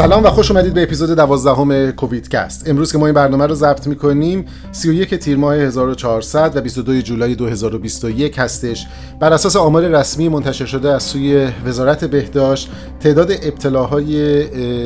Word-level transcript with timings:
سلام 0.00 0.24
و 0.24 0.30
خوش 0.30 0.50
اومدید 0.50 0.74
به 0.74 0.82
اپیزود 0.82 1.10
دوازدهم 1.10 1.90
کووید 1.90 2.28
کست. 2.28 2.68
امروز 2.68 2.92
که 2.92 2.98
ما 2.98 3.06
این 3.06 3.14
برنامه 3.14 3.46
رو 3.46 3.54
ضبط 3.54 3.86
می‌کنیم 3.86 4.44
31 4.72 5.14
تیر 5.14 5.36
ماه 5.36 5.54
1400 5.54 6.56
و 6.56 6.60
22 6.60 7.00
جولای 7.00 7.34
2021 7.34 8.38
هستش. 8.38 8.86
بر 9.20 9.32
اساس 9.32 9.56
آمار 9.56 9.88
رسمی 9.88 10.28
منتشر 10.28 10.66
شده 10.66 10.92
از 10.92 11.02
سوی 11.02 11.48
وزارت 11.64 12.04
بهداشت 12.04 12.70
تعداد 13.00 13.30
ابتلاهای 13.30 14.44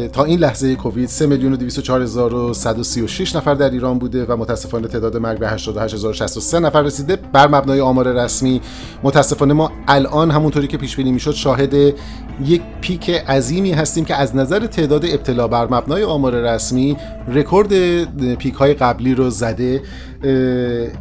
تا 0.09 0.25
این 0.25 0.39
لحظه 0.39 0.75
کووید 0.75 1.09
3 1.09 1.27
میلیون 1.27 1.53
و 1.53 1.57
2136 1.57 3.37
نفر 3.37 3.55
در 3.55 3.71
ایران 3.71 3.99
بوده 3.99 4.25
و 4.25 4.37
متاسفانه 4.37 4.89
تعداد 4.89 5.17
مرگ 5.17 5.39
به 5.39 5.49
88063 5.49 6.59
نفر 6.59 6.83
رسیده. 6.83 7.17
بر 7.17 7.49
مبنای 7.49 7.81
آمار 7.81 8.25
رسمی 8.25 8.61
متاسفانه 9.03 9.55
ما 9.55 9.73
الان 9.89 10.31
همونطوری 10.31 10.67
که 10.67 10.77
پیش 10.77 10.97
بینی 10.97 11.13
می‌شد 11.13 11.33
شاهد 11.33 11.75
یک 12.45 12.63
پیک 12.81 13.11
عظیمی 13.11 13.73
هستیم 13.73 14.05
که 14.05 14.15
از 14.15 14.37
نظر 14.37 14.67
تعداد 14.67 15.04
ابتلا 15.13 15.49
بر 15.49 15.65
مبنای 15.65 16.05
آمار 16.05 16.35
رسمی 16.35 16.97
رکورد 17.29 17.75
پیک 18.35 18.55
های 18.55 18.75
قبلی 18.75 19.15
رو 19.15 19.31
زده 19.31 19.83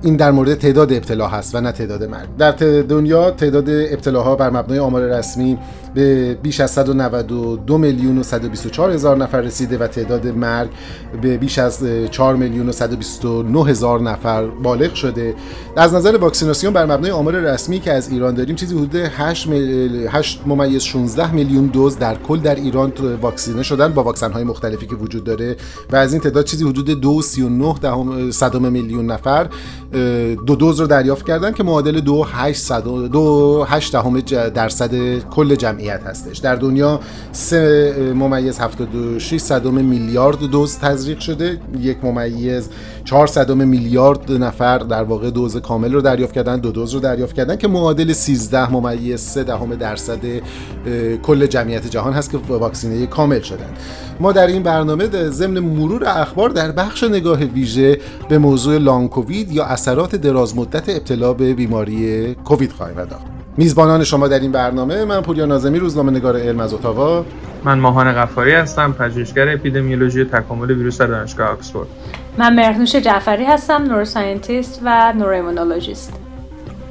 این 0.01 0.15
در 0.17 0.31
مورد 0.31 0.53
تعداد 0.53 0.93
ابتلا 0.93 1.27
هست 1.27 1.55
و 1.55 1.61
نه 1.61 1.71
تعداد 1.71 2.03
مرگ. 2.03 2.27
در 2.37 2.51
دنیا 2.81 3.31
تعداد 3.31 3.69
ابتلاها 3.69 4.35
بر 4.35 4.49
مبنای 4.49 4.79
آمار 4.79 5.01
رسمی 5.01 5.57
به 5.93 6.33
بیش 6.33 6.59
از 6.59 6.71
192 6.71 7.77
میلیون 7.77 8.17
و 8.17 8.23
124 8.23 8.91
هزار 8.91 9.17
نفر 9.17 9.41
رسیده 9.41 9.77
و 9.77 9.87
تعداد 9.87 10.27
مرگ 10.27 10.69
به 11.21 11.37
بیش 11.37 11.59
از 11.59 11.85
4 12.11 12.35
میلیون 12.35 12.69
و 12.69 12.71
129 12.71 13.65
هزار 13.65 14.01
نفر 14.01 14.45
بالغ 14.47 14.93
شده. 14.93 15.35
از 15.77 15.93
نظر 15.93 16.17
واکسیناسیون 16.17 16.73
بر 16.73 16.85
مبنای 16.85 17.11
آمار 17.11 17.33
رسمی 17.33 17.79
که 17.79 17.93
از 17.93 18.09
ایران 18.09 18.33
داریم 18.33 18.55
چیزی 18.55 18.75
حدود 18.75 18.95
8 18.95 19.47
8 20.09 20.41
ممیز 20.45 20.81
16 20.81 21.31
میلیون 21.31 21.65
دوز 21.65 21.99
در 21.99 22.15
کل 22.15 22.39
در 22.39 22.55
ایران 22.55 22.93
واکسینه 23.21 23.63
شدن 23.63 23.93
با 23.93 24.03
واکسن 24.03 24.31
های 24.31 24.43
مختلفی 24.43 24.87
که 24.87 24.95
وجود 24.95 25.23
داره 25.23 25.55
و 25.91 25.95
از 25.95 26.13
این 26.13 26.21
تعداد 26.21 26.45
چیزی 26.45 26.65
حدود 26.65 27.21
2.39 27.73 27.79
دهم 27.79 28.31
صدم 28.31 28.71
میلیون 28.71 29.05
نفر 29.05 29.47
دو 30.45 30.55
دوز 30.55 30.79
رو 30.79 30.87
دریافت 30.87 31.27
کردن 31.27 31.51
که 31.51 31.63
معادل 31.63 32.01
2.8 32.01 33.91
دهم 33.91 34.19
درصد 34.49 35.19
کل 35.19 35.55
جمعیت. 35.55 35.82
هستش. 35.89 36.37
در 36.37 36.55
دنیا 36.55 36.99
3 37.31 38.13
ممیز 38.15 38.59
76 38.59 39.37
صدم 39.37 39.73
میلیارد 39.73 40.39
دوز 40.39 40.77
تزریق 40.77 41.19
شده. 41.19 41.59
یک 41.79 41.97
ممیز 42.03 42.69
4 43.05 43.27
صدم 43.27 43.67
میلیارد 43.67 44.31
نفر 44.31 44.77
در 44.77 45.03
واقع 45.03 45.31
دوز 45.31 45.57
کامل 45.57 45.93
رو 45.93 46.01
دریافت 46.01 46.33
کردن 46.33 46.59
دو 46.59 46.71
دوز 46.71 46.93
رو 46.93 46.99
دریافت 46.99 47.35
کردن 47.35 47.55
که 47.55 47.67
معادل 47.67 48.13
13 48.13 48.71
ممیز 48.71 49.19
3 49.19 49.43
دهم 49.43 49.75
درصد 49.75 50.19
کل 51.23 51.45
جمعیت 51.45 51.87
جهان 51.87 52.13
هست 52.13 52.31
که 52.31 52.37
واکسینه 52.37 53.05
کامل 53.05 53.41
شدن. 53.41 53.69
ما 54.19 54.31
در 54.31 54.47
این 54.47 54.63
برنامه 54.63 55.29
ضمن 55.29 55.59
مرور 55.59 56.03
اخبار 56.05 56.49
در 56.49 56.71
بخش 56.71 57.03
نگاه 57.03 57.39
ویژه 57.39 57.97
به 58.29 58.37
موضوع 58.37 58.77
لانگ 58.77 59.09
کووید 59.09 59.51
یا 59.51 59.65
اثرات 59.65 60.15
دراز 60.15 60.57
مدت 60.57 60.89
ابتلا 60.89 61.33
به 61.33 61.53
بیماری 61.53 62.35
کووید 62.35 62.71
خواهیم 62.71 62.95
پرداخت 62.95 63.42
میزبانان 63.57 64.03
شما 64.03 64.27
در 64.27 64.39
این 64.39 64.51
برنامه 64.51 65.05
من 65.05 65.21
پوریا 65.21 65.45
نازمی 65.45 65.79
روزنامه 65.79 66.11
نگار 66.11 66.37
علم 66.37 66.59
از 66.59 66.73
اتاوا. 66.73 67.25
من 67.63 67.79
ماهان 67.79 68.13
غفاری 68.13 68.51
هستم 68.51 68.91
پژوهشگر 68.91 69.53
اپیدمیولوژی 69.53 70.21
و 70.21 70.25
تکامل 70.25 70.71
ویروس 70.71 70.97
در 70.97 71.07
دانشگاه 71.07 71.47
آکسفورد. 71.47 71.87
من 72.37 72.55
مرنوش 72.55 72.95
جعفری 72.95 73.45
هستم 73.45 73.83
نوروساینتیست 73.83 74.81
و 74.85 75.13
نوروایمونولوژیست 75.13 76.13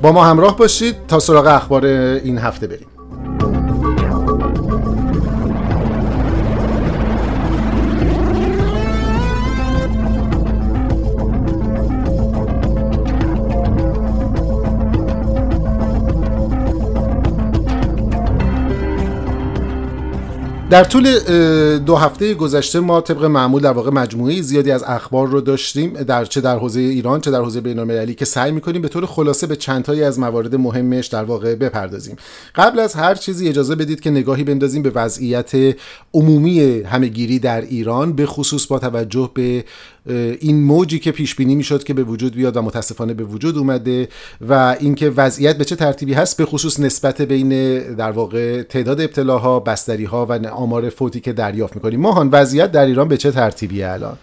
با 0.02 0.12
ما 0.12 0.24
همراه 0.24 0.56
باشید 0.56 0.96
تا 1.08 1.18
سراغ 1.18 1.46
اخبار 1.46 1.86
این 1.86 2.38
هفته 2.38 2.66
بریم. 2.66 2.86
در 20.72 20.84
طول 20.84 21.18
دو 21.78 21.96
هفته 21.96 22.34
گذشته 22.34 22.80
ما 22.80 23.00
طبق 23.00 23.24
معمول 23.24 23.62
در 23.62 23.72
واقع 23.72 23.90
مجموعه 23.90 24.42
زیادی 24.42 24.70
از 24.70 24.82
اخبار 24.82 25.28
رو 25.28 25.40
داشتیم 25.40 25.92
در 25.92 26.24
چه 26.24 26.40
در 26.40 26.58
حوزه 26.58 26.80
ایران 26.80 27.20
چه 27.20 27.30
در 27.30 27.40
حوزه 27.40 27.60
بین‌المللی 27.60 28.14
که 28.14 28.24
سعی 28.24 28.52
می‌کنیم 28.52 28.82
به 28.82 28.88
طور 28.88 29.06
خلاصه 29.06 29.46
به 29.46 29.56
چند 29.56 29.84
تایی 29.84 30.02
از 30.02 30.18
موارد 30.18 30.54
مهمش 30.54 31.06
در 31.06 31.24
واقع 31.24 31.54
بپردازیم. 31.54 32.16
قبل 32.54 32.78
از 32.78 32.94
هر 32.94 33.14
چیزی 33.14 33.48
اجازه 33.48 33.74
بدید 33.74 34.00
که 34.00 34.10
نگاهی 34.10 34.44
بندازیم 34.44 34.82
به 34.82 34.90
وضعیت 34.90 35.52
عمومی 36.14 36.80
همهگیری 36.80 37.38
در 37.38 37.60
ایران 37.60 38.12
به 38.12 38.26
خصوص 38.26 38.66
با 38.66 38.78
توجه 38.78 39.30
به 39.34 39.64
این 40.06 40.62
موجی 40.64 40.98
که 40.98 41.12
پیش 41.12 41.34
بینی 41.34 41.54
می‌شد 41.54 41.84
که 41.84 41.94
به 41.94 42.02
وجود 42.02 42.34
بیاد 42.34 42.56
و 42.56 42.62
متاسفانه 42.62 43.14
به 43.14 43.24
وجود 43.24 43.58
اومده 43.58 44.08
و 44.48 44.76
اینکه 44.80 45.10
وضعیت 45.10 45.58
به 45.58 45.64
چه 45.64 45.76
ترتیبی 45.76 46.14
هست 46.14 46.36
به 46.36 46.44
خصوص 46.44 46.80
نسبت 46.80 47.22
بین 47.22 47.78
در 47.94 48.10
واقع 48.10 48.62
تعداد 48.62 49.00
ابتلاها 49.00 49.60
بستری 49.60 50.04
ها 50.04 50.26
و 50.26 50.46
آمار 50.46 50.88
فوتی 50.88 51.20
که 51.20 51.32
دریافت 51.32 51.74
می‌کنیم. 51.74 52.00
ماهان 52.00 52.28
وضعیت 52.32 52.72
در 52.72 52.84
ایران 52.84 53.08
به 53.08 53.16
چه 53.16 53.30
ترتیبی 53.30 53.82
الان؟ 53.82 54.16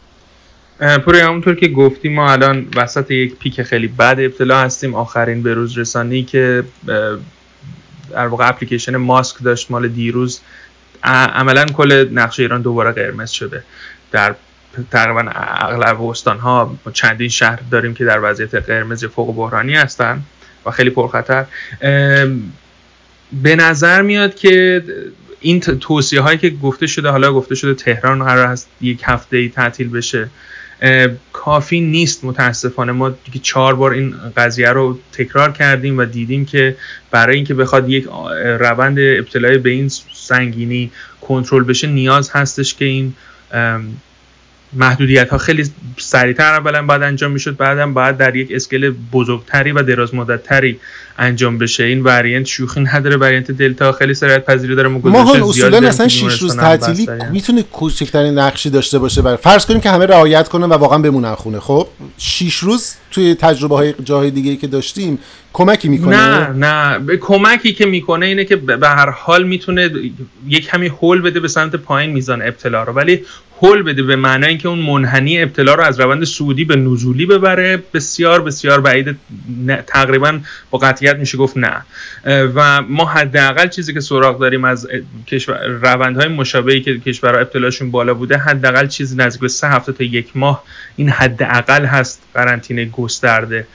پوری 1.06 1.20
همونطور 1.20 1.56
که 1.56 1.68
گفتیم 1.68 2.14
ما 2.14 2.32
الان 2.32 2.68
وسط 2.76 3.12
یک 3.12 3.36
پیک 3.36 3.62
خیلی 3.62 3.88
بد 3.88 4.16
ابتلا 4.20 4.60
هستیم. 4.60 4.96
آخرین 4.96 5.44
به 5.44 5.54
روز 5.54 5.78
رسانی 5.78 6.24
که 6.24 6.64
در 8.12 8.28
واقع 8.28 8.50
اپلیکیشن 8.50 8.98
ماسک 8.98 9.44
داشت 9.44 9.72
مال 9.72 9.88
دیروز 9.88 10.40
عملا 11.04 11.66
کل 11.66 12.10
نقشه 12.12 12.44
ایران 12.44 12.62
دوباره 12.62 12.92
قرمز 12.92 13.30
شده. 13.30 13.64
در 14.12 14.36
تقریبا 14.92 15.32
اغلب 15.36 16.02
استان 16.02 16.40
ها 16.40 16.76
چندین 16.94 17.30
شهر 17.30 17.60
داریم 17.72 17.94
که 17.94 18.06
در 18.06 18.20
وضعیت 18.24 18.56
قرمز 18.56 19.06
فوق 19.06 19.36
بحرانی 19.36 19.76
هستن 19.76 20.22
و 20.66 20.72
خیلی 20.72 20.90
پرخطر. 20.90 21.46
به 23.44 23.56
نظر 23.56 24.02
میاد 24.02 24.36
که 24.36 24.84
این 25.40 25.60
توصیه 25.60 26.22
هایی 26.22 26.38
که 26.38 26.50
گفته 26.50 26.88
شده 26.88 27.10
حالا 27.10 27.34
گفته 27.34 27.56
شده 27.56 27.74
تهران 27.74 28.24
قرار 28.24 28.48
هست 28.48 28.70
یک 28.82 29.02
هفته 29.04 29.38
ای 29.38 29.50
تعطیل 29.50 29.90
بشه 29.90 30.30
کافی 31.34 31.82
نیست 31.82 32.26
متاسفانه. 32.26 32.92
ما 32.92 33.10
دیگه 33.10 33.40
چهار 33.40 33.76
بار 33.76 33.92
این 33.92 34.16
قضیه 34.38 34.70
رو 34.70 35.00
تکرار 35.14 35.52
کردیم 35.52 35.98
و 35.98 36.06
دیدیم 36.06 36.46
که 36.46 36.76
برای 37.12 37.36
اینکه 37.36 37.54
بخواد 37.54 37.90
یک 37.90 38.08
روند 38.60 39.00
ابتلای 39.00 39.58
به 39.58 39.70
این 39.70 39.90
سنگینی 40.14 40.92
کنترل 41.22 41.64
بشه 41.64 41.88
نیاز 41.88 42.30
هستش 42.32 42.74
که 42.74 42.86
این 42.86 43.14
محدودیت 44.74 45.30
ها 45.30 45.38
خیلی 45.38 45.70
سریعتر 45.98 46.54
اولا 46.54 46.86
باید 46.86 47.04
انجام 47.04 47.32
می‌شد 47.32 47.58
بعدم 47.58 47.94
باید 47.94 48.18
در 48.18 48.36
یک 48.36 48.52
اسکل 48.52 48.94
بزرگتری 49.12 49.72
و 49.72 49.84
دراز 49.84 50.16
مدتتری 50.16 50.80
انجام 51.18 51.58
بشه. 51.58 51.84
این 51.84 52.04
وریانت 52.04 52.46
شوخی 52.46 52.82
نداره 52.82 53.18
وریانت 53.18 53.52
دلتا 53.52 53.92
خیلی 53.92 54.14
سرعت 54.14 54.46
پذیری 54.46 54.76
داره 54.76 54.88
ما 54.90 55.34
اصولا 55.50 55.88
اصلا 55.88 56.08
6 56.08 56.40
روز 56.40 56.58
تعطیلی 56.58 57.08
می‌تونه 57.32 57.64
کوچکترین 57.64 58.40
نقشی 58.40 58.70
داشته 58.70 59.00
باشه 59.00 59.22
برای 59.22 59.38
فرض 59.38 59.66
کنیم 59.66 59.82
که 59.82 59.90
همه 59.90 60.06
رعایت 60.06 60.48
کنن 60.48 60.66
و 60.66 60.74
واقعا 60.74 60.98
بمونن 60.98 61.36
خونه 61.36 61.60
خب؟ 61.60 61.88
6 62.18 62.56
روز 62.56 62.96
توی 63.12 63.36
تجربه 63.36 63.76
های 63.76 63.94
جاهای 64.04 64.32
دیگه 64.32 64.56
که 64.56 64.68
داشتیم 64.68 65.20
کمکی 65.54 65.90
می‌کنه؟ 65.90 66.16
نه 66.16 66.50
نه. 66.50 67.00
به 67.00 67.18
کمکی 67.18 67.74
که 67.74 67.86
می‌کنه 67.86 68.26
اینه 68.26 68.46
که 68.46 68.56
به 68.56 68.88
هر 68.88 69.10
حال 69.10 69.44
می‌تونه 69.44 69.90
یک 70.48 70.66
کمی 70.66 70.88
هول 70.88 71.22
بده 71.22 71.40
به 71.40 71.48
سمت 71.48 71.76
پایین 71.76 72.12
میزان 72.12 72.42
ابتلا 72.42 72.84
رو. 72.84 72.94
ولی 72.94 73.26
هول 73.62 73.84
بده 73.84 74.04
به 74.04 74.16
معنای 74.16 74.50
اینکه 74.50 74.68
اون 74.68 74.80
منحنی 74.80 75.42
ابتلا 75.42 75.74
رو 75.74 75.84
از 75.84 76.00
روند 76.00 76.24
سعودی 76.24 76.66
به 76.66 76.76
نزولی 76.76 77.26
ببره. 77.26 77.84
بسیار 77.94 78.42
بسیار 78.42 78.82
بعید 78.82 79.18
تقریبا 79.88 80.40
با 80.72 80.80
قطعیت 80.80 81.16
میشه 81.16 81.38
گفت 81.38 81.58
نه. 81.58 81.86
و 82.26 82.82
ما 82.82 83.06
حداقل 83.06 83.68
چیزی 83.68 83.94
که 83.94 84.00
سراغ 84.00 84.40
داریم 84.40 84.64
از 84.64 84.88
روندهای 85.82 86.28
مشابهی 86.28 86.82
که 86.82 87.00
کشورها 87.00 87.40
ابتلاشون 87.40 87.92
بالا 87.92 88.14
بوده 88.14 88.38
حداقل 88.38 88.88
چیزی 88.88 89.16
نزدیک 89.16 89.42
به 89.42 89.48
سه 89.48 89.68
هفته 89.68 89.92
تا 89.92 90.04
یک 90.04 90.38
ماه 90.38 90.64
این 90.96 91.10
حداقل 91.10 91.86
هست. 91.86 92.22
قرنطینه 92.34 92.86
گسترده. 92.86 93.68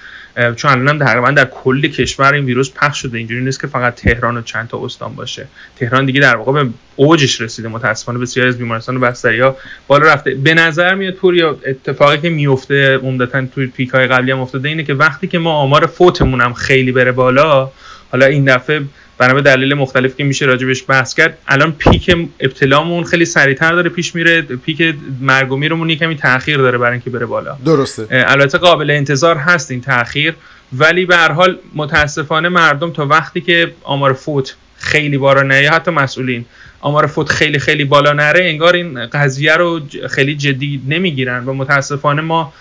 چون 0.56 0.70
الان 0.70 0.98
تقریبا 0.98 1.30
در 1.30 1.44
کل 1.44 1.88
کشور 1.88 2.34
این 2.34 2.44
ویروس 2.44 2.70
پخش 2.70 3.02
شده. 3.02 3.18
اینجوری 3.18 3.44
نیست 3.44 3.60
که 3.60 3.66
فقط 3.66 3.94
تهران 3.94 4.36
و 4.36 4.42
چند 4.42 4.68
تا 4.68 4.84
استان 4.84 5.14
باشه. 5.14 5.46
تهران 5.76 6.06
دیگه 6.06 6.20
در 6.20 6.36
واقع 6.36 6.52
به 6.52 6.70
اوجش 6.96 7.40
رسیده. 7.40 7.68
متاسفانه 7.68 8.18
بسیاری 8.18 8.48
از 8.48 8.58
بیمارستان 8.58 8.96
و 8.96 9.00
بستری 9.00 9.40
ها 9.40 9.56
بالا 9.86 10.06
رفته. 10.06 10.34
به 10.34 10.54
نظر 10.54 10.94
میاد 10.94 11.14
پور 11.14 11.34
یا 11.34 11.58
اتفاقی 11.66 12.18
که 12.18 12.30
میفته 12.30 12.96
عمدتا 12.96 13.46
توی 13.54 13.66
پیک 13.66 13.90
های 13.90 14.06
قبلی 14.06 14.30
هم 14.30 14.40
افتاده 14.40 14.68
اینه 14.68 14.84
که 14.84 14.94
وقتی 14.94 15.26
که 15.26 15.38
ما 15.38 15.52
آمار 15.52 15.86
فوتمون 15.86 16.40
هم 16.40 16.54
خیلی 16.54 16.92
بره 16.92 17.12
بالا 17.12 17.70
حالا 18.12 18.26
این 18.26 18.44
دفعه 18.44 18.82
بنا 19.18 19.40
دلیل 19.40 19.74
مختلف 19.74 20.16
که 20.16 20.24
میشه 20.24 20.46
راجبش 20.46 20.84
بحث 20.88 21.14
کرد 21.14 21.38
الان 21.48 21.72
پیک 21.72 22.16
ابتلامون 22.40 23.04
خیلی 23.04 23.24
سریعتر 23.24 23.72
داره 23.72 23.90
پیش 23.90 24.14
میره 24.14 24.42
پیک 24.42 24.94
مرگ 25.20 25.52
و 25.52 25.56
میرمون 25.56 25.90
یکمی 25.90 26.16
تاخیر 26.16 26.56
داره 26.56 26.78
برای 26.78 26.92
اینکه 26.92 27.10
بره 27.10 27.26
بالا. 27.26 27.56
درسته. 27.64 28.06
البته 28.10 28.58
قابل 28.58 28.90
انتظار 28.90 29.36
هست 29.36 29.70
این 29.70 29.80
تاخیر 29.80 30.34
ولی 30.72 31.06
به 31.06 31.16
هر 31.16 31.32
حال 31.32 31.58
متاسفانه 31.74 32.48
مردم 32.48 32.90
تا 32.90 33.06
وقتی 33.06 33.40
که 33.40 33.74
آمار 33.82 34.12
فوت 34.12 34.54
خیلی 34.78 35.18
بالا 35.18 35.42
نره 35.42 35.70
حتی 35.70 35.90
مسئولین 35.90 36.44
آمار 36.80 37.06
فوت 37.06 37.28
خیلی 37.28 37.58
خیلی 37.58 37.84
بالا 37.84 38.12
نره 38.12 38.44
انگار 38.44 38.74
این 38.74 39.06
قضیه 39.06 39.56
رو 39.56 39.80
خیلی 40.10 40.34
جدی 40.34 40.82
نمی‌گیرن 40.88 41.44
و 41.44 41.52
متاسفانه 41.52 42.22
ما 42.22 42.52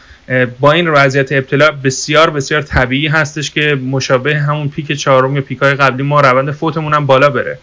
با 0.60 0.72
این 0.72 0.88
وضعیت 0.88 1.32
ابتلا 1.32 1.72
بسیار 1.72 2.30
بسیار 2.30 2.62
طبیعی 2.62 3.08
هستش 3.08 3.52
که 3.52 3.76
مشابه 3.76 4.40
همون 4.40 4.70
پیک 4.70 4.92
چهارم 4.92 5.36
یا 5.36 5.42
پیکای 5.42 5.74
قبلی 5.74 6.04
ما 6.04 6.22
روند 6.22 6.52
فوتمون 6.52 6.94
هم 6.94 7.06
بالا 7.06 7.30
بره. 7.30 7.58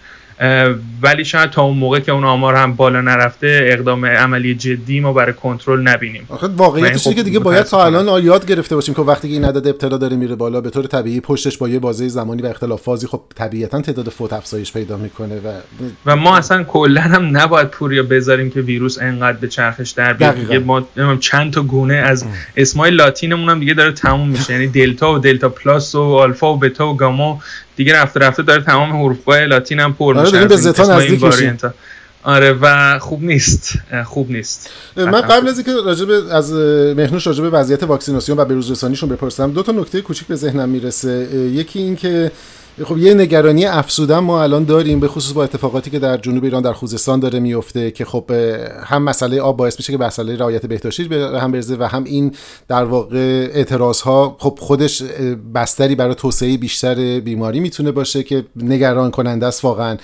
ولی 1.02 1.24
شاید 1.24 1.50
تا 1.50 1.62
اون 1.62 1.78
موقع 1.78 2.00
که 2.00 2.12
اون 2.12 2.24
آمار 2.24 2.54
هم 2.54 2.72
بالا 2.72 3.00
نرفته 3.00 3.60
اقدام 3.62 4.06
عملی 4.06 4.54
جدی 4.54 5.00
ما 5.00 5.12
برای 5.12 5.32
کنترل 5.32 5.88
نبینیم. 5.88 6.26
آخه 6.28 6.46
واقعیتش 6.46 7.08
خب 7.08 7.14
که 7.14 7.22
دیگه 7.22 7.38
باید 7.38 7.62
تا 7.62 7.84
الان 7.84 8.24
یاد 8.24 8.46
گرفته 8.46 8.74
باشیم 8.74 8.94
که 8.94 9.02
وقتی 9.02 9.28
که 9.28 9.34
این 9.34 9.44
عدد 9.44 9.66
ابتلا 9.66 9.96
داره 9.96 10.16
میره 10.16 10.34
بالا 10.34 10.60
به 10.60 10.70
طور 10.70 10.86
طبیعی 10.86 11.20
پشتش 11.20 11.58
با 11.58 11.68
یه 11.68 11.78
بازه 11.78 12.08
زمانی 12.08 12.42
و 12.42 12.46
اختلاف 12.46 12.82
فازی 12.82 13.06
خب 13.06 13.20
طبیعتا 13.34 13.80
تعداد 13.80 14.08
فوت 14.08 14.32
افزایش 14.32 14.72
پیدا 14.72 14.96
می‌کنه 14.96 15.34
و 15.34 15.52
و 16.06 16.16
ما 16.16 16.36
اصلا 16.36 16.64
کلا 16.64 17.00
هم 17.00 17.36
نباید 17.36 17.68
پوریا 17.68 18.02
بذاریم 18.02 18.50
که 18.50 18.60
ویروس 18.60 18.98
انقدر 19.00 19.38
به 19.38 19.48
چرخش 19.48 19.90
در 19.90 20.12
بیاد. 20.12 20.64
ما 20.64 21.16
چند 21.20 21.52
تا 21.52 21.62
گونه 21.62 21.94
از 21.94 22.24
اسمای 22.56 22.90
لاتینمون 22.90 23.48
هم 23.48 23.60
دیگه 23.60 23.74
داره 23.74 23.92
تموم 23.92 24.28
میشه. 24.28 24.52
یعنی 24.52 24.66
دلتا 24.80 25.14
و 25.14 25.18
دلتا 25.18 25.48
پلاس 25.48 25.94
و 25.94 26.00
آلفا 26.00 26.54
و 26.54 26.58
بتا 26.58 26.88
و 26.88 26.96
گاما 26.96 27.40
دیگه 27.80 27.94
رفته 27.94 28.20
رفته 28.20 28.42
داره 28.42 28.62
تمام 28.62 29.02
حروف‌های 29.02 29.46
لاتین 29.46 29.80
هم 29.80 29.92
پر 29.92 30.18
آره 30.18 30.44
به 30.44 30.56
زتا 30.56 30.96
نزدیک 30.96 31.24
آره 32.22 32.52
و 32.60 32.98
خوب 32.98 33.22
نیست 33.22 33.78
خوب 34.04 34.30
نیست. 34.30 34.70
من 34.96 35.20
قبل 35.20 35.48
از 35.48 35.58
اینکه 35.58 35.72
راجب 35.84 36.10
از 36.30 36.52
مهنوش 36.96 37.26
راجب 37.26 37.48
وضعیت 37.52 37.82
واکسیناسیون 37.82 38.38
و 38.38 38.44
بروز 38.44 38.70
رسانیشون 38.70 39.08
بپرسم 39.08 39.52
دو 39.52 39.62
تا 39.62 39.72
نکته 39.72 40.00
کوچیک 40.00 40.28
به 40.28 40.36
ذهنم 40.36 40.68
می‌رسه. 40.68 41.28
یکی 41.52 41.78
این 41.78 41.96
که 41.96 42.32
خب 42.84 42.98
یه 42.98 43.14
نگرانی 43.14 43.66
افسودن 43.66 44.18
ما 44.18 44.42
الان 44.42 44.64
داریم 44.64 45.00
به 45.00 45.08
خصوص 45.08 45.32
با 45.32 45.44
اتفاقاتی 45.44 45.90
که 45.90 45.98
در 45.98 46.16
جنوب 46.16 46.44
ایران 46.44 46.62
در 46.62 46.72
خوزستان 46.72 47.20
داره 47.20 47.40
میفته 47.40 47.90
که 47.90 48.04
خب 48.04 48.30
هم 48.84 49.02
مسئله 49.02 49.40
آب 49.40 49.56
باعث 49.56 49.76
میشه 49.78 49.92
که 49.92 49.98
مسئله 49.98 50.36
رعایت 50.36 50.66
بهداشتی 50.66 51.04
به 51.04 51.40
هم 51.40 51.52
برزه 51.52 51.76
و 51.76 51.84
هم 51.84 52.04
این 52.04 52.34
در 52.68 52.84
واقع 52.84 53.48
اعتراض 53.52 54.00
ها 54.00 54.36
خب 54.38 54.58
خودش 54.60 55.02
بستری 55.54 55.94
برای 55.94 56.14
توسعه 56.14 56.56
بیشتر 56.56 57.20
بیماری 57.20 57.60
می‌تونه 57.60 57.90
باشه 57.90 58.22
که 58.22 58.44
نگران 58.56 59.10
کننده 59.10 59.46
است 59.46 59.64
واقعا. 59.64 59.96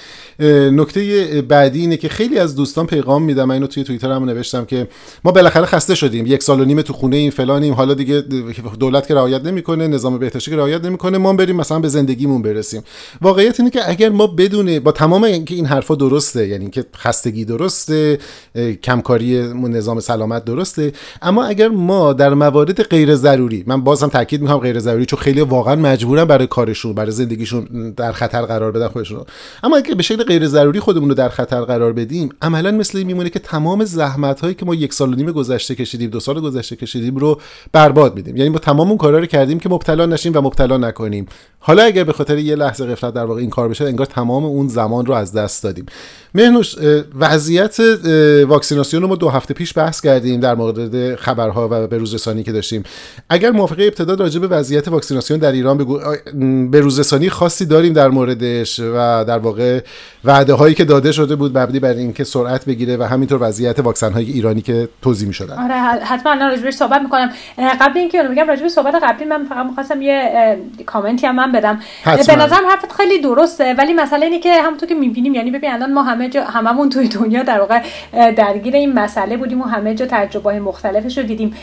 نکته 0.73 1.43
بعدی 1.49 1.81
اینه 1.81 1.97
که 1.97 2.09
خیلی 2.09 2.39
از 2.39 2.57
دوستان 2.57 2.87
پیغام 2.87 3.23
میدم 3.23 3.45
من 3.45 3.55
اینو 3.55 3.67
توی 3.67 3.85
توییتر 3.85 4.12
هم 4.12 4.25
نوشتم 4.25 4.65
که 4.65 4.89
ما 5.25 5.33
بالاخره 5.33 5.67
خسته 5.67 5.95
شدیم 5.95 6.27
یک 6.27 6.43
سال 6.43 6.61
و 6.61 6.65
نیم 6.65 6.83
تو 6.83 6.93
خونه 6.93 7.17
این 7.17 7.31
فلانیم 7.31 7.75
حالا 7.75 7.95
دیگه 7.95 8.25
دولت 8.79 9.09
که 9.09 9.15
رعایت 9.15 9.45
نمی‌کنه 9.45 9.89
نظام 9.89 10.19
بهداشتی 10.19 10.51
که 10.51 10.57
رعایت 10.57 10.85
نمی‌کنه 10.85 11.19
ما 11.19 11.33
بریم 11.33 11.57
مثلا 11.57 11.79
به 11.79 11.89
زندگیمون 11.89 12.43
برسیم. 12.56 12.82
واقعیت 13.23 13.61
اینه 13.61 13.70
که 13.70 13.91
اگر 13.91 14.08
ما 14.08 14.26
بدونه 14.26 14.81
با 14.81 14.93
تمام 14.93 15.25
اینکه 15.25 15.55
این 15.55 15.67
حرفا 15.67 15.94
درسته 15.94 16.49
یعنی 16.49 16.64
اینکه 16.64 16.85
خستگی 16.97 17.44
درسته 17.44 18.19
کمکاری 18.82 19.53
نظام 19.53 20.00
سلامت 20.00 20.44
درسته 20.44 20.93
اما 21.23 21.44
اگر 21.44 21.69
ما 21.69 22.12
در 22.12 22.35
موارد 22.35 22.82
غیر 22.82 23.14
ضروری 23.14 23.64
من 23.67 23.81
بازم 23.85 24.08
تاکید 24.08 24.41
می‌کنم 24.41 24.58
غیر 24.58 24.79
ضروری 24.79 25.06
چون 25.06 25.19
خیلی 25.19 25.41
واقعا 25.41 25.76
مجبورن 25.76 26.25
برای 26.25 26.47
کارشون 26.47 26.94
برای 26.94 27.11
زندگیشون 27.11 27.93
در 27.97 28.12
خطر 28.12 28.43
قرار 28.43 28.73
بدن 28.73 28.88
خودشون 28.88 29.25
اما 29.62 29.76
اگر 29.76 29.94
به 29.94 30.02
شکل 30.02 30.25
غیر 30.25 30.47
ضروری 30.47 30.81
خودمون 30.81 31.09
رو 31.09 31.14
در 31.14 31.29
خطر 31.29 31.61
قرار 31.61 31.93
بدیم 31.93 32.29
عملا 32.43 32.70
مثل 32.70 32.99
این 32.99 33.06
میمونه 33.06 33.31
که 33.31 33.38
تمام 33.38 33.85
زحمت 33.85 34.41
هایی 34.41 34.55
که 34.55 34.67
ما 34.67 34.75
یک 34.75 34.93
سال 34.93 35.12
و 35.12 35.17
نیم 35.17 35.32
گذشته 35.32 35.75
کشیدیم 35.75 36.11
دو 36.11 36.20
سال 36.20 36.41
گذشته 36.41 36.76
کشیدیم 36.76 37.17
رو 37.17 37.41
برباد 37.73 38.17
میدیم 38.17 38.37
یعنی 38.37 38.49
ما 38.49 38.59
تمام 38.59 38.88
اون 38.88 38.99
کارا 38.99 39.19
رو 39.19 39.26
کردیم 39.26 39.59
که 39.59 39.69
مبتلا 39.69 40.06
نشیم 40.06 40.32
و 40.37 40.41
مبتلا 40.41 40.76
نکنیم. 40.76 41.26
حالا 41.59 41.82
اگر 41.82 42.05
به 42.05 42.12
خاطر 42.12 42.38
یه 42.47 42.55
لحظه 42.55 42.87
غفلت 42.87 43.15
در 43.15 43.25
واقع 43.25 43.41
این 43.41 43.51
کار 43.51 43.69
بشه 43.69 43.85
انگار 43.85 44.07
تمام 44.07 44.45
اون 44.45 44.69
زمان 44.69 45.07
رو 45.07 45.15
از 45.15 45.33
دست 45.33 45.63
دادیم. 45.63 45.87
مهنوش 46.35 46.77
وضعیت 47.19 47.77
واکسیناسیون 48.49 49.03
رو 49.03 49.09
ما 49.09 49.17
دو 49.17 49.29
هفته 49.29 49.55
پیش 49.55 49.79
بحث 49.79 50.01
کردیم 50.01 50.41
در 50.41 50.55
مورد 50.55 51.15
خبرها 51.15 51.69
و 51.71 51.87
به 51.87 51.99
روزرسانی 51.99 52.43
که 52.43 52.53
داشتیم. 52.53 52.83
اگر 53.31 53.51
موافقه 53.51 53.85
ابتدا 53.85 54.15
راجع 54.15 54.41
به 54.41 54.47
وضعیت 54.47 54.89
واکسیناسیون 54.89 55.41
در 55.41 55.53
ایران 55.53 55.79
بگو 55.79 56.01
به 56.71 56.81
روزرسانی 56.81 57.31
خاصی 57.31 57.67
داریم 57.67 57.93
در 57.93 58.09
موردش 58.09 58.81
و 58.81 59.25
در 59.25 59.39
واقع 59.39 59.81
وعده 60.25 60.55
هایی 60.55 60.75
که 60.75 60.85
داده 60.85 61.13
شده 61.13 61.37
بود 61.37 61.59
مبنی 61.59 61.81
بر 61.81 61.95
اینکه 61.95 62.25
سرعت 62.25 62.65
بگیره 62.65 62.97
و 62.97 63.03
همینطور 63.03 63.39
وضعیت 63.43 63.79
واکسن 63.79 64.13
های 64.13 64.25
ایرانی 64.25 64.61
که 64.61 64.89
توضیح 65.03 65.29
می‌شدن. 65.29 65.55
آره 65.59 65.75
حتما 66.05 66.33
الان 66.33 66.51
راجبش 66.51 66.75
صحبت 66.75 67.03
می‌کنم. 67.03 67.31
قبل 67.81 67.99
اینکه 67.99 68.23
بگم 68.23 68.49
راجع 68.49 68.69
صحبت 68.69 68.95
قبلی 69.03 69.25
من 69.25 69.45
فقط 69.49 69.67
می‌خواستم 69.67 70.03
یه 70.03 70.57
کامنتی 70.87 71.27
هم 71.27 71.37
من 71.37 71.53
بدم. 71.53 71.81
به 72.05 72.36
نظرم 72.37 72.67
حرفت 72.67 72.93
خیلی 72.93 73.19
درسته 73.19 73.75
ولی 73.75 73.93
مسئله 73.93 74.27
اینه 74.27 74.38
که 74.38 74.62
همونطور 74.62 74.88
که 74.88 74.94
می‌بینیم 74.94 75.35
یعنی 75.35 75.50
ببین 75.50 75.73
الان 75.73 75.93
ما 75.93 76.03
همه 76.03 76.29
جا 76.29 76.44
هممون 76.44 76.91
توی 76.91 77.09
دنیا 77.09 77.43
در 77.43 77.61
واقع 77.61 77.83
درگیر 78.31 78.77
این 78.77 78.93
مسئله 78.93 79.37
بودیم 79.37 79.61
و 79.61 79.65
همه 79.65 79.94
جا 79.94 80.06
تجربه 80.06 80.61
مختلفش 80.61 81.19
رو 81.19 81.25
دیدیم. 81.25 81.55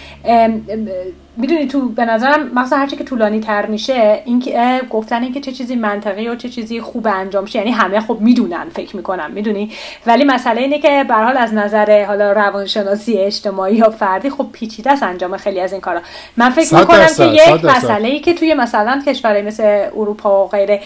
می‌دونی 1.38 1.68
تو 1.68 1.90
به 1.90 2.06
نظرم 2.06 2.52
مثلا 2.56 2.80
هرچی 2.80 2.96
که 2.96 3.04
طولانی 3.04 3.40
تر 3.40 3.66
میشه 3.66 4.22
این 4.26 4.40
که 4.40 4.82
گفتن 4.90 5.24
اینکه 5.24 5.42
چه 5.42 5.52
چیزی 5.52 5.76
منطقی 5.76 6.28
و 6.28 6.36
چه 6.36 6.50
چیزی 6.50 6.82
خوب 6.82 7.08
انجام 7.08 7.46
شه 7.46 7.60
یعنی 7.60 7.72
همه 7.72 8.00
خب 8.00 8.18
می‌دونن 8.20 8.66
فکر 8.74 8.96
می‌کنم. 8.96 9.32
می‌دونی؟ 9.32 9.72
ولی 10.06 10.24
مسئله 10.24 10.62
اینه 10.62 10.80
که 10.80 11.06
به 11.08 11.14
حال 11.14 11.38
از 11.38 11.54
نظر 11.54 12.06
حالا 12.06 12.32
روانشناسی 12.32 13.18
اجتماعی 13.18 13.76
یا 13.76 13.90
فردی 13.90 14.30
خب 14.30 14.48
پیچیده 14.52 14.92
است 14.92 15.04
انجام 15.04 15.38
خیلی 15.38 15.60
از 15.60 15.72
این 15.72 15.82
کارا. 15.82 16.02
من 16.38 16.50
فکر 16.50 16.76
می‌کنم 16.76 17.08
که 17.18 17.26
یک 17.26 17.66
مسئله 17.66 18.08
ای 18.08 18.20
که 18.20 18.34
توی 18.34 18.54
مثلا 18.54 19.02
کشورهای 19.08 19.42
مثل 19.42 19.88
اروپا 19.96 20.46
و 20.46 20.48
غیره 20.48 20.82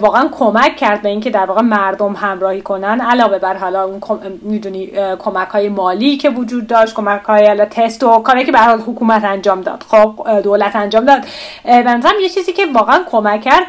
واقعا 0.00 0.28
کمک 0.32 0.76
کرد 0.76 1.02
به 1.02 1.08
اینکه 1.08 1.30
در 1.30 1.44
واقع 1.44 1.60
مردم 1.60 2.12
همراهی 2.12 2.60
کنن 2.60 3.00
علاوه 3.00 3.38
بر 3.38 3.56
حالا 3.56 3.84
اون 3.84 4.00
می‌دونی 4.42 4.90
کمک 5.18 5.48
های 5.48 5.68
مالی 5.68 6.16
که 6.16 6.30
وجود 6.30 6.66
داشت 6.66 6.94
کمک 6.94 7.22
های 7.22 7.64
تست 7.64 8.02
و 8.02 8.18
کاری 8.18 8.44
که 8.44 8.52
به 8.52 8.58
حال 8.58 8.80
حکومت 8.80 9.24
انجام 9.24 9.60
داد. 9.60 9.84
خب 9.92 10.40
دولت 10.42 10.76
انجام 10.76 11.04
داد. 11.04 11.20
بنظرم 11.64 12.20
یه 12.22 12.28
چیزی 12.28 12.52
که 12.52 12.66
واقعا 12.74 13.00
کمک 13.10 13.40
کرد 13.42 13.62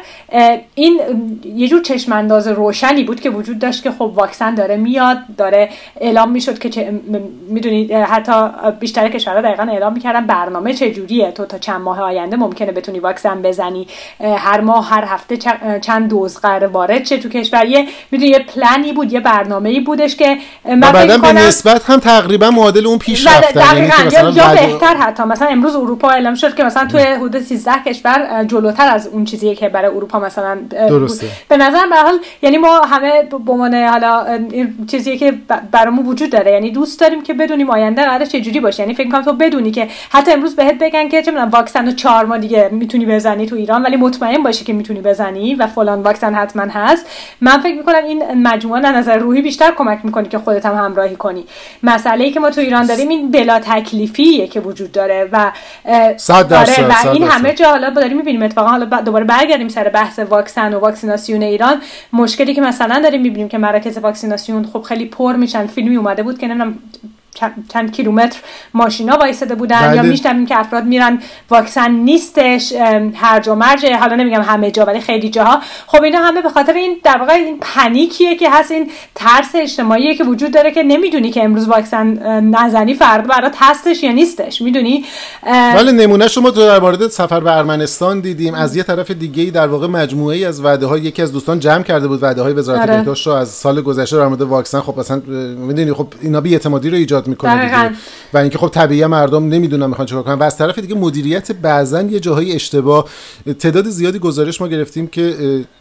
این 0.74 1.00
یه 1.54 1.68
جور 1.68 1.82
چشم 1.82 2.12
انداز 2.12 2.48
روشنی 2.48 3.04
بود 3.04 3.20
که 3.20 3.30
وجود 3.30 3.58
داشت 3.58 3.82
که 3.82 3.90
خب 3.90 4.12
واکسن 4.14 4.54
داره 4.54 4.76
میاد 4.76 5.18
داره 5.38 5.68
اعلام 6.00 6.30
می‌شد 6.30 6.58
که 6.58 7.00
می‌دونید 7.48 7.92
حتی 7.92 8.32
بیشتر 8.80 9.08
کشورها 9.08 9.40
دقیقا 9.40 9.62
اعلام 9.62 9.92
می‌کردن 9.92 10.26
برنامه 10.26 10.74
چجوریه. 10.74 11.30
تو 11.30 11.44
تا 11.44 11.58
چند 11.58 11.80
ماه 11.80 12.00
آینده 12.00 12.36
ممکنه 12.36 12.72
بتونی 12.72 12.98
واکسن 12.98 13.42
بزنی. 13.42 13.86
هر 14.20 14.60
ماه 14.60 14.88
هر 14.90 15.04
هفته 15.04 15.36
چند 15.80 16.08
دوز 16.08 16.38
قرار 16.38 16.66
وارد 16.66 17.02
چه 17.02 17.18
تو 17.18 17.28
کشور. 17.28 17.66
یه 17.66 17.86
می‌دونی 18.10 18.30
یه 18.30 18.38
پلنی 18.38 18.92
بود 18.92 19.12
یه 19.12 19.20
برنامه‌ای 19.20 19.80
بودش 19.80 20.16
که 20.16 20.38
من 20.64 20.92
فکر 20.92 21.18
به 21.18 21.32
نسبت 21.32 21.84
هم 21.84 22.00
تقریبا 22.00 22.50
معادل 22.50 22.86
اون 22.86 22.98
پیش 22.98 23.26
رفتن. 23.26 23.76
یعنی 24.12 24.32
یا 24.32 24.54
بهتر 24.54 24.96
حتی. 24.96 25.22
مثلا 25.22 25.48
امروز 25.48 25.76
اروپا 25.76 26.10
اعلام 26.14 26.34
شد 26.34 26.54
که 26.54 26.64
مثلا 26.64 26.86
توی 26.86 27.02
حدود 27.02 27.40
13 27.40 27.72
کشور 27.86 28.44
جلوتر 28.44 28.88
از 28.88 29.06
اون 29.06 29.24
چیزیه 29.24 29.54
که 29.54 29.68
برای 29.68 29.90
اروپا 29.90 30.18
مثلا 30.18 30.58
درسته. 30.70 31.26
به 31.48 31.56
نظر 31.56 31.86
به 31.90 31.96
حال 31.96 32.18
یعنی 32.42 32.58
ما 32.58 32.80
همه 32.80 33.22
به 33.22 33.52
عنوان 33.52 33.74
حالا 33.74 34.24
این 34.50 34.86
چیزیه 34.86 35.16
که 35.16 35.34
برامون 35.70 36.06
وجود 36.06 36.30
داره. 36.30 36.52
یعنی 36.52 36.70
دوست 36.70 37.00
داریم 37.00 37.22
که 37.22 37.34
بدونیم 37.34 37.70
آینده 37.70 38.04
قرار 38.04 38.24
چه 38.24 38.40
جوری 38.40 38.60
باشه. 38.60 38.82
یعنی 38.82 38.94
فکر 38.94 39.08
کنم 39.08 39.22
تو 39.22 39.32
بدونی 39.32 39.70
که 39.70 39.88
حتی 40.10 40.32
امروز 40.32 40.56
بهت 40.56 40.78
بگن 40.78 41.08
که 41.08 41.22
چه 41.22 41.30
می‌دونم 41.30 41.50
واکسن 41.50 41.86
رو 41.86 41.92
4 41.92 42.24
ماه 42.24 42.38
دیگه 42.38 42.68
می‌تونی 42.72 43.06
بزنی 43.06 43.46
تو 43.46 43.56
ایران 43.56 43.82
ولی 43.82 43.96
مطمئن 43.96 44.42
باشی 44.42 44.64
که 44.64 44.72
می‌تونی 44.72 45.00
بزنی 45.00 45.54
و 45.54 45.66
فلان 45.66 46.02
واکسن 46.02 46.34
حتما 46.34 46.62
هست. 46.62 47.06
من 47.40 47.58
فکر 47.58 47.74
می‌کنم 47.74 48.04
این 48.04 48.42
مجموعه 48.42 48.86
از 48.86 48.94
نظر 48.94 49.16
روحی 49.16 49.42
بیشتر 49.42 49.70
کمک 49.70 49.98
می‌کنه 50.02 50.28
که 50.28 50.38
خودت 50.38 50.66
هم 50.66 50.74
همراهی 50.74 51.16
کنی. 51.16 51.44
مسئله 51.82 52.24
ای 52.24 52.30
که 52.30 52.40
ما 52.40 52.50
تو 52.50 52.60
ایران 52.60 52.86
داریم 52.86 53.08
این 53.08 53.30
بلا 53.30 53.58
تکلیفیه 53.58 54.46
که 54.46 54.60
وجود 54.60 54.92
داره 54.92 55.28
و 55.32 55.52
آره 56.04 56.88
و 56.88 57.10
این 57.12 57.22
همه 57.22 57.52
جا 57.52 57.70
حالا 57.70 57.90
داریم 57.90 58.16
می‌بینیم 58.16 58.42
اتفاقا 58.42 58.68
حالا 58.68 59.00
دوباره 59.00 59.24
برگردیم 59.24 59.68
سر 59.68 59.88
بحث 59.88 60.18
واکسن 60.18 60.74
و 60.74 60.78
واکسیناسیون 60.78 61.42
ایران. 61.42 61.82
مشکلی 62.12 62.54
که 62.54 62.60
مثلا 62.60 63.00
داریم 63.02 63.22
می‌بینیم 63.22 63.48
که 63.48 63.58
مراکز 63.58 63.98
واکسیناسیون 63.98 64.64
خب 64.72 64.82
خیلی 64.82 65.04
پر 65.04 65.36
میشن. 65.36 65.66
فیلمی 65.66 65.96
اومده 65.96 66.22
بود 66.22 66.38
که 66.38 66.46
نمی‌دونم 66.48 66.78
چند 67.72 67.92
کیلومتر 67.92 68.38
ماشینا 68.74 69.16
وایساده 69.16 69.54
بودن 69.54 69.80
بله. 69.80 69.96
یا 69.96 70.02
میشنویم 70.02 70.46
که 70.46 70.58
افراد 70.58 70.84
میرن 70.84 71.18
واکسن 71.50 71.90
نیستش 71.90 72.72
هر 73.14 73.48
و 73.48 73.54
مرج 73.54 73.86
حالا 73.86 74.16
نمیگم 74.16 74.42
همه 74.42 74.70
جا 74.70 74.84
ولی 74.84 75.00
خیلی 75.00 75.30
جاها. 75.30 75.60
خب 75.86 76.02
اینا 76.02 76.18
همه 76.18 76.42
به 76.42 76.48
خاطر 76.48 76.72
این 76.72 76.96
در 77.04 77.16
واقع 77.18 77.32
این 77.32 77.58
پنیکیه 77.60 78.36
که 78.36 78.50
هست 78.50 78.70
این 78.70 78.90
ترس 79.14 79.50
اجتماعی 79.54 80.14
که 80.14 80.24
وجود 80.24 80.52
داره 80.52 80.70
که 80.70 80.82
نمی‌دونی 80.82 81.30
که 81.30 81.44
امروز 81.44 81.68
واکسن 81.68 82.06
نزنی 82.40 82.94
فردا 82.94 83.28
برات 83.28 83.54
هستش 83.58 84.02
یا 84.02 84.12
نیستش. 84.12 84.62
می‌دونی؟ 84.62 85.04
ولی 85.74 85.92
نمونه 85.92 86.28
شما 86.28 86.50
تو 86.50 86.60
در 86.60 86.80
مورد 86.80 87.08
سفر 87.08 87.40
به 87.40 87.56
ارمنستان 87.56 88.20
دیدیم. 88.20 88.54
از 88.54 88.76
یه 88.76 88.82
طرف 88.82 89.10
دیگه 89.10 89.42
ای 89.42 89.50
در 89.50 89.66
واقع 89.66 89.86
مجموعه 89.86 90.36
ای 90.36 90.44
از 90.44 90.64
وعده 90.64 90.86
های 90.86 91.00
یکی 91.00 91.22
از 91.22 91.32
دوستان 91.32 91.60
جمع 91.60 91.82
کرده 91.82 92.08
بود 92.08 92.22
وعده 92.22 92.42
های 92.42 92.52
وزارت 92.52 92.80
آره. 92.80 92.96
بهداشت 92.96 93.26
رو 93.26 93.32
از 93.32 93.48
سال 93.48 93.80
گذشته 93.80 94.16
در 94.16 94.26
مورد 94.26 94.42
واکسن. 94.42 94.80
خب 94.80 94.98
مثلا 94.98 95.22
می‌دونی؟ 95.56 95.92
خب 95.92 96.06
اینا 96.22 96.40
بی 96.40 96.52
اعتمادی 96.52 96.90
رو 96.90 96.96
ایجاد 96.96 97.23
ایجاد 97.28 97.28
می‌کنه 97.28 97.92
و 98.34 98.38
اینکه 98.38 98.58
خب 98.58 98.68
طبیعی 98.68 99.06
مردم 99.06 99.48
نمی‌دونن 99.48 99.86
می‌خوان 99.86 100.06
چیکار 100.06 100.22
کنن. 100.22 100.34
و 100.34 100.42
از 100.42 100.56
طرف 100.58 100.78
دیگه 100.78 100.94
مدیریت 100.94 101.52
بعضا 101.52 102.02
یه 102.02 102.20
جاهای 102.20 102.52
اشتباه. 102.52 103.04
تعداد 103.58 103.88
زیادی 103.88 104.18
گزارش 104.18 104.60
ما 104.60 104.68
گرفتیم 104.68 105.06
که 105.06 105.34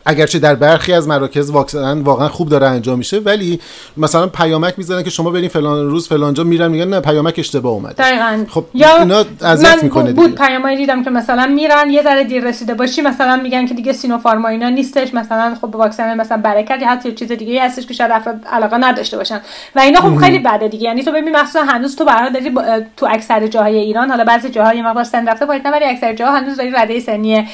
اگرچه 0.06 0.40
در 0.40 0.56
برخی 0.56 0.94
از 0.94 1.08
مراکز 1.08 1.50
واکسن 1.50 2.00
واقعا 2.02 2.28
خوب 2.28 2.50
داره 2.50 2.68
انجام 2.68 2.98
میشه 2.98 3.20
ولی 3.20 3.60
مثلا 3.98 4.28
پیامک 4.28 4.74
می‌زنن 4.78 5.04
که 5.04 5.10
شما 5.10 5.30
برین 5.30 5.50
فلان 5.50 5.90
روز 5.90 6.08
فلانجا 6.08 6.44
میرن 6.44 6.72
میگن 6.72 6.88
نه 6.88 7.00
پیامک 7.00 7.36
اشتباه 7.38 7.74
اومده. 7.74 7.94
دقیقاً. 7.94 8.46
خب 8.50 8.66
یا 8.74 8.98
اینا 8.98 9.26
اذیت 9.42 9.84
می‌کنه 9.84 10.14
بود 10.14 10.36
پیامایی 10.36 10.78
دیدم 10.78 11.04
که 11.04 11.10
مثلا 11.10 11.48
میرن 11.48 11.90
یه 11.90 12.04
ذره 12.04 12.24
دیر 12.24 12.44
رسیده 12.44 12.74
باشی 12.74 13.02
مثلا 13.02 13.36
میگن 13.36 13.66
که 13.66 13.74
دیگه 13.74 13.94
سینوفارما 13.94 14.48
اینا 14.48 14.70
نیستش 14.70 15.14
مثلا 15.14 15.56
خب 15.62 15.76
واکسن 15.76 16.18
مثلا 16.18 16.38
برکت 16.38 16.78
یا 16.82 16.88
حتی 16.88 17.12
چیز 17.12 17.32
دیگه 17.32 17.64
هستش 17.64 17.86
که 17.86 17.94
شاید 17.94 18.12
علاقه 18.52 18.78
نداشته 18.78 19.18
باشن. 19.18 19.42
و 19.76 19.80
اینا 19.80 20.02
خب 20.02 20.16
خیلی 20.16 20.40
بده 20.40 20.68
دیگه. 20.68 20.84
یعنی 20.84 21.04
تو 21.04 21.12
ببین 21.12 21.33
مثلا 21.36 21.64
هنوز 21.64 21.96
تو 21.96 22.06
برای 22.06 22.32
داری 22.32 22.52
تو 22.98 23.08
اکثر 23.10 23.48
جاهای 23.48 23.78
ایران 23.78 24.10
حالا 24.10 24.24
بعضی 24.24 24.50
جاهای 24.50 24.82
مقدار 24.82 25.04
سن 25.04 25.28
رفته 25.28 25.46
پایین 25.46 25.72
ولی 25.72 25.86
اکثر 25.86 26.14
جاها 26.14 26.38
هنوز 26.38 26.58
داری 26.58 26.72
رده 26.72 27.00
سنی 27.00 27.48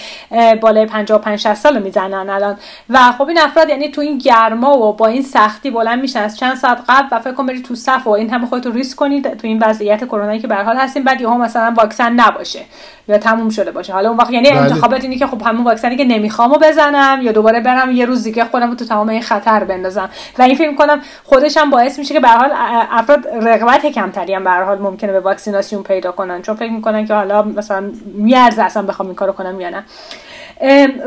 بالای 0.61 0.85
55 0.85 1.39
60 1.39 1.53
سال 1.53 1.81
می‌زنن 1.81 2.29
الان. 2.29 2.57
و 2.89 2.99
خب 3.17 3.27
این 3.27 3.39
افراد 3.39 3.69
یعنی 3.69 3.89
تو 3.89 4.01
این 4.01 4.17
گرما 4.17 4.77
و 4.77 4.93
با 4.93 5.07
این 5.07 5.21
سختی 5.21 5.71
بلند 5.71 6.01
میشن 6.01 6.19
از 6.19 6.37
چند 6.37 6.55
ساعت 6.55 6.77
قبل 6.89 7.07
و 7.11 7.19
فکر 7.19 7.33
کن 7.33 7.45
بری 7.45 7.61
تو 7.61 7.75
صف 7.75 8.07
و 8.07 8.09
این 8.09 8.29
هم 8.29 8.45
خودت 8.45 8.67
ریسک 8.67 8.97
کنید 8.97 9.37
تو 9.37 9.47
این 9.47 9.63
وضعیت 9.63 10.05
کرونا 10.05 10.37
که 10.37 10.47
به 10.47 10.55
حال 10.55 10.77
هستیم. 10.77 11.03
بعد 11.03 11.21
یهو 11.21 11.37
مثلا 11.37 11.73
واکسن 11.77 12.13
نباشه 12.13 12.59
یا 13.07 13.17
تموم 13.17 13.49
شده 13.49 13.71
باشه. 13.71 13.93
حالا 13.93 14.09
اون 14.09 14.17
وقت 14.17 14.31
یعنی 14.31 14.49
بله. 14.49 14.61
انتخابات 14.61 15.03
اینه 15.03 15.17
که 15.17 15.27
خب 15.27 15.41
همون 15.41 15.63
واکسنی 15.63 15.97
که 15.97 16.05
نمیخوامو 16.05 16.57
بزنم 16.61 17.19
یا 17.21 17.31
دوباره 17.31 17.59
برم 17.59 17.91
یه 17.91 18.05
روز 18.05 18.23
دیگه 18.23 18.45
خودم 18.45 18.75
تو 18.75 18.85
تمام 18.85 19.09
این 19.09 19.21
خطر 19.21 19.63
بندازم. 19.63 20.09
و 20.37 20.41
این 20.41 20.55
فکر 20.55 20.75
کنم 20.75 21.01
خودش 21.23 21.57
هم 21.57 21.69
باعث 21.69 21.99
میشه 21.99 22.13
که 22.13 22.19
به 22.19 22.27
حال 22.27 22.49
افراد 22.91 23.27
رغبت 23.27 23.68
کمتری 23.77 24.33
هم 24.33 24.43
به 24.43 24.51
حال 24.51 24.79
ممکنه 24.79 25.11
به 25.11 25.19
واکسیناسیون 25.19 25.83
پیدا 25.83 26.11
کنن. 26.11 26.41
چون 26.41 26.55
فکر 26.55 26.71
می‌کنن 26.71 27.07
که 27.07 27.13
حالا 27.13 27.43
مثلا 27.43 27.91
میارزه 28.05 28.63
اصلا 28.63 28.83
بخوام 28.83 29.07
این 29.07 29.15
کارو 29.15 29.31
کنم 29.33 29.61
یا 29.61 29.69
نه. 29.69 29.83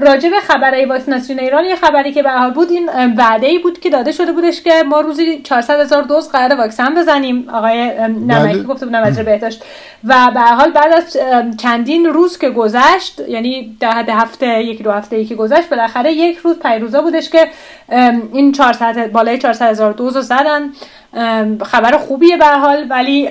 راجع 0.01 0.31
به 0.31 0.41
خبرهای 0.41 0.85
واکسیناسیون 0.85 1.39
ایران 1.39 1.65
یه 1.65 1.77
خبری 1.77 2.13
که 2.13 2.23
به 2.23 2.31
حال 2.31 2.51
بود 2.51 2.71
این 2.71 2.91
وعده 3.17 3.47
ای 3.47 3.59
بود 3.59 3.81
که 3.81 3.91
داده 3.91 4.13
شده 4.13 4.33
بودش 4.33 4.63
که 4.63 4.83
ما 4.83 5.01
روزی 5.01 5.43
400 5.43 5.81
هزار 5.81 6.03
دوز 6.03 6.33
قرار 6.33 6.59
واکسن 6.59 6.95
بزنیم. 6.95 7.49
آقای 7.49 7.91
نمکی 8.09 8.53
بله. 8.53 8.63
گفته 8.63 8.87
بود 8.87 8.95
وزیر 8.95 9.25
بهداشت. 9.25 9.65
و 10.05 10.31
به 10.35 10.41
حال 10.41 10.71
بعد 10.71 10.93
از 10.93 11.17
چندین 11.59 12.07
روز 12.07 12.39
که 12.39 12.51
گذشت 12.51 13.21
یعنی 13.29 13.77
ده 13.81 14.15
هفته 14.15 14.63
یکی 14.63 14.83
دو 14.83 14.93
هفته 14.93 15.19
یکی 15.19 15.35
گذشت 15.35 15.69
بالاخره 15.69 16.13
یک 16.13 16.39
روز 16.39 16.59
پیروزا 16.59 17.03
بودش 17.03 17.31
که 17.31 17.49
این 18.33 18.53
400 18.53 19.13
بالای 19.13 19.39
400 19.39 19.71
هزار 19.71 19.93
دوز 19.93 20.17
رو 20.17 20.23
زدن. 20.23 20.71
خبر 21.63 21.97
خوبیه 21.99 22.37
به 22.37 22.47
حال 22.47 22.87
ولی 22.91 23.27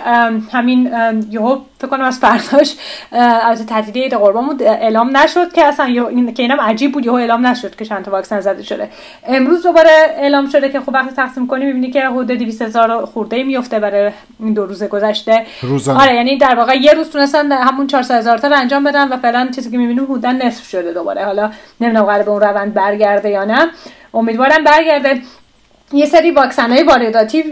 همین 0.51 0.93
یهو 1.31 1.57
فکر 1.77 1.87
کنم 1.87 2.05
از 2.05 2.19
فرداش 2.19 2.75
از 3.11 3.65
تعطیلی 3.65 4.01
عید 4.01 4.13
قربان 4.13 4.57
اعلام 4.61 5.17
نشد 5.17 5.53
که 5.53 5.65
اصلا 5.65 5.85
این 5.85 6.33
که 6.33 6.43
اینم 6.43 6.61
عجیب 6.61 6.91
بود 6.91 7.05
یهو 7.05 7.15
اعلام 7.15 7.47
نشد 7.47 7.75
که 7.75 7.85
چند 7.85 8.05
تا 8.05 8.11
واکسن 8.11 8.39
زده 8.39 8.63
شده. 8.63 8.89
امروز 9.27 9.63
دوباره 9.63 9.91
اعلام 10.17 10.49
شده 10.49 10.69
که 10.69 10.79
خب 10.79 10.89
وقتی 10.93 11.15
تقسیم 11.15 11.47
کنی 11.47 11.65
می‌بینی 11.65 11.91
که 11.91 12.07
حدود 12.07 12.27
200 12.27 12.61
هزار 12.61 13.05
خورده 13.05 13.43
میفته 13.43 13.79
برای 13.79 14.11
این 14.39 14.53
دو 14.53 14.65
روز 14.65 14.83
گذشته. 14.83 15.45
روزانه. 15.61 16.03
آره 16.03 16.15
یعنی 16.15 16.37
در 16.37 16.55
واقع 16.55 16.75
یه 16.75 16.93
روز 16.93 17.09
تونستن 17.09 17.51
همون 17.51 17.87
400 17.87 18.15
هزار 18.15 18.37
تا 18.37 18.47
رو 18.47 18.55
انجام 18.55 18.83
بدن 18.83 19.07
و 19.07 19.17
فعلا 19.17 19.49
چیزی 19.55 19.71
که 19.71 19.77
می‌بینیم 19.77 20.03
حدود 20.03 20.25
نصف 20.25 20.69
شده 20.69 20.93
دوباره. 20.93 21.25
حالا 21.25 21.51
نمی‌دونم 21.81 22.05
قرار 22.05 22.23
به 22.23 22.31
اون 22.31 22.41
روند 22.41 22.73
برگرده 22.73 23.29
یا 23.29 23.43
نه. 23.43 23.67
امیدوارم 24.13 24.63
برگرده. 24.63 25.21
یه 25.93 26.05
سری 26.05 26.31
واکسن 26.31 26.71
های 26.71 26.83
وارداتی 26.83 27.43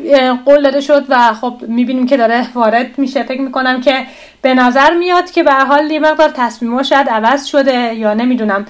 قول 0.45 0.63
داده 0.63 0.81
شد 0.81 1.05
و 1.09 1.33
خب 1.33 1.53
می‌بینیم 1.67 2.05
که 2.05 2.17
داره 2.17 2.53
وارد 2.53 2.97
میشه. 2.97 3.23
فکر 3.23 3.41
می‌کنم 3.41 3.81
که 3.81 4.05
به 4.41 4.53
نظر 4.53 4.93
میاد 4.93 5.31
که 5.31 5.43
به 5.43 5.53
حال 5.53 5.91
یه 5.91 5.99
مقدار 5.99 6.29
تصمیم 6.29 6.83
شاید 6.83 7.09
عوض 7.09 7.45
شده 7.45 7.95
یا 7.95 8.13
نمی‌دونم. 8.13 8.65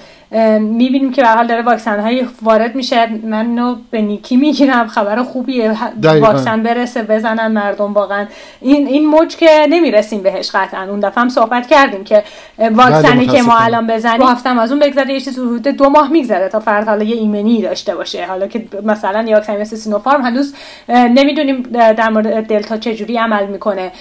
می‌بینیم 0.60 1.12
که 1.12 1.22
به 1.22 1.28
حال 1.28 1.46
داره 1.46 1.62
واکسن 1.62 2.00
های 2.00 2.26
وارد 2.42 2.74
میشه. 2.74 3.06
من 3.06 3.76
به 3.90 4.00
نیکی 4.02 4.36
می‌گیرم. 4.36 4.88
خبر 4.88 5.22
خوبیه. 5.22 5.76
واکسن 6.02 6.62
برسه 6.62 7.02
بزنن 7.02 7.46
مردم 7.46 7.92
واقعا. 7.92 8.26
این 8.60 8.86
این 8.86 9.06
موج 9.06 9.36
که 9.36 9.66
نمی‌رسیم 9.70 10.22
بهش 10.22 10.50
قطعا. 10.50 10.90
اون 10.90 11.00
دفعه 11.00 11.22
هم 11.22 11.28
صحبت 11.28 11.66
کردیم 11.66 12.04
که 12.04 12.24
واکسنی 12.58 13.26
که 13.26 13.42
ما 13.42 13.58
الان 13.58 13.86
بزنیم. 13.86 14.22
هفتم 14.22 14.58
از 14.58 14.72
اون 14.72 14.80
بگذره 14.80 15.12
یه 15.12 15.20
چیز 15.20 15.38
حدود 15.38 15.62
دو 15.62 15.88
ماه 15.88 16.12
میگذره 16.12 16.48
تا 16.48 16.60
فرد 16.60 16.88
حالا 16.88 17.04
یه 17.04 17.16
ایمنی 17.16 17.62
داشته 17.62 17.94
باشه. 17.94 18.26
حالا 18.26 18.46
که 18.46 18.66
مثلا 18.82 19.22
یه 19.22 19.34
واکسن 19.34 19.60
مثل 19.60 19.76
سینوفارم 19.76 20.22
هنوز 20.22 20.54
نمی‌دونیم 20.88 21.62
در 21.72 22.08
مورد 22.08 22.46
دلتا 22.46 22.76
چجوری 22.76 23.18
عمل 23.18 23.46
می‌کنه. 23.46 23.92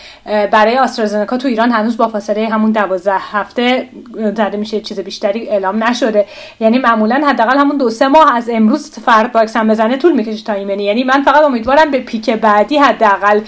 برای 0.51 0.77
آسترازنکا 0.77 1.37
تو 1.37 1.47
ایران 1.47 1.71
هنوز 1.71 1.97
با 1.97 2.07
فاصله 2.07 2.49
همون 2.49 2.71
12 2.71 3.13
هفته 3.31 3.89
زده 4.13 4.57
میشه 4.57 4.81
چیز 4.81 4.99
بیشتری 4.99 5.49
اعلام 5.49 5.83
نشده. 5.83 6.18
یعنی 6.59 6.77
معمولا 6.77 7.21
حداقل 7.27 7.57
همون 7.57 7.77
دو 7.77 7.89
سه 7.89 8.07
ماه 8.07 8.35
از 8.35 8.49
امروز 8.53 8.99
فرد 9.05 9.35
واکسن 9.35 9.67
بزنه 9.67 9.97
طول 9.97 10.11
می‌کشه 10.13 10.43
تا 10.43 10.53
ایمنی. 10.53 10.83
یعنی 10.83 11.03
من 11.03 11.23
فقط 11.23 11.41
امیدوارم 11.41 11.91
به 11.91 11.99
پیک 11.99 12.29
بعدی 12.29 12.77
حداقل 12.77 13.39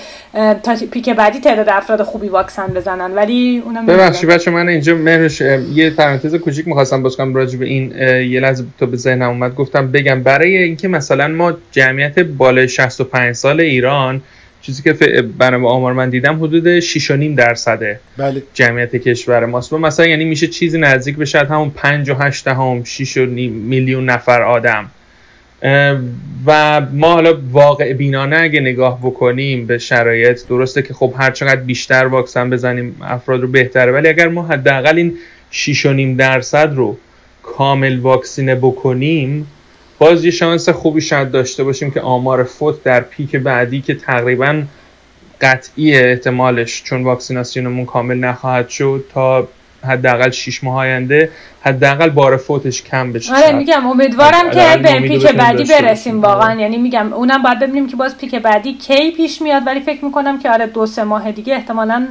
تا 0.63 0.75
پیک 0.91 1.09
بعدی 1.09 1.39
تعداد 1.39 1.69
افراد 1.69 2.01
خوبی 2.01 2.27
واکسن 2.27 2.67
بزنن. 2.67 3.15
ولی 3.15 3.61
اونم 3.65 3.85
ببخشید 3.85 4.29
بچه 4.29 4.51
من 4.51 4.67
اینجا 4.67 4.95
مهرش 4.95 5.41
یه 5.41 5.89
پرانتز 5.89 6.35
کوچیک 6.35 6.67
می‌خواستم 6.67 7.03
باز 7.03 7.17
کنم 7.17 7.35
راجع 7.35 7.59
به 7.59 7.65
این 7.65 7.91
یه 8.31 8.39
لحظه 8.39 8.63
تو 8.79 8.85
به 8.85 8.97
ذهنم 8.97 9.29
اومد. 9.29 9.55
گفتم 9.55 9.91
بگم 9.91 10.23
برای 10.23 10.57
اینکه 10.57 10.87
مثلا 10.87 11.27
ما 11.27 11.53
جمعیت 11.71 12.19
بالای 12.19 12.67
65 12.67 13.35
سال 13.35 13.61
ایران 13.61 14.21
چیزی 14.61 14.83
که 14.83 14.93
برای 15.37 15.65
آمار 15.65 15.93
من 15.93 16.09
دیدم 16.09 16.35
حدود 16.35 16.79
6.5 16.79 17.37
درصده 17.37 17.99
بله. 18.17 18.43
جمعیت 18.53 18.95
کشور 18.95 19.45
ماست 19.45 19.73
و 19.73 19.77
مثلا 19.77 20.07
یعنی 20.07 20.25
میشه 20.25 20.47
چیزی 20.47 20.79
نزدیک 20.79 21.15
به 21.15 21.25
شاید 21.25 21.47
همون 21.47 21.69
5 21.69 22.09
و 22.09 22.13
8 22.13 22.47
هم 22.47 22.83
6 22.83 23.17
میلیون 23.17 24.09
نفر 24.09 24.41
آدم 24.41 24.89
و 26.45 26.81
ما 26.93 27.13
حالا 27.13 27.39
واقع 27.51 27.93
بینانه 27.93 28.37
اگه 28.39 28.59
نگاه 28.59 28.99
بکنیم 28.99 29.67
به 29.67 29.77
شرایط 29.77 30.47
درسته 30.47 30.81
که 30.81 30.93
خب 30.93 31.13
هر 31.17 31.31
چقدر 31.31 31.61
بیشتر 31.61 32.05
واکسن 32.05 32.49
بزنیم 32.49 32.95
افراد 33.01 33.41
رو 33.41 33.47
بهتره 33.47 33.91
ولی 33.91 34.07
اگر 34.07 34.27
ما 34.27 34.43
حداقل 34.43 34.97
این 34.97 35.17
6.5 35.51 36.17
درصد 36.17 36.73
رو 36.75 36.97
کامل 37.43 37.99
واکسینه 37.99 38.55
بکنیم 38.55 39.47
باز 40.01 40.25
یه 40.25 40.31
شانس 40.31 40.70
خوبی 40.70 41.01
شاید 41.01 41.31
داشته 41.31 41.63
باشیم 41.63 41.91
که 41.91 42.01
آمار 42.01 42.43
فوت 42.43 42.84
در 42.84 43.01
پیک 43.01 43.36
بعدی 43.36 43.81
که 43.81 43.96
تقریبا 43.96 44.63
قطعی 45.41 45.96
احتمالش 45.96 46.84
چون 46.84 47.03
واکسیناسیونمون 47.03 47.86
کامل 47.86 48.17
نخواهد 48.17 48.70
شد 48.70 49.05
تا 49.13 49.48
حداقل 49.84 50.29
6 50.29 50.63
ماه 50.63 50.77
آینده 50.77 51.31
حداقل 51.62 52.10
بار 52.10 52.38
فوتش 52.38 52.84
کم 52.84 53.13
بشه. 53.13 53.36
آره 53.36 53.51
میگم 53.51 53.88
امیدوارم 53.88 54.50
که 54.51 54.79
به 54.84 55.00
پیک 55.00 55.27
بعدی 55.27 55.63
برسیم 55.63 56.22
واقعا. 56.22 56.62
یعنی 56.62 56.77
میگم 56.77 57.13
اونم 57.13 57.43
باید 57.43 57.60
ببینیم 57.60 57.88
که 57.88 57.96
باز 57.96 58.17
پیک 58.17 58.36
بعدی 58.36 58.74
کی 58.74 59.12
پیش 59.12 59.41
میاد 59.41 59.67
ولی 59.67 59.79
فکر 59.79 60.05
می‌کنم 60.05 60.39
که 60.39 60.51
آره 60.51 60.67
دو 60.67 60.86
سه 60.86 61.03
ماه 61.03 61.31
دیگه 61.31 61.55
احتمالا 61.55 62.08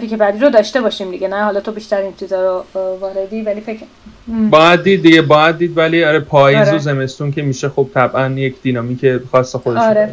پیک 0.00 0.14
بعدی 0.14 0.38
رو 0.38 0.50
داشته 0.50 0.80
باشیم 0.80 1.10
دیگه. 1.10 1.28
نه 1.28 1.44
حالا 1.44 1.60
تو 1.60 1.72
بیشتر 1.72 1.96
این 1.96 2.12
چیزا 2.20 2.64
رو 2.74 2.80
واردی 3.00 3.42
ولی 3.42 3.60
فکر 3.60 3.80
باید 4.50 4.82
دید 4.82 5.02
دیگه 5.02 5.22
باید 5.22 5.58
دید 5.58 5.78
ولی 5.78 6.04
آره 6.04 6.20
پاییز 6.20 6.68
آره. 6.68 6.76
و 6.76 6.78
زمستون 6.78 7.32
که 7.32 7.42
میشه 7.42 7.68
خب 7.68 7.88
طبعا 7.94 8.28
یک 8.28 8.62
دینامیک 8.62 9.20
خاص 9.32 9.56
خودش 9.56 9.82
آره. 9.82 10.10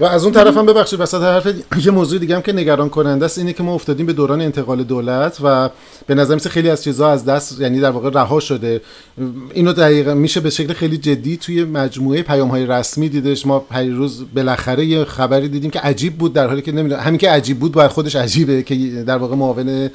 و 0.00 0.04
از 0.04 0.24
اون 0.24 0.32
طرف 0.32 0.56
هم 0.56 0.66
ببخشید 0.66 1.00
وسط 1.00 1.20
حرف 1.20 1.46
یه 1.84 1.90
موضوع 1.90 2.18
دیگه 2.18 2.34
هم 2.34 2.42
که 2.42 2.52
نگران 2.52 2.88
کننده 2.88 3.24
است 3.24 3.38
اینه 3.38 3.52
که 3.52 3.62
ما 3.62 3.74
افتادیم 3.74 4.06
به 4.06 4.12
دوران 4.12 4.40
انتقال 4.40 4.82
دولت 4.82 5.38
و 5.44 5.70
به 6.06 6.14
نظر 6.14 6.34
میسه 6.34 6.50
خیلی 6.50 6.70
از 6.70 6.84
چیزها 6.84 7.12
از 7.12 7.24
دست 7.24 7.60
یعنی 7.60 7.80
در 7.80 7.90
واقع 7.90 8.10
رها 8.10 8.40
شده 8.40 8.80
اینو 9.54 9.72
دقیقا 9.72 10.14
میشه 10.14 10.40
به 10.40 10.50
شکل 10.50 10.72
خیلی 10.72 10.96
جدی 10.96 11.36
توی 11.36 11.64
مجموعه 11.64 12.22
پیام 12.22 12.48
های 12.48 12.66
رسمی 12.66 13.08
دیدش 13.08 13.46
ما 13.46 13.66
روز 13.72 14.24
بالاخره 14.34 14.84
یه 14.84 15.04
خبری 15.04 15.48
دیدیم 15.48 15.70
که 15.70 15.80
عجیب 15.80 16.18
بود 16.18 16.32
در 16.32 16.46
حالی 16.46 16.62
که 16.62 16.72
نمی‌دونم 16.72 17.00
همین 17.00 17.18
که 17.18 17.30
عجیب 17.30 17.58
بود 17.58 17.72
باید 17.72 17.90
خودش 17.90 18.16
عجیبه 18.16 18.62
که 18.62 18.74
در 19.06 19.16
واقع 19.16 19.36
معاون 19.36 19.90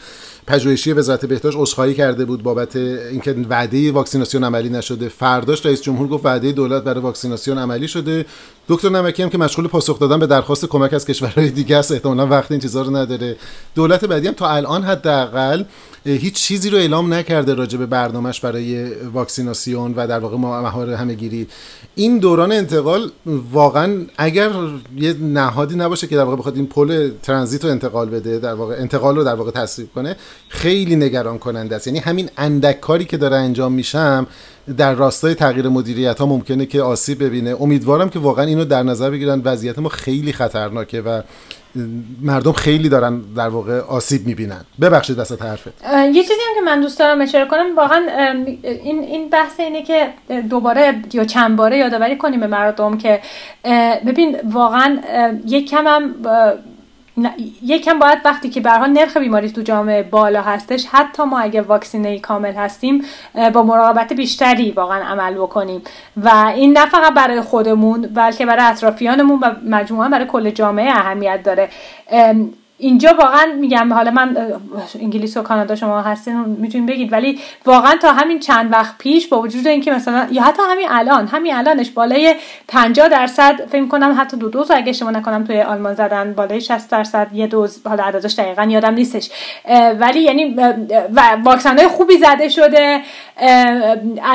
پژوهشی 0.49 0.93
وزارت 0.93 1.25
بهداشت 1.25 1.57
عذرخواهی 1.57 1.93
کرده 1.93 2.25
بود 2.25 2.43
بابت 2.43 2.75
اینکه 2.75 3.35
وعده 3.49 3.91
واکسیناسیون 3.91 4.43
عملی 4.43 4.69
نشده. 4.69 5.09
فرداش 5.09 5.65
رئیس 5.65 5.81
جمهور 5.81 6.07
گفت 6.07 6.25
وعده 6.25 6.51
دولت 6.51 6.83
برای 6.83 7.01
واکسیناسیون 7.01 7.57
عملی 7.57 7.87
شده. 7.87 8.25
دکتر 8.69 8.89
نمکی 8.89 9.23
هم 9.23 9.29
که 9.29 9.37
مشغول 9.37 9.67
پاسخ 9.67 9.99
دادن 9.99 10.19
به 10.19 10.27
درخواست 10.27 10.65
کمک 10.65 10.93
از 10.93 11.05
کشورهای 11.05 11.49
دیگه 11.49 11.77
است. 11.77 11.91
احتمالاً 11.91 12.27
وقت 12.27 12.51
این 12.51 12.59
چیزا 12.59 12.81
رو 12.81 12.95
نداره. 12.95 13.35
دولت 13.75 14.05
بعدی 14.05 14.27
هم 14.27 14.33
تا 14.33 14.49
الان 14.49 14.83
حداقل 14.83 15.63
هیچ 16.05 16.33
چیزی 16.33 16.69
رو 16.69 16.77
اعلام 16.77 17.13
نکرده 17.13 17.53
راجع 17.53 17.77
به 17.77 17.85
برنامهش 17.85 18.39
برای 18.39 18.93
واکسیناسیون 18.93 19.93
و 19.95 20.07
در 20.07 20.19
واقع 20.19 20.37
مهار 20.37 20.89
همهگیری. 20.89 21.47
این 21.95 22.19
دوران 22.19 22.51
انتقال 22.51 23.11
واقعا 23.51 24.05
اگر 24.17 24.49
یه 24.97 25.13
نهادی 25.13 25.75
نباشه 25.75 26.07
که 26.07 26.15
در 26.15 26.23
واقع 26.23 26.37
بخواد 26.37 26.55
این 26.55 26.67
پل 26.67 27.11
ترانزیت 27.23 27.65
رو 27.65 27.71
انتقال 27.71 28.09
بده 28.09 28.39
در 28.39 28.53
واقع 28.53 28.75
انتقال 28.79 29.15
رو 29.15 29.23
در 29.23 29.35
واقع 29.35 29.51
تصویب 29.51 29.93
کنه 29.95 30.15
خیلی 30.49 30.95
نگران 30.95 31.37
کننده 31.37 31.75
است. 31.75 31.87
یعنی 31.87 31.99
همین 31.99 32.29
اندک 32.37 32.79
کاری 32.79 33.05
که 33.05 33.17
داره 33.17 33.35
انجام 33.35 33.71
میشم 33.71 34.27
در 34.77 34.93
راستای 34.93 35.35
تغییر 35.35 35.67
مدیریت 35.69 36.19
ها 36.19 36.25
ممکنه 36.25 36.65
که 36.65 36.81
آسیب 36.81 37.23
ببینه. 37.23 37.55
امیدوارم 37.61 38.09
که 38.09 38.19
واقعا 38.19 38.45
اینو 38.45 38.65
در 38.65 38.83
نظر 38.83 39.09
بگیرن. 39.09 39.41
وضعیت 39.45 39.79
ما 39.79 39.89
خیلی 39.89 40.33
خطرناکه 40.33 41.01
و 41.01 41.21
مردم 42.21 42.51
خیلی 42.51 42.89
دارن 42.89 43.21
در 43.35 43.47
واقع 43.47 43.79
آسیب 43.79 44.27
می‌بینن. 44.27 44.61
ببخشید 44.81 45.19
وسط 45.19 45.41
حرفه 45.41 45.71
یه 46.13 46.23
چیزی 46.23 46.33
هم 46.49 46.55
که 46.55 46.61
من 46.65 46.81
دوست 46.81 46.99
دارم 46.99 47.21
اشاره 47.21 47.45
کنم 47.45 47.75
واقعا 47.75 48.05
این 48.63 48.99
این 48.99 49.29
بحث 49.29 49.59
اینه 49.59 49.83
که 49.83 50.09
دوباره 50.49 50.95
یا 51.13 51.25
چند 51.25 51.55
باره 51.55 51.77
یادآوری 51.77 52.17
کنیم 52.17 52.39
به 52.39 52.47
مردم 52.47 52.97
که 52.97 53.19
ببین 54.07 54.37
واقعا 54.51 54.97
یک 55.47 55.69
کم 55.69 55.87
هم 55.87 56.15
یکم 57.63 57.99
باید 57.99 58.19
وقتی 58.25 58.49
که 58.49 58.61
برها 58.61 58.85
نرخ 58.85 59.17
بیماری 59.17 59.51
تو 59.51 59.61
جامعه 59.61 60.03
بالا 60.03 60.41
هستش 60.41 60.85
حتی 60.91 61.23
ما 61.23 61.39
اگه 61.39 61.61
واکسینه 61.61 62.19
کامل 62.19 62.53
هستیم 62.53 63.05
با 63.53 63.63
مراقبت 63.63 64.13
بیشتری 64.13 64.71
واقعا 64.71 65.03
عمل 65.03 65.33
بکنیم. 65.33 65.81
و 66.17 66.29
این 66.55 66.77
نه 66.77 66.85
فقط 66.85 67.13
برای 67.13 67.41
خودمون 67.41 68.01
بلکه 68.01 68.45
برای 68.45 68.65
اطرافیانمون 68.65 69.39
و 69.39 69.51
مجموعا 69.65 70.09
برای 70.09 70.25
کل 70.25 70.49
جامعه 70.49 70.89
اهمیت 70.89 71.43
داره. 71.43 71.69
اینجا 72.79 73.15
واقعا 73.19 73.45
میگم 73.59 73.93
حالا 73.93 74.11
من 74.11 74.37
انگلیس 75.01 75.37
و 75.37 75.41
کانادا 75.41 75.75
شما 75.75 76.01
هستین 76.01 76.39
می‌تونین 76.39 76.85
بگید. 76.85 77.13
ولی 77.13 77.39
واقعا 77.65 77.95
تا 78.01 78.13
همین 78.13 78.39
چند 78.39 78.71
وقت 78.71 78.97
پیش 78.97 79.27
با 79.27 79.41
وجود 79.41 79.67
اینکه 79.67 79.91
مثلا 79.91 80.27
یا 80.31 80.41
حتی 80.41 80.61
همین 80.69 80.87
الان 80.89 81.27
همین 81.27 81.55
الانش 81.55 81.91
بالای 81.91 82.35
50 82.67 83.09
درصد 83.09 83.65
فکر 83.71 83.87
کنم 83.87 84.15
حتی 84.19 84.37
دو 84.37 84.49
دوز 84.49 84.71
اگه 84.71 84.91
شما 84.93 85.11
نکنم 85.11 85.43
توی 85.43 85.61
آلمان 85.61 85.93
زدن 85.93 86.33
بالای 86.33 86.61
60 86.61 86.89
درصد 86.89 87.27
یه 87.33 87.47
دوز 87.47 87.87
حالا 87.87 88.03
عددش 88.03 88.33
دقیقا 88.33 88.63
یادم 88.63 88.93
نیستش. 88.93 89.29
ولی 89.99 90.19
یعنی 90.19 90.55
واکسن 91.43 91.77
های 91.77 91.87
خوبی 91.87 92.17
زده 92.17 92.49
شده. 92.49 93.01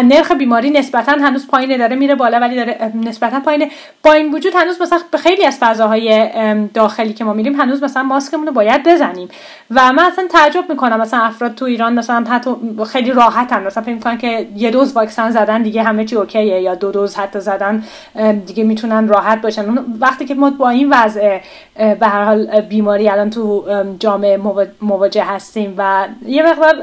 نرخ 0.04 0.32
بیماری 0.32 0.70
نسبتا 0.70 1.12
هنوز 1.12 1.48
پایین 1.48 1.78
داره 1.78 1.96
میره 1.96 2.14
بالا 2.14 2.38
ولی 2.40 2.56
داره 2.56 2.92
نسبتا 3.04 3.40
پایینه. 3.40 3.70
با 4.02 4.12
این 4.12 4.34
وجود 4.34 4.52
هنوز 4.54 4.82
مثلا 4.82 4.98
خیلی 5.18 5.44
از 5.44 5.58
فضاهای 5.60 6.28
داخلی 6.74 7.12
که 7.12 7.24
ما 7.24 7.32
میریم 7.32 7.60
هنوز 7.60 7.82
مثلا 7.82 8.02
ماسک 8.02 8.24
ماسکمون 8.24 8.46
رو 8.46 8.52
باید 8.52 8.82
بزنیم. 8.82 9.28
و 9.70 9.92
من 9.92 10.02
اصلا 10.04 10.26
تعجب 10.30 10.64
می‌کنم 10.68 11.00
مثلا 11.00 11.20
افراد 11.20 11.54
تو 11.54 11.64
ایران 11.64 11.92
مثلا 11.94 12.24
حتی 12.30 12.50
خیلی 12.86 13.12
راحتن. 13.12 13.62
مثلا 13.66 13.82
فکر 13.82 13.94
می‌کنن 13.94 14.18
که 14.18 14.46
یه 14.56 14.70
دوز 14.70 14.92
واکسن 14.92 15.30
زدن 15.30 15.62
دیگه 15.62 15.82
همه 15.82 16.04
چی 16.04 16.16
اوکیه 16.16 16.60
یا 16.60 16.74
دو 16.74 16.92
دوز 16.92 17.16
حتی 17.16 17.40
زدن 17.40 17.84
دیگه 18.46 18.64
می‌تونن 18.64 19.08
راحت 19.08 19.40
باشن. 19.40 19.64
وقتی 20.00 20.24
که 20.24 20.34
ما 20.34 20.50
با 20.50 20.68
این 20.68 20.90
وضع 20.90 21.38
به 21.76 22.06
هر 22.06 22.24
حال 22.24 22.60
بیماری 22.60 23.08
الان 23.08 23.30
تو 23.30 23.64
جامعه 23.98 24.40
مواجه 24.82 25.24
هستیم 25.24 25.74
و 25.78 26.06
یه 26.26 26.42
مقدار 26.42 26.74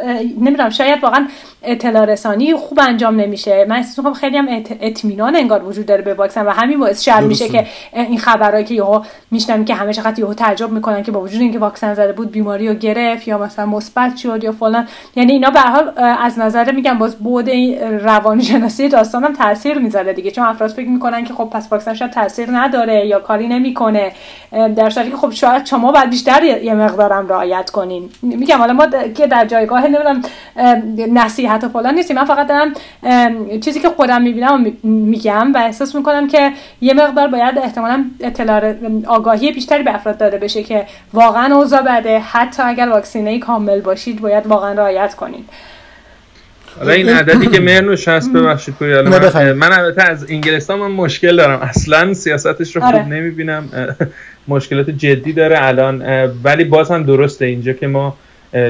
نمی‌دونم 0.41 0.69
شاید 0.69 1.03
واقعا 1.03 1.27
اطلاع 1.63 2.05
رسانی 2.05 2.55
خوب 2.55 2.79
انجام 2.81 3.19
نمیشه. 3.19 3.65
من 3.69 3.75
احساس 3.75 3.97
می‌کنم 3.97 4.13
خیلی 4.13 4.37
هم 4.37 4.47
اطمینان 4.81 5.35
انگار 5.35 5.63
وجود 5.63 5.85
داره 5.85 6.01
به 6.01 6.13
واکسن 6.13 6.45
و 6.45 6.49
همین 6.49 6.79
باعث 6.79 7.03
شر 7.03 7.21
میشه 7.21 7.49
که 7.49 7.67
این 7.93 8.19
خبرهایی 8.19 8.65
که 8.65 8.73
یهو 8.73 9.01
میشنم 9.31 9.65
که 9.65 9.73
همه 9.73 9.93
چقدر 9.93 10.19
یهو 10.19 10.33
تعجب 10.33 10.71
می‌کنن 10.71 11.03
که 11.03 11.11
با 11.11 11.21
وجود 11.21 11.41
اینکه 11.41 11.59
واکسن 11.59 11.93
زده 11.93 12.13
بود 12.13 12.31
بیماری 12.31 12.67
رو 12.67 12.73
گرفت 12.73 13.27
یا 13.27 13.37
مثلا 13.37 13.65
مثبت 13.65 14.17
شد 14.17 14.43
یا 14.43 14.51
فلان. 14.51 14.87
یعنی 15.15 15.31
اینا 15.31 15.49
به 15.49 15.59
حال 15.59 15.91
از 15.97 16.39
نظر 16.39 16.71
میگم 16.71 16.97
باز 16.97 17.15
بود 17.15 17.49
روانشناسی 18.01 18.89
داستانم 18.89 19.33
تاثیر 19.33 19.77
می‌ذاره 19.77 20.13
دیگه. 20.13 20.31
چون 20.31 20.45
افراد 20.45 20.69
فکر 20.69 20.89
می‌کنن 20.89 21.23
که 21.23 21.33
خب 21.33 21.49
پس 21.53 21.67
واکسن 21.71 21.93
شاید 21.93 22.11
تاثیر 22.11 22.49
نداره 22.51 23.07
یا 23.07 23.19
کاری 23.19 23.47
نمی‌کنه. 23.47 24.11
در 24.51 24.89
صورتی 24.89 25.11
که 25.11 25.17
خب 25.17 25.31
شاید 25.31 25.65
شما 25.65 25.91
باید 25.91 26.09
بیشتر 26.09 26.43
یه 26.43 26.73
مقدارم 26.73 27.27
رعایت 27.27 27.69
کنین. 27.69 28.09
میگم 28.21 28.57
حالا 28.57 28.73
ما 28.73 28.87
که 29.15 29.27
در 29.27 29.45
جایگاه 29.45 29.87
نمی‌دونم 29.87 30.21
نصیحت 31.13 31.50
و 31.63 31.69
فلان 31.69 31.95
نیستیم. 31.95 32.15
من 32.15 32.25
فقط 32.25 32.47
دارم 32.47 32.73
چیزی 33.59 33.79
که 33.79 33.89
خودم 33.89 34.21
می‌بینم 34.21 34.73
میگم 34.83 35.53
و 35.53 35.57
احساس 35.57 35.95
می‌کنم 35.95 36.27
که 36.27 36.51
یه 36.81 36.93
مقدار 36.93 37.27
باید 37.27 37.57
احتمالا 37.57 38.05
اطلاع 38.19 38.73
آگاهی 39.07 39.51
بیشتری 39.51 39.83
به 39.83 39.95
افراد 39.95 40.17
داده 40.17 40.37
بشه 40.37 40.63
که 40.63 40.85
واقعا 41.13 41.55
اوضاع 41.55 41.81
بده. 41.81 42.19
حتی 42.19 42.63
اگر 42.63 42.89
واکسینه 42.89 43.39
کامل 43.39 43.81
باشید 43.81 44.21
باید 44.21 44.47
واقعا 44.47 44.73
رعایت 44.73 45.15
کنید. 45.15 45.49
حالا 46.79 46.91
این 46.91 47.09
عددی 47.09 47.47
که 47.47 47.59
مرنوش 47.59 48.07
هست 48.07 48.33
ببخشید 48.35 48.75
من, 48.83 49.51
من 49.53 49.71
البته 49.71 50.03
از 50.03 50.25
انگلستان 50.29 50.79
من 50.79 50.91
مشکل 50.91 51.35
دارم. 51.35 51.59
اصلا 51.59 52.13
سیاستش 52.13 52.75
رو 52.75 52.81
خوب 52.81 52.95
آره. 52.95 53.05
نمی‌بینم. 53.05 53.69
مشکلات 54.47 54.89
جدی 54.89 55.33
داره 55.33 55.65
الان. 55.65 56.01
ولی 56.43 56.63
باز 56.63 56.91
هم 56.91 57.03
درسته 57.03 57.45
اینجا 57.45 57.73
که 57.73 57.87
ما 57.87 58.17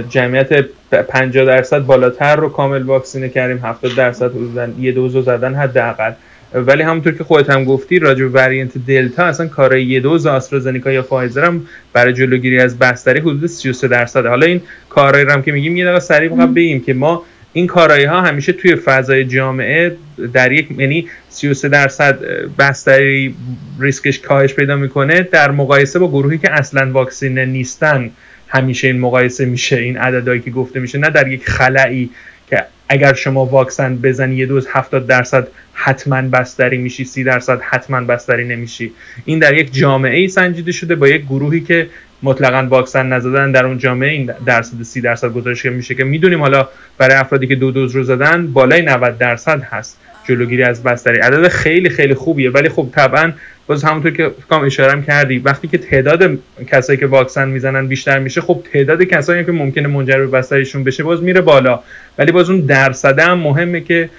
جمعیت 0.09 0.65
50 1.09 1.45
درصد 1.45 1.79
بالاتر 1.79 2.35
رو 2.35 2.49
کامل 2.49 2.83
واکسینه 2.83 3.29
کردیم 3.29 3.57
70 3.57 3.95
درصد 3.95 4.31
حدودا 4.31 4.67
یه 4.79 4.91
دوزو 4.91 5.21
زدن 5.21 5.55
حداقل. 5.55 6.11
ولی 6.53 6.83
همونطور 6.83 7.13
که 7.13 7.23
خودت 7.23 7.49
هم 7.49 7.63
گفتی 7.63 7.99
راجع 7.99 8.23
به 8.23 8.29
وریانت 8.29 8.71
دلتا 8.87 9.23
اصلا 9.23 9.47
کارای 9.47 9.83
یه 9.83 9.99
دوز 9.99 10.25
آسترازنیکا 10.25 10.91
یا 10.91 11.01
فایزر 11.01 11.45
هم 11.45 11.65
برای 11.93 12.13
جلوگیری 12.13 12.59
از 12.59 12.79
بستری 12.79 13.19
حدود 13.19 13.45
33 13.45 13.87
درصد 13.87 14.25
حالا 14.25 14.45
این 14.45 14.61
کارایی 14.89 15.25
هم 15.29 15.41
که 15.41 15.51
میگیم 15.51 15.77
یه 15.77 15.85
دقیقه 15.85 15.99
سریع 15.99 16.29
فقط 16.29 16.49
بگیم 16.49 16.83
که 16.83 16.93
ما 16.93 17.23
این 17.53 17.67
کارایی 17.67 18.05
ها 18.05 18.21
همیشه 18.21 18.53
توی 18.53 18.75
فضای 18.75 19.25
جامعه 19.25 19.97
در 20.33 20.51
یک 20.51 20.67
یعنی 20.77 21.07
33 21.29 21.69
درصد 21.69 22.19
بستری 22.59 23.35
ریسکش 23.79 24.19
کاهش 24.19 24.53
پیدا 24.53 24.75
می‌کنه 24.75 25.27
در 25.31 25.51
مقایسه 25.51 25.99
با 25.99 26.07
گروهی 26.07 26.37
که 26.37 26.51
اصلا 26.51 26.91
واکسینه 26.91 27.45
نیستن. 27.45 28.11
همیشه 28.51 28.87
این 28.87 28.99
مقایسه 28.99 29.45
میشه 29.45 29.77
این 29.77 29.97
عددهایی 29.97 30.41
که 30.41 30.51
گفته 30.51 30.79
میشه. 30.79 30.97
نه 30.97 31.09
در 31.09 31.27
یک 31.27 31.49
خلایی 31.49 32.09
که 32.49 32.65
اگر 32.89 33.13
شما 33.13 33.45
واکسن 33.45 33.95
بزنی 33.95 34.35
یه 34.35 34.45
دوز 34.45 34.67
70 34.71 35.07
درصد 35.07 35.47
حتما 35.73 36.21
بستری 36.21 36.77
میشی 36.77 37.03
30 37.05 37.23
درصد 37.23 37.61
حتما 37.61 38.01
بستری 38.01 38.47
نمیشی. 38.47 38.91
این 39.25 39.39
در 39.39 39.53
یک 39.53 39.73
جامعه 39.73 40.17
ای 40.17 40.27
سنجیده 40.27 40.71
شده 40.71 40.95
با 40.95 41.07
یک 41.07 41.21
گروهی 41.21 41.61
که 41.61 41.87
مطلقا 42.23 42.67
واکسن 42.69 43.13
نزدن. 43.13 43.51
در 43.51 43.65
اون 43.65 43.77
جامعه 43.77 44.09
این 44.09 44.31
درصد 44.45 44.83
30 44.83 45.01
درصد 45.01 45.33
گزارش 45.33 45.65
میشه 45.65 45.95
که 45.95 46.03
می‌دونیم. 46.03 46.39
حالا 46.39 46.67
برای 46.97 47.15
افرادی 47.15 47.47
که 47.47 47.55
دو 47.55 47.71
دوز 47.71 47.95
رو 47.95 48.03
زدن 48.03 48.47
بالای 48.47 48.81
90 48.81 49.17
درصد 49.17 49.61
هست. 49.61 49.97
جلوگیری 50.27 50.63
از 50.63 50.83
بستری 50.83 51.19
عدد 51.19 51.47
خیلی 51.47 51.89
خیلی 51.89 52.13
خوبیه. 52.13 52.49
ولی 52.51 52.69
خب 52.69 52.87
طبعا 52.95 53.31
باز 53.67 53.83
همونطور 53.83 54.11
که 54.11 54.31
کام 54.49 54.63
اشاره 54.63 55.01
کردی 55.01 55.39
وقتی 55.39 55.67
که 55.67 55.77
تعداد 55.77 56.39
کسایی 56.67 56.99
که 56.99 57.07
واکسن 57.07 57.49
می‌زنن 57.49 57.87
بیشتر 57.87 58.19
میشه 58.19 58.41
خب 58.41 58.63
تعداد 58.73 59.03
کسایی 59.03 59.45
که 59.45 59.51
ممکنه 59.51 59.87
منجر 59.87 60.17
به 60.17 60.27
بستریشون 60.27 60.83
بشه 60.83 61.03
باز 61.03 61.23
میره 61.23 61.41
بالا. 61.41 61.79
ولی 62.17 62.31
باز 62.31 62.49
اون 62.49 62.59
درصده 62.59 63.23
هم 63.23 63.39
مهمه 63.39 63.81
که 63.81 64.09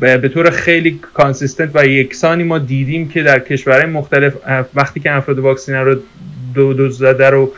به 0.00 0.28
طور 0.28 0.50
خیلی 0.50 1.00
consistent 1.14 1.70
و 1.74 1.86
یکسانی 1.86 2.44
ما 2.44 2.58
دیدیم 2.58 3.08
که 3.08 3.22
در 3.22 3.38
کشورهای 3.38 3.86
مختلف 3.86 4.34
وقتی 4.74 5.00
که 5.00 5.12
افراد 5.12 5.38
واکسینه 5.38 5.80
رو 5.80 5.96
دو 6.54 6.72
دوز 6.72 6.98
زده 6.98 7.30
رو 7.30 7.52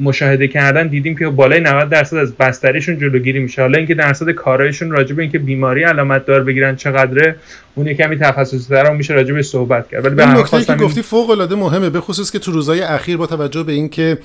مشاهده 0.00 0.48
کردن 0.48 0.86
دیدیم 0.86 1.16
که 1.16 1.28
بالای 1.28 1.60
90 1.60 1.88
درصد 1.88 2.16
از 2.16 2.36
بستریشون 2.36 2.98
جلوگیری 2.98 3.38
میشه. 3.38 3.62
حالا 3.62 3.78
اینکه 3.78 3.94
درصد 3.94 4.30
کاراییشون 4.30 4.90
راجع 4.90 5.14
به 5.14 5.22
اینکه 5.22 5.38
بیماری 5.38 5.82
علامت 5.82 6.26
دار 6.26 6.44
بگیرن 6.44 6.76
چقدره 6.76 7.36
اون 7.74 7.94
کمی 7.94 8.16
تخصصی 8.16 8.58
تر 8.68 8.92
میشه 8.92 9.14
راجع 9.14 9.34
به 9.34 9.42
صحبت 9.42 9.88
کرد. 9.88 10.04
ولی 10.04 10.14
به 10.14 10.26
نکته 10.26 10.64
که 10.64 10.74
گفتی 10.74 11.02
فوق 11.02 11.30
العاده 11.30 11.54
مهمه 11.54 11.90
به 11.90 12.00
خصوص 12.00 12.30
که 12.30 12.38
تو 12.38 12.52
روزهای 12.52 12.80
اخیر 12.80 13.16
با 13.16 13.26
توجه 13.26 13.62
به 13.62 13.72
اینکه 13.72 14.18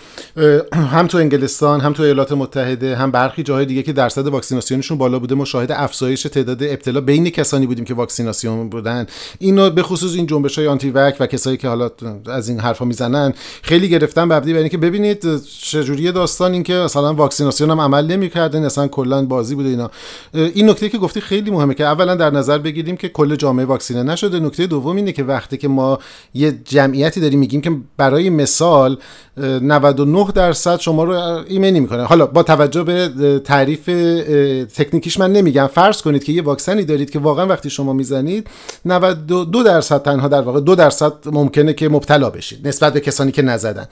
هم 0.74 1.08
تو 1.08 1.18
انگلستان 1.18 1.80
هم 1.80 1.94
تو 1.94 2.04
ایالات 2.04 2.32
متحده 2.32 2.96
هم 2.96 3.12
برخی 3.12 3.44
جاهای 3.44 3.66
دیگه 3.66 3.84
که 3.84 3.94
درصد 3.94 4.28
واکسیناسیونشون 4.28 4.98
بالا 4.98 5.20
بوده 5.20 5.36
مشاهده 5.36 5.82
افزایش 5.82 6.24
تعداد 6.24 6.64
ابتلا 6.64 7.02
بین 7.02 7.30
کسانی 7.30 7.68
بودیم 7.68 7.86
که 7.86 7.94
واکسیناسیون 7.94 8.70
بودن. 8.70 9.06
اینو 9.40 9.70
به 9.70 9.84
خصوص 9.84 10.16
این 10.16 10.28
جنبش 10.28 10.58
های 10.58 10.68
آنتی 10.68 10.90
وک 10.90 11.16
و 11.20 11.28
کسایی 11.28 11.58
که 11.58 11.68
حالا 11.68 11.90
از 12.32 12.50
این 12.50 12.60
حرفا 12.60 12.86
می‌زنن 12.86 13.34
خیلی 13.62 13.90
گرفتن 13.90 14.24
مبنی 14.24 14.54
بر 14.54 14.60
اینکه 14.60 14.78
ببینید 14.78 15.26
چجوری 15.62 16.12
داستان 16.12 16.54
این 16.54 16.64
که 16.64 16.74
مثلا 16.74 17.14
واکسیناسیون 17.14 17.70
هم 17.72 17.82
عمل 17.82 18.08
نمی‌کردن 18.08 18.64
اصلا 18.64 18.88
کلا 18.88 19.26
بازی 19.26 19.56
بوده 19.56 19.70
اینا. 19.70 19.92
این 20.34 20.70
نکته 20.70 20.90
که 20.90 20.98
گفتی 20.98 21.22
خیلی 21.22 21.52
مهمه 21.52 21.74
که 21.74 21.84
اولا 21.84 22.16
در 22.16 22.30
نظر 22.30 22.58
بگیریم 22.58 22.98
که 22.98 23.10
کل 23.10 23.35
جامعه 23.36 23.66
واکسینه 23.66 24.04
نشده. 24.04 24.40
نکته 24.40 24.68
دوم 24.68 24.96
اینه 24.96 25.12
که 25.12 25.24
وقتی 25.24 25.58
که 25.58 25.68
ما 25.68 26.00
یه 26.34 26.52
جمعیتی 26.66 27.22
داریم 27.22 27.40
میگیم 27.40 27.62
که 27.62 27.72
برای 27.98 28.30
مثال 28.30 28.98
99 29.38 30.32
درصد 30.36 30.80
شما 30.80 31.04
رو 31.04 31.12
ایمنی 31.48 31.80
می‌کنه 31.80 32.04
حالا 32.04 32.26
با 32.26 32.44
توجه 32.44 32.84
به 32.84 33.40
تعریف 33.40 33.86
تکنیکیش 34.76 35.20
من 35.20 35.32
نمیگم. 35.32 35.68
فرض 35.68 36.02
کنید 36.02 36.24
که 36.24 36.32
یه 36.32 36.42
واکسنی 36.42 36.84
دارید 36.84 37.10
که 37.10 37.20
واقعا 37.20 37.48
وقتی 37.48 37.70
شما 37.70 37.94
می‌زنید 37.94 38.48
92 38.86 39.64
درصد 39.64 40.02
تنها 40.02 40.28
در 40.28 40.42
واقع 40.42 40.60
دو 40.60 40.76
درصد 40.76 41.14
ممکنه 41.26 41.74
که 41.74 41.90
مبتلا 41.90 42.30
بشید 42.30 42.68
نسبت 42.68 42.94
به 42.94 43.00
کسانی 43.00 43.32
که 43.32 43.42
نزدن. 43.42 43.88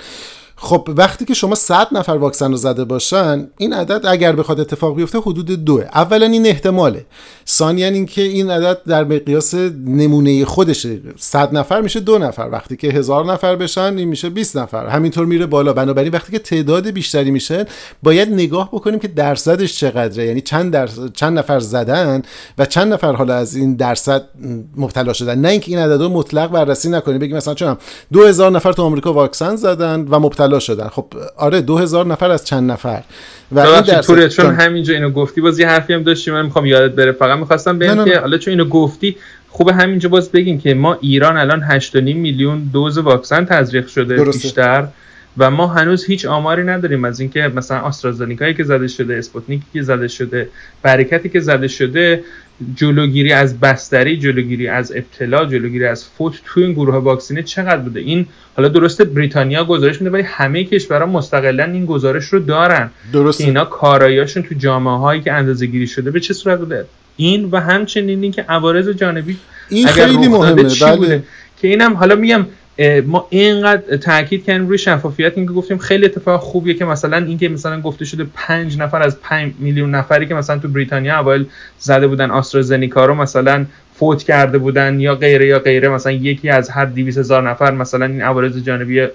خب 0.55 0.89
وقتی 0.97 1.25
که 1.25 1.33
شما 1.33 1.55
100 1.55 1.87
نفر 1.91 2.11
واکسن 2.11 2.51
رو 2.51 2.57
زده 2.57 2.83
باشن 2.83 3.47
این 3.57 3.73
عدد 3.73 4.05
اگر 4.05 4.35
بخواد 4.35 4.59
اتفاق 4.59 4.95
بیفته 4.95 5.19
حدود 5.19 5.45
دوه. 5.65 5.83
اولا 5.83 6.25
این 6.25 6.45
احتماله. 6.45 7.05
ثانیا 7.47 7.87
اینکه 7.87 8.21
این 8.21 8.51
عدد 8.51 8.83
در 8.87 9.03
مقیاس 9.03 9.53
نمونه 9.85 10.45
خودشه 10.45 10.99
100 11.17 11.55
نفر 11.55 11.81
میشه 11.81 11.99
دو 11.99 12.17
نفر. 12.17 12.49
وقتی 12.51 12.75
که 12.75 12.87
هزار 12.87 13.25
نفر 13.25 13.55
بشن 13.55 13.97
این 13.97 14.07
میشه 14.07 14.29
20 14.29 14.57
نفر. 14.57 14.87
همینطور 14.87 15.25
میره 15.25 15.45
بالا. 15.45 15.73
بنابراین 15.73 16.11
وقتی 16.11 16.31
که 16.31 16.39
تعداد 16.39 16.89
بیشتری 16.89 17.31
میشه 17.31 17.65
باید 18.03 18.29
نگاه 18.29 18.69
بکنیم 18.71 18.99
که 18.99 19.07
درصدش 19.07 19.79
چقدره. 19.79 20.25
یعنی 20.25 20.41
چند 20.41 20.73
در... 20.73 20.89
چند 21.13 21.39
نفر 21.39 21.59
زدن 21.59 22.21
و 22.57 22.65
چند 22.65 22.93
نفر 22.93 23.13
حالا 23.13 23.35
از 23.35 23.55
این 23.55 23.75
درصد 23.75 24.23
مبتلا 24.77 25.13
شدن. 25.13 25.39
نه 25.39 25.49
اینکه 25.49 25.71
این 25.71 25.79
عدد 25.79 26.01
مطلق 26.01 26.51
بررسی 26.51 26.89
نکنیم. 26.89 27.19
بگیم 27.19 27.37
مثلا 27.37 27.53
چون 27.53 27.77
2000 28.13 28.51
نفر 28.51 28.73
تو 28.73 28.83
آمریکا 28.83 29.13
واکسن 29.13 29.55
زدن 29.55 30.07
و 30.09 30.19
مبتلا 30.19 30.42
شدن. 30.59 30.87
خب 30.87 31.05
آره 31.37 31.61
2000 31.61 32.05
نفر 32.05 32.31
از 32.31 32.45
چند 32.45 32.71
نفر. 32.71 33.03
و 33.51 33.59
این 33.59 33.81
درصد 33.81 34.27
چون 34.27 34.55
همینجا 34.55 34.93
اینو 34.93 35.09
گفتی 35.09 35.41
باز 35.41 35.59
یه 35.59 35.67
حرفی 35.67 35.93
هم 35.93 36.03
داشتی 36.03 36.31
من 36.31 36.45
می‌خوام 36.45 36.65
یادت 36.65 36.95
بره. 36.95 37.11
فقط 37.11 37.39
می‌خواستم 37.39 37.79
بگم 37.79 38.05
که 38.05 38.19
حالا 38.19 38.37
چون 38.37 38.51
اینو 38.51 38.65
گفتی 38.65 39.15
خوبه 39.49 39.73
همینجا 39.73 40.09
باز 40.09 40.31
بگیم 40.31 40.59
که 40.59 40.73
ما 40.73 40.97
ایران 41.01 41.37
الان 41.37 41.79
8.5 41.79 41.95
میلیون 41.95 42.69
دوز 42.73 42.97
واکسن 42.97 43.45
تزریق 43.45 43.87
شده 43.87 44.15
درسته. 44.15 44.41
بیشتر 44.41 44.87
و 45.37 45.51
ما 45.51 45.67
هنوز 45.67 46.05
هیچ 46.05 46.25
آماری 46.25 46.63
نداریم 46.63 47.05
از 47.05 47.19
اینکه 47.19 47.51
مثلا 47.55 47.79
آسترازنیکایی 47.79 48.53
که 48.53 48.63
زده 48.63 48.87
شده 48.87 49.15
اسپوتنیکی 49.17 49.65
که 49.73 49.81
زده 49.81 50.07
شده 50.07 50.49
برکتی 50.81 51.29
که 51.29 51.39
زده 51.39 51.67
شده 51.67 52.23
جلوگیری 52.75 53.31
از 53.31 53.59
بستری 53.59 54.17
جلوگیری 54.17 54.67
از 54.67 54.91
ابتلا 54.95 55.45
جلوگیری 55.45 55.85
از 55.85 56.05
فوت 56.05 56.33
تو 56.45 56.59
این 56.59 56.73
گروه 56.73 56.95
واکسینه 56.95 57.43
چقدر 57.43 57.77
بوده 57.77 57.99
این 57.99 58.25
حالا 58.57 58.67
درسته 58.67 59.03
بریتانیا 59.03 59.65
گزارش 59.65 60.01
میده 60.01 60.11
ولی 60.11 60.23
همه 60.23 60.63
کشورها 60.63 61.05
مستقلا 61.05 61.63
این 61.63 61.85
گزارش 61.85 62.25
رو 62.25 62.39
دارن 62.39 62.91
درسته. 63.13 63.43
اینا 63.43 63.65
کاراییاشون 63.65 64.43
تو 64.43 64.55
جامعه 64.55 64.97
هایی 64.97 65.21
که 65.21 65.33
اندازه 65.33 65.65
گیری 65.65 65.87
شده 65.87 66.11
به 66.11 66.19
چه 66.19 66.33
صورت 66.33 66.59
بوده 66.59 66.85
این 67.17 67.49
و 67.51 67.59
همچنین 67.59 68.23
اینکه 68.23 68.41
عوارض 68.41 68.89
جانبی 68.89 69.37
این 69.69 69.87
خیلی 69.87 70.27
مهمه 70.27 70.63
بله. 70.81 71.23
که 71.61 71.67
اینم 71.67 71.93
حالا 71.93 72.15
میگم 72.15 72.45
ما 73.05 73.27
اینقدر 73.29 73.97
تاکید 73.97 74.45
کردیم 74.45 74.67
روی 74.67 74.77
شفافیت 74.77 75.33
اینکه 75.35 75.53
گفتیم 75.53 75.77
خیلی 75.77 76.05
اتفاق 76.05 76.39
خوبیه 76.41 76.73
که 76.73 76.85
مثلا 76.85 77.17
اینکه 77.17 77.49
مثلا 77.49 77.81
گفته 77.81 78.05
شده 78.05 78.25
5 78.33 78.77
نفر 78.77 79.01
از 79.01 79.21
5 79.21 79.53
میلیون 79.59 79.95
نفری 79.95 80.25
که 80.25 80.33
مثلا 80.33 80.57
تو 80.57 80.67
بریتانیا 80.67 81.13
اول 81.13 81.45
زده 81.79 82.07
بودن 82.07 82.31
آسترازنیکا 82.31 83.05
رو 83.05 83.13
مثلا 83.15 83.65
فوت 83.95 84.23
کرده 84.23 84.57
بودن 84.57 84.99
یا 84.99 85.15
غیره 85.15 85.47
یا 85.47 85.59
غیره 85.59 85.89
مثلا 85.89 86.11
یکی 86.11 86.49
از 86.49 86.69
هر 86.69 86.85
200 86.85 87.17
هزار 87.17 87.49
نفر 87.49 87.71
مثلا 87.71 88.05
این 88.05 88.21
عوارض 88.21 88.57
جانبی 88.57 89.07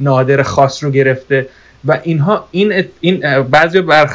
نادر 0.00 0.42
خاص 0.42 0.84
رو 0.84 0.90
گرفته. 0.90 1.46
و 1.84 2.00
اینها 2.02 2.48
این 2.50 2.84
این 3.00 3.42
بعضی 3.42 3.80
بر 3.80 4.10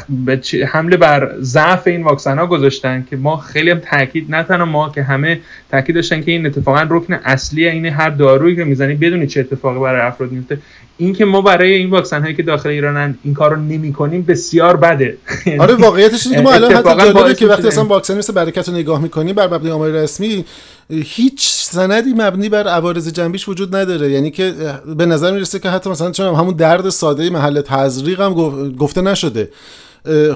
حمله 0.68 0.96
بر 0.96 1.34
ضعف 1.40 1.86
این 1.86 2.02
واکسن 2.02 2.38
ها 2.38 2.46
گذاشتن 2.46 3.06
که 3.10 3.16
ما 3.16 3.36
خیلی 3.36 3.70
هم 3.70 3.78
تاکید 3.78 4.34
نه 4.34 4.64
ما 4.64 4.88
که 4.88 5.02
همه 5.02 5.40
تاکید 5.70 5.94
داشتن 5.94 6.22
که 6.22 6.30
این 6.30 6.46
اتفاقا 6.46 6.86
رکن 6.90 7.14
اصلی 7.14 7.68
این 7.68 7.86
هر 7.86 8.10
دارویی 8.10 8.56
که 8.56 8.64
می‌زنی 8.64 8.94
بدونی 8.94 9.26
چه 9.26 9.40
اتفاقی 9.40 9.80
برای 9.80 10.00
افراد 10.00 10.32
میفته 10.32 10.58
این 10.98 11.14
که 11.14 11.24
ما 11.24 11.40
برای 11.40 11.72
این 11.72 11.90
واکسن 11.90 12.22
هایی 12.22 12.34
که 12.34 12.42
داخل 12.42 12.68
ایرانن 12.68 13.18
این 13.24 13.34
کارو 13.34 13.56
نمی 13.56 13.92
کنیم 13.92 14.22
بسیار 14.22 14.76
بده. 14.76 15.16
آره 15.58 15.74
واقعیتش 15.74 16.26
اینه 16.26 16.36
که 16.36 16.42
ما 16.42 16.52
الان 16.52 16.72
حتی 16.72 17.12
جالبه 17.12 17.34
که 17.34 17.46
وقتی 17.46 17.68
اصلا 17.68 17.84
واکسن 17.84 18.18
مثل 18.18 18.32
برکت 18.32 18.68
رو 18.68 18.74
نگاه 18.74 19.02
می‌کنیم 19.02 19.34
بر 19.34 19.46
مبنای 19.46 19.72
آمار 19.72 19.90
رسمی 19.90 20.44
هیچ 20.90 21.48
سندی 21.48 22.14
مبنی 22.16 22.48
بر 22.48 22.68
عوارض 22.68 23.08
جنبیش 23.08 23.48
وجود 23.48 23.76
نداره. 23.76 24.10
یعنی 24.10 24.30
که 24.30 24.54
به 24.96 25.06
نظر 25.06 25.32
می‌رسه 25.32 25.58
که 25.58 25.68
حتی 25.68 25.90
مثلا 25.90 26.10
چون 26.10 26.34
همون 26.34 26.54
درد 26.54 26.88
ساده 26.88 27.30
محل 27.30 27.60
تزریق 27.60 28.20
هم 28.20 28.34
گفته 28.72 29.00
نشده. 29.00 29.48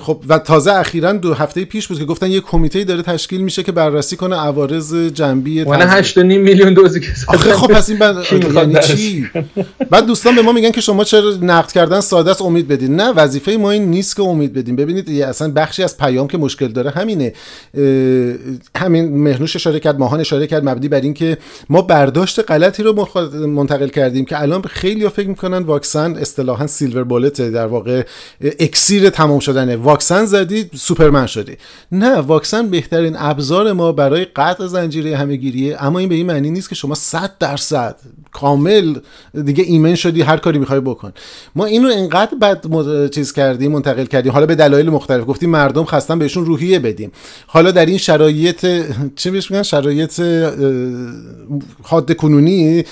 خب 0.01 0.23
و 0.29 0.39
تازه 0.39 0.73
اخیرا 0.73 1.13
دو 1.13 1.35
هفته 1.35 1.65
پیش 1.65 1.89
بود 1.89 1.99
که 1.99 2.05
گفتن 2.05 2.31
یه 2.31 2.41
کمیته 2.41 2.85
داره 2.85 3.03
تشکیل 3.03 3.41
میشه 3.41 3.63
که 3.63 3.73
بررسی 3.73 4.17
کنه 4.17 4.37
عوارض 4.37 4.95
جنبی 4.95 5.65
من 5.65 6.03
8.5 6.03 6.17
میلیون 6.17 6.75
دوزی 6.75 7.01
که 7.01 7.09
آخه 7.29 7.53
خب 7.53 7.73
پس 7.73 7.91
این 7.91 7.99
بعد 7.99 8.17
یعنی 8.33 8.75
چی؟ 8.83 9.29
بعد 9.91 10.07
دوستان 10.07 10.37
به 10.37 10.43
ما 10.43 10.53
میگن 10.53 10.71
که 10.71 10.81
شما 10.81 11.05
چرا 11.05 11.35
نقد 11.43 11.73
کردن 11.73 12.01
ساده 12.01 12.31
است 12.31 12.43
امید 12.43 12.69
بدین. 12.69 12.97
نه 12.97 13.11
وظیفه 13.11 13.53
ما 13.53 13.71
این 13.71 13.91
نیست 13.91 14.17
که 14.17 14.23
امید 14.23 14.53
بدیم 14.53 14.77
ببینید 14.77 15.23
اصلا 15.23 15.51
بخشی 15.51 15.83
از 15.83 15.97
پیام 15.97 16.29
که 16.29 16.39
مشکل 16.39 16.69
داره 16.69 16.91
همینه. 16.91 17.33
همین 18.77 19.19
مهنوش 19.19 19.57
اشاره 19.57 19.81
کرد 19.81 19.99
ماهان 19.99 20.21
اشاره 20.21 20.47
کرد 20.47 20.69
مبنی 20.69 20.89
بر 20.89 21.01
اینکه 21.01 21.39
ما 21.69 21.83
برداشت 21.83 22.51
غلطی 22.51 22.83
رو 22.83 23.09
منتقل 23.47 23.89
کردیم 23.89 24.25
که 24.25 24.43
الان 24.43 24.63
خیلی 24.63 25.09
فکر 25.09 25.29
می‌کنن 25.29 25.59
واکسن 25.59 26.17
اصطلاحا 26.17 26.67
سیلور 26.67 27.05
بولت 27.05 27.43
در 27.43 27.67
واقع 27.67 28.03
اکسیر 28.61 29.11
تمام 29.11 29.41
شدن. 29.53 29.75
واکسن 29.75 30.25
زدی 30.25 30.71
سوپرمن 30.75 31.27
شدی. 31.27 31.57
نه 31.93 32.17
واکسن 32.17 32.69
بهترین 32.69 33.17
ابزار 33.19 33.73
ما 33.73 33.93
برای 33.93 34.25
قطع 34.25 34.67
زنجیره 34.67 35.17
همهگیریه 35.17 35.83
اما 35.83 35.99
این 35.99 36.09
به 36.09 36.15
این 36.15 36.27
معنی 36.27 36.51
نیست 36.51 36.69
که 36.69 36.75
شما 36.75 36.95
100 36.95 37.39
درصد 37.41 37.97
کامل 38.33 38.95
دیگه 39.45 39.65
ایمن 39.65 39.95
شدی 39.95 40.23
هر 40.23 40.37
کاری 40.37 40.59
می‌خوای 40.59 40.81
بکن. 40.81 41.13
ما 41.55 41.65
اینو 41.65 41.89
انقدر 41.89 42.35
بد 42.41 42.65
چیز 43.11 43.33
کردیم 43.33 43.73
منتقل 43.73 44.05
کردیم. 44.05 44.33
حالا 44.33 44.47
به 44.47 44.55
دلایل 44.55 44.91
مختلف. 44.91 45.27
گفتیم 45.27 45.51
مردم 45.51 45.85
خواستن 45.85 46.19
بهشون 46.19 46.47
روحیه 46.47 46.79
بدیم. 46.79 47.13
حالا 47.47 47.71
در 47.71 47.87
این 47.87 47.99
شرایط 47.99 48.67
چه 49.17 49.31
بهش 49.31 49.51
میگن؟ 49.51 49.63
شرایط 49.63 50.21
حاد 51.83 52.17
کنونی 52.17 52.85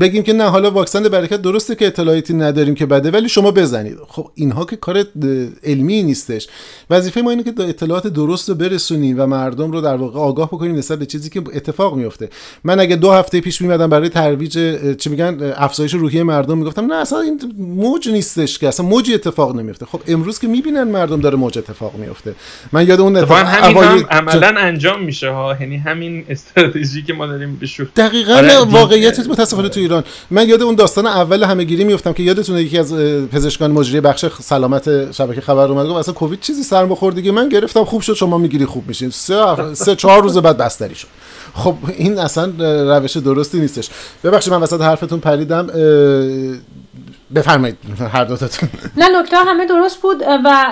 بگیم 0.00 0.22
که 0.22 0.32
نه 0.32 0.44
حالا 0.44 0.70
واکسن 0.70 1.02
برکت 1.02 1.42
درسته 1.42 1.74
که 1.74 1.86
اطلاعاتی 1.86 2.34
نداریم 2.34 2.74
که 2.74 2.86
بده 2.86 3.10
ولی 3.10 3.28
شما 3.28 3.50
بزنید. 3.50 3.96
خب 4.08 4.30
اینها 4.34 4.64
که 4.64 4.76
کار 4.76 5.04
علمی 5.64 6.02
نیستش. 6.02 6.48
وظیفه 6.90 7.20
ما 7.20 7.30
اینه 7.30 7.42
که 7.42 7.52
اطلاعات 7.58 8.06
درست 8.06 8.48
رو 8.48 8.54
برسونیم 8.54 9.20
و 9.20 9.26
مردم 9.26 9.72
رو 9.72 9.80
در 9.80 9.96
واقع 9.96 10.20
آگاه 10.20 10.48
بکنیم 10.48 10.76
نسبت 10.76 10.98
به 10.98 11.06
چیزی 11.06 11.30
که 11.30 11.42
اتفاق 11.54 11.96
میفته. 11.96 12.28
من 12.64 12.80
اگه 12.80 12.96
دو 12.96 13.10
هفته 13.10 13.40
پیش 13.40 13.62
میمدم 13.62 13.90
برای 13.90 14.08
ترویج 14.08 14.52
چی 14.96 15.10
میگن 15.10 15.52
افزایش 15.56 15.94
روحیه 15.94 16.22
مردم 16.22 16.58
می‌گفتم 16.58 16.86
نه 16.86 16.94
اصلا 16.94 17.20
این 17.20 17.40
موج 17.58 18.08
نیستش 18.08 18.58
که 18.58 18.68
اصلا 18.68 18.86
موجی 18.86 19.14
اتفاق 19.14 19.56
نمیفته 19.56 19.86
خب 19.86 20.00
امروز 20.08 20.38
که 20.38 20.46
می‌بینن 20.48 20.82
مردم 20.84 21.20
داره 21.20 21.36
موج 21.36 21.58
اتفاق 21.58 21.94
میفته 21.96 22.34
من 22.72 22.86
یاد 22.86 23.00
اون 23.00 23.16
اتفاق 23.16 23.38
همین 23.38 23.76
هم 23.76 24.06
عملا 24.10 24.60
انجام 24.60 25.02
میشه 25.04 25.30
ها. 25.30 25.56
یعنی 25.60 25.76
همین 25.76 26.24
استراتژی 26.28 27.02
که 27.02 27.12
ما 27.12 27.26
داریم 27.26 27.58
به 27.60 27.66
دقیقاً 27.96 28.32
آره 28.32 28.58
واقعیت 28.58 29.26
متاسفانه 29.26 29.68
تو 29.68 29.80
ایران. 29.80 30.04
من 30.30 30.48
یاد 30.48 30.62
اون 30.62 30.74
داستان 30.74 31.06
اول 31.06 31.44
همهگیری 31.44 31.84
میفتم 31.84 32.12
که 32.12 32.22
یادتونه 32.22 32.62
یکی 32.62 32.78
از 32.78 32.94
پزشکان 33.32 33.70
مجری 33.70 34.00
بخش 34.00 34.24
سلامت 34.40 35.07
شبکه 35.12 35.40
خبر 35.40 35.68
اومد 35.68 35.86
گفت 35.86 35.98
اصلا 35.98 36.14
کووید 36.14 36.40
چیزی 36.40 36.62
سر 36.62 36.86
بخور 36.86 37.12
دیگه؟ 37.12 37.32
من 37.32 37.48
گرفتم 37.48 37.84
خوب 37.84 38.00
شد 38.00 38.14
شما 38.14 38.38
می‌گیری 38.38 38.66
خوب 38.66 38.88
میشین. 38.88 39.10
سه, 39.10 39.44
سه 39.74 39.96
چهار 39.96 40.22
روز 40.22 40.38
بعد 40.38 40.56
بستری 40.56 40.94
شد. 40.94 41.06
خب 41.54 41.74
این 41.96 42.18
اصلا 42.18 42.52
روش 42.98 43.16
درستی 43.16 43.60
نیستش. 43.60 43.90
ببخشید 44.24 44.52
من 44.52 44.62
وسط 44.62 44.80
حرفتون 44.80 45.20
پریدم 45.20 45.66
بفرمایید 47.34 47.76
هر 48.12 48.24
دوتاتون. 48.24 48.68
نه 48.96 49.20
نکته 49.20 49.36
همه 49.36 49.66
درست 49.66 50.02
بود 50.02 50.22
و 50.22 50.64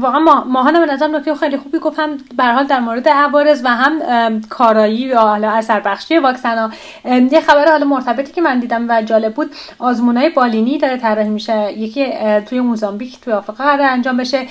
واقعا 0.00 0.44
ماهان 0.44 0.86
به 0.86 0.92
نظر 0.92 1.06
نکته 1.06 1.34
خیلی 1.34 1.56
خوبی 1.56 1.78
گفتم. 1.78 2.16
به 2.36 2.44
حال 2.44 2.64
در 2.64 2.80
مورد 2.80 3.08
عوارض 3.08 3.62
و 3.64 3.68
هم 3.68 4.40
کارایی 4.40 4.96
یا 4.96 5.20
حالا 5.20 5.50
اثر 5.50 5.80
بخشی 5.80 6.18
واکسن 6.18 6.58
ها 6.58 6.70
یه 7.04 7.40
خبر 7.40 7.70
حالا 7.70 7.86
مرتبطی 7.86 8.32
که 8.32 8.40
من 8.40 8.60
دیدم 8.60 8.86
و 8.88 9.02
جالب 9.02 9.34
بود 9.34 9.50
آزمونای 9.78 10.30
بالینی 10.30 10.78
داره 10.78 10.96
طراحی 10.96 11.28
میشه. 11.28 11.72
یکی 11.72 12.12
توی 12.46 12.60
موزامبیک 12.60 13.20
توی 13.20 13.32
آفریقا 13.32 13.64
قرار 13.64 13.88
انجام 13.88 14.16
بشه. 14.16 14.46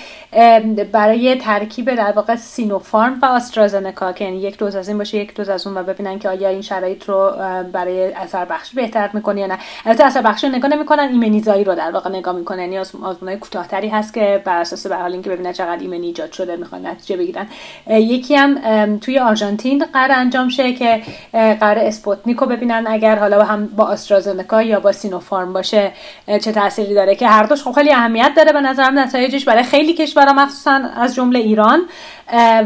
برای 0.91 1.35
ترکیب 1.35 1.95
در 1.95 2.11
واقع 2.11 2.35
سینوفارم 2.35 3.19
و 3.21 3.25
آسترازنکا 3.25 4.11
که 4.13 4.25
یعنی 4.25 4.37
یک 4.37 4.57
دوز 4.57 4.75
از 4.75 4.87
این 4.87 4.97
باشه 4.97 5.17
یک 5.17 5.35
دوز 5.35 5.49
از 5.49 5.67
اون 5.67 5.77
و 5.77 5.83
ببینن 5.83 6.19
که 6.19 6.29
آیا 6.29 6.49
این 6.49 6.61
شرایط 6.61 7.03
رو 7.09 7.31
برای 7.73 8.13
اثر 8.13 8.45
بخشی 8.45 8.75
بهتر 8.75 9.09
می‌کنه 9.13 9.41
یا 9.41 9.47
نه. 9.47 9.57
البته 9.85 10.03
اثر 10.05 10.21
بخشی 10.21 10.49
نگاه 10.49 10.71
نمی‌کنن 10.71 11.11
ایمنیزایی 11.49 11.63
رو 11.63 11.75
در 11.75 11.91
واقع 11.91 12.09
نگاه 12.09 12.35
می‌کنن 12.35 12.59
یعنی 12.59 12.77
آزمونای 12.77 13.37
کوتاهتری 13.37 13.89
هست 13.89 14.13
که 14.13 14.41
بر 14.45 14.61
اساس 14.61 14.87
به 14.87 14.91
هر 14.91 14.95
حال 14.95 15.11
اینکه 15.11 15.29
ببینن 15.29 15.53
چقدر 15.53 15.81
ایمنی 15.81 16.07
ایجاد 16.07 16.31
شده 16.31 16.55
می‌خوان 16.55 16.85
نتیجه 16.85 17.17
بگیرن. 17.17 17.47
یکی 17.87 18.35
هم 18.35 18.97
توی 18.97 19.19
آرژانتین 19.19 19.85
قرار 19.93 20.11
انجام 20.11 20.49
شه 20.49 20.73
که 20.73 21.01
قرار 21.33 21.77
اسپوتنیکو 21.77 22.45
ببینن. 22.45 22.85
اگر 22.87 23.15
حالا 23.15 23.43
هم 23.43 23.67
با 23.67 23.83
آسترازنکا 23.83 24.61
یا 24.61 24.79
با 24.79 24.91
سینوفارم 24.91 25.53
باشه 25.53 25.91
چه 26.27 26.51
تأثیری 26.51 26.93
داره 26.93 27.15
که 27.15 27.27
هر 27.27 27.43
دوش 27.43 27.63
خب 27.63 27.71
خیلی 27.71 27.91
اهمیت 27.91 28.31
داره 28.35 28.53
به 28.53 28.61
نظرم. 28.61 28.99
نتایجش 28.99 29.45
برای 29.45 29.63
خیلی 29.63 29.93
کشورها 29.93 30.33
مخصوصا 30.33 30.81
از 30.95 31.15
جمله 31.15 31.39
ایران. 31.39 31.81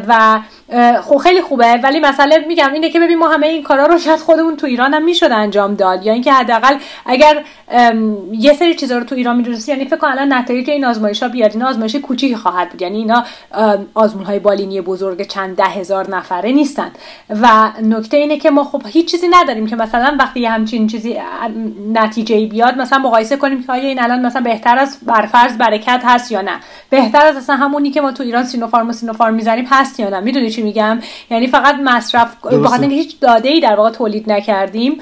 و 0.08 0.40
خب 1.02 1.18
خیلی 1.18 1.42
خوبه. 1.42 1.80
ولی 1.84 2.00
مسئله 2.00 2.46
میگم 2.48 2.74
اینه 2.74 2.90
که 2.90 3.00
ببین 3.00 3.18
ما 3.18 3.30
همه 3.30 3.48
این 3.48 3.64
کارا 3.64 3.86
رو 3.86 3.98
شاید 3.98 4.20
خودمون 4.20 4.58
تو 4.58 4.68
ایران 4.68 4.94
هم 4.94 5.04
می‌شد 5.04 5.32
انجام 5.32 5.76
داد. 5.76 6.06
یا 6.06 6.14
اینکه 6.14 6.34
حداقل 6.34 6.76
اگر 7.06 7.44
یه 8.32 8.54
سری 8.54 8.76
چیزا 8.76 8.98
رو 8.98 9.04
تو 9.04 9.16
ایران 9.16 9.36
می‌دونستی 9.36 9.72
یعنی 9.72 9.86
فکر 9.86 9.98
کنم 9.98 10.12
الان 10.12 10.34
نتایج 10.34 10.70
این 10.70 10.86
آزمایش 10.86 11.24
بیاد. 11.24 11.52
این 11.52 11.64
آزمایش 11.64 11.96
کوچیکی 11.96 12.36
خواهد 12.36 12.70
بود. 12.70 12.82
یعنی 12.82 12.98
اینا 12.98 13.24
آزمون 13.94 14.26
های 14.26 14.40
بالینی 14.40 14.82
بزرگ 14.82 15.28
چند 15.28 15.56
ده 15.56 15.64
هزار 15.64 16.10
نفره 16.10 16.52
نیستن. 16.52 16.92
و 17.30 17.72
نکته 17.82 18.18
اینه 18.18 18.38
که 18.38 18.52
ما 18.52 18.64
خب 18.64 18.82
هیچ 18.88 19.12
چیزی 19.12 19.28
نداریم 19.28 19.68
که 19.68 19.76
مثلا 19.76 20.16
وقتی 20.20 20.46
همچین 20.46 20.88
چیزی 20.88 21.18
نتیجه 21.94 22.46
بیاد 22.46 22.78
مثلا 22.78 23.00
مقایسه 23.00 23.38
کنیم 23.38 23.64
که 23.64 23.72
آیا 23.72 23.84
این 23.84 24.02
الان 24.02 24.26
مثلا 24.26 24.42
بهتر 24.42 24.78
از 24.78 24.98
برفرض 25.06 25.58
برکت 25.58 26.02
هست 26.06 26.32
یا 26.32 26.42
نه. 26.42 26.60
بهتر 26.90 27.26
از 27.26 27.38
اصلا 27.38 27.56
همونی 27.56 27.92
که 27.92 28.02
ما 28.02 28.12
تو 28.12 28.24
ایران 28.24 28.44
سینوفارم 28.44 28.92
سینوفارم 28.92 29.34
هست 29.70 30.00
یا 30.00 30.10
نه. 30.10 30.20
می‌دونی 30.20 30.52
چی 30.52 30.62
میگم؟ 30.62 31.00
یعنی 31.32 31.48
فقط 31.48 31.76
مصرف 31.84 32.46
بخاطر 32.46 32.86
هیچ 32.90 33.20
داده 33.20 33.50
ای 33.50 33.60
در 33.60 33.76
واقع 33.76 33.90
تولید 33.90 34.32
نکردیم 34.32 34.98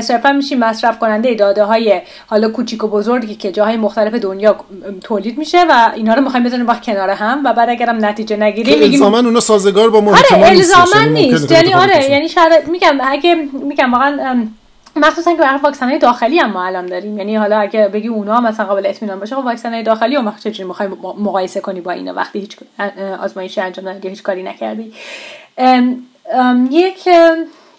صرفا 0.00 0.32
میشیم 0.32 0.58
مصرف 0.58 0.98
کننده 0.98 1.34
داده 1.34 1.64
های 1.64 2.00
حالا 2.26 2.48
کوچیک 2.48 2.84
و 2.84 2.88
بزرگی 2.88 3.34
که 3.34 3.52
جاهای 3.52 3.76
مختلف 3.76 4.14
دنیا 4.14 4.56
تولید 5.04 5.38
میشه 5.38 5.64
و 5.70 5.92
اینا 5.94 6.14
رو 6.14 6.22
می‌خوایم 6.22 6.46
بزنیم 6.46 6.66
با 6.66 6.74
کنار 6.74 7.10
هم 7.10 7.44
و 7.44 7.52
بعد 7.52 7.70
اگرم 7.70 8.04
نتیجه 8.04 8.36
نگیریم 8.36 8.78
میگیم 8.78 9.02
اونا 9.02 9.40
سازگار 9.40 9.90
با 9.90 10.00
محیط 10.00 10.32
آره 10.32 11.04
نیست 11.04 11.52
یعنی 11.52 11.74
آره 11.74 12.10
یعنی 12.10 12.28
شاید 12.28 12.68
میگم 12.68 12.98
اگه 13.02 13.34
میگم 13.52 13.92
واقعا 13.92 14.46
مخصوصا 14.98 15.34
که 15.34 15.42
واکسن 15.62 15.88
های 15.88 15.98
داخلی 15.98 16.38
هم 16.38 16.50
ما 16.50 16.64
الان 16.64 16.86
داریم. 16.86 17.18
یعنی 17.18 17.36
حالا 17.36 17.58
اگه 17.58 17.88
بگی 17.88 18.08
اونا 18.08 18.40
مثلا 18.40 18.66
قابل 18.66 18.86
اطمینان 18.86 19.20
باشه 19.20 19.36
خب 19.36 19.44
واکسن 19.44 19.72
های 19.72 19.82
داخلی 19.82 20.16
و 20.16 20.32
چجوری 20.40 20.64
می‌خوای 20.68 20.88
مقایسه 21.18 21.60
کنی 21.60 21.80
با 21.80 21.92
اینا؟ 21.92 22.14
وقتی 22.14 22.38
هیچ 22.38 22.56
آزمایشی 23.20 23.60
انجام 23.60 23.88
ندادی 23.88 24.08
هیچ 24.08 24.22
کاری 24.22 24.42
نکردی. 24.42 24.92
یک 26.70 27.08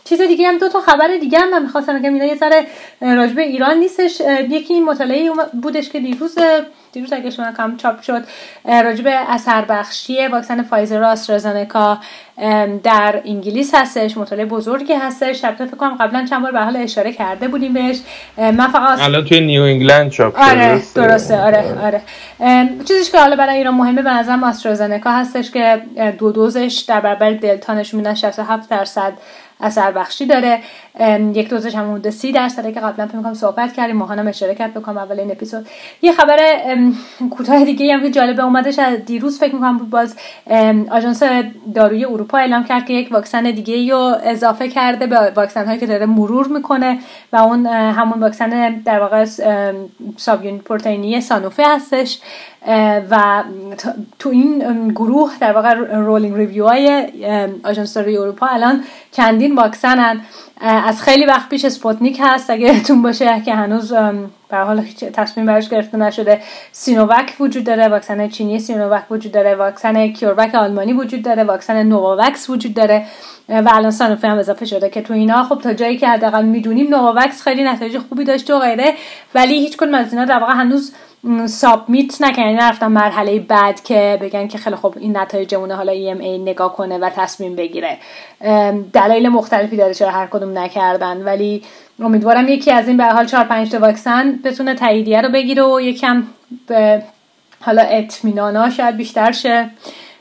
چیز 0.03 0.21
دیگه 0.21 0.47
هم 0.47 0.57
دو 0.57 0.69
تا 0.69 0.81
خبر 0.81 1.07
دیگه 1.21 1.39
هم 1.39 1.51
من 1.51 1.61
می‌خواستم 1.61 1.99
بگم. 1.99 2.13
اینا 2.13 2.25
یه 2.25 2.35
ذره 2.35 2.67
راجبه 3.01 3.41
ایران 3.41 3.77
نیستش. 3.77 4.21
یکی 4.49 4.73
این 4.73 4.85
مطالعه 4.85 5.31
بودش 5.61 5.89
که 5.89 5.99
دیروز 5.99 6.37
دیروز 6.91 7.13
اگه 7.13 7.29
شما 7.29 7.51
کم 7.57 7.77
چاپ 7.77 8.01
شد 8.01 8.23
راجب 8.65 9.07
اثر 9.27 9.65
بخشی 9.65 10.27
واکسن 10.27 10.63
فایزر 10.63 11.03
آسترازنکا 11.03 11.97
در 12.83 13.21
انگلیس 13.25 13.75
هستش 13.75 14.17
مطالعه 14.17 14.45
بزرگی 14.45 14.93
هستش. 14.93 15.45
البته 15.45 15.65
فکر 15.65 15.75
کنم 15.75 15.95
قبلا 15.95 16.25
چند 16.25 16.41
بار 16.41 16.51
به 16.51 16.59
حال 16.59 16.77
اشاره 16.77 17.13
کرده 17.13 17.47
بودیم 17.47 17.73
بهش. 17.73 17.99
من 18.37 18.67
فقط 18.67 18.99
الان 18.99 19.25
توی 19.25 19.39
نیو 19.39 19.63
انگلند 19.63 20.11
چاپ 20.11 20.35
شده 20.35 20.51
آره 20.51 20.81
درسته؟ 20.95 21.41
آره 21.41 21.75
آره. 21.83 22.01
چیزیش 22.87 23.11
که 23.11 23.19
حالا 23.19 23.35
برای 23.35 23.57
ایران 23.57 23.73
مهمه 23.73 24.01
به 24.01 24.13
نظرم 24.13 24.43
آسترازنکا 24.43 25.11
هستش 25.11 25.51
که 25.51 25.81
دو 26.17 26.31
دوزش 26.31 26.83
در 26.87 26.99
برابر 26.99 27.31
دلتا 27.31 27.73
نشون 27.73 27.99
میدن 27.99 28.13
67 28.13 28.69
درصد 28.69 29.13
اثر 29.59 29.91
بخشی 29.91 30.25
داره. 30.25 30.59
یک 31.33 31.49
دوزش 31.49 31.75
هم 31.75 31.91
حدود 31.91 32.09
30 32.09 32.31
درصده 32.31 32.71
که 32.71 32.79
قبلا 32.79 33.07
فکر 33.07 33.21
کنم 33.21 33.33
صحبت 33.33 33.73
کردیم. 33.73 33.95
ماهانم 33.95 34.27
اشاره 34.27 34.55
کرد 34.55 34.73
بکنم 34.73 34.97
اول 34.97 35.19
این 35.19 35.31
اپیزود. 35.31 35.67
یه 36.01 36.11
خبر 36.11 36.37
کوتاه 37.29 37.65
دیگه 37.65 37.93
هم 37.93 38.01
که 38.01 38.11
جالبه 38.11 38.43
اومدش 38.43 38.79
از 38.79 39.05
دیروز 39.05 39.39
فکر 39.39 39.53
می‌کنم 39.53 39.77
باز 39.77 40.15
آژانس 40.91 41.23
داروی 41.75 42.05
اروپا 42.05 42.37
اعلام 42.37 42.63
کرد 42.63 42.85
که 42.85 42.93
یک 42.93 43.11
واکسن 43.11 43.43
دیگه 43.43 43.93
رو 43.93 44.15
اضافه 44.23 44.67
کرده 44.67 45.07
به 45.07 45.31
واکسن 45.35 45.65
هایی 45.65 45.79
که 45.79 45.87
داره 45.87 46.05
مرور 46.05 46.47
می‌کنه 46.47 46.99
و 47.33 47.37
اون 47.37 47.65
همون 47.65 48.19
واکسن 48.19 48.69
در 48.85 48.99
واقع 48.99 49.25
sub 50.17 50.57
پروتئینی 50.57 51.21
سانوفه 51.21 51.63
هستش. 51.67 52.19
و 53.11 53.43
تو 54.19 54.29
این 54.29 54.87
گروه 54.87 55.33
در 55.39 55.53
واقع 55.53 55.73
rolling 55.73 56.35
review 56.35 56.67
های 56.67 57.07
آژانس 57.63 57.97
اروپا 57.97 58.47
الان 58.47 58.83
چندین 59.11 59.55
واکسن 59.55 60.21
از 60.61 61.01
خیلی 61.01 61.25
وقت 61.25 61.49
پیش 61.49 61.65
اسپوتنیک 61.65 62.19
هست. 62.23 62.49
اگه 62.49 62.75
یادتون 62.75 63.01
باشه 63.01 63.41
که 63.45 63.55
هنوز 63.55 63.93
به 64.49 64.57
حال 64.57 64.81
تصمیم 65.13 65.45
براش 65.45 65.69
گرفته 65.69 65.97
نشده 65.97 66.41
سینووک 66.71 67.35
وجود 67.39 67.63
داره 67.63 67.87
واکسن 67.87 68.29
چینی 68.29 68.59
سینووک 68.59 69.11
وجود 69.11 69.31
داره 69.31 69.55
واکسن 69.55 70.07
کیوروک 70.07 70.55
آلمانی 70.55 70.93
وجود 70.93 71.21
داره 71.21 71.43
واکسن 71.43 71.83
نوواوکس 71.83 72.49
وجود 72.49 72.73
داره. 72.73 73.05
و 73.49 73.69
الان 73.73 73.91
سانوفی 73.91 74.27
هم 74.27 74.37
اضافه 74.37 74.65
شده 74.65 74.89
که 74.89 75.01
تو 75.01 75.13
اینا 75.13 75.43
خب 75.43 75.61
تا 75.61 75.73
جایی 75.73 75.97
که 75.97 76.07
حداقل 76.07 76.45
می‌دونیم 76.45 76.89
نوواوکس 76.89 77.41
خیلی 77.41 77.63
نتایج 77.63 77.97
خوبی 77.97 78.23
داشته 78.23 78.55
و 78.55 78.59
غیره 78.59 78.93
ولی 79.35 79.53
هیچ 79.53 79.77
کدوم 79.77 79.93
از 79.93 80.13
اینا 80.13 80.25
در 80.25 80.39
واقع 80.39 80.53
هنوز 80.53 80.93
سابمیت 81.45 82.21
نکنن 82.21 82.45
یعنی 82.45 82.57
نرفتن 82.57 82.87
مرحله 82.87 83.39
بعد 83.39 83.83
که 83.83 84.17
بگن 84.21 84.47
که 84.47 84.57
خیلی 84.57 84.75
خب 84.75 84.95
این 84.99 85.17
نتایجمونه 85.17 85.75
حالا 85.75 85.91
ای 85.91 86.37
نگاه 86.37 86.75
کنه 86.75 86.97
و 86.97 87.09
تصمیم 87.09 87.55
بگیره. 87.55 87.97
دلایل 88.93 89.29
مختلفی 89.29 89.77
داره 89.77 89.93
چرا 89.93 90.11
هر 90.11 90.27
نکردن. 90.57 91.17
ولی 91.23 91.63
امیدوارم 91.99 92.47
یکی 92.47 92.71
از 92.71 92.87
این 92.87 92.97
به 92.97 93.05
حال 93.05 93.25
4 93.25 93.45
5 93.45 93.71
تا 93.71 93.79
واکسن 93.79 94.39
بتونه 94.43 94.75
تاییدیه 94.75 95.21
رو 95.21 95.29
بگیره 95.29 95.63
و 95.63 95.81
یکم 95.81 96.23
به 96.67 97.03
حالا 97.61 97.81
اطمینانا 97.81 98.69
شاید 98.69 98.97
بیشتر 98.97 99.31
شه 99.31 99.69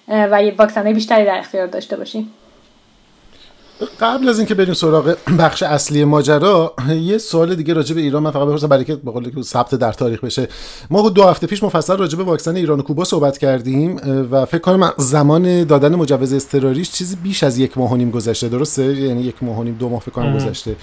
و 0.09 0.51
واکسن 0.59 0.93
بیشتری 0.93 1.25
در 1.25 1.39
اختیار 1.39 1.67
داشته 1.67 1.97
باشیم. 1.97 2.35
قبل 4.01 4.29
از 4.29 4.39
اینکه 4.39 4.55
بریم 4.55 4.75
سراغ 4.75 5.17
بخش 5.39 5.63
اصلی 5.63 6.05
ماجرا 6.05 6.75
یه 6.89 7.19
سوال 7.19 7.55
دیگه 7.55 7.75
راجع 7.75 7.95
به 7.95 8.01
ایران 8.01 8.23
من 8.23 8.31
فقط 8.31 8.43
بپرسم 8.49 8.67
برای 8.67 8.85
که 8.85 8.97
به 8.97 9.11
قول 9.11 9.43
ثبت 9.43 9.75
در 9.75 9.93
تاریخ 9.93 10.25
بشه. 10.25 10.49
ما 10.91 11.09
دو 11.09 11.25
هفته 11.25 11.47
پیش 11.47 11.63
مفصل 11.63 11.97
راجع 11.97 12.19
به 12.19 12.25
واکسن 12.25 12.57
ایران 12.57 12.81
و 12.81 12.83
کوبا 12.83 13.05
صحبت 13.05 13.39
کردیم 13.39 14.01
و 14.31 14.45
فکر 14.45 14.61
کنم 14.61 14.93
زمان 14.97 15.65
دادن 15.65 15.95
مجوز 15.95 16.33
اضطراریش 16.33 16.91
چیزی 16.91 17.17
بیش 17.17 17.43
از 17.43 17.59
یک 17.59 17.79
ماه 17.79 17.93
و 17.93 17.97
نیم 17.97 18.11
گذشته. 18.11 18.49
درسته؟ 18.49 18.85
یعنی 18.85 19.23
یک 19.23 19.43
ماه 19.43 19.59
و 19.59 19.63
نیم 19.63 19.75
دو 19.75 19.89
ماه 19.89 20.01
فکر 20.01 20.11
کنم 20.13 20.37
گذشته. 20.37 20.77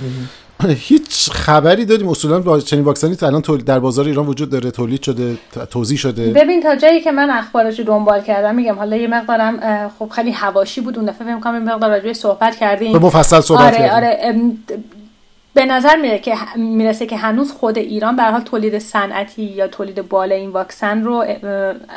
هیچ 0.89 1.31
خبری 1.31 1.85
داریم. 1.85 2.09
اصولا 2.09 2.59
چنین 2.59 2.83
واکسنی 2.83 3.17
الان 3.21 3.41
در 3.41 3.79
بازار 3.79 4.05
ایران 4.05 4.27
وجود 4.27 4.49
داره 4.49 4.71
تولید 4.71 5.03
شده 5.03 5.37
توضیح 5.69 5.97
شده. 5.97 6.33
ببین 6.33 6.61
تا 6.61 6.75
جایی 6.75 7.01
که 7.01 7.11
من 7.11 7.29
اخبارش 7.29 7.79
دنبال 7.79 8.21
کردم 8.21 8.55
میگم 8.55 8.75
حالا 8.75 8.97
یه 8.97 9.07
مقدارم 9.07 9.89
خب 9.99 10.09
خیلی 10.09 10.31
هواشی 10.31 10.81
بود. 10.81 10.97
اون 10.97 11.05
دفعه 11.05 11.27
فکر 11.27 11.39
کنم 11.39 11.63
مقدار 11.63 11.89
راجع 11.89 12.13
صحبت 12.13 12.55
کردیم. 12.55 12.93
به 12.93 12.99
مفصل 12.99 13.39
صحبت 13.39 13.73
آره 13.73 13.95
آره 13.95 14.33
به 15.55 15.65
نظر 15.65 15.95
میره 15.95 16.19
که 16.19 16.35
می‌رسه 16.55 17.05
که 17.05 17.17
هنوز 17.17 17.51
خود 17.51 17.77
ایران 17.77 18.15
به 18.15 18.23
حال 18.23 18.41
تولید 18.41 18.79
صنعتی 18.79 19.43
یا 19.43 19.67
تولید 19.67 20.09
بالا 20.09 20.35
این 20.35 20.49
واکسن 20.49 21.03
رو 21.03 21.25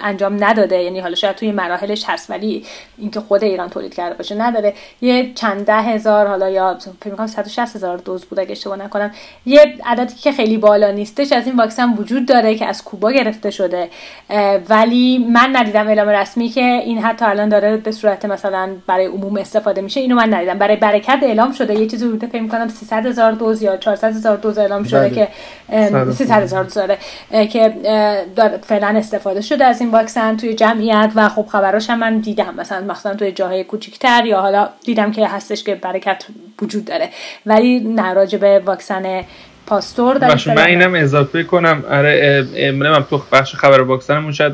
انجام 0.02 0.44
نداده. 0.44 0.82
یعنی 0.82 1.00
حالا 1.00 1.14
شاید 1.14 1.36
توی 1.36 1.52
مراحلش 1.52 2.04
هست 2.06 2.30
ولی 2.30 2.64
اینکه 2.98 3.20
خود 3.20 3.44
ایران 3.44 3.68
تولید 3.68 3.94
کرده 3.94 4.14
باشه 4.14 4.34
نداره. 4.34 4.74
یه 5.00 5.32
چند 5.34 5.66
ده 5.66 5.82
هزار 5.82 6.26
حالا 6.26 6.48
یا 6.48 6.78
فکر 7.00 7.10
می‌کنم 7.10 7.26
160 7.26 7.76
هزار 7.76 7.96
دوز 7.96 8.24
بود 8.24 8.40
اگه 8.40 8.52
اشتباه 8.52 8.76
نکنم. 8.76 9.10
یه 9.46 9.74
عددی 9.86 10.14
که 10.14 10.32
خیلی 10.32 10.56
بالا 10.58 10.90
نیستش 10.90 11.32
از 11.32 11.46
این 11.46 11.56
واکسن 11.56 11.94
وجود 11.94 12.26
داره 12.26 12.54
که 12.54 12.66
از 12.66 12.84
کوبا 12.84 13.12
گرفته 13.12 13.50
شده. 13.50 13.88
ولی 14.68 15.26
من 15.32 15.56
ندیدم 15.56 15.88
اعلام 15.88 16.08
رسمی 16.08 16.48
که 16.48 16.64
این 16.64 16.98
حتی 16.98 17.24
الان 17.24 17.48
داره 17.48 17.76
به 17.76 17.92
صورت 17.92 18.24
مثلا 18.24 18.70
برای 18.86 19.06
عموم 19.06 19.36
استفاده 19.36 19.80
میشه. 19.80 20.00
اینو 20.00 20.14
من 20.14 20.34
ندیدم. 20.34 20.58
برای 20.58 20.76
برکت 20.76 21.18
اعلام 21.22 21.52
شده. 21.52 21.74
یه 21.80 21.86
چیزی 21.86 22.08
بوده 22.08 22.26
فکر 22.26 22.42
می‌کنم 22.42 22.68
300 22.68 23.06
هزار 23.06 23.32
یا 23.62 23.76
400 23.76 24.08
هزار 24.16 24.36
دوز 24.36 24.58
اعلام 24.58 24.84
شده 24.84 25.08
بله. 25.08 25.10
که 25.10 26.12
300 26.12 26.42
هزار 26.42 26.64
دوز 26.64 26.78
که 27.48 27.74
فعلا 28.62 28.86
استفاده 28.98 29.40
شده 29.40 29.64
از 29.64 29.80
این 29.80 29.90
واکسن 29.90 30.36
توی 30.36 30.54
جمعیت 30.54 31.12
و 31.14 31.28
خب 31.28 31.46
خبراش 31.46 31.90
هم 31.90 31.98
من 31.98 32.18
دیدم. 32.18 32.54
مثلا 32.58 32.80
مثلا 32.80 33.14
توی 33.14 33.32
جاهای 33.32 33.64
کوچیکتر 33.64 34.26
یا 34.26 34.40
حالا 34.40 34.68
دیدم 34.84 35.12
که 35.12 35.28
هستش 35.28 35.64
که 35.64 35.74
برکت 35.74 36.24
وجود 36.62 36.84
داره. 36.84 37.08
ولی 37.46 37.80
نه 37.80 38.36
به 38.38 38.58
واکسن 38.58 39.24
پاستور 39.66 40.18
در 40.18 40.38
من 40.46 40.58
اینم 40.58 40.94
اضافه 40.94 41.42
کنم. 41.42 41.84
آره 41.90 42.46
من 42.72 43.04
تو 43.10 43.22
بخش 43.32 43.54
خبر 43.54 43.80
واکسنمون 43.80 44.32
شاید 44.32 44.52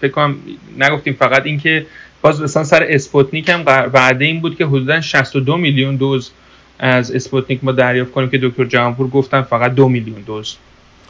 فکر 0.00 0.10
کنم 0.10 0.36
نگفتیم 0.78 1.16
فقط 1.18 1.46
اینکه 1.46 1.86
باز 2.22 2.42
مثلا 2.42 2.64
سر 2.64 2.86
اسپوتنیک 2.88 3.48
هم 3.48 3.62
وعده 3.66 4.24
این 4.24 4.40
بود 4.40 4.56
که 4.56 4.66
حدودا 4.66 5.00
62 5.00 5.56
میلیون 5.56 5.96
دوز 5.96 6.30
از 6.78 7.10
اسپوتنیک 7.10 7.64
ما 7.64 7.72
دریافت 7.72 8.12
کنیم 8.12 8.30
که 8.30 8.38
دکتر 8.42 8.64
جهانپور 8.64 9.08
گفتن 9.08 9.42
فقط 9.42 9.74
دو 9.74 9.88
میلیون 9.88 10.20
دوز 10.20 10.56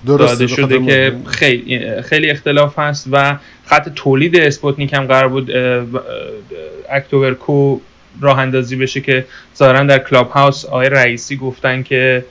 داده 0.07 0.47
شده 0.47 0.87
که 0.87 1.17
خیلی 1.27 2.03
خیلی 2.03 2.31
اختلاف 2.31 2.79
هست 2.79 3.09
و 3.13 3.37
خط 3.67 3.89
تولید 3.95 4.37
اسپوتنیک 4.37 4.93
هم 4.93 5.07
قرار 5.07 5.29
بود 5.29 5.51
اکتوبر 6.91 7.35
کو 7.35 7.81
راه 8.21 8.39
اندازی 8.39 8.77
بشه 8.77 9.01
که 9.01 9.25
ظاهرا 9.57 9.83
در 9.85 9.99
کلاب 9.99 10.31
هاوس 10.31 10.65
آقای 10.65 10.89
رئیسی 10.89 11.37
گفتن 11.37 11.83
که 11.83 12.25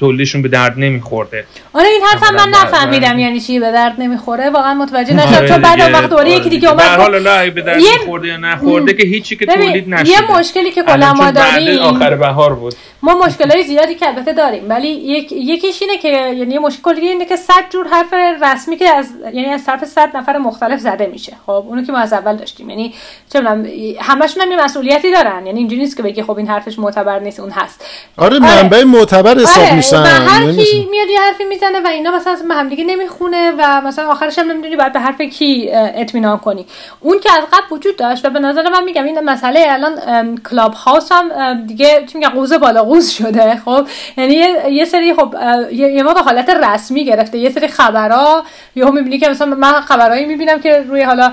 تولیدشون 0.00 0.42
به 0.42 0.48
درد 0.48 0.74
نمیخورده. 0.76 1.44
آره 1.72 1.88
این 1.88 2.02
حرف 2.02 2.32
من 2.32 2.48
نفهمیدم 2.48 3.18
یعنی 3.18 3.40
چی؟ 3.40 3.60
به 3.60 3.72
درد 3.72 3.94
نمی‌خوره؟ 3.98 4.50
واقعا 4.50 4.74
متوجه 4.74 5.14
نشدم 5.14 5.36
آره 5.36 5.48
چون 5.48 5.62
بعد 5.62 5.80
اون 5.80 5.92
وقت 5.92 6.10
دوره 6.10 6.30
یکی 6.30 6.48
دیگه 6.48 6.70
اومد 6.70 6.82
حالا 6.82 7.18
لا 7.18 7.50
به 7.50 7.62
درد 7.62 7.76
میخورده 7.76 8.28
یا 8.28 8.36
نخورده 8.36 8.92
که 8.92 9.06
هیچی 9.06 9.36
که 9.36 9.46
تولید 9.46 9.88
نشده. 9.88 10.08
یه 10.08 10.38
مشکلی 10.38 10.70
که 10.70 10.82
کلا 10.82 11.12
ما 11.12 11.30
داریم 11.30 11.78
آخر 11.78 12.14
بهار 12.14 12.54
بود. 12.54 12.74
ما 13.02 13.14
مشکلای 13.26 13.62
زیادی 13.62 13.94
که 13.94 14.08
البته 14.08 14.32
داریم 14.32 14.62
ولی 14.68 14.88
یک 14.88 15.32
یکیش 15.32 15.82
اینه 15.82 15.98
که 15.98 16.08
یعنی 16.08 16.58
مشکل 16.58 16.94
اینه 16.96 17.24
که 17.24 17.36
100 17.36 17.52
جور 17.70 17.86
حرف 17.88 18.14
رسمی 18.42 18.76
که 18.76 18.88
از 18.88 19.10
یعنی 19.24 19.48
از 19.48 19.64
طرف 19.64 19.84
100 19.84 20.16
نفر 20.16 20.38
مختلف 20.38 20.80
زده 20.80 21.06
میشه. 21.06 21.32
خب 21.46 21.50
اونو 21.68 21.84
که 21.84 21.92
ما 21.92 21.98
از 21.98 22.12
اول 22.12 22.36
داشتیم. 22.36 22.70
یعنی 22.70 22.94
چه 23.32 23.40
می‌دونم 23.40 23.66
همشون 24.00 24.42
هم 24.42 24.50
یه 24.50 24.64
مسئولیتی 24.64 25.12
دارن. 25.12 25.46
یعنی 25.46 25.58
اینجوری 25.58 25.80
نیست 25.80 25.96
که 25.96 26.02
بگی 26.02 26.22
خب 26.22 26.36
این 26.36 26.48
حرفش 26.48 26.78
معتبر 26.78 27.18
نیست 27.18 27.40
اون 27.40 27.50
هست. 27.50 27.84
آره 28.16 28.38
منبع 28.38 28.84
معتبر 28.84 29.44
حساب 29.52 29.62
آره. 29.62 29.74
میشن 29.74 30.02
و 30.02 30.06
هر 30.06 30.52
کی 30.52 30.88
میاد 30.90 31.08
یه 31.08 31.20
حرفی 31.20 31.44
می‌زنه 31.44 31.80
و 31.80 31.86
اینا 31.86 32.10
مثلا 32.10 32.36
به 32.48 32.54
هم 32.54 32.68
دیگه 32.68 32.84
نمی‌خونه 32.84 33.52
و 33.58 33.80
مثلا 33.80 34.08
آخرش 34.08 34.38
هم 34.38 34.50
نمی‌دونی 34.50 34.76
باید 34.76 34.92
به 34.92 35.00
حرف 35.00 35.20
کی 35.20 35.70
اطمینان 35.72 36.38
کنی. 36.38 36.66
اون 37.00 37.20
که 37.20 37.32
از 37.32 37.42
قبل 37.52 37.76
وجود 37.76 37.96
داشت 37.96 38.24
و 38.24 38.30
به 38.30 38.38
نظر 38.38 38.68
من 38.68 38.84
میگم 38.84 39.04
این 39.04 39.20
مسئله 39.20 39.64
الان 39.68 40.38
کلاب 40.50 40.74
هاوس 40.74 41.12
هم 41.12 41.66
دیگه 41.66 42.04
چی 42.12 42.18
میگم 42.18 42.28
قوز 42.28 42.52
بالا 42.52 42.82
قوز 42.82 43.10
شده 43.10 43.56
خب؟ 43.64 43.86
یعنی 44.16 44.34
یه 44.70 44.84
سری 44.84 45.14
خب 45.14 45.34
یه 45.72 46.02
موقع 46.02 46.20
حالت 46.20 46.50
رسمی 46.50 47.04
گرفته 47.04 47.38
یه 47.38 47.50
سری 47.50 47.68
خبرها 47.68 48.44
یهو 48.76 48.92
می‌بینی 48.92 49.18
که 49.18 49.28
مثلا 49.28 49.46
من 49.46 49.80
خبرایی 49.80 50.24
می‌بینم 50.24 50.60
که 50.60 50.84
روی 50.88 51.02
حالا 51.02 51.32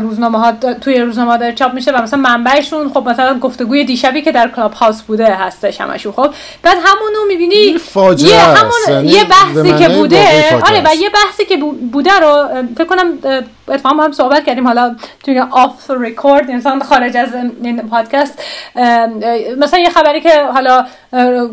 روزنامه 0.00 0.38
ها 0.38 0.52
توی 0.52 1.00
روزنامه 1.00 1.36
داره 1.38 1.52
چاپ 1.52 1.74
میشه 1.74 1.92
و 1.92 2.02
مثلا 2.02 2.20
منبعشون 2.20 2.88
خب 2.88 3.08
مثلا 3.08 3.38
گفتگوی 3.38 3.84
دیشبی 3.84 4.22
که 4.22 4.32
در 4.32 4.48
کلاب 4.48 4.72
هاوس 4.72 5.02
بوده 5.02 5.34
هستش 5.34 5.80
همشون 5.80 6.12
خب؟ 6.12 6.30
بعد 6.62 6.76
همونو 6.84 7.26
می‌بینی 7.28 7.49
فاجعه 7.78 8.30
یه 8.30 8.40
همون 8.40 8.72
یعنی 8.88 9.08
یه 9.08 9.24
بحثی 9.24 9.78
که 9.78 9.88
بوده. 9.88 10.56
آره 10.56 10.82
و 10.84 10.94
یه 10.94 11.10
بحثی 11.10 11.44
که 11.44 11.56
بوده 11.92 12.12
رو 12.20 12.48
فکر 12.76 12.84
کنم 12.86 13.18
اتفاقا 13.70 14.02
هم 14.02 14.12
صحبت 14.12 14.44
کردیم. 14.44 14.66
حالا 14.66 14.96
توی 15.24 15.40
off 15.40 15.90
record 15.90 16.50
انسان 16.50 16.82
خارج 16.82 17.16
از 17.16 17.28
این 17.62 17.88
پادکست 17.88 18.42
مثلا 19.58 19.78
یه 19.78 19.90
خبری 19.90 20.20
که 20.20 20.42
حالا 20.42 20.86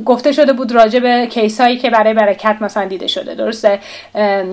گفته 0.06 0.32
شده 0.32 0.53
بود 0.53 0.71
راجع 0.71 0.99
به 0.99 1.27
کیس 1.27 1.62
هایی 1.62 1.77
که 1.77 1.89
برای 1.89 2.13
برکت 2.13 2.58
مثلا 2.62 2.86
دیده 2.86 3.08
شده. 3.08 3.36
درسته؟ 3.36 3.80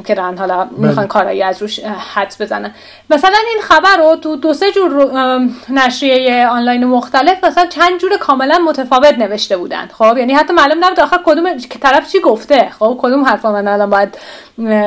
که 0.07 0.15
دارن 0.15 0.39
حالا 0.39 0.69
می‌خوان 0.71 0.97
بله. 0.97 1.07
کارایی 1.07 1.43
از 1.43 1.63
روش 1.63 1.81
حدس 2.15 2.43
بزنن. 2.43 2.75
مثلا 3.11 3.37
این 3.53 3.63
خبر 3.63 3.97
رو 3.99 4.17
تو 4.17 4.37
دو 4.37 4.53
سه 4.53 4.73
جور 4.73 5.11
نشریه 5.69 6.47
آنلاین 6.47 6.85
مختلف 6.85 7.45
مثلا 7.45 7.67
چند 7.67 8.01
جور 8.01 8.17
کاملا 8.17 8.59
متفاوت 8.59 9.19
نوشته 9.19 9.57
بودن. 9.57 9.89
خب 9.93 10.19
یعنی 10.19 10.33
حتی 10.33 10.53
معلوم 10.53 10.85
نبود 10.85 11.01
آخر 11.01 11.19
کدوم 11.25 11.59
طرف 11.81 12.13
چی 12.13 12.21
گفته. 12.21 12.69
خب 12.79 12.99
کدوم 13.03 13.25
حرفا 13.25 13.53
من 13.53 13.69
الان 13.69 13.91
باید 13.91 14.19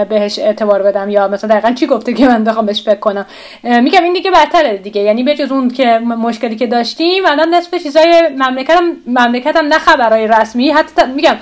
بهش 0.09 0.39
اعتبار 0.39 0.83
بدم 0.83 1.09
یا 1.09 1.27
مثلا 1.27 1.49
دقیقا 1.49 1.71
چی 1.71 1.87
گفته 1.87 2.13
که 2.13 2.27
من 2.27 2.43
بهش 2.67 2.83
فکر 2.83 2.99
کنم. 2.99 3.25
میگم 3.63 4.03
این 4.03 4.13
دیگه 4.13 4.31
بدتره 4.31 4.77
دیگه. 4.77 5.01
یعنی 5.01 5.23
بجز 5.23 5.51
اون 5.51 5.69
که 5.69 5.99
مشکلی 5.99 6.55
که 6.55 6.67
داشتیم 6.67 7.25
الان 7.25 7.53
نصف 7.53 7.75
چیزای 7.75 8.29
مملکتم 8.37 8.83
مملکتم 9.07 9.65
نه 9.67 9.77
خبرهای 9.77 10.27
رسمی 10.27 10.69
حتی 10.69 11.01
میگم 11.15 11.35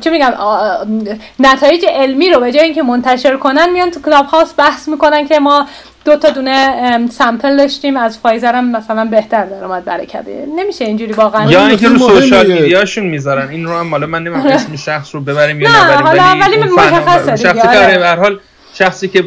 چه 0.00 0.10
میگم 0.10 0.32
نتایج 1.40 1.86
علمی 1.88 2.30
رو 2.30 2.40
به 2.40 2.52
جای 2.52 2.64
اینکه 2.64 2.82
منتشر 2.82 3.36
کنن 3.36 3.70
میان 3.72 3.90
تو 3.90 4.00
کلاب 4.00 4.26
هاوس 4.26 4.52
بحث 4.56 4.88
می‌کنن 4.88 5.28
که 5.28 5.38
ما 5.38 5.66
دو 6.04 6.16
تا 6.16 6.30
دونه 6.30 7.08
sample 7.08 7.56
داشتیم 7.56 7.96
از 7.96 8.18
فایزر 8.18 8.54
هم 8.54 8.76
مثلا 8.76 9.04
بهتر 9.04 9.44
در 9.44 9.64
اومد 9.64 9.84
برکته. 9.84 10.46
نمیشه 10.56 10.84
اینجوری 10.84 11.12
واقعا. 11.12 11.50
یا 11.50 11.66
اینکه 11.66 11.88
رو 11.88 11.98
social 11.98 12.46
media 12.46 12.78
شون 12.78 13.04
می‌ذارن. 13.04 13.48
این 13.48 13.64
رو 13.64 13.78
هم 13.78 13.90
حالا 13.90 14.06
من 14.06 14.22
نمی‌دونم 14.22 14.46
اسم 14.54 14.76
شخص 14.76 15.14
رو 15.14 15.20
ببریم 15.20 15.60
یا 15.60 15.68
نبریم 15.68 16.40
ولی 16.40 16.56
مشخصه 16.56 17.36
شخصی 17.36 17.68
که 17.68 17.78
آره. 17.78 17.98
به 17.98 18.06
هر 18.06 18.16
حال 18.16 18.40
شخصی 18.78 19.08
که 19.08 19.24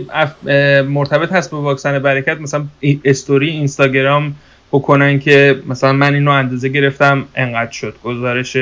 مرتبط 0.84 1.32
هست 1.32 1.52
با 1.52 1.62
واکسن 1.62 2.00
برکت 2.00 2.42
مثلا 2.42 2.66
استوری 3.06 3.50
اینستاگرام 3.50 4.36
بکنن 4.72 5.20
که 5.20 5.62
مثلا 5.68 5.94
من 5.94 6.14
اینو 6.14 6.32
اندازه 6.32 6.70
گرفتم 6.70 7.26
انقدر 7.36 7.72
شد. 7.72 7.96
گزارش 8.04 8.58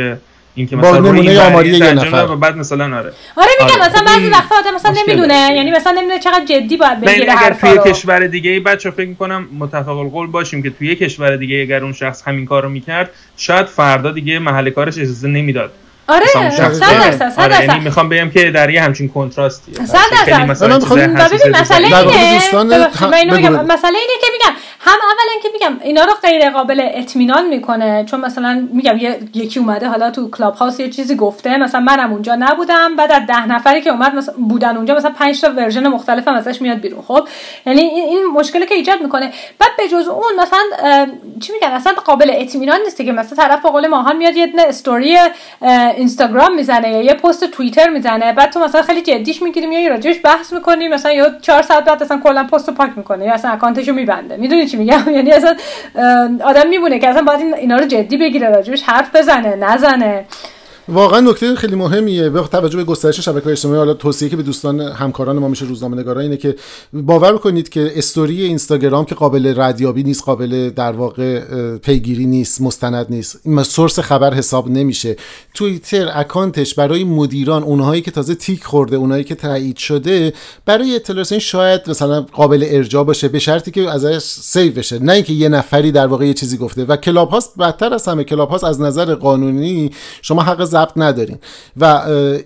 اینکه 0.56 0.76
مثلا 0.76 1.02
با 1.02 1.12
نمونه 1.12 1.41
آماری 1.41 1.69
یه 1.69 1.93
نفر. 1.93 2.26
و 2.32 2.36
بعد 2.36 2.58
مثلا 2.58 2.97
آره. 2.97 3.12
آره 3.36 3.50
میگم 3.62 3.82
آره. 3.82 3.89
مثلا 3.89 4.04
بعضی 4.06 4.28
وقتا 4.30 4.56
آدم 4.56 4.76
مثلا 4.76 4.93
نمی‌دونه 5.08 5.50
یعنی 5.56 5.71
مثلا 5.71 5.91
نمی‌دونه 5.91 6.19
چقدر 6.19 6.45
جدی 6.45 6.78
باید 6.78 7.02
بگیره 7.02 7.34
اگر 7.38 7.54
توی 7.54 7.91
کشور 7.91 8.28
دیگه 8.28 8.52
ای 8.52 8.60
بچا 8.60 8.91
فکر 8.91 9.08
می‌کنم 9.08 9.47
متفق 9.60 9.97
القول 9.97 10.28
باشیم 10.28 10.63
که 10.63 10.69
توی 10.69 10.95
کشور 10.95 11.36
دیگه 11.36 11.62
اگر 11.62 11.84
اون 11.84 11.93
شخص 11.93 12.28
همین 12.28 12.45
کارو 12.45 12.69
می‌کرد 12.69 13.10
شاید 13.38 13.65
فردا 13.65 14.12
دیگه 14.12 14.39
محل 14.39 14.69
کارش 14.69 14.97
اجازه 14.97 15.28
نمی‌داد. 15.28 15.71
آره 16.08 16.26
صد 16.26 16.80
درصد 16.80 17.30
صد 17.30 17.39
آره 17.39 17.65
یعنی 17.65 17.80
می‌خوام 17.80 18.10
بگم 18.10 18.30
که 18.30 18.52
در 18.52 18.70
یه 18.70 18.82
همچین 18.82 19.10
contrast 19.10 19.61
ی. 19.61 19.74
صد 19.74 19.98
درصد. 20.12 20.41
مثلا 20.41 20.78
مسئله 20.78 21.86
اینه 23.17 23.50
مسئله 23.50 23.98
اینه 23.98 24.13
که 24.22 24.28
میگم 24.34 24.56
هم 24.80 24.98
اولا 25.04 25.41
که 25.43 25.50
میگم 25.54 25.80
اینا 25.84 26.04
رو 26.04 26.13
غیر 26.22 26.50
قابل 26.50 26.89
اطمینان 26.93 27.48
می‌کنه. 27.48 28.06
چون 28.06 28.22
مثلا 28.22 28.67
میگم 28.74 28.98
یکی 29.34 29.60
اومده 29.60 29.88
حالا 29.88 30.12
تو 30.12 30.32
کلاب 30.32 30.56
هاوس 30.56 30.80
یه 30.80 30.89
چیزی 30.89 31.15
گفته 31.15 31.58
مثلا 31.58 31.82
منم 31.82 32.12
اونجا 32.12 32.36
نبودم. 32.39 32.96
بعد 32.96 33.12
از 33.12 33.22
ده 33.28 33.46
نفری 33.46 33.82
که 33.82 33.89
اومد 33.89 34.15
مثلا 34.15 34.36
بودن 34.50 34.78
اونجا 34.78 34.96
مثلا 34.96 35.12
5 35.12 35.41
تا 35.41 35.50
version 35.58 35.88
مختلف 35.88 36.28
هم 36.28 36.34
ازش 36.34 36.62
میاد 36.62 36.78
بیرون 36.78 37.02
خب؟ 37.08 37.28
یعنی 37.65 37.82
این 37.82 38.26
مشکلی 38.34 38.65
که 38.65 38.76
ایجاد 38.76 39.02
می‌کنه. 39.02 39.32
بعد 39.60 39.70
به 39.78 39.88
جز 39.88 40.08
اون 40.08 40.34
مثلا 40.39 40.60
چی 41.41 41.54
میگن؟ 41.54 41.67
اصلا 41.67 41.93
قابل 42.06 42.32
اطمینان 42.34 42.80
نیست 42.84 42.98
که 42.98 43.12
مثلا 43.12 43.48
طرف 43.48 43.62
به 43.62 43.70
قول 43.70 43.88
ماهان 43.88 44.17
میاد 44.17 44.36
یه 44.36 44.54
استوری 44.67 45.17
اینستاگرام 45.98 46.56
می‌زنه 46.56 46.90
یا 46.92 47.02
یه 47.02 47.14
پست 47.14 47.46
توییتر 47.46 47.90
می‌زنه 47.90 48.34
بعد 48.34 48.52
تو 48.52 48.60
مثلا 48.60 48.82
خیلی 48.82 49.02
جدیش 49.02 49.42
می‌گیری 49.42 49.66
میای 49.68 49.90
راجعش 49.90 50.16
بحث 50.24 50.54
می‌کنی 50.54 50.88
مثلا 50.88 51.12
یا 51.12 51.40
4 51.42 51.62
ساعت 51.62 51.86
بعد 51.86 52.04
اصلا 52.04 52.20
کلا 52.24 52.44
پستو 52.44 52.72
پاک 52.72 52.92
می‌کنه 52.96 53.26
یا 53.26 53.34
اصلا 53.34 53.52
اکانتشو 53.52 53.94
میبنده. 53.94 54.38
می‌دونی 54.38 54.66
چی 54.66 54.78
میگم؟ 54.78 55.04
یعنی 55.16 55.32
اصلا 55.32 55.56
آدم 56.44 56.68
میمونه 56.70 57.00
که 57.00 57.10
اصلا 57.10 57.22
باید 57.22 57.54
اینا 57.54 57.78
رو 57.78 57.86
جدی 57.86 58.18
بگیره 58.18 58.50
راجبش 58.50 58.84
حرف 58.84 59.16
بزنه 59.16 59.56
نزنه. 59.56 60.26
واقعا 60.89 61.19
نکته 61.19 61.56
خیلی 61.56 61.76
مهمیه. 61.76 62.30
به 62.30 62.41
توجه 62.41 62.78
به 62.78 62.84
گسترش 62.84 63.19
شبکه‌های 63.19 63.52
اجتماعی 63.52 63.78
حالا 63.78 63.93
توصیه 63.93 64.30
که 64.30 64.36
به 64.36 64.43
دوستان 64.43 64.82
همکاران 64.82 65.39
ما 65.39 65.47
میشه 65.47 65.65
روزنامه‌نگارا 65.65 66.21
اینه 66.21 66.38
که 66.38 66.56
باور 66.93 67.38
کنید 67.38 67.69
که 67.69 67.91
استوری 67.95 68.43
اینستاگرام 68.43 69.06
که 69.06 69.15
قابل 69.15 69.54
ردیابی 69.58 70.04
نیست 70.04 70.23
قابل 70.23 70.69
در 70.69 70.91
واقع 70.91 71.39
پیگیری 71.78 72.26
نیست 72.26 72.62
مستند 72.62 73.06
نیست 73.10 73.39
این 73.43 73.63
source 73.63 74.00
خبر 74.00 74.34
حساب 74.34 74.69
نمیشه. 74.69 75.15
توییتر 75.54 76.10
اکانتش 76.13 76.76
برای 76.76 77.04
مدیران 77.04 77.63
اونهایی 77.63 78.02
که 78.02 78.12
تازه 78.12 78.36
تیک 78.36 78.63
خورده 78.63 78.95
اونهایی 78.95 79.23
که 79.23 79.36
تایید 79.36 79.78
شده 79.78 80.34
برای 80.65 80.95
اطلاع 80.95 81.19
رسانی 81.19 81.41
شاید 81.41 81.89
مثلا 81.89 82.21
قابل 82.21 82.65
ارجاع 82.67 83.04
باشه 83.04 83.28
به 83.28 83.39
شرطی 83.39 83.71
که 83.71 83.89
ازش 83.89 84.19
save 84.20 84.74
بشه. 84.73 85.00
نه 85.00 85.13
اینکه 85.13 85.34
یه 85.34 85.50
نفری 85.50 85.91
در 85.91 86.08
واقع 86.08 86.26
یه 86.26 86.34
چیزی 86.34 86.58
گفته. 86.58 86.86
و 86.86 86.95
کلاب 86.95 87.30
هاوس 87.30 87.58
بدتر 87.58 87.93
از 87.93 88.08
همه. 88.08 88.23
کلاب 88.23 88.50
هاوس 88.50 88.63
از 88.63 88.82
نظر 88.82 89.15
قانونی 89.15 89.91
شما 90.21 90.41
حق 90.41 90.63
ضبط 90.78 90.92
ندارین. 90.96 91.38
و 91.78 92.02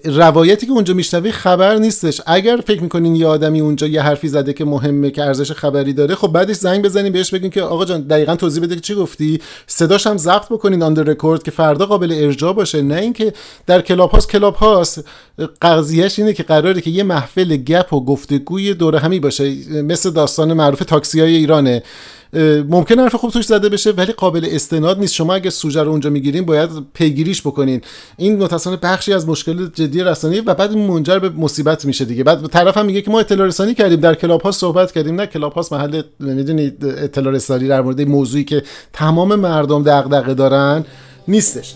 روایتی 0.06 0.66
که 0.66 0.72
اونجا 0.72 0.94
میشنوی 0.94 1.32
خبر 1.32 1.76
نیستش. 1.76 2.22
اگر 2.26 2.60
فکر 2.68 2.84
می‌کنین 2.84 3.16
یه 3.16 3.28
آدمی 3.28 3.62
اونجا 3.62 3.88
یه 3.88 4.02
حرفی 4.02 4.28
زده 4.28 4.54
که 4.54 4.66
مهمه 4.66 5.12
که 5.12 5.24
ارزش 5.24 5.52
خبری 5.52 5.94
داره 5.94 6.16
خب 6.16 6.28
بعدش 6.28 6.56
زنگ 6.56 6.84
بزنین 6.84 7.14
بهش 7.14 7.34
بگین 7.34 7.50
که 7.50 7.62
آقا 7.62 7.86
جان 7.86 8.02
دقیقا 8.02 8.36
توضیح 8.36 8.64
بده 8.64 8.76
که 8.76 8.82
چی 8.82 8.96
گفتی. 8.96 9.40
صداش 9.68 10.08
هم 10.08 10.18
ضبط 10.18 10.46
بکنین 10.50 10.84
on 10.84 10.96
record 10.96 11.44
که 11.44 11.52
فردا 11.52 11.86
قابل 11.86 12.12
ارجاع 12.12 12.54
باشه. 12.54 12.82
نه 12.82 12.96
اینکه 12.96 13.34
در 13.68 13.82
کلاب 13.82 14.12
هاوس 14.12 14.30
کلاب 14.30 14.56
هاوس 14.56 15.04
قضیهش 15.62 16.20
اینه 16.20 16.34
که 16.34 16.44
قراره 16.44 16.82
که 16.82 16.90
یه 16.90 17.04
محفل 17.04 17.58
گپ 17.58 17.94
و 17.94 18.06
گفتگوی 18.06 18.74
دور 18.74 18.96
همی 18.96 19.20
باشه. 19.20 19.56
مثل 19.84 20.10
داستان 20.12 20.54
معروف 20.54 20.80
تاکسی 20.80 21.20
های 21.20 21.36
ایرانه. 21.36 21.84
ممکن 22.70 23.00
حرف 23.00 23.16
خوب 23.16 23.32
توش 23.32 23.46
زده 23.46 23.70
بشه 23.70 23.92
ولی 23.92 24.12
قابل 24.12 24.48
استناد 24.52 25.00
نیست. 25.00 25.14
شما 25.14 25.34
اگه 25.34 25.50
سوژه 25.50 25.84
رو 25.84 25.92
اونجا 25.92 26.10
می‌گیرین 26.10 26.46
باید 26.46 26.70
پیگیریش 26.94 27.42
بکنین. 27.42 27.82
این 28.18 28.38
متأسفانه 28.44 28.78
بخشی 28.78 29.14
از 29.14 29.28
مشکل 29.28 29.68
جدی 29.74 30.04
رسانه‌ای 30.04 30.42
و 30.42 30.54
بعد 30.54 30.74
منجر 30.74 31.20
به 31.20 31.30
مصیبت 31.30 31.86
میشه 31.86 32.06
دیگه. 32.06 32.24
بعد 32.24 32.48
طرف 32.48 32.78
هم 32.78 32.86
میگه 32.86 33.02
که 33.02 33.12
ما 33.12 33.20
اطلاع 33.20 33.48
رسانی 33.48 33.74
کردیم. 33.74 34.00
در 34.00 34.16
کلاب 34.16 34.42
ها 34.42 34.52
صحبت 34.52 34.92
کردیم. 34.92 35.16
نه 35.16 35.26
کلاب 35.26 35.54
هاست 35.54 35.74
محل 35.74 36.02
می‌دونید 36.20 36.86
اطلاع 36.86 37.34
رسانی 37.34 37.68
در 37.68 37.82
مورد 37.82 38.02
موضوعی 38.02 38.44
که 38.44 38.64
تمام 38.94 39.36
مردم 39.36 39.84
دغدغه 39.84 40.34
دارن 40.34 40.86
نیستش. 41.28 41.74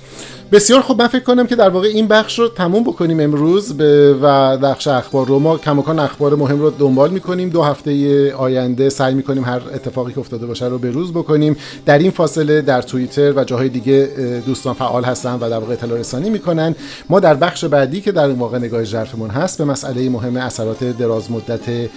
بسیار 0.51 0.81
خوب 0.81 1.01
من 1.01 1.07
فکر 1.07 1.23
کنم 1.23 1.47
که 1.47 1.55
در 1.55 1.69
واقع 1.69 1.87
این 1.87 2.07
بخش 2.07 2.39
رو 2.39 2.47
تموم 2.47 2.83
بکنیم 2.83 3.19
امروز 3.19 3.77
به 3.77 4.13
و 4.21 4.57
بخش 4.57 4.87
اخبار 4.87 5.27
رو. 5.27 5.39
ما 5.39 5.57
کماکان 5.57 5.99
اخبار 5.99 6.35
مهم 6.35 6.59
رو 6.59 6.69
دنبال 6.69 7.09
می‌کنیم. 7.09 7.49
دو 7.49 7.63
هفته 7.63 8.33
آینده 8.33 8.89
سعی 8.89 9.13
می‌کنیم 9.13 9.43
هر 9.43 9.61
اتفاقی 9.73 10.13
که 10.13 10.19
افتاده 10.19 10.45
باشه 10.45 10.65
رو 10.65 10.77
به 10.77 10.91
روز 10.91 11.13
بکنیم. 11.13 11.57
در 11.85 11.97
این 11.97 12.11
فاصله 12.11 12.61
در 12.61 12.81
توییتر 12.81 13.33
و 13.35 13.43
جاهای 13.43 13.69
دیگه 13.69 14.09
دوستان 14.45 14.73
فعال 14.73 15.03
هستن 15.03 15.33
و 15.33 15.49
در 15.49 15.59
واقع 15.59 15.73
اطلاع 15.73 15.99
رسانی 15.99 16.29
می‌کنن. 16.29 16.75
ما 17.09 17.19
در 17.19 17.33
بخش 17.33 17.65
بعدی 17.65 18.01
که 18.01 18.11
در 18.11 18.29
واقع 18.29 18.57
نگاه 18.57 18.83
ژرفمون 18.83 19.29
هست 19.29 19.57
به 19.57 19.65
مسئله 19.65 20.09
مهم 20.09 20.37
اثرات 20.37 20.83
دراز 20.83 21.31
مدت 21.31 21.89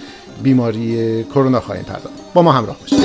بیماری 0.43 1.23
کرونا 1.23 1.59
خواهیم 1.59 1.83
پرداخت. 1.83 2.33
با 2.33 2.41
ما 2.41 2.51
همراه 2.51 2.77
باشید. 2.81 2.99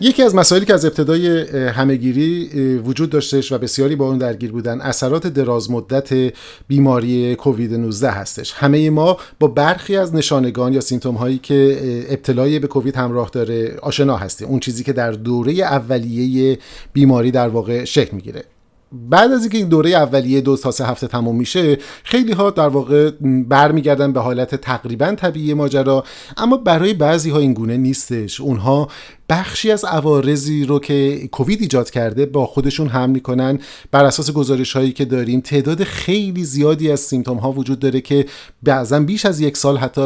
یکی 0.00 0.22
از 0.22 0.34
مسائلی 0.34 0.66
که 0.66 0.74
از 0.74 0.84
ابتدای 0.84 1.40
همهگیری 1.68 2.48
وجود 2.78 3.10
داشتش 3.10 3.52
و 3.52 3.58
بسیاری 3.58 3.96
با 3.96 4.08
اون 4.08 4.18
درگیر 4.18 4.52
بودن 4.52 4.80
اثرات 4.80 5.26
دراز 5.26 5.70
مدت 5.70 6.32
بیماری 6.68 7.34
کووید 7.34 7.74
19 7.74 8.10
هستش. 8.10 8.52
همه 8.52 8.90
ما 8.90 9.16
با 9.40 9.48
برخی 9.48 9.96
از 9.96 10.14
نشانگان 10.14 10.72
یا 10.72 10.80
سیمتوم 10.80 11.14
هایی 11.14 11.38
که 11.38 11.78
ابتلای 12.08 12.58
به 12.58 12.66
کووید 12.66 12.96
همراه 12.96 13.30
داره 13.32 13.76
آشنا 13.82 14.16
هستیم. 14.16 14.48
اون 14.48 14.60
چیزی 14.60 14.84
که 14.84 14.92
در 14.92 15.12
دوره 15.12 15.52
اولیه 15.52 16.58
بیماری 16.92 17.30
در 17.30 17.48
واقع 17.48 17.84
شکل 17.84 18.16
می‌گیره. 18.16 18.44
بعد 18.92 19.32
از 19.32 19.40
اینکه 19.40 19.58
این 19.58 19.68
دوره 19.68 19.90
اولیه 19.90 20.40
دو 20.40 20.56
تا 20.56 20.70
سه 20.70 20.86
هفته 20.86 21.06
تموم 21.06 21.36
میشه 21.36 21.78
خیلی 22.04 22.32
ها 22.32 22.50
در 22.50 22.68
واقع 22.68 23.10
برمیگردن 23.48 24.12
به 24.12 24.20
حالت 24.20 24.54
تقریبا 24.54 25.14
طبیعی 25.14 25.54
ماجرا 25.54 26.04
اما 26.36 26.56
برای 26.56 26.94
بعضی 26.94 27.30
ها 27.30 27.38
این 27.38 27.54
گونه 27.54 27.76
نیستش. 27.76 28.40
اونها 28.40 28.88
بخشی 29.28 29.70
از 29.70 29.84
عوارضی 29.84 30.64
رو 30.64 30.78
که 30.78 31.28
کووید 31.32 31.60
ایجاد 31.60 31.90
کرده 31.90 32.26
با 32.26 32.46
خودشون 32.46 32.88
هم 32.88 33.10
می‌کنن. 33.10 33.58
بر 33.90 34.04
اساس 34.04 34.30
گزارش 34.30 34.72
هایی 34.72 34.92
که 34.92 35.04
داریم 35.04 35.40
تعداد 35.40 35.84
خیلی 35.84 36.44
زیادی 36.44 36.90
از 36.90 37.00
سیمتوم 37.00 37.36
ها 37.36 37.52
وجود 37.52 37.78
داره 37.78 38.00
که 38.00 38.26
بعضا 38.62 39.00
بیش 39.00 39.26
از 39.26 39.40
یک 39.40 39.56
سال 39.56 39.76
حتی 39.76 40.00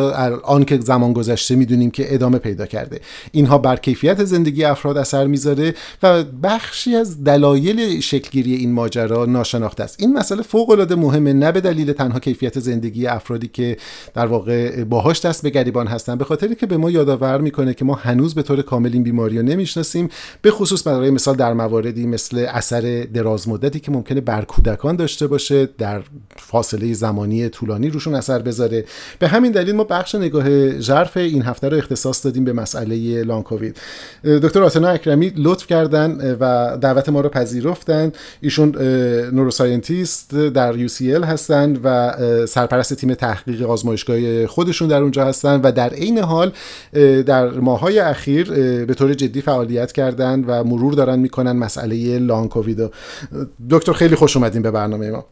آن 0.45 0.65
که 0.65 0.81
زمان 0.81 1.13
گذشته 1.13 1.55
می‌دونیم 1.55 1.91
که 1.91 2.15
ادامه 2.15 2.39
پیدا 2.39 2.67
کرده. 2.67 3.01
اینها 3.33 3.59
بر 3.59 3.77
کیفیت 3.77 4.25
زندگی 4.25 4.65
افراد 4.65 4.97
اثر 4.97 5.27
می‌ذاره 5.27 5.75
و 6.03 6.25
بخشی 6.25 6.97
از 6.97 7.25
دلایل 7.25 8.01
شکلگیری 8.01 8.55
این 8.55 8.73
ماجرا 8.73 9.27
ناشناخته 9.27 9.85
است. 9.85 9.97
این 9.99 10.13
مسئله 10.13 10.43
فوق 10.43 10.71
العاده 10.71 10.95
مهمه 10.95 11.33
نه 11.33 11.53
به 11.53 11.61
دلیل 11.61 11.93
تنها 11.93 12.19
کیفیت 12.19 12.61
زندگی 12.61 13.07
افرادی 13.07 13.49
که 13.53 13.77
در 14.15 14.27
واقع 14.27 14.85
باهاش 14.85 15.21
دست 15.21 15.43
به 15.43 15.51
گریبان 15.51 15.87
هستن 15.87 16.17
به 16.17 16.25
خاطری 16.25 16.55
که 16.55 16.67
به 16.67 16.77
ما 16.77 16.91
یادآور 16.91 17.41
می‌کنه 17.41 17.75
که 17.75 17.85
ما 17.85 17.95
هنوز 17.95 18.35
به 18.35 18.43
طور 18.43 18.63
کامل 18.63 18.91
این 18.93 19.03
بیماری 19.11 19.37
رو 19.37 19.43
نمی‌شناسیم. 19.43 20.09
به 20.43 20.51
خصوص 20.51 20.87
برای 20.87 21.11
مثال 21.11 21.37
در 21.37 21.53
مواردی 21.53 22.07
مثل 22.07 22.39
اثر 22.39 23.07
دراز 23.15 23.49
مدتی 23.49 23.81
که 23.81 23.93
ممکنه 23.93 24.21
بر 24.21 24.43
کودکان 24.43 24.97
داشته 24.97 25.27
باشه 25.27 25.69
در 25.79 26.03
فاصله 26.37 26.93
زمانی 26.93 27.49
طولانی 27.49 27.91
روشون 27.91 28.15
اثر 28.15 28.39
بذاره. 28.39 28.85
به 29.19 29.29
همین 29.29 29.53
دلیل 29.53 29.75
ما 29.75 29.85
بخش 29.85 30.15
نگاه 30.15 30.79
ژرف 30.81 31.17
این 31.17 31.43
هفته 31.43 31.69
رو 31.69 31.77
اختصاص 31.77 32.25
دادیم 32.25 32.45
به 32.45 32.53
مسئله 32.53 33.23
لان 33.23 33.43
کووید. 33.43 33.77
دکتر 34.25 34.63
آتنا 34.63 34.89
اکرمی 34.89 35.33
لطف 35.37 35.67
کردن 35.67 36.37
و 36.41 36.77
دعوت 36.77 37.09
ما 37.09 37.21
رو 37.21 37.29
پذیرفتن. 37.29 38.13
ایشون 38.41 38.77
نوروساینتیست 39.33 40.35
در 40.35 40.89
UCL 40.89 41.25
هستند 41.25 41.81
و 41.85 42.17
سرپرست 42.47 42.95
تیم 42.95 43.15
تحقیق 43.15 43.71
آزمایشگاه 43.71 44.47
خودشون 44.47 44.89
در 44.89 45.03
اونجا 45.03 45.25
هستن 45.25 45.61
و 45.61 45.73
در 45.73 45.89
عین 45.89 46.19
حال 46.19 46.53
در 47.27 47.51
ماهای 47.51 47.99
اخیر 47.99 48.51
به 48.85 48.95
طور 49.01 49.15
جدی 49.15 49.41
فعالیت 49.41 49.93
کردن 49.93 50.45
و 50.45 50.65
مرور 50.65 50.93
دارن 50.93 51.19
می‌کنن 51.19 51.53
مسئله 51.53 52.19
لان 52.19 52.49
کووید 52.49 52.91
دکتر 53.71 53.93
خیلی 53.93 54.17
خوش 54.17 54.37
اومدین 54.37 54.63
به 54.63 54.71
برنامه 54.71 55.11
ما. 55.11 55.25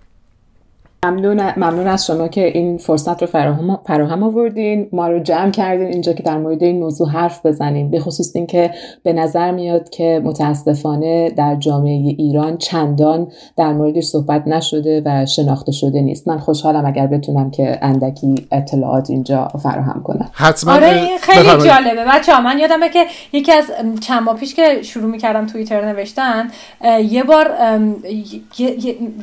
ممنون 1.05 1.41
ممنون 1.57 1.87
از 1.87 2.07
شما 2.07 2.29
که 2.29 2.47
این 2.47 2.79
فرصت 2.79 3.23
رو 3.23 3.27
فراهم 3.27 3.79
فراهم 3.87 4.23
آوردین. 4.23 4.89
ما 4.93 5.09
رو 5.09 5.19
جمع 5.19 5.51
کردین 5.51 5.87
اینجا 5.87 6.13
که 6.13 6.23
در 6.23 6.39
مورد 6.39 6.63
این 6.63 6.79
موضوع 6.79 7.09
حرف 7.09 7.47
بزنیم 7.47 7.91
به 7.91 8.01
خصوص 8.01 8.37
اینکه 8.37 8.71
به 9.03 9.13
نظر 9.13 9.51
میاد 9.51 9.91
که 9.91 10.23
متاسفانه 10.25 11.31
در 11.31 11.57
جامعه 11.57 12.15
ایران 12.19 12.57
چندان 12.57 13.29
در 13.57 13.73
موردش 13.73 14.05
صحبت 14.05 14.49
نشده 14.49 15.03
و 15.05 15.27
شناخته 15.27 15.73
شده 15.73 16.01
نیست. 16.01 16.29
من 16.29 16.39
خوشحالم 16.39 16.87
اگر 16.87 17.07
بتونم 17.07 17.51
که 17.51 17.79
اندکی 17.83 18.35
اطلاعات 18.53 19.11
اینجا 19.11 19.49
فراهم 19.63 20.03
کنم. 20.05 20.31
حتما 20.33 20.73
آره 20.73 21.09
خیلی 21.21 21.49
جالبه. 21.49 22.05
بچه 22.09 22.41
من 22.41 22.59
یادمه 22.59 22.89
که 22.89 23.05
یکی 23.33 23.53
از 23.53 23.65
چند 24.01 24.23
ماه 24.23 24.37
پیش 24.37 24.55
که 24.55 24.83
شروع 24.83 25.11
می‌کردم 25.11 25.47
توییتر 25.47 25.93
نوشتن 25.93 26.49
یه 27.11 27.23
بار 27.23 27.51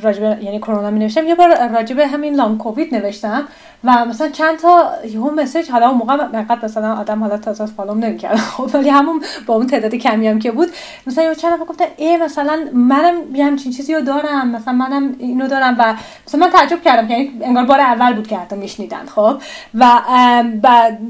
راجبه 0.02 0.36
یعنی 0.42 0.58
کرونا 0.58 0.90
می 0.90 0.98
نوشتم 0.98 1.26
یه 1.26 1.34
بار 1.34 1.65
راجب 1.72 1.98
همین 1.98 2.34
لانگ 2.34 2.58
کووید 2.58 2.94
نوشتم 2.94 3.48
و 3.84 4.04
مثلا 4.04 4.28
چند 4.28 4.58
تا 4.58 4.90
یهو 5.08 5.30
مسیج 5.30 5.70
حالا 5.70 5.88
اون 5.88 5.98
موقع 5.98 6.12
انقدر 6.12 6.64
مثلا 6.64 6.94
آدم 6.96 7.20
حالا 7.20 7.36
تازه 7.38 7.66
فالوم 7.66 7.98
نمی‌کرد. 7.98 8.36
خب 8.56 8.70
ولی 8.74 8.88
همون 8.88 9.22
با 9.46 9.54
اون 9.54 9.66
تعداد 9.66 9.94
کمی 9.94 10.28
هم 10.28 10.38
که 10.38 10.50
بود 10.50 10.68
مثلا 11.06 11.24
یه 11.24 11.34
چند 11.34 11.58
گفتن 11.58 11.84
ای 11.96 12.16
مثلا 12.16 12.58
منم 12.72 13.14
یه 13.34 13.44
همچین 13.44 13.72
چیزی 13.72 13.94
رو 13.94 14.00
دارم 14.00 14.48
مثلا 14.48 14.74
منم 14.74 15.14
اینو 15.18 15.48
دارم 15.48 15.76
و 15.78 15.94
مثلا 16.26 16.40
من 16.40 16.50
تعجب 16.50 16.82
کردم 16.82 17.10
یعنی 17.10 17.32
انگار 17.42 17.64
بار 17.64 17.80
اول 17.80 18.14
بود 18.14 18.26
که 18.26 18.36
حتی 18.36 18.56
میشنیدن 18.56 19.06
خب. 19.06 19.36
و 19.74 20.00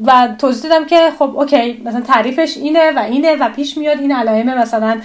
و 0.07 0.29
توضیح 0.39 0.71
دادم 0.71 0.87
که 0.87 1.11
خب 1.19 1.39
اوکی 1.39 1.83
مثلا 1.85 2.01
تعریفش 2.01 2.57
اینه 2.57 2.93
و 2.97 2.99
اینه 2.99 3.37
و 3.37 3.49
پیش 3.49 3.79
میاد 3.79 3.99
این 3.99 4.13
علائم 4.13 4.59
مثلا 4.59 5.01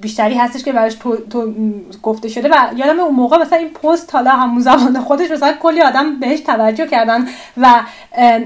بیشتری 0.00 0.34
هستش 0.34 0.64
که 0.64 0.72
براش 0.72 0.94
تو, 0.94 1.16
تو 1.16 1.54
گفته 2.02 2.28
شده 2.28 2.48
و 2.48 2.54
یادم 2.76 3.00
اون 3.00 3.14
موقع 3.14 3.38
مثلا 3.38 3.58
این 3.58 3.68
پست 3.68 4.14
حالا 4.14 4.30
همون 4.30 4.60
زمان 4.60 5.00
خودش 5.00 5.30
مثلا 5.30 5.52
کلی 5.52 5.82
آدم 5.82 6.20
بهش 6.20 6.40
توجه 6.40 6.86
کردن 6.86 7.26
و 7.56 7.80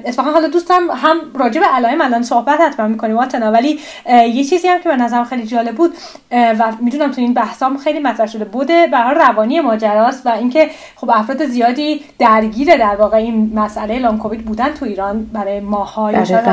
اتفاقا 0.07 0.31
حالا 0.31 0.49
دوستم 0.49 0.81
هم 0.95 1.17
راجع 1.35 1.61
به 1.61 1.67
علائم 1.67 2.01
الان 2.01 2.23
صحبت 2.23 2.61
حتما 2.61 2.87
می‌کنیم 2.87 3.17
واتنا. 3.17 3.53
ولی 3.53 3.79
یه 4.09 4.45
چیزی 4.45 4.69
هم 4.69 4.81
که 4.81 4.89
به 4.89 4.97
نظرم 4.97 5.25
خیلی 5.25 5.47
جالب 5.47 5.75
بود 5.75 5.95
و 6.31 6.73
می‌دونم 6.81 7.13
تو 7.13 7.21
این 7.21 7.35
بحثام 7.35 7.79
خیلی 7.79 7.99
مطرح 7.99 8.27
شده 8.27 8.45
بوده 8.45 8.87
به 8.87 8.99
روانی 8.99 9.61
ماجراست 9.61 10.27
و 10.27 10.29
اینکه 10.29 10.71
خب 10.97 11.11
افراد 11.11 11.47
زیادی 11.47 12.05
درگیر 12.19 12.77
در 12.77 12.97
واقع 12.97 13.17
این 13.17 13.53
مسئله 13.55 13.99
لان 13.99 14.19
کووید 14.19 14.45
بودن 14.45 14.73
تو 14.73 14.85
ایران 14.85 15.25
برای 15.25 15.61
ماها 15.61 16.11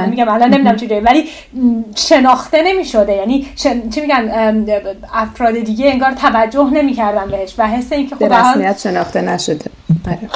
میگم 0.07 0.29
الان 0.29 0.49
نمی‌دونم 0.49 0.75
چجوری 0.75 0.99
ولی 0.99 1.29
شناخته 1.95 2.63
نمی‌شده. 2.63 3.13
یعنی 3.13 3.47
چی 3.93 4.01
میگن 4.01 4.65
افراد 5.13 5.59
دیگه 5.59 5.91
انگار 5.91 6.11
توجه 6.11 6.69
نمی‌کردن 6.73 7.31
بهش 7.31 7.55
و 7.57 7.67
حس 7.67 7.91
اینکه 7.91 8.15
خب 8.15 8.29
به 8.29 8.37
رسمیت 8.37 8.79
شناخته 8.79 9.21
نشده 9.21 9.71
آره. 10.07 10.29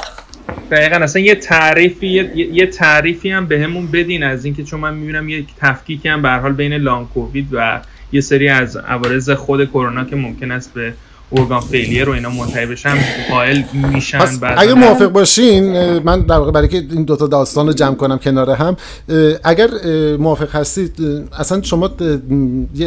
دقیقا 0.72 0.96
اصلا 0.96 1.22
یه 1.22 1.36
تعریفی 1.36 2.08
یه, 2.08 2.66
تعریفی 2.66 3.32
هم 3.32 3.46
بهمون 3.46 3.88
بدین 3.88 4.24
از 4.24 4.46
اینکه 4.46 4.64
چون 4.64 4.80
من 4.80 4.94
می‌بینم 4.94 5.30
یه 5.30 5.46
تفکیکی 5.62 6.10
هم 6.10 6.22
به 6.22 6.30
حال 6.30 6.54
بین 6.54 6.74
لانگ 6.74 7.10
کووید 7.10 7.48
و 7.52 7.80
یه 8.12 8.22
سری 8.22 8.50
از 8.50 8.78
عوارض 8.78 9.30
خود 9.30 9.70
کرونا 9.70 10.04
که 10.04 10.16
ممکن 10.16 10.52
است 10.52 10.74
به 10.74 10.94
ارگان 11.34 11.60
فیلیر 11.60 12.06
رو 12.06 12.14
اینا 12.14 12.30
منتهی 12.30 12.66
بشن 12.66 12.96
قائل 13.30 13.62
میشن 13.74 14.20
اگر 14.58 14.74
موافق 14.74 15.08
باشین 15.08 15.64
من 16.00 16.22
در 16.22 16.38
واقع 16.38 16.52
برای 16.52 16.68
که 16.68 16.78
این 16.92 17.04
دوتا 17.04 17.28
داستان 17.28 17.68
رو 17.68 17.74
جمع 17.74 17.96
کنم 17.96 18.18
کنار 18.18 18.50
هم 18.50 18.76
اگر 19.44 19.70
موافق 20.20 20.56
هستید 20.56 20.94
اصلا 21.40 21.62
شما 21.62 21.90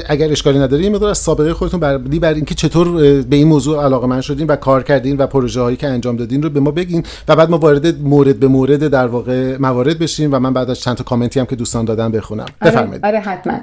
اگر 0.08 0.30
اشکالی 0.30 0.58
نداری 0.58 0.88
مقدار 0.88 1.10
از 1.10 1.18
سابقه 1.18 1.54
خودتون 1.54 1.80
بر 1.80 1.98
بر 1.98 2.34
اینکه 2.34 2.54
چطور 2.54 2.88
به 3.22 3.36
این 3.36 3.48
موضوع 3.48 3.84
علاقه 3.84 4.06
من 4.06 4.20
شدین 4.20 4.46
و 4.46 4.56
کار 4.56 4.82
کردین 4.82 5.16
و 5.16 5.26
پروژه 5.26 5.60
هایی 5.60 5.76
که 5.76 5.86
انجام 5.86 6.16
دادین 6.16 6.42
رو 6.42 6.50
به 6.50 6.60
ما 6.60 6.70
بگین 6.70 7.02
و 7.28 7.36
بعد 7.36 7.50
ما 7.50 7.58
وارد 7.58 8.02
مورد 8.02 8.40
به 8.40 8.48
مورد 8.48 8.88
در 8.88 9.06
واقع 9.06 9.56
موارد 9.56 9.98
بشیم 9.98 10.32
و 10.32 10.38
من 10.38 10.52
بعد 10.52 10.70
از 10.70 10.80
چند 10.80 10.96
تا 10.96 11.04
کامنتی 11.04 11.40
هم 11.40 11.46
که 11.46 11.56
دوستان 11.56 11.84
دادن 11.84 12.12
بخونم. 12.12 12.46
آره، 12.60 12.72
بفرمایید. 12.72 13.06
آره 13.06 13.20
حتما. 13.20 13.60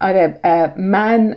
آره 0.00 0.40
من 0.76 1.36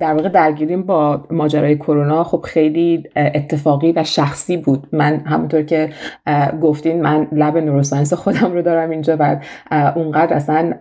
در 0.00 0.14
واقع 0.14 0.28
درگیریم 0.28 0.82
با 0.82 1.24
ماجرای 1.30 1.76
کرونا. 1.76 2.24
خب 2.24 2.40
خیلی 2.44 3.04
اتفاقی 3.16 3.92
و 3.92 4.04
شخصی 4.04 4.56
بود. 4.56 4.88
من 4.92 5.16
همونطور 5.16 5.62
که 5.62 5.90
گفتین 6.62 7.02
من 7.02 7.28
لب 7.32 7.56
نوروساینس 7.56 8.12
خودم 8.12 8.52
رو 8.52 8.62
دارم 8.62 8.90
اینجا 8.90 9.16
و 9.20 9.40
اونقدر 9.96 10.36
اصلا 10.36 10.72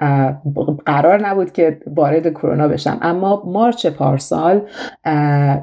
قرار 0.86 1.28
نبود 1.28 1.51
که 1.51 1.80
وارد 1.95 2.30
کرونا 2.30 2.68
بشم. 2.68 2.97
اما 3.01 3.43
مارچ 3.45 3.86
پارسال 3.88 4.61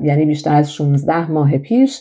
یعنی 0.03 0.25
بیشتر 0.25 0.55
از 0.55 0.73
16 0.73 1.31
ماه 1.31 1.59
پیش 1.59 2.01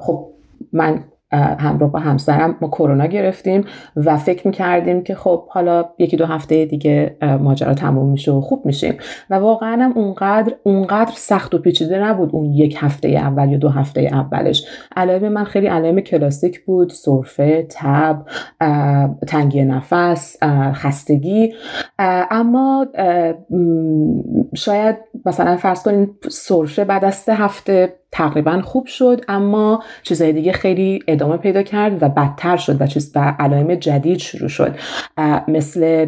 خب 0.00 0.26
من 0.72 1.04
همراه 1.32 1.92
با 1.92 1.98
همسرم 1.98 2.56
ما 2.60 2.68
کرونا 2.68 3.06
گرفتیم 3.06 3.64
و 3.96 4.16
فکر 4.16 4.46
می‌کردیم 4.46 5.02
که 5.02 5.14
خب 5.14 5.48
حالا 5.48 5.84
یکی 5.98 6.16
دو 6.16 6.26
هفته 6.26 6.64
دیگه 6.64 7.16
ماجرا 7.40 7.74
تموم 7.74 8.10
میشه 8.10 8.32
و 8.32 8.40
خوب 8.40 8.66
میشیم. 8.66 8.96
و 9.30 9.34
واقعا 9.34 9.84
هم 9.84 9.92
اونقدر 9.92 10.54
اونقدر 10.62 11.12
سخت 11.14 11.54
و 11.54 11.58
پیچیده 11.58 11.98
نبود 11.98 12.30
اون 12.32 12.44
یک 12.44 12.76
هفته 12.78 13.08
اول 13.08 13.52
یا 13.52 13.58
دو 13.58 13.68
هفته 13.68 14.00
اولش. 14.00 14.66
علائم 14.96 15.28
من 15.28 15.44
خیلی 15.44 15.66
علائم 15.66 16.00
کلاسیک 16.00 16.64
بود 16.64 16.90
سرفه 16.90 17.66
تب 17.70 18.22
تنگی 19.26 19.64
نفس 19.64 20.36
خستگی. 20.72 21.52
اما 22.30 22.86
شاید 24.54 24.96
مثلا 25.26 25.56
فرض 25.56 25.82
کنید 25.82 26.10
سرفه 26.28 26.84
بعد 26.84 27.04
از 27.04 27.14
سه 27.14 27.34
هفته 27.34 27.99
تقریبا 28.12 28.60
خوب 28.62 28.86
شد 28.86 29.20
اما 29.28 29.82
چیزهای 30.02 30.32
دیگه 30.32 30.52
خیلی 30.52 31.02
ادامه 31.08 31.36
پیدا 31.36 31.62
کرد 31.62 32.02
و 32.02 32.08
بدتر 32.08 32.56
شد 32.56 32.82
و 32.82 32.86
چیز 32.86 33.12
و 33.14 33.34
علائم 33.38 33.74
جدید 33.74 34.18
شروع 34.18 34.48
شد. 34.48 34.74
مثل 35.48 36.06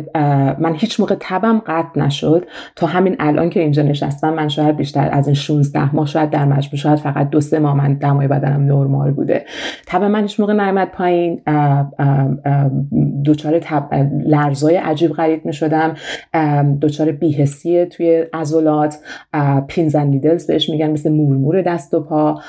من 0.58 0.74
هیچ 0.74 1.00
موقع 1.00 1.16
تبم 1.20 1.62
قطع 1.66 2.00
نشد. 2.00 2.46
تا 2.76 2.86
همین 2.86 3.16
الان 3.18 3.50
که 3.50 3.60
اینجا 3.60 3.82
نشستم 3.82 4.34
من 4.34 4.48
شاید 4.48 4.76
بیشتر 4.76 5.08
از 5.12 5.26
این 5.26 5.34
16 5.34 5.94
ماه 5.94 6.06
شاید 6.06 6.30
در 6.30 6.44
مجموع 6.44 6.76
شاید 6.76 6.98
فقط 6.98 7.30
دو 7.30 7.40
سه 7.40 7.58
ماه 7.58 7.76
من 7.76 7.94
دمای 7.94 8.28
بدنم 8.28 8.62
نرمال 8.62 9.10
بوده. 9.10 9.44
تب 9.86 10.02
من 10.02 10.22
هیچ 10.22 10.40
موقع 10.40 10.52
نیامد 10.52 10.88
پایین. 10.88 11.42
دچار 13.26 13.60
لرزای 14.26 14.76
عجیب 14.76 15.12
غریب 15.12 15.46
می 15.46 15.52
شدم. 15.52 15.94
دچار 16.80 17.12
بیهسی 17.12 17.84
توی 17.84 18.24
عضلات. 18.32 18.98
پینزن 19.68 20.06
نیدلز 20.06 20.46
بهش 20.46 20.70
میگن 20.70 20.90
مثل 20.90 21.12
مورمور 21.12 21.62
دست 21.62 21.91
و 21.94 22.00
پا 22.00 22.40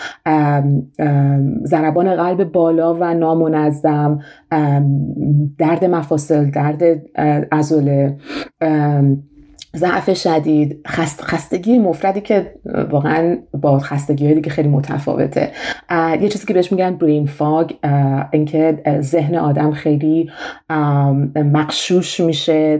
ضربان 1.66 2.16
قلب 2.16 2.52
بالا 2.52 2.94
و 2.94 3.14
نامنظم 3.14 4.20
درد 5.58 5.86
مفاصل 5.86 6.52
درد 6.52 6.84
عضله 7.52 8.18
ضعف 9.76 10.14
شدید 10.14 10.80
خست، 10.88 11.22
خستگی 11.22 11.78
مفردی 11.80 12.22
که 12.22 12.54
واقعا 12.92 13.38
با 13.62 13.80
خستگی 13.80 14.26
های 14.26 14.36
دیگه 14.36 14.50
خیلی 14.50 14.70
متفاوته. 14.70 15.52
یه 16.22 16.30
چیزی 16.30 16.48
که 16.48 16.54
بهش 16.54 16.72
میگن 16.72 16.96
برین 16.96 17.26
فاگ 17.26 17.72
اینکه 18.32 18.82
ذهن 19.00 19.36
آدم 19.36 19.72
خیلی 19.72 20.30
مقشوش 21.36 22.20
میشه 22.20 22.80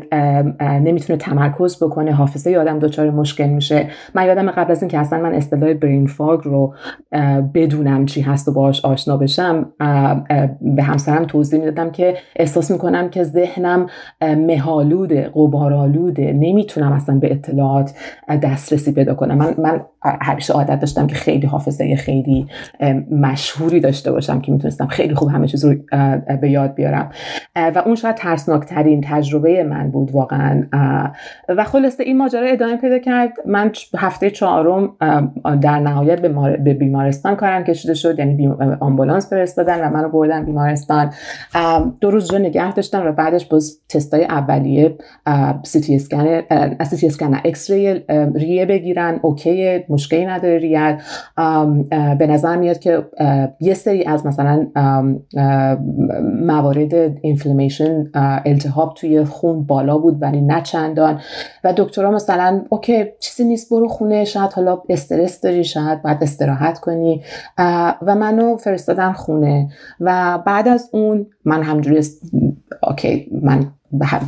نمی‌تونه 0.62 1.18
تمرکز 1.18 1.84
بکنه 1.84 2.12
حافظه 2.12 2.56
آدم 2.56 2.80
دچار 2.80 3.10
مشکل 3.10 3.48
میشه. 3.48 3.88
من 4.16 4.26
یادم 4.26 4.52
قبل 4.52 4.72
از 4.72 4.82
اینکه 4.82 4.98
اصلا 4.98 5.20
من 5.20 5.34
اصطلاح 5.34 5.74
برین 5.74 6.08
فاگ 6.08 6.40
رو 6.44 6.74
بدونم 7.54 8.06
چی 8.06 8.22
هست 8.22 8.48
و 8.48 8.54
باش 8.54 8.86
آشنا 8.86 9.18
بشم 9.18 9.74
به 10.62 10.84
همسرم 10.84 11.26
توضیح 11.26 11.60
می‌دادم 11.60 11.92
که 11.92 12.18
احساس 12.36 12.72
می‌کنم 12.72 13.10
که 13.10 13.24
ذهنم 13.24 13.88
مهالوده 14.22 15.30
قبارالوده 15.36 16.34
نمی‌تونه 16.34 16.83
نمی‌تونم 16.84 16.94
اصلا 16.94 17.20
به 17.20 17.32
اطلاعات 17.32 17.94
دسترسی 18.44 18.92
پیدا 18.92 19.14
کنم. 19.14 19.38
من 19.38 19.56
من 19.58 19.82
همیشه 20.04 20.54
عادت 20.54 20.80
داشتم 20.80 21.08
که 21.08 21.16
خیلی 21.16 21.48
حافظه 21.48 21.96
خیلی 21.96 22.48
مشهوری 23.12 23.80
داشته 23.80 24.12
باشم 24.12 24.42
که 24.42 24.52
می‌تونستم 24.52 24.88
خیلی 24.88 25.16
خوب 25.16 25.30
همه 25.30 25.48
چیز 25.48 25.66
رو 25.66 25.76
به 26.42 26.50
یاد 26.50 26.76
بیارم. 26.76 27.12
و 27.56 27.82
اون 27.86 27.96
شاید 27.96 28.16
ترسناکترین 28.16 29.02
تجربه 29.04 29.64
من 29.64 29.92
بود 29.92 30.12
واقعا. 30.12 30.64
و 31.50 31.64
خلاصه 31.64 32.04
این 32.04 32.18
ماجرا 32.18 32.48
ادامه 32.48 32.78
پیدا 32.78 33.00
کرد. 33.00 33.34
من 33.46 33.72
هفته 33.98 34.30
چهارم 34.30 34.96
در 35.62 35.80
نهایت 35.80 36.22
به 36.64 36.74
بیمارستان 36.74 37.36
کارم 37.36 37.64
کشیده 37.64 37.94
شد 37.94 38.20
یعنی 38.20 38.48
آمبولانس 38.80 39.30
فرستادن 39.30 39.88
و 39.88 39.90
منو 39.90 40.10
بردن 40.10 40.46
بیمارستان. 40.46 41.14
دو 42.02 42.12
روز 42.12 42.32
جا 42.32 42.38
نگه 42.38 42.74
داشتم 42.74 43.08
و 43.08 43.12
بعدش 43.12 43.46
باز 43.46 43.80
تستای 43.90 44.26
اولیه 44.26 44.96
سی 45.64 45.82
تی 45.82 45.96
اسکن 45.96 46.42
سی 46.82 47.08
اسکن 47.08 47.34
X-ray 47.46 48.66
بگیرن 48.66 49.20
OK 49.22 49.84
مشکلی 49.90 50.26
نداره 50.26 50.58
ریه‌ت 50.58 51.02
به 52.20 52.28
نظر 52.28 52.56
میاد 52.56 52.80
که 52.80 53.06
یه 53.60 53.74
سری 53.74 54.04
از 54.04 54.26
مثلا 54.26 54.68
موارد 56.42 56.94
inflammation 57.22 58.12
التهاب 58.46 58.94
توی 58.94 59.24
خون 59.24 59.64
بالا 59.64 59.98
بود 59.98 60.22
ولی 60.22 60.42
نه 60.42 60.62
چندان. 60.62 61.22
و 61.64 61.74
دکترها 61.78 62.12
مثلا 62.12 62.62
OK 62.70 63.06
چیزی 63.20 63.44
نیست 63.44 63.70
برو 63.70 63.88
خونه 63.88 64.26
شاید 64.26 64.54
حالا 64.54 64.82
استرس 64.90 65.42
داری 65.42 65.64
شاید 65.64 66.02
باید 66.02 66.18
استراحت 66.22 66.80
کنی. 66.80 67.22
و 68.02 68.16
منو 68.16 68.58
فرستادن 68.58 69.12
خونه. 69.12 69.70
و 70.00 70.40
بعد 70.46 70.68
از 70.68 70.90
اون 70.94 71.26
من 71.46 71.64
همینجوری 71.64 72.02
اوکی 72.88 73.28
من 73.42 73.66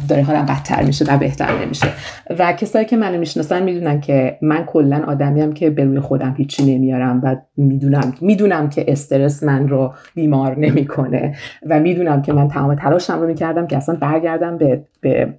داره 0.09 0.23
حالم 0.23 0.45
بدتر 0.45 0.83
میشه 0.83 1.05
و 1.05 1.17
بهتر 1.17 1.65
نمیشه. 1.65 1.87
و 2.39 2.53
کسایی 2.53 2.85
که 2.85 2.97
منو 2.97 3.19
می‌شناسن 3.19 3.63
می‌دونن 3.63 4.01
که 4.01 4.37
من 4.41 4.63
کلا 4.65 5.03
آدمیم 5.07 5.53
که 5.53 5.69
به 5.69 5.85
روی 5.85 5.99
خودم 5.99 6.33
هیچی 6.37 6.75
نمیارم 6.75 7.21
و 7.23 7.35
می‌دونم 7.57 8.13
می‌دونم 8.21 8.69
که 8.69 8.85
استرس 8.87 9.43
من 9.43 9.67
رو 9.67 9.93
بیمار 10.15 10.59
نمی‌کنه 10.59 11.35
و 11.69 11.79
می‌دونم 11.79 12.21
که 12.21 12.33
من 12.33 12.47
تمام 12.47 12.75
تلاشم 12.75 13.21
رو 13.21 13.27
می‌کردم 13.27 13.67
که 13.67 13.77
اصلا 13.77 13.95
برگردم 13.95 14.57
به, 14.57 14.81
به 15.01 15.33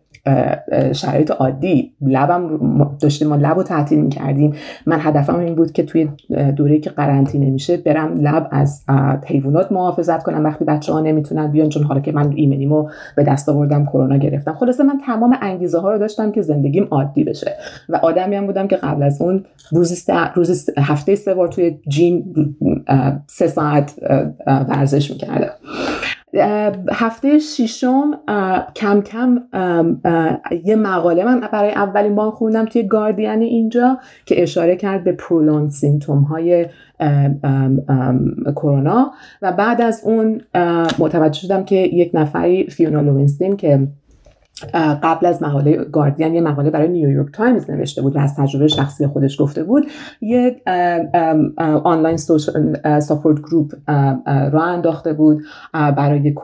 شرایط 0.93 1.31
عادی. 1.31 1.93
لبم 2.01 2.59
داشتیم 3.01 3.29
ما 3.29 3.37
لب 3.37 3.57
رو 3.57 3.63
تعطیل 3.63 4.01
می‌کردیم. 4.01 4.55
من 4.87 4.99
هدفم 5.01 5.39
این 5.39 5.55
بود 5.55 5.73
که 5.73 5.83
توی 5.83 6.09
دوره 6.57 6.79
که 6.79 6.91
قرنطینه 6.91 7.51
میشه 7.51 7.77
برم 7.77 8.15
لب 8.21 8.49
از 8.51 8.85
حیوانات 9.27 9.73
محافظت 9.73 10.23
کنم. 10.23 10.45
وقتی 10.45 10.65
بچه 10.65 10.93
ها 10.93 11.01
نمی‌تونن 11.01 11.47
بیان 11.47 11.69
چون 11.69 11.83
حالا 11.83 12.01
که 12.01 12.13
من 12.13 12.33
ایمنیمو 12.35 12.89
به 13.17 13.23
دست 13.23 13.49
آوردم 13.49 13.87
کرونا 13.87 14.17
گرفتم. 14.17 14.55
خلاصه 14.55 14.85
من 14.85 14.99
تمام 15.07 15.39
انگیزه 15.41 15.79
ها 15.79 15.93
رو 15.93 15.99
داشتم 15.99 16.33
که 16.33 16.43
زندگیم 16.43 16.89
عادی 16.91 17.25
بشه. 17.25 17.57
و 17.89 17.97
آدمی 17.97 18.37
هم 18.37 18.47
بودم 18.47 18.69
که 18.69 18.77
قبل 18.77 19.03
از 19.03 19.23
اون 19.23 19.45
روز, 19.73 20.11
روز 20.35 20.71
هفته 20.79 21.15
سه 21.15 21.35
بار 21.35 21.49
توی 21.49 21.79
جیم 21.89 22.35
سه 23.27 23.47
ساعت 23.47 23.95
ورزش 24.47 25.11
می‌کردم. 25.11 25.51
هفته 26.93 27.39
ششم 27.39 28.11
کم 28.77 29.01
کم 29.01 29.43
یه 30.65 30.77
مقاله 30.77 31.25
من 31.25 31.41
برای 31.53 31.71
اولین 31.71 32.15
بار 32.15 32.31
خوندم 32.31 32.65
توی 32.65 32.83
گاردین 32.83 33.43
اینجا 33.43 33.99
که 34.27 34.43
اشاره 34.43 34.77
کرد 34.77 35.05
به 35.05 35.13
پرولون 35.13 35.69
سیمتوم 35.69 36.23
های 36.23 36.67
کرونا. 38.57 39.11
و 39.43 39.53
بعد 39.53 39.81
از 39.81 40.03
اون 40.05 40.41
متوجه 40.99 41.41
شدم 41.41 41.65
که 41.65 41.77
یک 41.77 42.11
نفری 42.15 42.67
فیونا 42.67 43.01
لوینستین 43.01 43.57
که 43.57 43.89
قبل 45.03 45.27
از 45.27 45.43
مقاله 45.43 45.77
گاردین 45.77 46.35
یه 46.35 46.41
مقاله 46.41 46.71
برای 46.71 46.89
نیویورک 46.89 47.33
تایمز 47.33 47.71
نوشته 47.71 48.03
بود 48.03 48.17
و 48.17 48.19
از 48.19 48.37
تجربه 48.37 48.69
شخصی 48.69 49.07
خودش 49.07 49.41
گفته 49.41 49.65
بود. 49.65 49.87
یه 50.21 50.63
online 51.85 52.17
support 53.01 53.41
group 53.41 53.73
راه 54.53 54.63
انداخته 54.63 55.13
بود 55.13 55.43
برای 55.73 56.35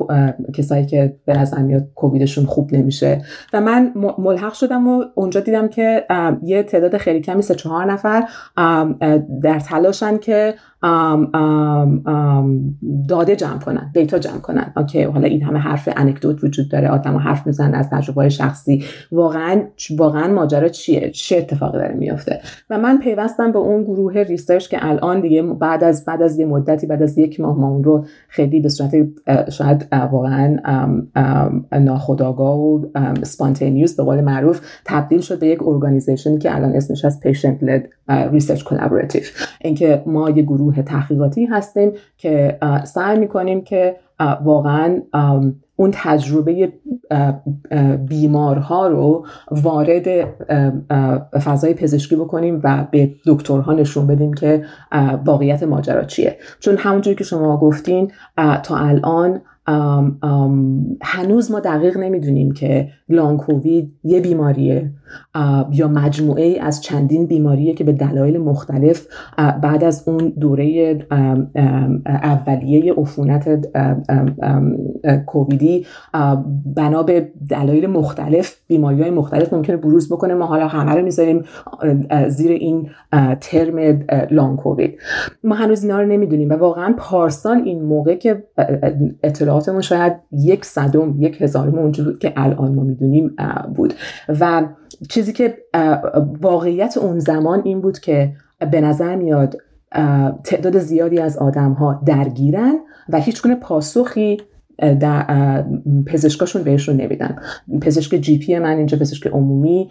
کسایی 0.55 0.87
که 0.87 1.17
به 1.27 1.39
نظر 1.39 1.63
میاد 1.63 1.89
کوویدشون 1.95 2.45
خوب 2.45 2.75
نمیشه. 2.75 3.23
و 3.53 3.61
من 3.61 3.93
ملحق 4.19 4.53
شدم 4.53 4.89
و 4.89 5.05
اونجا 5.15 5.41
دیدم 5.41 5.69
که 5.69 6.07
یه 6.43 6.63
تعداد 6.63 6.97
خیلی 6.97 7.21
کمی 7.21 7.43
سه 7.43 7.55
چهار 7.55 7.93
نفر 7.93 8.25
در 9.43 9.61
تلاشن 9.61 10.19
که 10.19 10.55
داده 13.09 13.37
جمع 13.37 13.59
کنن 13.59 13.91
data 13.95 14.19
جمع 14.19 14.39
کنن. 14.39 14.73
OK 14.77 15.03
حالا 15.03 15.27
این 15.27 15.43
همه 15.43 15.59
حرف 15.59 15.89
anecdote 15.97 16.45
وجود 16.45 16.71
داره 16.71 16.89
آدم 16.89 17.17
حرف 17.17 17.47
می‌زنن 17.47 17.75
از 17.75 17.91
تجربه 18.03 18.29
شخصی. 18.29 18.85
واقعا 19.13 19.63
واقعا 19.97 20.33
ماجرا 20.33 20.69
چیه؟ 20.69 21.11
چه 21.11 21.37
اتفاقی 21.37 21.79
داره 21.79 21.95
میفته 21.95 22.41
و 22.71 22.79
من 22.79 22.99
پیوستم 22.99 23.53
به 23.53 23.59
اون 23.59 23.83
گروه 23.83 24.19
research 24.19 24.69
که 24.69 24.79
الان 24.81 25.21
دیگه 25.21 25.43
بعد 25.43 25.85
از 25.85 26.05
بعد 26.05 26.23
از 26.23 26.39
یه 26.39 26.47
مدتی 26.47 26.87
بعد 26.87 27.03
از 27.03 27.19
یک 27.19 27.41
ماه 27.41 27.59
ما 27.59 27.69
اون 27.69 27.85
رو 27.85 28.05
خیلی 28.29 28.61
به 28.61 28.69
صورت 28.69 28.95
شاید 29.51 29.89
واقعا 30.13 30.57
ناخودآگاه 31.73 32.59
و 32.59 32.87
spontaneous 33.23 33.97
به 33.97 34.03
قول 34.03 34.21
معروف 34.21 34.61
تبدیل 34.85 35.21
شد 35.21 35.39
به 35.39 35.47
یک 35.47 35.63
organization 35.67 36.33
ی 36.33 36.39
که 36.39 36.57
الان 36.57 36.77
اسمش 36.77 37.05
هست 37.05 37.21
Patient-Led 37.21 37.89
Research 38.09 38.65
Collaborative 38.65 39.23
اینکه 39.61 40.03
ما 40.07 40.31
یه 40.31 40.43
گروه 40.43 40.83
تحقیقاتی 40.83 41.45
هستیم 41.45 41.93
که 42.17 42.59
سعی 42.85 43.19
می‌کنیم 43.19 43.61
که 43.61 43.97
واقعا 44.45 45.03
اون 45.77 45.91
تجربه 45.95 46.73
بیمارها 48.09 48.89
رو 48.89 49.27
وارد 49.51 50.29
فضای 51.45 51.75
پزشکی 51.75 52.17
بکنیم 52.17 52.61
و 52.65 52.87
به 52.91 53.15
دکترها 53.27 53.73
نشون 53.73 54.07
بدیم 54.07 54.35
که 54.35 54.65
واقعیت 55.25 55.63
ماجرا 55.63 56.05
چیه. 56.05 56.39
چون 56.61 56.77
همونجوری 56.77 57.17
که 57.17 57.25
شما 57.25 57.57
گفتین 57.57 58.13
تا 58.63 58.77
الان 58.77 59.41
هنوز 61.03 61.51
ما 61.51 61.61
دقیق 61.61 61.97
نمی‌دونیم 61.97 62.53
که 62.53 62.89
لانگ 63.09 63.39
کووید 63.39 63.95
یه 64.05 64.21
بیماریه 64.21 64.91
یا 65.73 65.89
مجموعه 65.89 66.45
ای 66.45 66.59
از 66.59 66.83
چندین 66.83 67.27
بیماریه 67.27 67.75
که 67.75 67.85
به 67.85 67.93
دلایل 67.93 68.39
مختلف 68.39 69.07
بعد 69.63 69.85
از 69.85 70.09
اون 70.09 70.33
دوره 70.41 70.99
اولیه 72.07 72.95
عفونت 72.95 73.69
کوویدی 75.27 75.87
بنا 76.77 77.03
به 77.03 77.33
دلایل 77.51 77.87
مختلف 77.87 78.57
بیماری 78.67 79.03
های 79.03 79.11
مختلف 79.11 79.53
ممکنه 79.53 79.77
بروز 79.77 80.13
بکنه. 80.13 80.35
ما 80.35 80.47
حالا 80.47 80.69
همه 80.69 80.95
رو 80.95 81.05
می‌ذاریم 81.05 81.45
زیر 82.29 82.51
این 82.51 82.89
ترم 83.41 84.05
لانگ 84.31 84.59
کووید. 84.59 84.99
ما 85.45 85.55
هنوز 85.55 85.83
اینا 85.83 86.01
رو 86.01 86.07
نمی‌دونیم 86.09 86.51
و 86.51 86.53
واقعا 86.53 86.95
پارسال 86.99 87.63
این 87.65 87.83
موقع 87.83 88.15
که 88.15 88.45
اطلاعاتمون 89.53 89.81
شاید 89.81 90.13
یک 90.33 90.65
صدم 90.65 91.15
یک 91.19 91.43
هزارم 91.43 91.79
اونجور 91.79 92.19
که 92.19 92.33
الان 92.37 92.75
ما 92.75 92.83
می‌دونیم 92.83 93.37
بود. 93.75 93.95
و 94.29 94.63
چیزی 95.09 95.33
که 95.33 95.59
واقعیت 96.41 96.97
اون 96.97 97.19
زمان 97.19 97.63
این 97.65 97.81
بود 97.81 97.99
که 97.99 98.33
به 98.73 98.81
نظر 98.81 99.17
میاد 99.17 99.57
تعداد 100.45 100.79
زیادی 100.79 101.19
از 101.19 101.39
آدم 101.39 101.73
ها 101.73 102.03
درگیرن 102.07 102.75
و 103.09 103.21
هیچ 103.21 103.43
گونه 103.43 103.55
پاسخی 103.55 104.37
در 104.83 105.65
پزشکاشون 106.07 106.63
بهشون 106.63 106.97
نمیدن. 106.97 107.37
پزشک 107.81 108.17
جی 108.17 108.39
پی 108.39 108.59
من 108.59 108.77
اینجا 108.77 108.99
پزشک 108.99 109.27
عمومی 109.27 109.91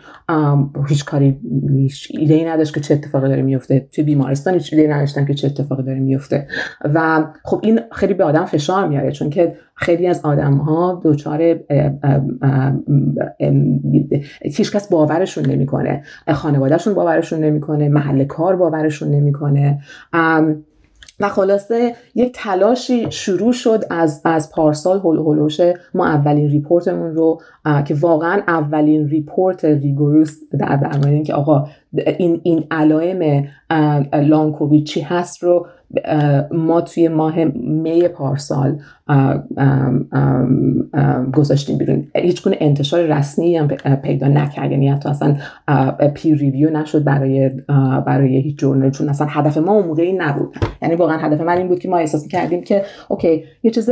هیچ 0.87 1.05
کاری 1.05 1.39
هیچ 1.69 2.07
ایده 2.19 2.33
ای 2.33 2.45
نداشت 2.45 2.73
که 2.73 2.79
چه 2.79 2.93
اتفاقی 2.93 3.29
داره 3.29 3.41
میفته. 3.41 3.87
توی 3.91 4.03
بیمارستان 4.03 4.53
هیچ 4.53 4.73
ایده 4.73 4.95
نداشتن 4.95 5.25
که 5.25 5.33
چه 5.33 5.47
اتفاقی 5.47 5.83
داره 5.83 5.99
میفته. 5.99 6.47
و 6.83 7.25
خب 7.43 7.59
این 7.63 7.79
خیلی 7.91 8.13
به 8.13 8.23
آدم 8.23 8.45
فشار 8.45 8.87
میاره 8.87 9.11
چون 9.11 9.29
که 9.29 9.55
خیلی 9.75 10.07
از 10.07 10.21
آدم 10.23 10.53
ها 10.53 11.01
دچار 11.03 11.59
هیچکس 14.41 14.89
باورشون 14.89 15.45
نمی‌کنه. 15.45 16.03
خانوادهشون 16.33 16.93
باورشون 16.93 17.39
نمی‌کنه 17.39 17.89
محل 17.89 18.23
کار 18.23 18.55
باورشون 18.55 19.11
نمی‌کنه. 19.11 19.79
و 21.21 21.29
خلاصه 21.29 21.95
یک 22.15 22.31
تلاشی 22.35 23.11
شروع 23.11 23.53
شد 23.53 23.83
از 23.89 24.21
از 24.25 24.51
پارسال 24.51 24.99
حول 24.99 25.17
و 25.17 25.26
حوش 25.26 25.61
ما 25.93 26.07
اولین 26.07 26.49
report 26.49 26.93
مون 26.93 27.15
رو 27.15 27.41
که 27.85 27.95
واقعا 27.95 28.41
اولین 28.47 29.07
report 29.07 29.65
rigorous 29.65 30.39
در 30.59 30.75
درمان 30.75 31.23
که 31.23 31.33
آقا 31.33 31.67
این 32.17 32.41
این 32.43 32.67
علائم 32.71 33.47
long 34.13 34.83
چی 34.83 35.01
هست 35.01 35.43
رو 35.43 35.67
ما 36.51 36.81
توی 36.81 37.07
ماه 37.07 37.45
می 37.55 38.07
پارسال 38.07 38.79
گذاشتیم 41.33 41.77
بیرون. 41.77 42.07
هیچ 42.15 42.43
گونه 42.43 42.57
انتشار 42.59 43.01
رسمی 43.01 43.57
هم 43.57 43.67
پیدا 43.95 44.27
نکرد 44.27 44.71
یعنی 44.71 44.89
حتی 44.89 45.09
اصلا 45.09 45.35
peer 46.13 46.37
review 46.37 46.69
نشد 46.69 47.03
برای 47.03 47.51
برای 48.05 48.37
هیچ 48.37 48.57
journal. 48.57 48.91
چون 48.91 49.09
اصلا 49.09 49.27
هدف 49.29 49.57
ما 49.57 49.71
اون 49.71 49.87
موقعی 49.87 50.13
نبود. 50.13 50.55
یعنی 50.81 50.95
واقعا 50.95 51.17
هدف 51.17 51.41
من 51.41 51.57
این 51.57 51.67
بود 51.67 51.79
که 51.79 51.89
ما 51.89 51.97
احساس 51.97 52.27
کردیم 52.27 52.63
که 52.63 52.83
OK 53.09 53.43
یه 53.63 53.71
چیز 53.71 53.89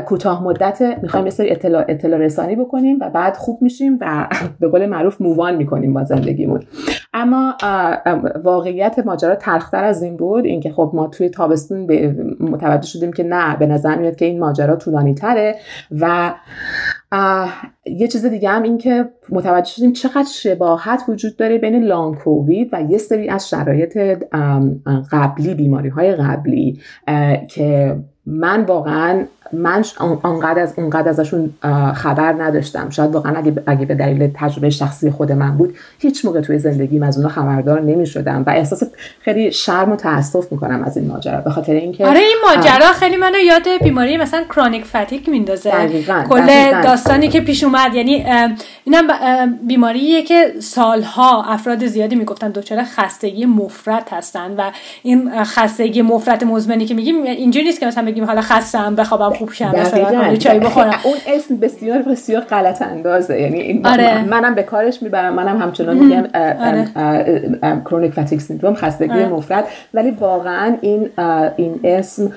کوتاه 0.00 0.44
مدت 0.44 0.98
می‌خوایم 1.02 1.26
یه 1.26 1.32
سری 1.32 1.50
اطلاع, 1.50 1.84
اطلاع 1.88 2.20
رسانی 2.20 2.56
بکنیم 2.56 2.98
و 3.00 3.10
بعد 3.10 3.36
خوب 3.36 3.62
میشیم 3.62 3.98
و 4.00 4.28
به 4.60 4.68
قول 4.68 4.86
معروف 4.86 5.20
move 5.20 5.44
on 5.44 5.56
می‌کنیم 5.56 5.94
با 5.94 6.04
زندگیمون. 6.04 6.60
اما 7.14 7.54
واقعیت 8.44 8.98
ماجرا 8.98 9.34
تلختر 9.34 9.84
از 9.84 10.02
این 10.02 10.16
بود 10.16 10.44
اینکه 10.44 10.70
خب 10.70 10.90
ما 10.94 11.06
توی 11.06 11.28
تابستون 11.28 11.80
متوجه 12.40 12.86
شدیم 12.86 13.12
که 13.12 13.24
نه 13.24 13.56
به 13.56 13.66
نظر 13.66 13.98
میاد 13.98 14.16
که 14.16 14.24
این 14.24 14.38
ماجرا 14.38 14.76
طولانی 14.76 15.14
تره 15.14 15.56
و 15.90 16.34
یه 17.86 18.08
چیز 18.08 18.26
دیگه 18.26 18.48
هم 18.48 18.62
این 18.62 18.78
که 18.78 19.08
متوجه 19.30 19.70
شدیم 19.70 19.92
چقدر 19.92 20.28
شباهت 20.34 21.02
وجود 21.08 21.36
داره 21.36 21.58
بین 21.58 21.84
لانگ 21.84 22.14
کووید 22.14 22.68
و 22.72 22.82
یه 22.82 22.98
سری 22.98 23.28
از 23.28 23.48
شرایط 23.48 23.98
قبلی 25.12 25.54
بیماری 25.54 25.88
های 25.88 26.14
قبلی 26.14 26.80
که 27.48 27.96
من 28.26 28.64
واقعا 28.64 29.24
من 29.52 29.84
آنقدر 30.22 30.62
از 30.62 30.74
اونقدر 30.76 31.08
ازشون 31.08 31.54
خبر 31.94 32.32
نداشتم. 32.32 32.90
شاید 32.90 33.14
واقعا 33.14 33.36
اگه, 33.36 33.52
اگه 33.66 33.86
به 33.86 33.94
دلیل 33.94 34.30
تجربه 34.34 34.70
شخصی 34.70 35.10
خود 35.10 35.32
من 35.32 35.56
بود 35.56 35.76
هیچ 35.98 36.24
موقع 36.24 36.40
توی 36.40 36.58
زندگیم 36.58 37.02
از 37.02 37.16
اونها 37.18 37.32
خبردار 37.32 37.80
نمی 37.80 38.06
شدم 38.06 38.44
و 38.46 38.50
احساس 38.50 38.82
خیلی 39.20 39.52
شرم 39.52 39.92
و 39.92 39.96
تأسف 39.96 40.52
می‌کنم 40.52 40.84
از 40.84 40.96
این 40.96 41.08
ماجرا. 41.08 41.40
به 41.40 41.50
خاطر 41.50 41.72
اینکه 41.72 42.06
آره 42.06 42.18
این 42.18 42.36
ماجرا 42.46 42.92
خیلی 42.92 43.16
منو 43.16 43.38
یاد 43.38 43.62
بیماری 43.82 44.16
مثلا 44.16 44.44
کرونیک 44.44 44.84
فتیک 44.84 45.28
میندازه. 45.28 45.72
کل 46.28 46.82
داستانی 46.82 47.28
که 47.28 47.40
پیش 47.40 47.64
اومد. 47.64 47.94
یعنی 47.94 48.26
اینم 48.84 49.06
بیماریه 49.66 50.22
که 50.22 50.52
سالها 50.60 51.44
افراد 51.44 51.86
زیادی 51.86 52.16
می‌گفتن 52.16 52.50
دچار 52.50 52.82
خستگی 52.84 53.46
مفرط 53.46 54.12
هستن 54.12 54.54
و 54.58 54.70
این 55.02 55.44
خستگی 55.44 56.02
مفرط 56.02 56.42
مزمنی 56.42 56.84
که 56.84 56.94
میگیم 56.94 57.22
اینجوری 57.22 57.64
نیست 57.64 57.80
که 57.80 57.86
مثلا 57.86 58.04
بگیم 58.04 58.24
حالا 58.24 58.40
خستم 58.40 58.94
بخوابم 58.94 59.32
خوب 59.42 59.52
شم 59.52 59.72
مثلا 59.76 60.36
چای 60.36 60.58
بخورم. 60.58 60.94
اون 61.04 61.14
اسم 61.26 61.56
بسیار 61.56 62.02
بسیار 62.02 62.42
غلط 62.42 62.82
اندازه. 62.82 63.40
یعنی 63.40 63.60
این 63.60 63.86
آره. 63.86 64.24
منم 64.24 64.54
به 64.54 64.62
کارش 64.62 65.02
می‌برم 65.02 65.34
منم 65.34 65.62
همچنان 65.62 65.96
میگم 65.96 66.24
کرونیک 67.84 68.12
فتیک 68.12 68.40
سیندروم 68.40 68.74
خستگی 68.74 69.12
آره. 69.12 69.28
مفرط 69.28 69.64
ولی 69.94 70.10
واقعا 70.10 70.76
این 70.80 71.10
این 71.56 71.80
اسم 71.84 72.32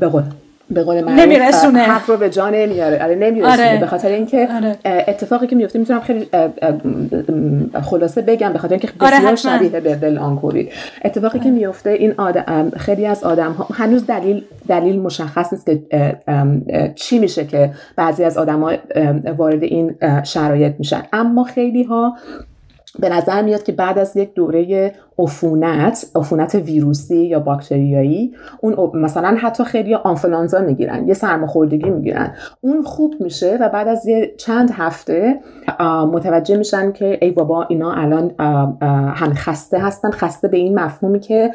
به 0.00 0.08
قول 0.08 0.22
به 0.74 0.84
قول 0.84 1.00
من 1.04 1.14
نمیرسونه. 1.14 1.78
حق 1.78 2.10
رو 2.10 2.16
به 2.16 2.30
جا 2.30 2.50
نمیاره 2.50 3.04
آره 3.04 3.14
نمیرسونه. 3.14 3.68
آره. 3.70 3.80
به 3.80 3.86
خاطر 3.86 4.08
اینکه 4.08 4.48
آره. 4.54 4.76
اتفاقی 4.84 5.46
که 5.46 5.56
میفته 5.56 5.78
می‌تونم 5.78 6.00
خیلی 6.00 6.28
خلاصه 7.82 8.22
بگم 8.22 8.52
به 8.52 8.58
خاطر 8.58 8.74
اینکه 8.74 8.88
آره، 9.00 9.16
بسیار 9.16 9.26
آره 9.26 9.36
شبیه 9.36 9.68
به 9.68 9.94
دل 9.94 10.18
آنکورید 10.18 10.72
اتفاقی 11.04 11.38
که 11.38 11.50
میفته 11.50 11.90
این 11.90 12.14
آدم 12.18 12.70
خیلی 12.76 13.06
از 13.06 13.24
آدم 13.24 13.52
ها 13.52 13.66
هنوز 13.74 14.06
دلیل 14.06 14.44
دلیل 14.68 15.00
مشخص 15.00 15.52
نیست 15.52 15.66
که 15.66 15.82
چی 16.94 17.18
میشه 17.18 17.46
که 17.46 17.70
بعضی 17.96 18.24
از 18.24 18.38
آدم 18.38 18.60
ها 18.60 18.72
وارد 19.36 19.62
این 19.62 19.94
شرایط 20.24 20.74
میشن. 20.78 21.02
اما 21.12 21.44
خیلی 21.44 21.82
ها 21.82 22.16
به 22.98 23.08
نظر 23.08 23.42
میاد 23.42 23.62
که 23.62 23.72
بعد 23.72 23.98
از 23.98 24.16
یک 24.16 24.34
دوره 24.34 24.92
عفونت 25.18 26.06
عفونت 26.14 26.54
ویروسی 26.54 27.16
یا 27.16 27.40
باکتریایی 27.40 28.34
اون 28.60 28.90
مثلا 28.94 29.36
حتی 29.40 29.64
خیلی 29.64 29.94
آنفلانزا 29.94 30.60
می‌گیرن 30.60 31.08
یه 31.08 31.14
سرماخوردگی 31.14 31.90
می‌گیرن. 31.90 32.34
اون 32.60 32.82
خوب 32.82 33.14
میشه 33.20 33.58
و 33.60 33.68
بعد 33.68 33.88
از 33.88 34.06
یه 34.06 34.34
چند 34.38 34.70
هفته 34.70 35.40
متوجه 36.12 36.56
میشن 36.56 36.92
که 36.92 37.18
ای 37.22 37.30
بابا 37.30 37.66
اینا 37.68 37.92
الان 37.92 38.34
هم 39.14 39.34
خسته 39.34 39.78
هستن 39.78 40.10
خسته 40.10 40.48
به 40.48 40.56
این 40.56 40.78
مفهومی 40.78 41.20
که 41.20 41.50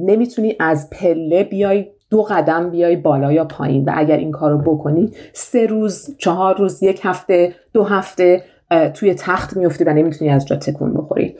نمی‌تونی 0.00 0.56
از 0.60 0.90
پله 0.90 1.44
بیای 1.44 1.86
دو 2.10 2.22
قدم 2.22 2.70
بیای 2.70 2.96
بالا 2.96 3.32
یا 3.32 3.44
پایین 3.44 3.84
و 3.84 3.92
اگر 3.94 4.16
این 4.16 4.30
کار 4.30 4.50
رو 4.50 4.58
بکنی 4.58 5.10
سه 5.32 5.66
روز 5.66 6.16
چهار 6.18 6.56
روز 6.56 6.82
یک 6.82 7.00
هفته 7.04 7.54
دو 7.72 7.84
هفته 7.84 8.42
توی 8.94 9.14
تخت 9.14 9.56
میفتی 9.56 9.84
و 9.84 9.92
نمی‌تونی 9.92 10.30
از 10.30 10.46
جا 10.46 10.56
تکون 10.56 10.94
بخوری. 10.94 11.36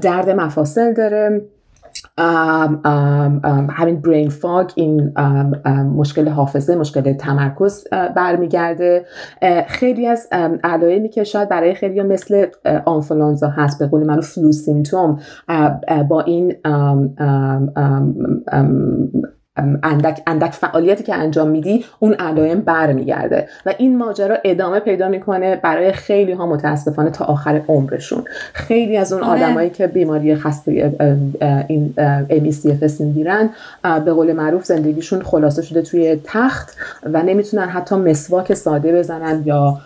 درد 0.00 0.30
مفاصل 0.30 0.92
داره. 0.92 1.42
همین 3.70 4.00
brain 4.00 4.28
fog 4.28 4.70
این 4.74 5.12
مشکل 5.96 6.28
حافظه 6.28 6.76
مشکل 6.76 7.12
تمرکز 7.12 7.84
برمیگرده. 8.16 9.04
خیلی 9.66 10.06
از 10.06 10.28
علائمی 10.64 11.08
که 11.08 11.24
شاید 11.24 11.48
برای 11.48 11.74
خیلی 11.74 12.02
مثل 12.02 12.46
آنفلانزا 12.84 13.48
هست. 13.48 13.78
به 13.78 13.86
قول 13.86 14.06
منو 14.06 14.20
flu 14.20 14.52
symptom 14.52 15.18
با 16.08 16.20
این 16.20 16.54
اندک, 19.56 20.22
اندک 20.26 20.50
فعالیتی 20.50 21.04
که 21.04 21.14
انجام 21.14 21.48
میدی 21.48 21.84
اون 21.98 22.14
علائم 22.14 22.60
برمیگرده 22.60 23.48
و 23.66 23.74
این 23.78 23.98
ماجرا 23.98 24.36
ادامه 24.44 24.80
پیدا 24.80 25.08
می‌کنه 25.08 25.56
برای 25.56 25.92
خیلی 25.92 26.32
ها 26.32 26.46
متاسفانه 26.46 27.10
تا 27.10 27.24
آخر 27.24 27.62
عمرشون 27.68 28.24
خیلی 28.52 28.96
از 28.96 29.12
اون 29.12 29.22
آره. 29.22 29.44
آدمایی 29.44 29.70
که 29.70 29.86
بیماری 29.86 30.34
خسته 30.34 30.92
این 31.68 31.94
MECFS 32.28 33.00
می‌گیرن 33.00 33.50
به 34.04 34.12
قول 34.12 34.32
معروف 34.32 34.64
زندگیشون 34.64 35.22
خلاصه 35.22 35.62
شده 35.62 35.82
توی 35.82 36.20
تخت 36.24 36.76
و 37.02 37.22
نمی‌تونن 37.22 37.68
حتی 37.68 37.94
مسواک 37.94 38.54
ساده 38.54 38.92
بزنن 38.92 39.42
یا 39.44 39.78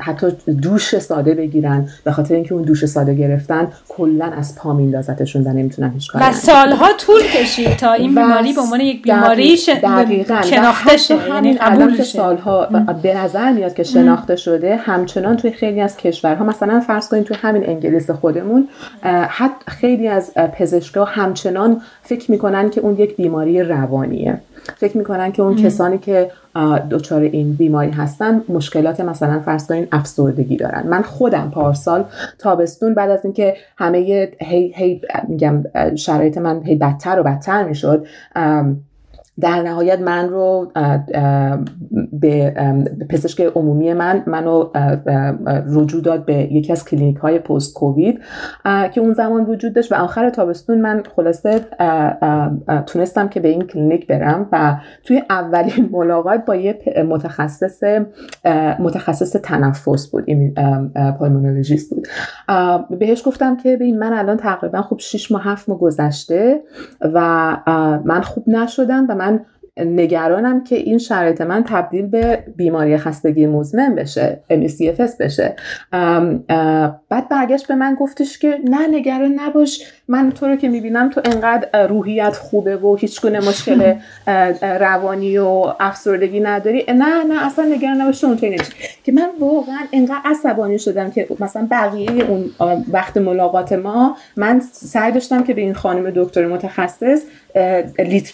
حتی 0.00 0.26
دوش 0.62 0.98
ساده 0.98 1.34
بگیرن 1.34 1.88
به 2.04 2.12
خاطر 2.12 2.34
اینکه 2.34 2.54
اون 2.54 2.62
دوش 2.62 2.86
ساده 2.86 3.14
گرفتن 3.14 3.68
کلا 3.88 4.24
از 4.24 4.56
پا 4.56 4.72
میندازتشون 4.72 5.42
و 5.42 5.52
نمی‌تونن 5.52 5.90
هیچ 5.90 6.12
کاری 6.12 6.24
و 6.24 6.32
سالها 6.32 6.92
طول 6.98 7.22
کشید 7.22 7.76
تا 7.76 7.92
این 7.92 8.14
بیماری 8.14 8.52
به 8.52 8.60
عنوان 8.60 8.80
یک 8.80 9.02
بیماری 9.02 9.56
شناخته 9.56 10.96
شده 10.96 11.28
یعنی 11.28 11.54
قبول 11.54 11.96
که 11.96 12.02
سالها 12.02 12.66
به 13.02 13.14
نظر 13.16 13.52
میاد 13.52 13.74
که 13.74 13.82
شناخته 13.82 14.36
شده 14.36 14.76
همچنان 14.76 15.36
توی 15.36 15.50
خیلی 15.50 15.80
از 15.80 15.96
کشورها 15.96 16.44
مثلا 16.44 16.80
فرض 16.80 17.08
کنید 17.08 17.24
توی 17.24 17.36
همین 17.40 17.68
انگلیس 17.68 18.10
خودمون 18.10 18.68
حتی 19.28 19.64
خیلی 19.66 20.08
از 20.08 20.34
پزشکا 20.34 21.04
همچنان 21.04 21.80
فکر 22.02 22.30
می‌کنن 22.30 22.70
که 22.70 22.80
اون 22.80 22.96
یک 22.96 23.16
بیماری 23.16 23.62
روانیه. 23.62 24.38
فکر 24.76 24.96
می‌کنن 24.98 25.32
که 25.32 25.42
اون 25.42 25.56
کسانی 25.56 25.98
که 25.98 26.30
دچار 26.90 27.20
این 27.20 27.52
بیماری 27.52 27.90
هستن 27.90 28.42
مشکلات 28.48 29.00
مثلا 29.00 29.40
فرض 29.52 29.66
کنین 29.66 29.88
افسردگی 29.92 30.56
دارن. 30.56 30.86
من 30.86 31.02
خودم 31.02 31.50
پارسال 31.50 32.04
تابستون 32.38 32.94
بعد 32.94 33.10
از 33.10 33.24
اینکه 33.24 33.56
همه 33.78 33.98
هی, 34.40 34.72
هی 34.76 35.00
میگم 35.28 35.64
شرایط 35.96 36.38
من 36.38 36.62
هی 36.62 36.74
بدتر 36.74 37.20
و 37.20 37.22
بدتر 37.22 37.64
می‌شد 37.64 38.06
در 39.40 39.62
نهایت 39.62 40.00
من 40.00 40.28
رو 40.28 40.72
به 42.12 42.54
پزشک 43.10 43.40
عمومی 43.40 43.92
من 43.94 44.22
منو 44.26 44.70
رجوع 45.66 46.02
داد 46.02 46.24
به 46.24 46.34
یکی 46.34 46.72
از 46.72 46.84
کلینیک 46.84 47.16
های 47.16 47.38
post 47.38 47.74
COVID 47.74 48.20
که 48.64 49.00
اون 49.00 49.12
زمان 49.12 49.44
وجود 49.44 49.74
داشت. 49.74 49.92
و 49.92 49.94
آخر 49.94 50.30
تابستون 50.30 50.80
من 50.80 51.02
خلاصه 51.16 51.60
تونستم 52.86 53.28
که 53.28 53.40
به 53.40 53.48
این 53.48 53.62
کلینیک 53.62 54.06
برم 54.06 54.48
و 54.52 54.76
توی 55.04 55.22
اولین 55.30 55.88
ملاقات 55.98 56.44
با 56.44 56.56
یه 56.56 56.78
متخصص 57.08 57.82
متخصص 58.78 59.36
تنفس 59.42 60.06
بود 60.06 60.24
این 60.26 60.54
pulmonologist 61.18 61.94
بود. 61.94 62.08
بهش 62.98 63.22
گفتم 63.26 63.56
که 63.56 63.76
ببین 63.76 63.98
من 63.98 64.12
الان 64.12 64.36
تقریبا 64.36 64.82
خب 64.82 64.96
6 64.98 65.32
ماه 65.32 65.42
7 65.44 65.68
ماه 65.68 65.78
گذشته 65.78 66.60
و 67.00 67.56
من 68.04 68.20
خوب 68.20 68.48
نشدم 68.48 69.06
و 69.08 69.14
من 69.22 69.40
نگرانم 69.76 70.64
که 70.64 70.76
این 70.76 70.98
شرایط 70.98 71.40
من 71.40 71.64
تبدیل 71.64 72.06
به 72.06 72.44
بیماری 72.56 72.96
خستگی 72.96 73.46
مزمن 73.46 73.94
بشه 73.94 74.40
ME/CFS 74.50 75.16
بشه. 75.20 75.56
بعد 77.08 77.28
برگشت 77.30 77.68
به 77.68 77.74
من 77.74 77.94
گفتش 77.94 78.38
که 78.38 78.58
نه 78.64 78.86
نگران 78.86 79.40
نباش. 79.40 79.82
من 80.08 80.30
تو 80.30 80.46
رو 80.46 80.56
که 80.56 80.68
می‌بینم 80.68 81.10
تو 81.10 81.20
انقدر 81.24 81.86
روحیت 81.86 82.36
خوبه 82.36 82.76
و 82.76 82.96
هیچ 82.96 83.22
گونه 83.22 83.38
مشکل 83.38 83.94
روانی 84.60 85.38
و 85.38 85.74
افسردگی 85.80 86.40
نداری. 86.40 86.84
نه 86.88 87.24
نه 87.24 87.46
اصلا 87.46 87.64
نگران 87.64 88.00
نباش 88.00 88.24
اون 88.24 88.36
که 89.04 89.12
من 89.12 89.28
واقعا 89.40 89.78
انقدر 89.92 90.20
عصبانی 90.24 90.78
شدم 90.78 91.10
که 91.10 91.26
مثلا 91.40 91.68
بقیه 91.70 92.24
اون 92.24 92.50
وقت 92.92 93.16
ملاقات 93.16 93.72
ما 93.72 94.16
من 94.36 94.60
سعی 94.72 95.12
داشتم 95.12 95.44
که 95.44 95.54
به 95.54 95.60
این 95.60 95.74
خانم 95.74 96.12
دکتر 96.16 96.46
متخصص 96.46 97.22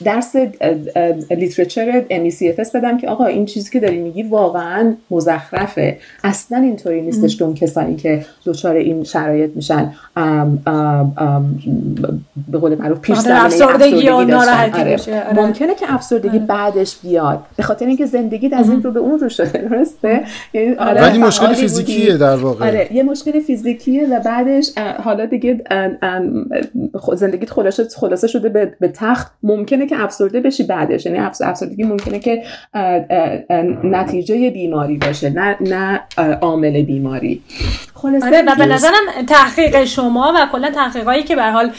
درس 0.04 0.36
لیترچر 1.30 2.04
MECFS 2.10 2.72
بدم 2.74 2.98
که 2.98 3.08
آقا 3.08 3.24
این 3.24 3.46
چیزی 3.46 3.70
که 3.70 3.80
داری 3.80 3.98
میگی 3.98 4.22
واقعا 4.22 4.94
مزخرفه. 5.10 5.98
اصلا 6.24 6.58
اینطوری 6.58 7.00
نیستش 7.00 7.36
که 7.36 7.52
کسانی 7.54 7.96
که 7.96 8.24
دچار 8.46 8.76
این 8.76 9.04
شرایط 9.04 9.50
میشن 9.54 9.92
به 12.48 12.58
قول 12.58 12.74
معروف 12.74 13.00
پیش 13.00 13.18
زمینه 13.18 13.44
افسردگی 13.44 14.08
و 14.08 14.24
ناراحتی 14.24 14.80
آره. 14.80 14.96
آره. 15.08 15.34
ممکنه 15.34 15.74
که 15.74 15.94
افسردگی 15.94 16.28
آره. 16.28 16.38
بعدش 16.38 16.96
بیاد. 17.02 17.40
به 17.56 17.62
خاطر 17.62 17.86
اینکه 17.86 18.06
زندگی 18.06 18.54
از 18.54 18.70
این 18.70 18.82
رو 18.82 18.90
به 18.90 19.00
اون 19.00 19.18
رو 19.18 19.28
شده 19.28 19.68
درسته؟ 19.68 20.22
یعنی 20.52 20.74
آره. 20.74 21.02
ولی 21.02 21.18
مشکل 21.18 21.52
فیزیکیه 21.52 22.16
در 22.16 22.36
واقع. 22.36 22.66
آره 22.66 22.88
یه 22.92 23.02
مشکل 23.02 23.40
فیزیکیه 23.40 24.06
و 24.08 24.20
بعدش 24.20 24.70
حالا 25.04 25.26
دیگه 25.26 25.64
زندگیت 27.14 27.50
خلاصه 27.50 27.84
خلاصه 27.96 28.26
شده 28.26 28.48
به 28.80 28.88
تخت 29.08 29.32
ممکنه 29.42 29.86
که 29.86 30.02
افسرده 30.02 30.40
بشی 30.40 30.62
بعدش. 30.62 31.06
یعنی 31.06 31.18
افسردگی 31.18 31.82
ممکنه 31.82 32.18
که 32.18 32.42
نتیجه 33.84 34.50
بیماری 34.50 34.96
باشه 34.96 35.30
نه 35.30 35.56
نه 35.60 36.00
عامل 36.40 36.82
بیماری. 36.82 37.42
آره 38.22 38.42
و 38.42 38.54
به 38.54 38.66
نظرم 38.66 39.24
تحقیق 39.28 39.84
شما 39.84 40.32
و 40.36 40.46
کلا 40.52 40.70
تحقیقایی 40.70 41.22
که 41.22 41.36
به 41.36 41.42
حال 41.42 41.70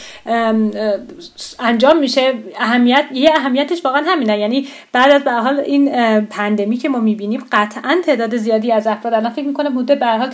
انجام 1.59 1.99
میشه 1.99 2.33
اهمیت 2.59 3.05
یه 3.13 3.29
اهمیتش 3.37 3.85
واقعا 3.85 4.03
همینه. 4.07 4.39
یعنی 4.39 4.67
بعد 4.91 5.11
از 5.11 5.23
به 5.23 5.31
حال 5.31 5.59
این 5.59 5.91
پندمی 6.21 6.77
که 6.77 6.89
ما 6.89 6.99
می‌بینیم 6.99 7.43
قطعا 7.51 7.97
تعداد 8.05 8.37
زیادی 8.37 8.71
از 8.71 8.87
افراد 8.87 9.13
الان 9.13 9.31
فکر 9.31 9.45
می‌کنم 9.45 9.73
بوده 9.73 9.95
به 9.95 10.05
حال 10.05 10.29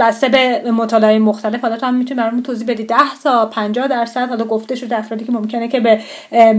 بسته 0.00 0.28
به 0.28 0.70
مطالعه 0.70 1.18
مختلف. 1.18 1.60
حالا 1.60 1.76
تو 1.76 1.86
هم 1.86 1.94
می‌تونی 1.94 2.20
برامون 2.20 2.42
توضیح 2.42 2.66
بدی. 2.68 2.84
10 2.84 2.96
تا 3.24 3.46
50 3.46 3.88
درصد 3.88 4.28
حالا 4.28 4.44
گفته 4.44 4.74
شده 4.74 4.98
افرادی 4.98 5.24
که 5.24 5.32
ممکنه 5.32 5.68
که 5.68 5.80
به 5.80 6.00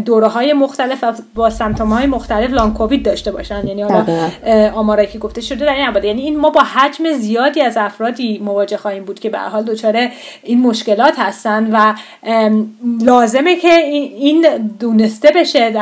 دوره 0.06 0.28
های 0.28 0.54
مختلف 0.54 1.04
با 1.36 1.50
سمپتوم 1.50 1.90
های 1.90 2.06
مختلف 2.06 2.52
لانگ 2.52 2.74
کووید 2.74 3.04
داشته 3.04 3.32
باشن. 3.32 3.68
یعنی 3.68 3.82
حالا 3.82 4.06
آمارایی 4.76 5.08
که 5.08 5.20
گفته 5.20 5.42
شده 5.42 5.66
در 5.66 5.74
این 5.74 6.04
یعنی 6.04 6.22
این 6.22 6.40
ما 6.40 6.50
با 6.50 6.62
حجم 6.62 7.14
زیادی 7.14 7.62
از 7.62 7.78
افرادی 7.78 8.38
مواجه 8.38 8.78
خواهیم 8.78 9.04
بود 9.04 9.20
که 9.20 9.30
به 9.30 9.40
حال 9.40 9.64
دچار 9.64 10.08
این 10.44 10.62
مشکلات 10.62 11.20
هستن 11.20 11.70
و 11.72 11.94
لازمه 13.02 13.56
که 13.56 13.74
این 13.74 14.46
دونسته 14.80 15.32
بشه 15.36 15.74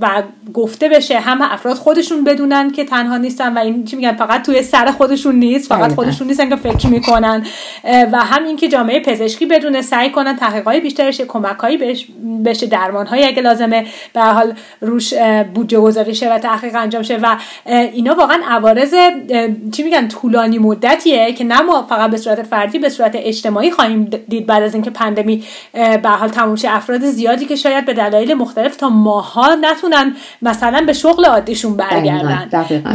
و 0.00 0.22
گفته 0.54 0.88
بشه 0.88 1.18
هم 1.18 1.42
افراد 1.42 1.76
خودشون 1.76 2.24
بدونن 2.24 2.70
که 2.70 2.84
تنها 2.84 3.16
نیستن 3.16 3.54
و 3.54 3.58
این 3.58 3.84
چی 3.84 3.96
میگن 3.96 4.12
فقط 4.12 4.42
توی 4.42 4.62
سر 4.62 4.90
خودشون 4.90 5.34
نیست 5.34 5.68
فقط 5.68 5.94
خودشون 5.94 6.26
نیستن 6.26 6.48
که 6.48 6.56
فکر 6.56 6.86
می‌کنن. 6.86 7.46
و 8.12 8.18
هم 8.18 8.44
اینکه 8.44 8.68
جامعه 8.68 9.00
پزشکی 9.00 9.46
بدونه 9.46 9.82
سعی 9.82 10.10
کنن 10.10 10.36
تحقیقات 10.36 10.76
بیشتر 10.76 11.10
شه 11.10 11.24
کمکهایی 11.24 11.76
بهش 12.42 12.64
بشه 12.86 12.92
درمانهایی 12.92 13.24
اگه 13.24 13.42
لازمه 13.42 13.86
به 14.12 14.22
حال 14.22 14.54
روش 14.80 15.14
بودجه 15.54 15.78
گذاری 15.78 16.14
شه 16.14 16.34
و 16.34 16.38
تحقیق 16.38 16.76
انجام 16.76 17.02
شه 17.02 17.16
و 17.16 17.36
اینا 17.66 18.14
واقعا 18.14 18.40
عوارض 18.48 18.94
چی 19.72 19.82
میگن 19.82 20.08
طولانی 20.08 20.58
مدتیه 20.58 21.32
که 21.32 21.44
نه 21.44 21.62
فقط 21.88 22.10
به 22.10 22.16
صورت 22.16 22.42
فردی 22.42 22.78
به 22.78 22.88
صورت 22.88 23.12
اجتماعی 23.14 23.70
خواهیم 23.70 24.04
دید 24.28 24.46
بعد 24.46 24.62
از 24.62 24.74
اینکه 24.74 24.90
پندمی 24.90 25.44
به 26.02 26.08
حال 26.08 26.28
تموم 26.28 26.56
شه. 26.56 26.76
افراد 26.76 27.00
زیادی 27.00 27.46
که 27.46 27.56
شاید 27.56 27.84
به 27.84 27.94
دلایل 27.94 28.34
مختلف 28.34 28.76
تا 28.76 28.88
ماها 28.88 29.54
نتونن 29.54 30.16
مثلا 30.42 30.84
به 30.86 30.92
شغل 30.92 31.24
عادیشون 31.24 31.76
برگردن. 31.76 32.48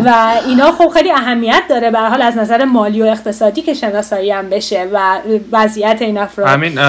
و 0.06 0.34
اینا 0.48 0.72
خب 0.72 0.90
خیلی 0.90 1.12
اهمیت 1.12 1.64
داره 1.70 1.92
به 1.92 2.00
حال 2.00 2.22
از 2.22 2.38
نظر 2.38 2.66
مالی 2.66 3.02
و 3.02 3.06
اقتصادی 3.06 3.62
که 3.62 3.74
شناسایی 3.74 4.32
هم 4.32 4.50
بشه 4.50 4.88
و 4.94 5.18
وضعیت 5.52 6.02
این 6.02 6.18
افراد. 6.18 6.48
همین 6.48 6.80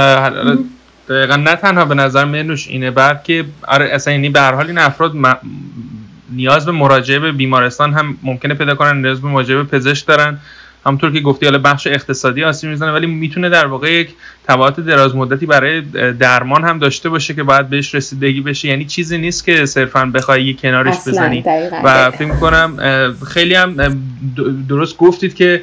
دقیقا 1.08 1.36
نه 1.36 1.56
تنها 1.56 1.84
به 1.84 1.94
نظر 1.94 2.24
منوش 2.24 2.68
اینه 2.68 2.90
بلکه 2.90 3.44
آره 3.68 3.84
اصلا 3.84 4.12
یعنی 4.12 4.28
به 4.28 4.40
هر 4.40 4.54
حال 4.54 4.66
این 4.66 4.78
افراد 4.78 5.12
نیاز 6.30 6.66
به 6.66 6.72
مراجعه 6.72 7.18
به 7.18 7.32
بیمارستان 7.32 7.92
هم 7.92 8.18
ممکنه 8.22 8.54
پیدا 8.54 8.74
کنن 8.74 9.00
نیاز 9.00 9.22
به 9.22 9.28
مراجعه 9.28 9.56
به 9.56 9.64
پزشک 9.64 10.06
دارن. 10.06 10.38
همونطور 10.86 11.12
که 11.12 11.20
گفتی 11.20 11.46
حالا 11.46 11.58
بخش 11.58 11.86
اقتصادی 11.86 12.44
آسیب 12.44 12.70
می‌زنه 12.70 12.92
ولی 12.92 13.06
می‌تونه 13.06 13.48
در 13.48 13.66
واقع 13.66 13.92
یک 13.92 14.08
تبعات 14.48 14.80
دراز 14.80 15.16
مدتی 15.16 15.46
برای 15.46 15.80
درمان 16.12 16.64
هم 16.64 16.78
داشته 16.78 17.08
باشه 17.08 17.34
که 17.34 17.42
باید 17.42 17.68
بهش 17.68 17.94
رسیدگی 17.94 18.40
بشه. 18.40 18.68
یعنی 18.68 18.84
چیزی 18.84 19.18
نیست 19.18 19.44
که 19.44 19.66
صرفا 19.66 20.04
بخوای 20.04 20.44
یه 20.44 20.52
کنارش 20.52 20.96
بزنی. 21.06 21.44
و 21.84 22.10
فکر 22.10 22.28
کنم 22.28 22.76
خیلی 23.26 23.54
هم 23.54 23.76
درست 24.68 24.96
گفتید 24.96 25.34
که 25.34 25.62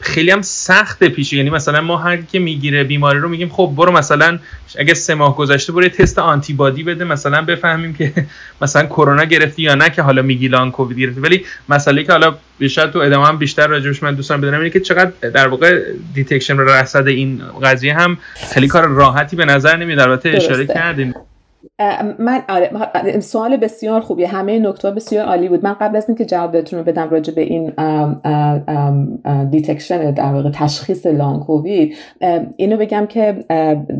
خیلی 0.00 0.30
هم 0.30 0.42
سخت 0.42 1.04
پیشه. 1.04 1.36
یعنی 1.36 1.50
مثلا 1.50 1.80
ما 1.80 1.96
هر 1.96 2.16
که 2.16 2.38
می‌گیره 2.38 2.84
بیماری 2.84 3.18
رو 3.18 3.28
میگیم 3.28 3.48
خب 3.48 3.72
برو 3.76 3.92
مثلا 3.92 4.38
اگه 4.78 4.94
سه 4.94 5.14
ماه 5.14 5.36
گذشته 5.36 5.72
برو 5.72 5.88
تست 5.88 6.18
antibody 6.18 6.82
بده 6.82 7.04
مثلا 7.04 7.42
بفهمیم 7.42 7.94
که 7.94 8.12
مثلا 8.62 8.86
کرونا 8.86 9.24
گرفتی 9.24 9.62
یا 9.62 9.74
نه 9.74 9.90
که 9.90 10.02
حالا 10.02 10.22
میگی 10.22 10.48
long 10.48 10.70
COVID 10.70 10.98
گرفتی. 10.98 11.20
ولی 11.20 11.44
مسئله 11.68 12.04
که 12.04 12.12
حالا 12.12 12.36
بیشتر 12.58 12.86
تو 12.86 12.98
ادامه 12.98 13.26
هم 13.26 13.38
بیشتر 13.38 13.66
راجبش 13.66 14.02
من 14.02 14.14
دوستان 14.14 14.40
بدونم 14.40 14.58
اینه 14.58 14.70
که 14.70 14.80
چقدر 14.80 15.30
در 15.30 15.48
واقع 15.48 15.82
detection 16.14 16.58
رصد 16.58 17.06
این 17.06 17.42
قضیه 17.62 17.94
هم 17.94 18.18
خیلی 18.54 18.68
کار 18.68 18.86
راحتی 18.86 19.36
به 19.36 19.44
نظر 19.44 19.76
نمیاد. 19.76 19.98
البته 19.98 20.28
اشاره 20.28 20.66
کردیم. 20.66 21.14
من 22.18 22.42
آره 22.48 23.20
سوال 23.20 23.56
بسیار 23.56 24.00
خوبیه 24.00 24.28
همه 24.28 24.58
نکته 24.58 24.90
بسیار 24.90 25.26
عالی 25.26 25.48
بود. 25.48 25.64
من 25.64 25.72
قبل 25.72 25.96
از 25.96 26.08
اینکه 26.08 26.24
جواب 26.24 26.52
بهتون 26.52 26.78
رو 26.78 26.84
بدم 26.84 27.10
راجع 27.10 27.34
به 27.34 27.40
این 27.40 27.72
detection 29.50 30.10
در 30.10 30.32
واقع 30.32 30.50
تشخیص 30.50 31.06
long 31.06 31.42
COVID 31.42 31.94
اینو 32.56 32.76
بگم 32.76 33.06
که 33.06 33.44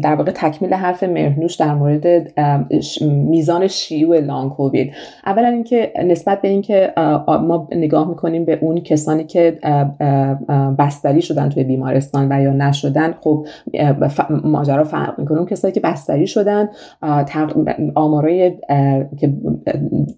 در 0.03 0.14
واقع 0.14 0.31
تکمیل 0.35 0.74
حرف 0.74 1.03
مهنوش 1.03 1.55
در 1.55 1.74
مورد 1.74 2.33
میزان 3.03 3.66
شیوع 3.66 4.20
long 4.20 4.51
COVID. 4.51 4.93
اولا 5.27 5.49
اینکه 5.49 5.93
نسبت 6.05 6.43
به 6.43 6.49
اینکه 6.49 6.93
ما 7.27 7.68
نگاه 7.72 8.09
می‌کنیم 8.09 8.45
به 8.45 8.59
اون 8.62 8.81
کسانی 8.81 9.24
که 9.24 9.59
بستری 10.79 11.22
شدن 11.22 11.49
توی 11.49 11.64
بیمارستان 11.64 12.33
و 12.33 12.43
یا 12.43 12.53
نشدن 12.53 13.14
خب 13.20 13.47
ماجرا 14.45 14.85
فرق 14.85 15.18
می‌کنه. 15.18 15.39
اون 15.39 15.47
کسانی 15.47 15.74
که 15.74 15.81
بستری 15.81 16.27
شدن 16.27 16.68
آمارای 17.95 18.53
که 19.21 19.33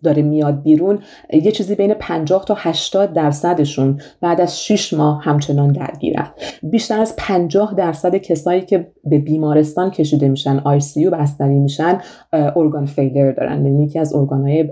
داره 0.04 0.22
میاد 0.22 0.62
بیرون 0.62 0.98
یه 1.32 1.52
چیزی 1.52 1.74
بین 1.74 1.94
50 1.94 2.44
تا 2.44 2.54
80 2.58 3.12
درصدشون 3.12 4.00
بعد 4.20 4.40
از 4.40 4.64
6 4.64 4.92
ماه 4.92 5.22
همچنان 5.24 5.72
درگیرن. 5.72 6.26
بیشتر 6.62 7.00
از 7.00 7.14
50 7.16 7.74
درصد 7.74 8.16
کسایی 8.16 8.60
که 8.60 8.86
به 9.04 9.18
بیمارستان 9.18 9.90
کشیده 9.90 10.28
میشن 10.28 10.60
آی 10.64 10.80
سی 10.80 11.10
بستری 11.10 11.58
میشن 11.58 12.00
ارگان 12.32 12.86
فیلر 12.86 13.32
دارن. 13.32 13.66
یعنی 13.66 13.84
یکی 13.84 13.98
از 13.98 14.14
ارگانهای 14.14 14.68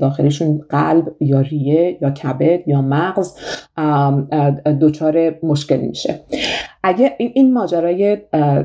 داخلیشون 0.00 0.64
قلب 0.68 1.12
یا 1.20 1.40
ریه 1.40 1.98
یا 2.00 2.10
کبد 2.10 2.68
یا 2.68 2.82
مغز 2.82 3.34
دچار 4.80 5.34
مشکل 5.42 5.80
میشه. 5.80 6.20
اگه 6.84 7.16
این 7.18 7.52
ماجرای 7.52 8.18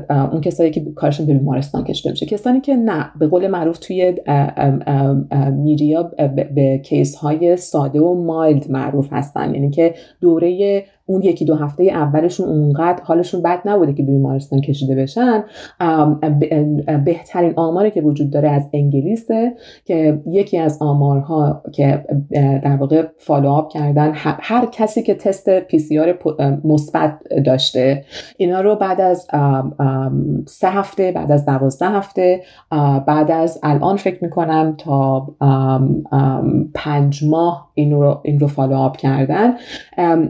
اون 0.08 0.40
کسایی 0.40 0.70
که 0.70 0.84
کارشون 0.96 1.26
به 1.26 1.34
بیمارستان 1.34 1.84
کشیده 1.84 2.10
میشه 2.10 2.26
کسانی 2.26 2.60
که 2.60 2.76
نه 2.76 3.10
به 3.18 3.26
قول 3.26 3.46
معروف 3.46 3.78
توی 3.78 4.14
media 5.52 6.02
به 6.54 6.80
case 6.84 7.14
های 7.14 7.56
ساده 7.56 8.00
و 8.00 8.24
mild 8.24 8.70
معروف 8.70 9.08
هستن. 9.12 9.54
یعنی 9.54 9.70
که 9.70 9.94
دوره 10.20 10.84
اون 11.08 11.22
یکی 11.22 11.44
دو 11.44 11.54
هفته 11.54 11.84
اولشون 11.84 12.48
اونقدر 12.48 13.02
حالشون 13.02 13.42
بد 13.42 13.60
نبوده 13.64 13.92
که 13.92 14.02
بیمارستان 14.02 14.60
کشیده 14.60 14.94
بشن. 14.94 15.44
بهترین 17.04 17.52
آماری 17.56 17.90
که 17.90 18.00
وجود 18.00 18.30
داره 18.30 18.50
از 18.50 18.68
انگلیسه 18.72 19.52
که 19.84 20.20
یکی 20.26 20.58
از 20.58 20.78
آمارها 20.82 21.62
که 21.72 22.04
در 22.64 22.76
واقع 22.76 23.06
follow 23.18 23.59
up 23.59 23.72
کردن 23.72 24.12
هر 24.14 24.66
کسی 24.72 25.02
که 25.02 25.14
تست 25.14 25.60
PCR 25.60 26.18
مثبت 26.64 27.18
داشته 27.46 28.04
اینا 28.36 28.60
رو 28.60 28.76
بعد 28.76 29.00
از 29.00 29.26
سه 30.46 30.68
هفته 30.68 31.12
بعد 31.12 31.32
از 31.32 31.46
دوازده 31.46 31.88
هفته 31.88 32.40
بعد 33.06 33.30
از 33.30 33.60
الان 33.62 33.96
فکر 33.96 34.24
می‌کنم 34.24 34.74
تا 34.78 35.26
پنج 36.74 37.24
ماه 37.24 37.70
این 37.74 37.92
رو, 37.92 38.20
این 38.22 38.40
رو 38.40 38.46
follow 38.46 38.84
up 38.84 38.96
کردن. 38.96 39.54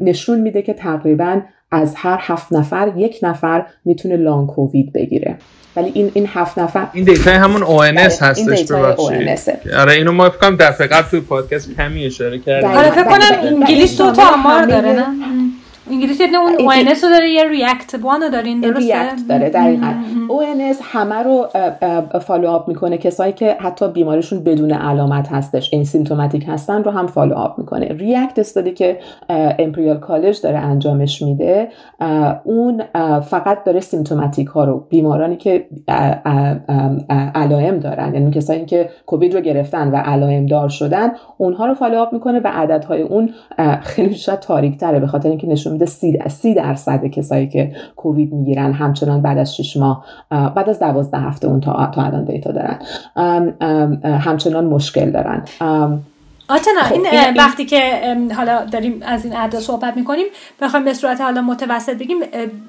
نشون 0.01 0.41
میده 0.41 0.63
که 0.69 0.75
تقریبا 0.75 1.41
از 1.71 1.95
هر 1.97 2.19
هفت 2.21 2.53
نفر 2.53 2.93
یک 2.97 3.19
نفر 3.23 3.67
می‌تونه 3.85 4.17
long 4.17 4.49
COVID 4.49 4.93
بگیره. 4.93 5.37
ولی 5.77 5.91
این 5.95 6.11
این 6.15 6.29
هفت 6.33 6.59
نفر 6.59 6.87
این 6.93 7.05
data 7.05 7.31
همون 7.31 7.63
ONS 7.63 8.23
هستش 8.23 8.73
ببخشید. 8.73 9.73
آره 9.79 9.93
اینو 9.93 10.13
ما 10.13 10.31
فکر 10.31 10.39
کنم 10.39 10.57
دفعه 10.57 10.87
قبل 10.87 11.09
توی 11.09 11.21
پادکست 11.21 11.77
کمی 11.77 12.07
اشاره 12.07 12.39
کردیم. 12.39 12.71
آره 12.71 12.91
فکر 12.91 13.05
کنم 13.05 13.39
انگلیس 13.43 13.99
دو 13.99 14.13
تا 14.13 14.23
آمار 14.23 14.67
داره 14.67 14.93
نه؟ 14.93 15.07
انگلیسی 15.91 16.25
اون 16.25 16.71
ONS 16.71 17.03
رو 17.03 17.11
داره 17.11 17.31
یه 17.31 17.49
REACT 17.49 17.95
One 18.03 18.31
دارین 18.31 18.61
درسته؟ 18.61 18.81
REACT 18.81 19.19
داره 19.29 19.51
دقیقاً. 19.51 19.95
ONS 20.29 20.77
همه 20.83 21.15
رو 21.15 21.47
follow 22.21 22.65
می‌کنه. 22.67 22.99
کسایی 22.99 23.33
که 23.33 23.57
حتی 23.61 23.89
بیماریشون 23.89 24.45
بدون 24.45 24.73
علامت 24.73 25.29
هستش 25.33 25.73
asymptomatic 25.73 26.45
هستن 26.49 26.85
رو 26.85 26.91
هم 26.91 27.07
follow 27.07 27.35
up 27.35 27.59
می‌کنه. 27.59 27.87
REACT 27.87 28.39
study 28.39 28.71
که 28.71 28.99
Imperial 29.59 29.99
College 29.99 30.41
داره 30.41 30.59
انجامش 30.59 31.23
میده 31.23 31.69
اون 32.45 32.83
فقط 33.21 33.65
داره 33.65 33.81
symptomatic 33.81 34.47
ها 34.47 34.65
رو 34.65 34.87
بیمارانی 34.89 35.37
که 35.37 35.67
علائم 37.35 37.79
دارن 37.79 38.15
یعنی 38.15 38.31
کسایی 38.31 38.65
که 38.65 38.91
کووید 39.07 39.35
رو 39.35 39.41
گرفتن 39.41 39.91
و 39.91 39.97
علائم 39.97 40.47
دار 40.47 40.69
شدن 40.69 41.11
اونها 41.39 41.67
رو 41.67 41.75
follow 41.75 41.99
up 41.99 42.13
می‌کنه 42.13 42.41
و 42.41 42.49
عددهای 42.53 43.03
اون 43.03 43.31
خیلی 43.83 44.15
شاید 44.15 44.41
تاریک 44.41 44.79
تره 44.79 45.01
به 45.01 45.07
خاطر 45.07 45.29
اینکه 45.29 45.47
نشون 45.47 45.73
میده 45.73 45.87
سی 46.29 46.55
درصد 46.55 47.07
کسایی 47.07 47.49
که 47.49 47.73
کووید 47.97 48.33
می‌گیرن 48.33 48.73
همچنان 48.73 49.23
بعد 49.23 49.39
از 49.39 49.57
6 49.57 49.77
ماه 49.77 50.05
بعد 50.31 50.69
از 50.69 50.79
دوازده 50.79 51.19
هفته 51.19 51.49
اون 51.49 51.61
تا, 51.61 51.73
الان 51.75 52.25
دیتا 52.25 52.53
دارن. 52.53 52.79
همچنان 54.05 54.65
مشکل 54.65 55.11
دارن. 55.11 55.43
آتنا 56.49 56.83
خب 56.83 56.95
این, 56.95 57.07
وقتی 57.37 57.65
که 57.65 58.17
حالا 58.37 58.65
داریم 58.65 59.03
از 59.07 59.25
این 59.25 59.37
اعداد 59.37 59.61
صحبت 59.61 59.97
می‌کنیم 59.97 60.27
بخوایم 60.61 60.85
به 60.85 60.95
صورت 60.95 61.21
حالا 61.21 61.43
متوسط 61.43 61.95
بگیم 61.95 62.21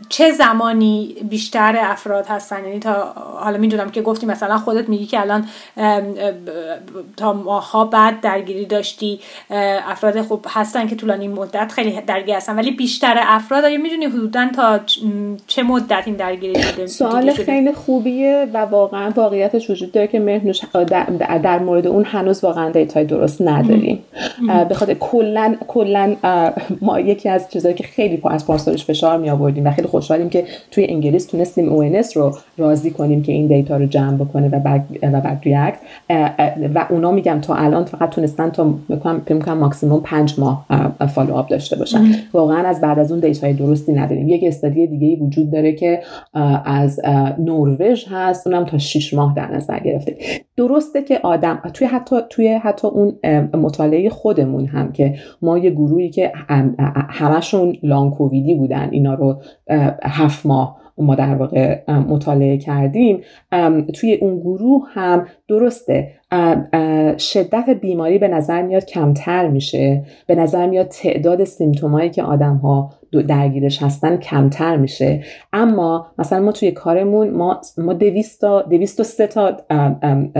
چه 0.09 0.31
زمانی 0.31 1.15
بیشتر 1.29 1.77
افراد 1.79 2.27
هستن؟ 2.27 2.65
یعنی 2.65 2.79
تا 2.79 3.13
حالا 3.39 3.57
می‌دونم 3.57 3.89
که 3.89 4.01
گفتی 4.01 4.25
مثلا 4.25 4.57
خودت 4.57 4.89
میگی 4.89 5.05
که 5.05 5.19
الان 5.21 5.45
تا 7.17 7.33
ماها 7.33 7.85
بعد 7.85 8.21
درگیری 8.21 8.65
داشتی 8.65 9.19
افراد 9.89 10.21
خوب 10.21 10.45
هستن 10.49 10.87
که 10.87 10.95
طولانی 10.95 11.27
مدت 11.27 11.71
خیلی 11.71 12.01
درگیر 12.01 12.35
هستن 12.35 12.55
ولی 12.55 12.71
بیشتر 12.71 13.19
افراد 13.21 13.65
آیا 13.65 13.77
می‌دونی 13.77 14.05
حدودا 14.05 14.47
تا 14.55 14.79
چه 15.47 15.63
مدت 15.63 16.03
این 16.05 16.15
درگیری 16.15 16.53
دیده 16.53 16.87
سوال 16.87 17.31
خیلی 17.31 17.73
خوبیه 17.73 18.47
و 18.53 18.57
واقعا 18.57 19.09
واقعیتش 19.15 19.69
وجود 19.69 19.91
داره 19.91 20.07
که 20.07 20.19
مهنوش 20.19 20.61
در 21.43 21.59
مورد 21.59 21.87
اون 21.87 22.05
هنوز 22.05 22.43
واقعا 22.43 22.69
data 22.69 22.98
ی 22.98 23.05
درست 23.05 23.41
نداره. 23.41 23.68
داریم 23.69 23.99
به 24.69 24.75
خاطر 24.75 24.93
کلا 24.93 25.55
کلا 25.67 26.15
ما 26.81 26.99
یکی 26.99 27.29
از 27.29 27.49
چیزایی 27.49 27.75
که 27.75 27.83
خیلی 27.83 28.21
از 28.25 28.47
پارسالش 28.47 28.85
فشار 28.85 29.17
می 29.17 29.29
آوردیم 29.29 29.65
و 29.65 29.71
خیلی 29.71 29.87
خوشحالیم 29.87 30.29
که 30.29 30.43
توی 30.71 30.85
انگلیس 30.89 31.25
تونستیم 31.25 31.69
ONS 31.69 32.13
رو 32.13 32.37
راضی 32.57 32.91
کنیم 32.91 33.23
که 33.23 33.31
این 33.31 33.47
data 33.47 33.77
رو 33.77 33.85
جمع 33.85 34.17
بکنه 34.17 34.47
و 34.47 34.59
بعد 34.59 34.85
و 35.03 35.21
بعد 35.21 35.41
REACT 35.43 35.77
و 36.75 36.85
اونا 36.89 37.11
میگم 37.11 37.39
تا 37.41 37.55
الان 37.55 37.85
فقط 37.85 38.09
تونستن 38.09 38.49
تا 38.49 38.73
می‌کنم 39.29 39.57
ماکسیموم 39.57 40.01
پنج 40.03 40.39
ماه 40.39 40.65
follow 41.15 41.33
up 41.33 41.49
داشته 41.49 41.75
باشن. 41.75 42.05
واقعا 42.33 42.67
از 42.67 42.81
بعد 42.81 42.99
از 42.99 43.11
اون 43.11 43.19
data 43.19 43.46
ی 43.46 43.53
درستی 43.53 43.93
نداریم. 43.93 44.29
یک 44.29 44.43
study 44.43 44.87
دیگه 44.87 45.07
ای 45.07 45.15
وجود 45.15 45.51
داره 45.51 45.71
که 45.71 46.01
از 46.65 46.99
نروژ 47.39 48.05
هست 48.11 48.47
اونم 48.47 48.65
تا 48.65 48.77
6 48.77 49.13
ماه 49.13 49.33
در 49.35 49.51
نظر 49.51 49.79
گرفته. 49.79 50.17
درسته 50.57 51.03
که 51.03 51.19
آدم 51.23 51.61
توی 51.73 51.87
حتی 51.87 52.15
توی 52.29 52.47
حتی 52.47 52.87
اون 52.87 53.13
مطالعه 53.59 54.09
خودمون 54.09 54.65
هم 54.65 54.91
که 54.91 55.15
ما 55.41 55.57
یه 55.57 55.69
گروهی 55.69 56.09
که 56.09 56.31
همشون 57.09 57.77
long 57.83 58.13
COVID 58.13 58.48
ی 58.48 58.55
بودن 58.55 58.89
اینا 58.91 59.13
رو 59.13 59.41
هفت 60.03 60.45
ماه 60.45 60.79
ما 60.99 61.15
در 61.15 61.35
واقع 61.35 61.91
مطالعه 61.91 62.57
کردیم 62.57 63.21
توی 63.93 64.13
اون 64.13 64.39
گروه 64.39 64.83
هم 64.93 65.25
درسته 65.47 66.11
شدت 67.17 67.69
بیماری 67.81 68.17
به 68.17 68.27
نظر 68.27 68.61
میاد 68.61 68.85
کمتر 68.85 69.47
میشه 69.47 70.03
به 70.27 70.35
نظر 70.35 70.67
میاد 70.67 70.87
تعداد 70.87 71.43
سیمتومایی 71.43 72.09
که 72.09 72.23
آدم 72.23 72.55
ها 72.55 72.93
درگیرش 73.11 73.83
هستن 73.83 74.17
کمتر 74.17 74.77
میشه. 74.77 75.23
اما 75.53 76.07
مثلا 76.17 76.39
ما 76.39 76.51
توی 76.51 76.71
کارمون 76.71 77.29
ما 77.29 77.61
ما 77.77 77.93
200 77.93 78.41
تا 78.41 78.61
203 78.61 79.27
تا 79.27 79.57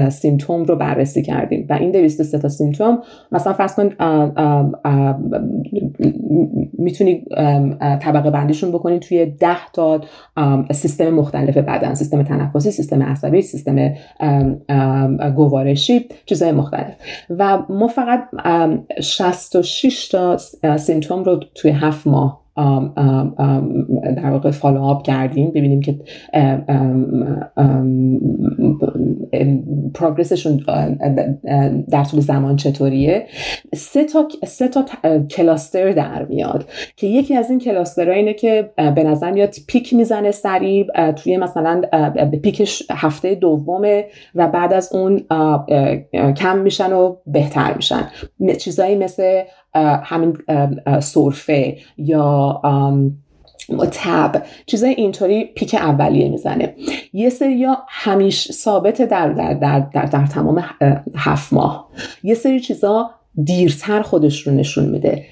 سیمتوم 0.09 0.63
رو 0.63 0.75
بررسی 0.75 1.21
کردیم. 1.23 1.65
و 1.69 1.73
این 1.73 1.91
203 1.91 2.39
تا 2.39 2.49
سیمتوم 2.49 3.01
مثلا 3.31 3.53
فرض 3.53 3.75
کن 3.75 3.89
می‌تونی 6.77 7.25
طبقه 8.01 8.31
بندیشون 8.31 8.71
بکنی 8.71 8.99
توی 8.99 9.25
10 9.25 9.47
تا 9.73 10.01
سیستم 10.71 11.09
مختلف 11.09 11.57
بدن. 11.57 11.93
سیستم 11.93 12.23
تنفسی 12.23 12.71
سیستم 12.71 13.03
عصبی 13.03 13.41
سیستم 13.41 13.93
گوارشی 15.35 16.05
چیزهای 16.25 16.51
مختلف. 16.51 16.95
و 17.29 17.57
ما 17.69 17.87
فقط 17.87 18.23
66 19.01 20.07
تا 20.07 20.37
سیمتوم 20.77 21.23
رو 21.23 21.39
توی 21.55 21.71
هفت 21.71 22.07
ماه 22.07 22.41
در 24.17 24.29
واقع 24.29 24.51
فالو 24.51 24.81
آپ 24.81 25.03
کردیم 25.03 25.49
ببینیم 25.49 25.81
که 25.81 25.99
پروگرسشون 29.93 30.57
در 31.89 32.03
طول 32.03 32.19
زمان 32.19 32.55
چطوریه. 32.55 33.25
سه 33.75 34.03
تا 34.03 34.27
سه 34.45 34.67
تا 34.67 34.85
کلاستر 35.29 35.91
در 35.91 36.25
میاد 36.25 36.65
که 36.95 37.07
یکی 37.07 37.35
از 37.35 37.49
این 37.49 37.59
کلاسترها 37.59 38.13
اینه 38.13 38.33
که 38.33 38.69
به 38.75 39.03
نظر 39.03 39.31
میاد 39.31 39.55
پیک 39.67 39.93
می‌زنه 39.93 40.31
سریع 40.31 41.11
توی 41.11 41.37
مثلا 41.37 41.81
پیکش 42.43 42.83
هفته 42.91 43.35
دومه 43.35 44.05
و 44.35 44.47
بعد 44.47 44.73
از 44.73 44.93
اون 44.93 45.19
کم 46.33 46.57
میشن 46.57 46.93
و 46.93 47.15
بهتر 47.27 47.73
میشن. 47.73 48.07
چیزایی 48.59 48.95
مثل 48.95 49.41
همین 50.03 50.37
سرفه 50.99 51.77
یا 51.97 52.61
تب 53.91 54.43
چیزای 54.65 54.89
اینطوری 54.89 55.45
پیک 55.45 55.75
اولیه 55.75 56.29
می‌زنه. 56.29 56.75
یه 57.13 57.29
سری 57.29 57.67
همیش 57.87 58.51
ثابت 58.51 59.01
در, 59.01 59.29
در, 59.29 59.53
در, 59.53 59.79
در, 59.79 60.05
در 60.05 60.25
تمام 60.25 60.65
هفت 61.15 61.53
ماه. 61.53 61.89
یه 62.23 62.33
سری 62.33 62.59
چیزا 62.59 63.09
دیرتر 63.43 64.01
خودش 64.01 64.47
رو 64.47 64.53
نشون 64.53 64.85
میده. 64.85 65.25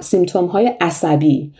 سیمتوم 0.00 0.46
های 0.46 0.72
عصبی 0.80 1.52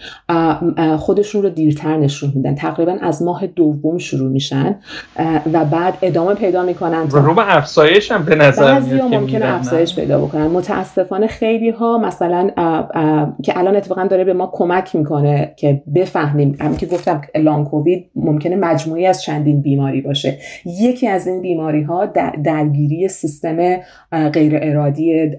خودشون 0.99 1.43
رو 1.43 1.49
دیرتر 1.49 1.97
نشون 1.97 2.33
میدن. 2.35 2.55
تقریبا 2.55 2.97
از 3.03 3.23
ماه 3.23 3.47
دوم 3.47 3.99
شروع 3.99 4.31
میشن 4.31 4.77
و 5.53 5.65
بعد 5.65 5.99
ادامه 6.03 6.35
پیدا 6.35 6.63
می‌کنن 6.63 7.11
رو 7.11 7.35
به 7.35 7.57
افزایش 7.57 8.13
هم 8.13 8.25
به 8.25 8.35
نظر 8.35 8.81
میاد 8.81 9.15
ممکنه 9.15 9.55
افزایش 9.55 9.95
پیدا 9.95 10.19
بکنن. 10.19 10.47
متاسفانه 10.47 11.27
خیلی 11.27 11.71
ها 11.71 11.99
مثلا 11.99 12.51
که 13.43 13.59
الان 13.59 13.77
اتفاقا 13.77 14.05
داره 14.05 14.25
به 14.25 14.33
ما 14.33 14.51
کمک 14.53 14.97
می‌کنه 14.97 15.55
که 15.57 15.83
بفهمیم. 15.95 16.57
هم 16.61 16.77
که 16.77 16.87
گفتم 16.87 17.23
لانگ 17.35 17.67
کووید 17.67 18.11
ممکنه 18.17 18.57
مجموعی 18.57 19.07
از 19.07 19.23
چندین 19.23 19.61
بیماری 19.61 20.01
باشه. 20.01 20.39
یکی 20.67 21.09
از 21.09 21.27
این 21.27 21.43
بیماری 21.43 21.83
ها 21.83 22.07
درگیری 22.45 23.09
سیستم 23.09 23.77
غیر 24.33 24.59
ارادی 24.63 25.31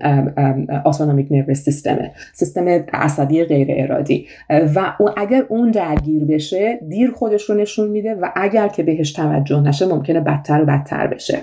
اتونومیک 0.85 1.27
نروس 1.31 1.57
سیستمه. 1.57 2.11
سیستم 2.33 2.54
عصبی 2.93 3.43
غیر 3.43 3.67
ارادی. 3.69 4.27
و 4.49 4.93
اگر 5.17 5.45
اون 5.49 5.71
درگیر 5.71 6.25
بشه 6.25 6.79
دیر 6.89 7.11
خودش 7.11 7.49
رو 7.49 7.55
نشون 7.55 7.89
میده 7.89 8.15
و 8.15 8.29
اگر 8.35 8.67
که 8.67 8.83
بهش 8.83 9.11
توجه 9.11 9.61
نشه 9.61 9.85
ممکنه 9.85 10.19
بدتر 10.19 10.61
و 10.61 10.65
بدتر 10.65 11.07
بشه. 11.07 11.39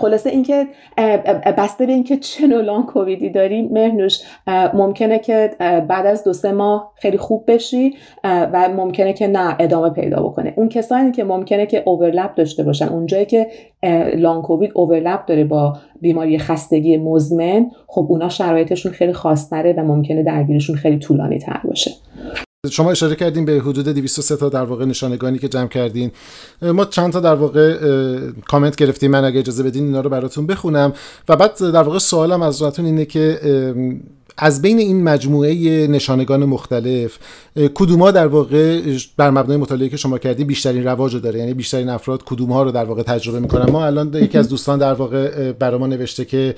خلاصه 0.00 0.30
اینکه 0.30 0.66
بسته 1.58 1.86
به 1.86 1.92
اینکه 1.92 2.16
چه 2.16 2.46
نوع 2.46 2.62
لانگ 2.62 2.86
کوویدی 2.86 3.30
داری 3.30 3.62
مهنوش 3.62 4.20
ممکنه 4.74 5.18
که 5.18 5.50
بعد 5.88 6.06
از 6.06 6.24
دو 6.24 6.32
سه 6.32 6.52
ماه 6.52 6.92
خیلی 6.96 7.18
خوب 7.18 7.44
بشی 7.46 7.94
و 8.24 8.68
ممکنه 8.76 9.12
که 9.12 9.26
نه 9.26 9.56
ادامه 9.58 9.90
پیدا 9.90 10.22
بکنه. 10.22 10.54
اون 10.56 10.68
کسانی 10.68 11.12
که 11.12 11.24
ممکنه 11.24 11.66
که 11.66 11.82
اوورلپ 11.86 12.34
داشته 12.34 12.62
باشن 12.62 12.88
اونجایی 12.88 13.26
که 13.26 13.46
لانگ 14.16 14.42
کووید 14.42 14.70
اوورلپ 14.74 15.26
داره 15.26 15.44
با 15.44 15.76
بیماری 16.00 16.38
خستگی 16.38 16.96
مزمن 16.96 17.70
خب 17.86 18.06
اونا 18.08 18.28
شرایطشون 18.28 18.92
خیلی 18.92 19.12
خاصتره 19.12 19.72
و 19.72 19.80
ممکنه 19.80 20.22
درگیرشون 20.22 20.76
خیلی 20.76 20.98
طولانی 20.98 21.38
تر 21.38 21.60
باشه. 21.64 21.90
شما 22.70 22.90
اشاره 22.90 23.14
کردین 23.14 23.44
به 23.44 23.52
حدود 23.52 23.88
203 23.88 24.36
تا 24.36 24.48
در 24.48 24.62
واقع 24.62 24.84
نشانگانی 24.84 25.38
که 25.38 25.48
جمع 25.48 25.68
کردین. 25.68 26.10
ما 26.62 26.84
چند 26.84 27.12
تا 27.12 27.20
در 27.20 27.34
واقع 27.34 27.76
کامنت 28.48 28.76
گرفتیم. 28.76 29.10
من 29.10 29.24
اگه 29.24 29.38
اجازه 29.38 29.62
بدین 29.62 29.84
اینا 29.84 30.00
رو 30.00 30.10
براتون 30.10 30.46
بخونم. 30.46 30.92
و 31.28 31.36
بعد 31.36 31.58
در 31.58 31.82
واقع 31.82 31.98
سوالم 31.98 32.42
از 32.42 32.62
اینه 32.78 33.04
که 33.04 33.40
از 34.38 34.62
بین 34.62 34.78
این 34.78 35.04
مجموعه 35.04 35.86
نشانگان 35.86 36.44
مختلف 36.44 37.18
کدوما 37.74 38.10
در 38.10 38.26
واقع 38.26 38.80
بر 39.16 39.30
مبنای 39.30 39.56
مطالعه 39.56 39.88
که 39.88 39.96
شما 39.96 40.18
کردی 40.18 40.44
بیشترین 40.44 40.84
رواج 40.84 41.16
داره؟ 41.16 41.38
یعنی 41.38 41.54
بیشترین 41.54 41.88
افراد 41.88 42.22
کدوم 42.24 42.52
ها 42.52 42.62
رو 42.62 42.70
در 42.70 42.84
واقع 42.84 43.02
تجربه 43.02 43.40
می‌کنن؟ 43.40 43.70
ما 43.70 43.86
الان 43.86 44.14
یکی 44.14 44.38
از 44.38 44.48
دوستان 44.48 44.78
در 44.78 44.94
واقع 44.94 45.52
برای 45.52 45.80
نوشته 45.80 46.24
که 46.24 46.54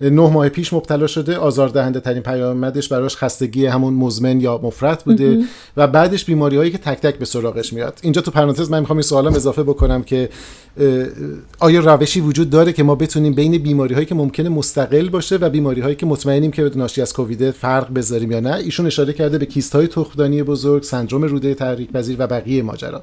نه 0.00 0.30
ماه 0.30 0.48
پیش 0.48 0.72
مبتلا 0.72 1.06
شده. 1.06 1.36
آزاردهنده 1.36 2.00
ترین 2.00 2.22
پیامدش 2.22 2.88
براش 2.88 3.16
خستگی 3.16 3.66
همون 3.66 3.94
مزمن 3.94 4.40
یا 4.40 4.60
مفرط 4.62 5.04
بوده 5.04 5.44
و 5.76 5.86
بعدش 5.86 6.24
بیماری 6.24 6.56
هایی 6.56 6.70
که 6.70 6.78
تک 6.78 7.00
تک 7.00 7.18
به 7.18 7.24
سراغش 7.24 7.72
میاد. 7.72 7.98
اینجا 8.02 8.22
تو 8.22 8.30
پرانتز 8.30 8.70
من 8.70 8.80
می‌خوام 8.80 8.96
این 8.96 9.02
سوالم 9.02 9.34
اضافه 9.34 9.62
بکنم 9.62 10.02
که 10.02 10.28
آیا 11.60 11.80
روشی 11.80 12.20
وجود 12.20 12.50
داره 12.50 12.72
که 12.72 12.82
ما 12.82 12.94
بتونیم 12.94 13.34
بین 13.34 13.58
بیماری 13.58 13.94
هایی 13.94 14.06
که 14.06 14.14
ممکنه 14.14 14.48
مستقل 14.48 15.08
باشه 15.08 15.36
و 15.36 15.50
بیماری 15.50 15.80
هایی 15.80 15.96
که 15.96 16.06
مطمئنیم 16.06 16.50
که 16.50 16.70
ناشی 16.76 17.02
از 17.02 17.12
کووید 17.12 17.50
فرق 17.50 17.94
بذاریم 17.94 18.32
یا 18.32 18.40
نه؟ 18.40 18.54
ایشون 18.54 18.86
اشاره 18.86 19.12
کرده 19.12 19.38
به 19.38 19.46
کیست 19.46 19.74
های 19.74 19.86
تخمدانی 19.86 20.42
بزرگ 20.42 20.82
سندروم 20.82 21.22
روده 21.22 21.54
تحریک 21.54 21.92
پذیر 21.92 22.16
و 22.18 22.26
بقیه 22.26 22.62
ماجرا. 22.62 23.02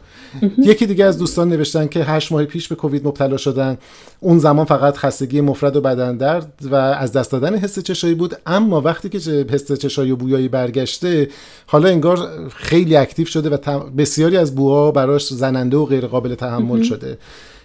یکی 0.58 0.86
دیگه 0.86 1.06
از 1.06 1.18
دوستان 1.18 1.50
نوشتن 1.50 1.88
که 1.88 2.04
8 2.04 2.32
ماه 2.32 2.46
پیش 2.46 2.68
به 2.68 2.76
کووید 2.76 3.08
مبتلا 3.08 3.38
شدن. 3.38 3.78
اون 4.20 4.40
زمان 4.40 4.66
فقط 4.66 4.98
خستگی 4.98 5.42
مفرد 5.42 5.76
و 5.76 5.82
بدن 5.82 6.18
درد 6.18 6.54
و 6.72 6.76
از 6.94 7.12
دست 7.12 7.32
دادن 7.32 7.56
حس 7.56 7.80
چشایی 7.80 8.16
بود. 8.16 8.36
اما 8.46 8.82
وقتی 8.82 9.10
که 9.10 9.46
حس 9.52 9.72
چشایی 9.72 10.12
و 10.12 10.16
بویایی 10.16 10.48
برگشته 10.48 11.28
حالا 11.68 11.90
انگار 11.90 12.50
خیلی 12.50 12.96
اکتیو 12.96 13.26
شده 13.26 13.50
و 13.50 13.80
بسیاری 13.80 14.38
از 14.38 14.56
بوها 14.56 14.92
براش 14.92 15.34
زننده 15.34 15.78
و 15.78 15.86
غیر 15.86 16.08
قابل 16.08 16.36
تحمل 16.36 16.84
شده. 16.84 17.18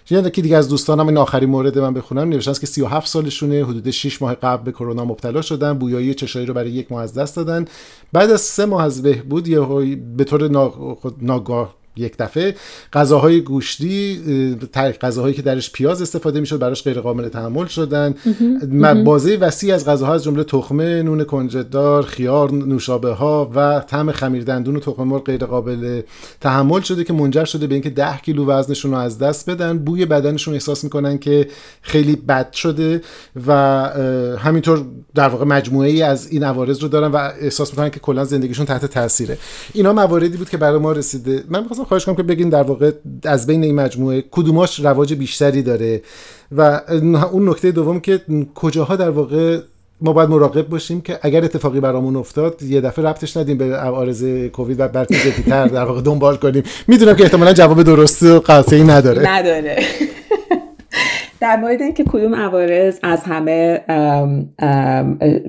یه 0.09 0.29
که 0.29 0.41
دیگه 0.41 0.57
از 0.57 0.69
دوستانم 0.69 1.07
این 1.07 1.17
آخرین 1.17 1.49
مورد 1.49 1.79
من 1.79 1.93
بخونم 1.93 2.29
نوشتن 2.29 2.53
که 2.53 2.67
37 2.67 3.07
سالشونه 3.07 3.65
حدود 3.65 3.89
6 3.89 4.21
ماه 4.21 4.35
قبل 4.35 4.63
به 4.63 4.71
کرونا 4.71 5.05
مبتلا 5.05 5.41
شدن 5.41 5.73
بویایی 5.73 6.13
چشایی 6.13 6.45
رو 6.45 6.53
برای 6.53 6.71
یک 6.71 6.91
ماه 6.91 7.03
از 7.03 7.13
دست 7.13 7.35
دادن. 7.35 7.65
بعد 8.13 8.31
از 8.31 8.41
سه 8.41 8.65
ماه 8.65 8.83
از 8.83 9.01
بهبود 9.01 9.47
یه 9.47 9.59
به 10.17 10.23
طور 10.23 10.71
ناگاه 11.21 11.80
یک 11.95 12.17
دفعه. 12.17 12.55
غذاهای 12.93 13.41
گوشتی 13.41 14.21
غذاهایی 15.01 15.33
که 15.33 15.41
درش 15.41 15.71
پیاز 15.71 16.01
استفاده 16.01 16.39
می‌شد 16.39 16.59
براش 16.59 16.83
غیر 16.83 17.01
قابل 17.01 17.29
تحمل 17.29 17.65
شدن. 17.65 18.15
بازه 19.03 19.35
وسیع 19.35 19.75
از 19.75 19.85
غذاها 19.85 20.13
از 20.13 20.23
جمله 20.23 20.43
تخمه 20.43 21.03
نون 21.03 21.23
کنجدار 21.23 22.03
خیار 22.03 22.51
نوشابه 22.51 23.11
ها 23.11 23.51
و 23.55 23.79
طعم 23.87 24.11
خمیر 24.11 24.43
دندون 24.43 24.75
و 24.75 24.79
تخم 24.79 25.03
مرغ 25.03 25.23
غیر 25.23 25.45
قابل 25.45 26.01
تحمل 26.41 26.81
شده 26.81 27.03
که 27.03 27.13
منجر 27.13 27.45
شده 27.45 27.67
به 27.67 27.75
اینکه 27.75 27.89
10 27.89 28.17
کیلو 28.17 28.45
وزنشون 28.45 28.91
رو 28.91 28.97
از 28.97 29.19
دست 29.19 29.49
بدن. 29.49 29.77
بوی 29.77 30.05
بدنشون 30.05 30.53
احساس 30.53 30.83
می‌کنن 30.83 31.17
که 31.17 31.47
خیلی 31.81 32.15
بد 32.15 32.51
شده 32.51 33.01
و 33.47 33.51
همینطور 34.37 34.85
در 35.15 35.29
واقع 35.29 35.45
مجموعه 35.45 35.89
ای 35.89 36.01
از 36.01 36.27
این 36.31 36.43
عوارض 36.43 36.79
رو 36.79 36.87
دارن 36.87 37.11
و 37.11 37.29
احساس 37.41 37.69
می‌کنن 37.69 37.89
که 37.89 37.99
کلا 37.99 38.25
زندگیشون 38.25 38.65
تحت 38.65 38.85
تاثیره. 38.85 39.37
اینا 39.73 39.93
مواردی 39.93 40.37
بود 40.37 40.49
که 40.49 40.57
برای 40.57 40.79
ما 40.79 40.91
رسیده. 40.91 41.43
من 41.49 41.63
می‌خواستم 41.81 41.89
خواهش 41.89 42.05
کنم 42.05 42.15
که 42.15 42.23
بگین 42.23 42.49
در 42.49 42.63
واقع 42.63 42.91
از 43.23 43.47
بین 43.47 43.63
این 43.63 43.75
مجموعه 43.75 44.23
کدوماش 44.31 44.79
رواج 44.79 45.13
بیشتری 45.13 45.61
داره 45.61 46.01
و 46.51 46.81
اون 47.31 47.49
نکته 47.49 47.71
دوم 47.71 47.99
که 47.99 48.21
کجاها 48.55 48.95
در 48.95 49.09
واقع 49.09 49.59
ما 50.01 50.13
باید 50.13 50.29
مراقب 50.29 50.67
باشیم 50.67 51.01
که 51.01 51.19
اگر 51.21 51.43
اتفاقی 51.43 51.79
برامون 51.79 52.15
افتاد 52.15 52.61
یه 52.61 52.81
دفعه 52.81 53.05
ربطش 53.05 53.37
ندیم 53.37 53.57
به 53.57 53.75
عوارض 53.75 54.23
کووید 54.53 54.79
و 54.79 54.87
بلکه 54.87 55.15
جدی‌تر 55.15 55.67
در 55.67 55.85
واقع 55.85 56.01
دنبال 56.01 56.35
کنیم. 56.37 56.63
می‌دونم 56.87 57.15
که 57.15 57.23
احتمالا 57.23 57.53
جواب 57.53 57.83
درست 57.83 58.23
و 58.23 58.39
قاطعی 58.39 58.83
نداره. 58.83 59.29
نداره. 59.29 59.83
در 61.41 61.57
مورد 61.57 61.81
اینکه 61.81 62.03
کدوم 62.03 62.35
عوارض 62.35 62.99
از 63.03 63.23
همه 63.23 63.81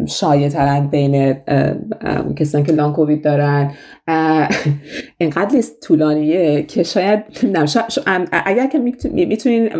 شایع 0.09 0.49
ترند 0.49 0.91
بین 0.91 1.37
کسانی 2.37 2.65
که 2.65 2.73
long 2.73 2.95
COVID 2.95 3.25
دارن 3.25 3.71
اینقدر 5.19 5.57
لیست 5.57 5.81
طولانیه 5.81 6.63
که 6.63 6.83
شاید 6.83 7.23
اگر 8.33 8.67
که 8.67 8.79
می‌تونین 8.79 9.71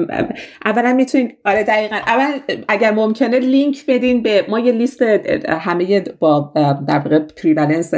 اولا 0.65 0.93
می‌تونین 0.93 1.33
آره 1.45 1.63
دقیقا 1.65 1.97
اول 1.97 2.55
اگر 2.69 2.91
ممکنه 2.91 3.39
لینک 3.39 3.87
بدین 3.89 4.23
به 4.23 4.45
ما 4.49 4.59
یه 4.59 4.73
لیست 4.73 5.03
همه 5.49 6.01
با 6.19 6.53
در 6.89 6.99
واقع 6.99 7.19
prevalence 7.19 7.95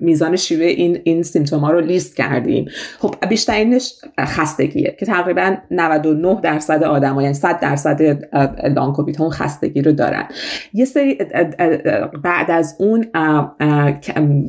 میزان 0.00 0.36
شیوع 0.36 0.66
این 0.66 0.98
این 1.04 1.22
symptom 1.22 1.60
ها 1.60 1.70
رو 1.70 1.80
لیست 1.80 2.16
کردیم. 2.16 2.68
خب 2.98 3.14
بیشترینش 3.28 3.94
خستگیه 4.20 4.96
که 5.00 5.06
تقریبا 5.06 5.56
99 5.70 6.40
درصد 6.42 6.82
آدم 6.82 7.20
یعنی 7.20 7.34
100 7.38 7.60
درصد 7.60 8.02
لانگ 8.76 8.94
کووید 8.94 9.20
اون 9.20 9.30
خستگی 9.30 9.82
رو 9.82 9.92
دارن. 9.92 10.24
یه 10.74 10.84
سری 10.84 11.18
بعد 12.24 12.50
از 12.50 12.76
اون 12.78 13.06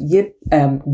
یه 0.07 0.33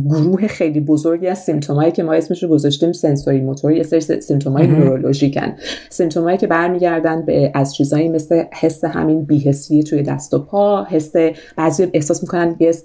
گروه 0.10 0.48
خیلی 0.48 0.80
بزرگی 0.80 1.28
از 1.28 1.40
سیمتومایی 1.40 1.92
که 1.92 2.04
ما 2.04 2.14
اسمش 2.14 2.44
رو 2.44 2.50
گذاشتیم 2.50 2.92
سنسوری 2.92 3.42
موتوری 3.42 3.78
یه 3.78 3.84
سری 3.84 4.22
سیمتومای 4.22 4.68
نورولوژیکن. 4.68 5.54
سیمتومایی 5.90 6.38
که 6.38 6.48
برمیگردن 6.48 7.26
به 7.26 7.52
از 7.54 7.76
چیزایی 7.76 8.10
مثل 8.10 8.44
حس 8.54 8.84
همین 8.84 9.26
بیهسی 9.26 9.84
توی 9.84 10.04
دست 10.04 10.34
و 10.34 10.40
پا 10.40 10.84
حس 10.84 11.14
بعضی 11.58 11.88
احساس 11.94 12.24
می‌کنن 12.24 12.56
یه 12.60 12.76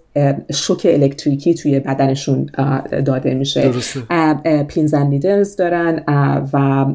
شوک 0.52 0.86
الکتریکی 0.90 1.54
توی 1.54 1.80
بدنشون 1.80 2.46
داده 3.06 3.34
میشه. 3.34 3.70
پینزن 4.68 5.06
نیدلز 5.06 5.56
دارن 5.56 6.02
و 6.52 6.86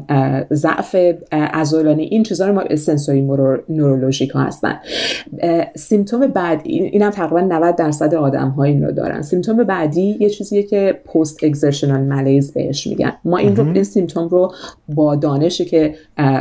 ضعف 0.52 0.96
عضلانی 1.32 2.05
این 2.10 2.22
چیزا 2.22 2.46
رو 2.46 2.52
ما 2.52 2.76
سنسوری 2.76 3.20
نورولوژیک 3.68 4.30
ها 4.30 4.40
هستن. 4.40 4.78
سیمتوم 5.74 6.26
بعد 6.26 6.60
اینم 6.64 7.10
تقریبا 7.10 7.40
90 7.40 7.76
درصد 7.76 8.14
آدم 8.14 8.48
ها 8.48 8.64
این 8.64 8.84
رو 8.84 8.92
دارن. 8.92 9.22
سیمتوم 9.22 9.64
بعدی 9.64 10.16
یه 10.20 10.30
چیزیه 10.30 10.62
که 10.62 11.00
پست 11.14 11.44
اکزرشنال 11.44 12.00
ملیز 12.00 12.52
بهش 12.52 12.86
میگن. 12.86 13.12
ما 13.24 13.36
این 13.36 13.56
رو 13.56 13.72
این 13.72 13.84
سیمتوم 13.84 14.28
رو 14.28 14.52
با 14.88 15.16
دانشی 15.16 15.64
که 15.64 15.94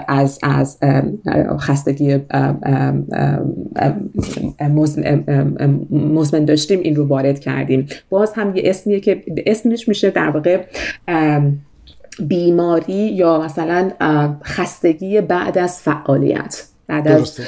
از 0.08 0.40
از 0.44 0.78
خستگی 1.60 2.20
مزمن 5.92 6.46
داشتیم 6.46 6.80
این 6.80 6.96
رو 6.96 7.08
وارد 7.08 7.40
کردیم. 7.40 7.88
باز 8.10 8.34
هم 8.34 8.56
یه 8.56 8.64
اسمیه 8.66 9.00
که 9.00 9.24
اسمش 9.46 9.88
میشه 9.88 10.10
در 10.10 10.30
واقع 10.30 10.64
بیماری 12.20 12.94
یا 12.94 13.42
مثلا 13.42 13.92
خستگی 14.44 15.22
بعد 15.22 15.58
از 15.58 15.82
فعالیت. 15.82 16.64
بعد 16.88 17.08
از 17.08 17.40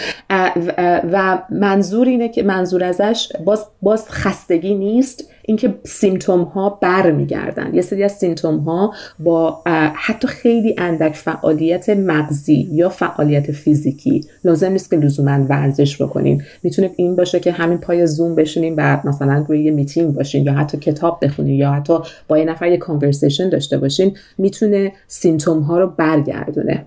و 1.12 1.42
منظور 1.50 2.08
اینه 2.08 2.30
که 2.30 2.44
منظور 2.44 2.84
ازش 2.84 3.30
باز, 3.46 3.66
باز 3.82 4.10
خستگی 4.10 4.76
نیست. 4.76 5.30
اینکه 5.50 5.74
سیمتوم 5.84 6.42
ها 6.42 6.70
برمیگردن. 6.70 7.76
یه 7.76 7.82
سری 7.82 8.04
از 8.04 8.12
سیمتوم 8.12 8.58
ها 8.58 8.94
با 9.20 9.62
حتی 9.96 10.28
خیلی 10.28 10.76
اندک 10.78 11.16
فعالیت 11.16 11.90
مغزی 11.90 12.70
یا 12.72 12.90
فعالیت 12.90 13.52
فیزیکی. 13.52 14.26
لازم 14.44 14.72
نیست 14.72 14.90
که 14.90 14.98
لزوما 14.98 15.46
ورزش 15.50 16.02
بکنیم 16.02 16.44
می‌تونه 16.64 16.92
این 16.96 17.16
باشه 17.16 17.40
که 17.40 17.52
همین 17.52 17.78
پای 17.78 18.08
زوم 18.08 18.36
بشینیم 18.36 18.74
و 18.78 19.02
مثلا 19.06 19.46
روی 19.48 19.64
یه 19.64 19.72
میتینگ 19.72 20.14
باشیم 20.14 20.46
یا 20.46 20.54
حتی 20.54 20.78
کتاب 20.78 21.20
بخونیم 21.22 21.56
یا 21.56 21.72
حتی 21.72 21.98
با 22.28 22.38
یه 22.38 22.46
نفر 22.46 22.68
یه 22.68 22.78
کانورسیشن 22.78 23.50
داشته 23.50 23.78
باشین. 23.78 24.18
می‌تونه 24.38 24.92
سیمتوم 25.08 25.60
ها 25.60 25.80
رو 25.80 25.88
برگردونه. 25.98 26.86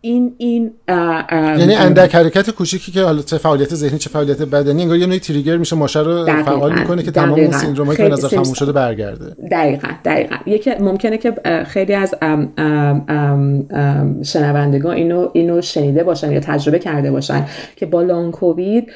این 0.00 0.34
این 0.38 0.70
یعنی 0.88 1.74
اندک 1.74 2.14
حرکت 2.14 2.50
کوچیکی 2.50 2.92
که 2.92 3.02
حالا 3.02 3.22
چه 3.22 3.38
فعالیت 3.38 3.74
ذهنی 3.74 3.98
چه 3.98 4.10
فعالیت 4.10 4.42
بدنی 4.42 4.82
انگار 4.82 4.96
یه 4.96 5.06
نوعی 5.06 5.18
تریگر 5.18 5.56
میشه 5.56 5.76
ماشه 5.76 6.00
رو 6.00 6.26
فعال 6.26 6.78
می‌کنه 6.78 7.02
که 7.02 7.10
تمام 7.10 7.40
اون 7.40 7.50
سیندرومایی 7.50 7.99
که 8.08 8.12
نظر 8.12 8.28
تموم 8.28 8.54
شده 8.54 8.72
برگرده. 8.72 9.36
دقیقا 9.50 9.88
دقیقا. 10.04 10.36
یکی 10.46 10.70
ممکنه 10.80 11.18
که 11.18 11.34
خیلی 11.66 11.94
از 11.94 12.14
شنوندگان 14.22 14.94
اینو 14.96 15.28
اینو 15.32 15.60
شنیده 15.60 16.04
باشن 16.04 16.32
یا 16.32 16.40
تجربه 16.40 16.78
کرده 16.78 17.10
باشن 17.10 17.46
که 17.76 17.86
با 17.86 18.02
لانگ 18.02 18.32
کووید 18.32 18.92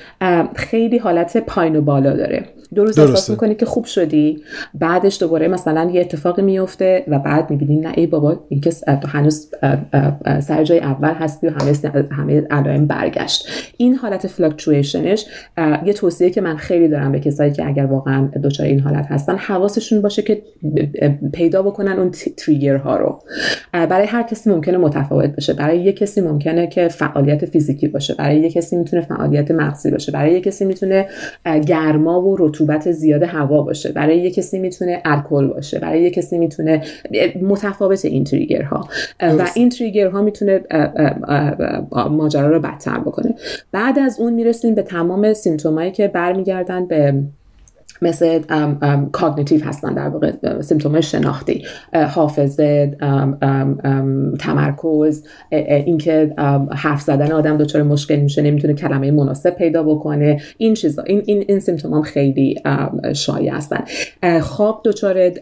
خیلی 0.55 0.99
حالت 0.99 1.37
پایین 1.37 1.77
و 1.77 1.81
بالا 1.81 2.17
داره. 2.17 2.45
دو 2.75 2.85
روز 2.85 2.99
احساس 2.99 3.31
می‌کنی 3.31 3.55
که 3.55 3.67
خوب 3.67 3.85
شدی. 3.85 4.43
بعدش 4.75 5.21
دوباره 5.21 5.49
مثلا 5.49 5.91
یه 5.91 6.01
اتفاقی 6.01 6.43
میفته 6.43 7.05
و 7.09 7.19
بعد 7.19 7.51
می‌بینی 7.51 7.77
نه 7.77 7.93
ای 7.97 8.07
بابا 8.07 8.41
این 8.49 8.61
که 8.61 8.71
تو 8.71 9.09
هنوز 9.09 9.51
سر 10.41 10.65
جای 10.65 10.79
اول 10.79 11.13
هستی 11.13 11.47
و 11.47 11.51
همه 11.51 11.73
همه 12.11 12.41
علائم 12.51 12.87
برگشت. 12.87 13.49
این 13.77 13.95
حالت 13.95 14.27
فلاکچویشنش 14.27 15.27
یه 15.85 15.93
توصیه 15.93 16.31
که 16.31 16.41
من 16.41 16.57
خیلی 16.57 16.89
دارم 16.89 17.13
به 17.13 17.21
کسایی 17.21 17.53
که 17.53 17.67
اگر 17.67 17.87
واقعا 17.87 18.29
دچار 18.45 18.67
این 18.67 18.81
حالت 18.81 19.07
هستن 19.07 19.37
حواسشون 19.37 20.03
باشه 20.03 20.23
که 20.23 20.43
پیدا 21.33 21.63
بکنن 21.63 21.99
اون 21.99 22.11
تریگر 22.37 22.77
ها 22.77 22.97
رو. 22.97 23.19
برای 23.73 24.07
هر 24.07 24.23
کسی 24.23 24.51
ممکنه 24.51 24.79
متفاوت 24.79 25.31
باشه. 25.31 25.53
برای 25.53 25.79
یه 25.79 25.93
کسی 25.93 26.21
ممکنه 26.21 26.67
که 26.67 26.89
فعالیت 26.89 27.47
فیزیکی 27.47 27.89
باشه. 27.89 28.15
برای 28.15 28.41
یه 28.41 28.51
کسی 28.51 28.77
می‌تونه 28.77 29.03
فعالیت 29.03 29.51
مغزی 29.51 29.91
باشه. 29.91 30.13
برای 30.13 30.33
یه 30.33 30.41
کسی 30.41 30.65
می‌تونه 30.65 31.07
گرما 31.67 32.23
و 32.23 32.37
رطوبت 32.37 32.64
زیاد 32.93 33.23
هوا 33.23 33.63
باشه. 33.63 33.93
برای 33.93 34.19
یه 34.19 34.31
کسی 34.31 34.59
می‌تونه 34.59 35.03
الکل 35.05 35.47
باشه. 35.47 35.79
برای 35.79 36.03
یه 36.03 36.11
کسی 36.11 36.39
می‌تونه 36.39 36.83
متفاوت 37.43 38.05
این 38.05 38.25
تریگرها. 38.25 38.89
و 39.21 39.47
این 39.55 39.69
تریگرها 39.69 40.23
می‌تونه 40.23 40.61
ماجرا 42.11 42.51
رو 42.51 42.61
بدتر 42.61 42.99
بکنه. 42.99 43.35
بعد 43.73 43.99
از 43.99 44.21
اون 44.21 44.33
می‌رسیم 44.33 44.75
به 44.75 44.83
تمام 44.83 45.33
سیمتومایی 45.33 45.91
که 45.91 46.09
برمیگردن 46.09 46.87
به 46.87 47.15
مثل 48.05 48.41
کاگنیتیو 49.13 49.65
هستن 49.65 49.95
در 49.95 50.09
واقع 50.09 50.33
سیمتوم 50.61 51.01
شناختی 51.01 51.65
حافظه 52.09 52.97
تمرکز 54.41 55.25
اینکه 55.51 56.35
حرف 56.71 57.01
زدن 57.01 57.33
آدم 57.33 57.57
دچار 57.57 57.83
مشکل 57.83 58.17
میشه 58.17 58.43
نمی‌تونه 58.43 58.75
کلمه 58.75 59.11
مناسب 59.11 59.51
پیدا 59.51 59.83
بکنه. 59.83 60.41
این 60.59 60.75
چیزا 60.75 61.03
این 61.03 61.23
این 61.27 61.45
این 61.49 61.61
سیمتوم 61.61 61.95
هم 61.95 62.03
خیلی 62.03 62.63
شایع 63.15 63.53
هستن. 63.53 63.85
خواب 64.41 64.83
دچار 64.85 65.33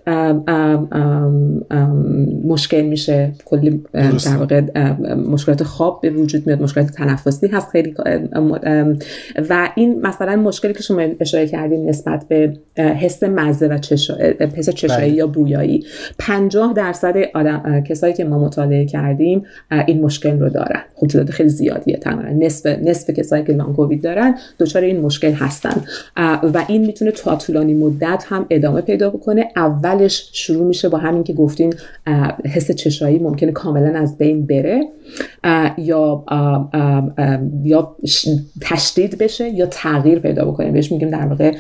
مشکل 2.45 2.83
میشه. 2.83 3.33
کلی 3.45 3.83
در 3.93 4.37
واقع 4.37 4.61
مشکلات 5.15 5.63
خواب 5.63 6.01
به 6.03 6.11
وجود 6.11 6.47
میاد 6.47 6.63
مشکلات 6.63 6.91
تنفسی 6.91 7.47
هست 7.47 7.69
خیلی 7.69 7.95
و 9.51 9.69
این 9.75 10.01
مثلا 10.01 10.37
مشکلی 10.37 10.73
که 10.73 10.83
شما 10.83 11.03
اشاره 11.21 11.47
کردین 11.47 11.89
نسبت 11.89 12.25
به 12.29 12.52
حس 12.77 13.23
مزه 13.23 13.67
و 13.69 13.79
چشا... 13.79 14.17
حس 14.57 14.71
چشایی 14.71 15.09
بله. 15.09 15.17
یا 15.17 15.27
بویایی. 15.27 15.85
50 16.19 16.73
درصد 16.73 17.17
آدم 17.35 17.81
کسایی 17.89 18.15
که 18.15 18.25
ما 18.25 18.39
مطالعه 18.39 18.85
کردیم 18.85 19.45
این 19.87 20.03
مشکل 20.03 20.41
رو 20.41 20.49
دارن. 20.49 20.81
خب 20.95 21.07
تعداد 21.07 21.31
خیلی 21.31 21.49
زیادیه 21.49 21.97
تقریبا. 21.97 22.45
نصف 22.45 22.67
نصف 22.67 23.11
کسایی 23.11 23.45
که 23.45 23.53
لانگ 23.53 23.77
کووید 23.77 24.03
دارن 24.03 24.35
دچار 24.59 24.83
این 24.83 25.01
مشکل 25.01 25.33
هستن. 25.33 25.85
و 26.55 26.65
این 26.69 26.87
می‌تونه 26.87 27.11
تا 27.11 27.37
طولانی 27.37 27.75
مدت 27.75 28.25
هم 28.29 28.47
ادامه 28.51 28.81
پیدا 28.81 29.11
بکنه. 29.11 29.49
اولش 29.57 30.31
شروع 30.33 30.67
میشه 30.67 30.89
با 30.89 30.99
همین 30.99 31.25
که 31.25 31.33
گفتین 31.33 31.75
حس 32.55 32.71
چشایی 32.71 33.19
ممکنه 33.19 33.53
کاملا 33.53 33.99
از 33.99 34.19
بین 34.19 34.47
بره. 34.47 34.85
یا 35.79 36.25
یا 37.65 37.97
تشدید 38.61 39.19
بشه 39.19 39.49
یا 39.49 39.67
تغییر 39.67 40.19
پیدا 40.19 40.45
بکنه. 40.45 40.71
بهش 40.71 40.93
میگیم 40.93 41.11
در 41.11 41.27
واقع 41.27 41.55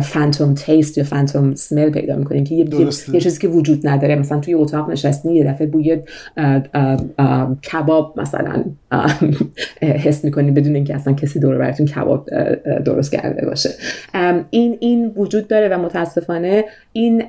فانتوم 0.00 0.54
تیست 0.54 0.98
یا 0.98 1.04
فانتوم 1.04 1.54
سمل 1.54 1.90
پیدا 1.90 2.16
می‌کنیم 2.16 2.44
که 2.44 2.54
یه, 2.54 2.66
یه 3.12 3.20
چیزی 3.20 3.40
که 3.40 3.48
وجود 3.48 3.86
نداره. 3.88 4.16
مثلا 4.16 4.40
توی 4.40 4.54
اتاق 4.54 4.90
نشستی 4.90 5.32
یه 5.32 5.44
دفعه 5.44 5.66
بوی 5.66 5.98
کباب 7.72 8.20
مثلا 8.20 8.64
حس 9.82 10.24
می‌کنی 10.24 10.50
بدون 10.50 10.74
اینکه 10.74 10.94
اصلا 10.94 11.12
کسی 11.12 11.40
دور 11.40 11.58
براتون 11.58 11.86
کباب 11.86 12.28
درست 12.84 13.12
کرده 13.12 13.46
باشه. 13.46 13.70
این 14.50 14.76
این 14.80 15.12
وجود 15.16 15.48
داره 15.48 15.68
و 15.68 15.78
متاسفانه 15.78 16.64
این 16.92 17.22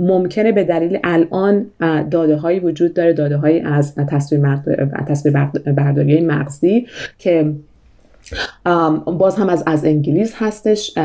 ممکنه 0.00 0.52
به 0.52 0.64
دلیل 0.64 0.98
الان 1.04 1.66
داده 2.10 2.36
هایی 2.36 2.60
وجود 2.60 2.94
داره. 2.94 3.12
داده 3.12 3.36
هایی 3.36 3.60
از 3.60 3.94
تصویر 3.94 4.42
برداری 5.76 6.20
مغزی 6.20 6.86
که 7.18 7.52
باز 9.18 9.36
هم 9.36 9.48
از 9.48 9.62
از 9.66 9.84
انگلیس 9.84 10.32
هستش 10.36 10.98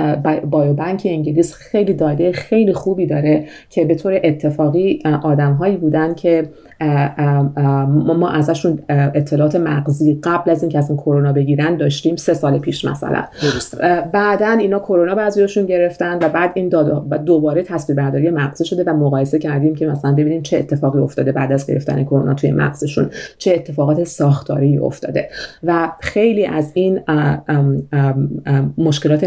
بایوبنک 0.51 1.01
انگلیس 1.05 1.53
خیلی 1.53 1.93
داده 1.93 2.31
خیلی 2.31 2.73
خوبی 2.73 3.05
داره 3.05 3.45
که 3.69 3.85
به 3.85 3.95
طور 3.95 4.19
اتفاقی 4.23 5.03
آدم 5.23 5.53
هایی 5.53 5.77
بودن 5.77 6.13
که 6.15 6.49
ما 7.95 8.29
ازشون 8.29 8.79
اطلاعات 8.89 9.55
مغزی 9.55 10.19
قبل 10.23 10.51
از 10.51 10.63
اینکه 10.63 10.77
اصلا 10.77 10.95
کرونا 10.95 11.33
بگیرن 11.33 11.77
داشتیم 11.77 12.15
سه 12.15 12.33
سال 12.33 12.59
پیش 12.59 12.85
مثلا. 12.85 13.23
بعدا 14.13 14.51
اینا 14.51 14.79
کرونا 14.79 15.15
بعضیشون 15.15 15.65
گرفتن 15.65 16.17
و 16.21 16.29
بعد 16.29 16.51
این 16.53 16.69
داده 16.69 17.17
دوباره 17.17 17.63
تصویر 17.63 17.97
برداری 17.97 18.29
مغزی 18.29 18.65
شده 18.65 18.83
و 18.83 18.93
مقایسه 18.93 19.39
کردیم 19.39 19.75
که 19.75 19.87
مثلا 19.87 20.11
ببینیم 20.11 20.41
چه 20.41 20.57
اتفاقی 20.57 20.99
افتاده 20.99 21.31
بعد 21.31 21.51
از 21.51 21.67
گرفتن 21.67 22.03
کرونا 22.03 22.33
توی 22.33 22.51
مغزشون 22.51 23.09
چه 23.37 23.53
اتفاقات 23.53 24.03
ساختاری 24.03 24.77
افتاده. 24.77 25.29
و 25.63 25.91
خیلی 25.99 26.45
از 26.45 26.71
این 26.73 26.99
مشکلات 28.77 29.25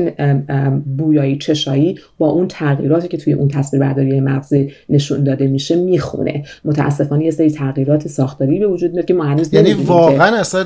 بویایی 0.98 1.38
چشایی 1.38 1.98
با 2.18 2.28
اون 2.28 2.48
تغییراتی 2.48 3.08
که 3.08 3.16
توی 3.16 3.32
اون 3.32 3.48
تصویر 3.48 3.82
برداری 3.82 4.20
مغزی 4.20 4.72
نشون 4.88 5.24
داده 5.24 5.46
میشه 5.46 5.76
می‌خونه. 5.76 6.44
متاسفانه 6.64 7.24
یه 7.24 7.30
سری 7.30 7.50
تغییرات 7.50 8.08
ساختاری 8.08 8.58
به 8.58 8.66
وجود 8.66 8.92
میاد 8.92 9.04
که 9.04 9.14
ما 9.14 9.24
هنوز 9.24 9.54
یعنی 9.54 9.72
واقعا 9.72 10.36
اثر 10.36 10.64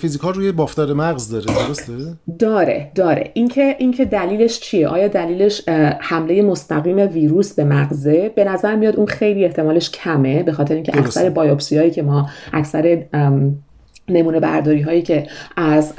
فیزیکال 0.00 0.34
روی 0.34 0.52
بافتار 0.52 0.92
مغز 0.92 1.28
داره 1.28 1.44
درسته؟ 1.66 1.92
داره 2.38 2.90
داره. 2.94 3.30
اینکه 3.34 3.76
اینکه 3.78 4.04
دلیلش 4.04 4.60
چیه؟ 4.60 4.88
آیا 4.88 5.08
دلیلش 5.08 5.68
حمله 6.00 6.42
مستقیم 6.42 6.98
ویروس 6.98 7.54
به 7.54 7.64
مغزه؟ 7.64 8.30
به 8.36 8.44
نظر 8.44 8.76
میاد 8.76 8.96
اون 8.96 9.06
خیلی 9.06 9.44
احتمالش 9.44 9.90
کمه 9.90 10.42
به 10.42 10.52
خاطر 10.52 10.74
اینکه 10.74 10.98
اکثر 10.98 11.30
بایوپسی 11.30 11.78
هایی 11.78 11.90
که 11.90 12.02
ما 12.02 12.28
اکثر 12.52 13.04
نمونه 14.08 14.40
برداری 14.40 14.80
هایی 14.80 15.02
که 15.02 15.26
از 15.56 15.94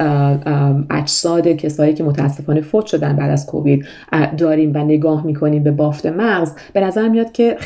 اجساد 0.90 1.48
کسایی 1.48 1.94
که 1.94 2.04
متاسفانه 2.04 2.62
فوت 2.62 2.86
شدن 2.86 3.16
بعد 3.16 3.32
از 3.32 3.46
کووید 3.46 3.86
داریم 4.38 4.72
و 4.76 4.78
نگاه 4.78 5.26
می‌کنیم 5.26 5.64
به 5.64 5.72
بافت 5.72 6.06
مغز 6.06 6.52
به 6.74 6.82
نظر 6.82 7.08
میاد 7.08 7.32
که 7.32 7.58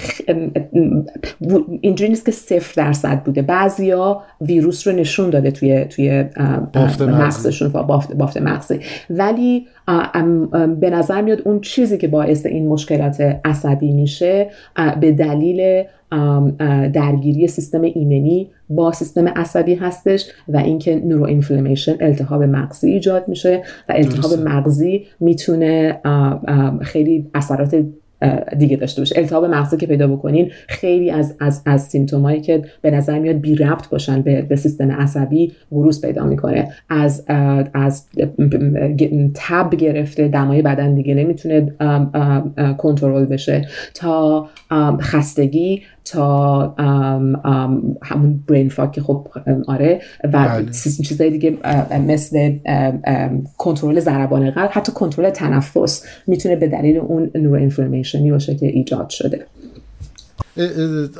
اینجوری 1.81 2.09
نیست 2.09 2.25
که 2.25 2.31
صفر 2.31 2.83
درصد 2.83 3.23
بوده. 3.23 3.41
بعضیا 3.41 4.21
ویروس 4.41 4.87
رو 4.87 4.93
نشون 4.93 5.29
داده 5.29 5.51
توی 5.51 5.85
توی 5.85 6.25
بافت 6.73 7.01
مغزشون 7.01 7.69
بافت, 7.69 8.13
بافت 8.13 8.37
مغزی. 8.37 8.79
ولی 9.09 9.67
به 10.79 10.89
نظر 10.89 11.21
میاد 11.21 11.41
اون 11.45 11.61
چیزی 11.61 11.97
که 11.97 12.07
باعث 12.07 12.45
این 12.45 12.67
مشکلات 12.67 13.21
عصبی 13.45 13.91
میشه 13.91 14.49
به 14.99 15.11
دلیل 15.11 15.83
درگیری 16.93 17.47
سیستم 17.47 17.81
ایمنی 17.81 18.49
با 18.69 18.91
سیستم 18.91 19.27
عصبی 19.27 19.75
هستش 19.75 20.25
و 20.47 20.57
اینکه 20.57 20.95
نورو 20.95 21.23
اینفلمیشن 21.23 21.95
التهاب 21.99 22.43
مغزی 22.43 22.89
ایجاد 22.91 23.27
میشه 23.27 23.63
و 23.89 23.93
التهاب 23.95 24.39
مغزی 24.39 25.05
می‌تونه 25.19 25.99
خیلی 26.81 27.27
اثرات 27.33 27.85
دیگه 28.57 28.77
داشته 28.77 29.01
باشه. 29.01 29.19
التهاب 29.19 29.45
مغزی 29.45 29.77
که 29.77 29.87
پیدا 29.87 30.07
بکنین 30.07 30.51
خیلی 30.67 31.11
از 31.11 31.35
از 31.39 31.61
از 31.65 31.81
سیمتومایی 31.81 32.41
که 32.41 32.61
به 32.81 32.91
نظر 32.91 33.19
میاد 33.19 33.35
بی 33.35 33.55
ربط 33.55 33.89
باشن 33.89 34.21
به, 34.21 34.41
به 34.41 34.55
سیستم 34.55 34.91
عصبی 34.91 35.51
وروز 35.71 36.01
پیدا 36.01 36.25
می‌کنه. 36.25 36.67
از 36.89 37.25
از 37.73 38.05
تب 39.33 39.75
گرفته 39.75 40.27
دمای 40.27 40.61
بدن 40.61 40.95
دیگه 40.95 41.13
نمی‌تونه 41.13 41.75
کنترل 42.77 43.25
بشه. 43.25 43.67
تا 43.93 44.47
خستگی 45.01 45.81
تا 46.11 46.75
همون 48.03 48.43
برین 48.47 48.69
فاک 48.69 48.91
که 48.91 49.01
خب 49.01 49.27
آره 49.67 50.01
و 50.23 50.27
بله. 50.27 50.71
چیزهای 51.03 51.29
دیگه 51.29 51.57
مثل 52.07 52.53
کنترل 53.57 53.99
ضربان 53.99 54.51
قلب 54.51 54.69
حتی 54.73 54.91
کنترل 54.91 55.29
تنفس 55.29 56.05
می‌تونه 56.27 56.55
به 56.55 56.67
دلیل 56.67 56.97
اون 56.97 57.31
نور 57.35 57.57
اینفلمیشنی 57.57 58.31
باشه 58.31 58.55
که 58.55 58.65
ایجاد 58.65 59.09
شده 59.09 59.45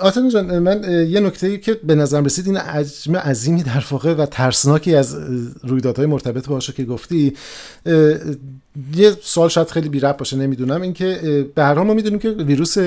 آتنا 0.01 0.29
جان 0.29 0.59
من 0.59 0.83
یه 1.09 1.19
نکته 1.19 1.57
که 1.57 1.73
به 1.73 1.95
نظر 1.95 2.21
رسید 2.21 2.45
این 2.47 2.57
عجم 2.57 3.15
عظیمی 3.15 3.63
در 3.63 3.85
واقع 3.91 4.13
و 4.13 4.25
ترسناکی 4.25 4.95
از 4.95 5.15
رویدادهای 5.63 6.07
مرتبط 6.07 6.47
باشه 6.47 6.73
که 6.73 6.83
گفتی 6.83 7.33
یه 8.95 9.11
سوال 9.21 9.49
شاید 9.49 9.67
خیلی 9.67 9.89
بی 9.89 9.99
باشه 9.99 10.37
نمی‌دونم. 10.37 10.81
اینکه 10.81 11.19
به 11.55 11.63
هر 11.63 11.73
حال 11.73 11.87
ما 11.87 11.93
می‌دونیم 11.93 12.19
که 12.19 12.29
ویروس 12.29 12.77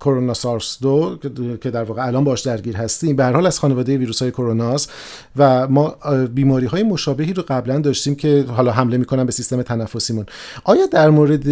کرونا 0.00 0.34
سارس 0.34 0.78
دو 0.82 1.18
که 1.60 1.70
در 1.70 1.82
واقع 1.82 2.06
الان 2.06 2.24
باش 2.24 2.40
درگیر 2.40 2.76
هستیم 2.76 3.16
به 3.16 3.24
هر 3.24 3.32
حال 3.32 3.46
از 3.46 3.58
خانواده 3.60 3.96
ویروس 3.96 4.22
های 4.22 4.30
کروناست 4.30 4.92
و 5.36 5.68
ما 5.68 5.96
بیماری 6.34 6.66
های 6.66 6.82
مشابهی 6.82 7.32
رو 7.32 7.44
قبلا 7.48 7.78
داشتیم 7.78 8.14
که 8.14 8.44
حالا 8.48 8.72
حمله 8.72 8.96
می‌کنن 8.96 9.24
به 9.24 9.32
سیستم 9.32 9.62
تنفسیمون. 9.62 10.26
آیا 10.64 10.86
در 10.86 11.10
مورد 11.10 11.48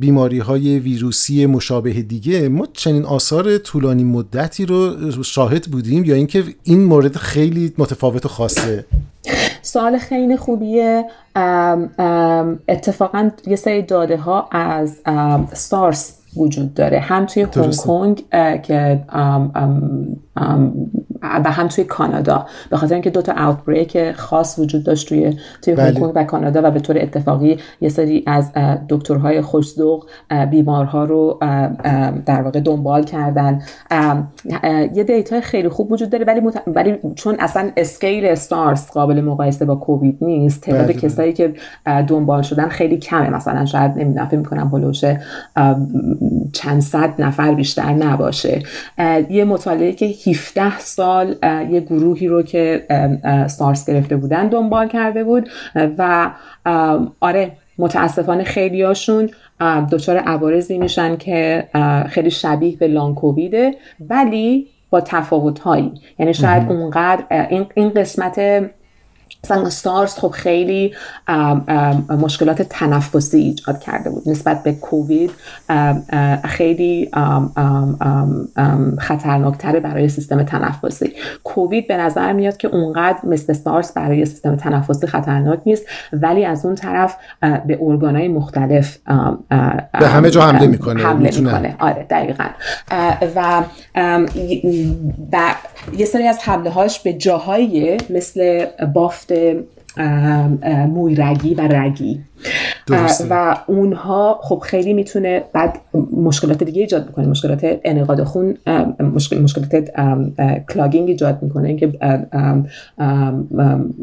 بیماری 0.00 0.38
های 0.38 0.78
ویروسی 0.78 1.46
مشابه 1.46 1.92
دیگه 1.92 2.48
ما 2.48 2.66
چنین 2.72 3.04
آثار 3.04 3.58
طولانی 3.58 4.04
مدتی 4.04 4.66
رو 4.66 5.12
شاهد 5.22 5.64
بودیم 5.64 6.04
یا 6.04 6.14
اینکه 6.14 6.44
این 6.62 6.84
مورد 6.84 7.16
خیلی 7.16 7.72
متفاوت 7.78 8.26
و 8.26 8.28
خاصه؟ 8.28 8.84
سوال 9.62 9.98
خیلی 9.98 10.36
خوبیه. 10.36 11.04
اتفاقا 12.68 13.30
یه 13.46 13.56
سری 13.56 13.82
داده 13.82 14.16
ها 14.16 14.48
از 14.50 14.96
سارس 15.52 16.18
وجود 16.36 16.74
داره. 16.74 16.98
هم 16.98 17.26
توی 17.26 17.46
هنگ 17.46 17.76
کنگ 17.76 18.24
که 18.62 19.00
و 21.22 21.52
هم 21.52 21.68
توی 21.68 21.84
کانادا 21.84 22.46
به 22.70 22.76
خاطر 22.76 22.94
اینکه 22.94 23.10
دو 23.10 23.22
تا 23.22 23.32
اوتبریک 23.46 24.12
خاص 24.12 24.58
وجود 24.58 24.84
داشت 24.84 25.08
توی 25.08 25.36
توی 25.62 25.74
بله. 25.74 26.00
و 26.00 26.24
کانادا 26.24 26.60
و 26.64 26.70
به 26.70 26.80
طور 26.80 26.98
اتفاقی 26.98 27.58
یه 27.80 27.88
سری 27.88 28.24
از 28.26 28.52
دکترهای 28.88 29.40
خوشذوق 29.40 30.06
بیمارها 30.50 31.04
رو 31.04 31.38
در 32.26 32.42
واقع 32.42 32.60
دنبال 32.60 33.02
کردن 33.04 33.62
یه 34.94 35.04
دیتا 35.04 35.40
خیلی 35.40 35.68
خوب 35.68 35.92
وجود 35.92 36.10
داره 36.10 36.24
ولی 36.24 36.40
ولی 36.66 36.98
چون 37.14 37.36
اصلا 37.38 37.70
اسکیل 37.76 38.34
سارس 38.34 38.90
قابل 38.90 39.20
مقایسه 39.20 39.64
با 39.64 39.76
کووید 39.76 40.18
نیست 40.20 40.60
تعداد 40.60 40.84
بله. 40.84 40.92
کسایی 40.92 41.32
که 41.32 41.54
دنبال 42.06 42.42
شدن 42.42 42.68
خیلی 42.68 42.96
کمه 42.96 43.30
مثلا 43.30 43.64
شاید 43.64 43.92
نمی‌دونم 43.96 44.26
فکر 44.26 44.36
می‌کنم 44.36 44.68
هلوش 44.72 45.04
چند 46.52 46.80
صد 46.82 47.14
نفر 47.18 47.54
بیشتر 47.54 47.92
نباشه 47.92 48.62
یه 49.30 49.44
مطالعه 49.44 49.92
که 49.92 50.06
17 50.06 50.78
سال 50.78 51.07
یه 51.70 51.80
گروهی 51.80 52.28
رو 52.28 52.42
که 52.42 52.86
سارس 53.50 53.86
گرفته 53.90 54.16
بودن 54.16 54.48
دنبال 54.48 54.88
کرده 54.88 55.24
بود 55.24 55.48
و 55.98 56.30
آره 57.20 57.52
متاسفانه 57.78 58.44
خیلیاشون 58.44 59.30
دچار 59.92 60.16
عوارضی 60.16 60.78
میشن 60.78 61.16
که 61.16 61.68
خیلی 62.08 62.30
شبیه 62.30 62.76
به 62.76 62.86
لان 62.86 63.14
کوویده 63.14 63.74
ولی 64.10 64.66
با 64.90 65.00
تفاوت 65.00 65.58
هایی 65.58 65.92
یعنی 66.18 66.34
شاید 66.34 66.68
اونقدر 66.68 67.46
این, 67.50 67.66
این 67.74 67.88
قسمت 67.88 68.40
مثلا 69.44 69.70
سارس 69.70 70.18
خب 70.18 70.28
خیلی 70.28 70.94
مشکلات 72.08 72.62
تنفسی 72.62 73.38
ایجاد 73.38 73.80
کرده 73.80 74.10
بود 74.10 74.28
نسبت 74.28 74.62
به 74.62 74.72
کووید. 74.72 75.30
خیلی 76.44 77.10
خطرناکتره 78.98 79.80
برای 79.80 80.08
سیستم 80.08 80.42
تنفسی. 80.42 81.12
کووید 81.44 81.88
به 81.88 81.96
نظر 81.96 82.32
میاد 82.32 82.56
که 82.56 82.68
اونقدر 82.68 83.18
مثل 83.24 83.52
سارس 83.52 83.92
برای 83.92 84.26
سیستم 84.26 84.56
تنفسی 84.56 85.06
خطرناک 85.06 85.60
نیست 85.66 85.86
ولی 86.12 86.44
از 86.44 86.66
اون 86.66 86.74
طرف 86.74 87.16
به 87.40 87.78
ارگانهای 87.82 88.28
مختلف 88.28 88.98
به 90.00 90.08
همه 90.08 90.30
جا 90.30 90.42
حمله 90.42 90.66
می‌کنه 90.66 91.02
حمله 91.02 91.30
می‌کنه. 91.40 91.76
آره 91.78 92.06
دقیقا. 92.10 92.44
و 93.36 93.62
و 95.32 95.54
یه 95.96 96.06
سری 96.06 96.26
از 96.26 96.38
حمله 96.42 96.70
هاش 96.70 97.00
به 97.00 97.12
جاهایی 97.12 97.96
مثل 98.10 98.66
بافت 98.94 99.27
مویرگی 100.88 101.54
و 101.54 101.60
رگی. 101.60 102.20
و 103.30 103.56
اونها 103.66 104.40
خب 104.42 104.58
خیلی 104.58 104.92
می‌تونه 104.92 105.44
بعد 105.52 105.78
مشکلات 106.16 106.62
دیگه 106.62 106.80
ایجاد 106.80 107.06
می‌کنه 107.06 107.26
مشکلات 107.26 107.78
انعقاد 107.84 108.22
خون 108.22 108.54
مشکل 109.00 109.42
مشکلات 109.42 109.90
clotting 110.74 111.08
ایجاد 111.08 111.38
می‌کنه. 111.42 111.68
اینکه 111.68 111.92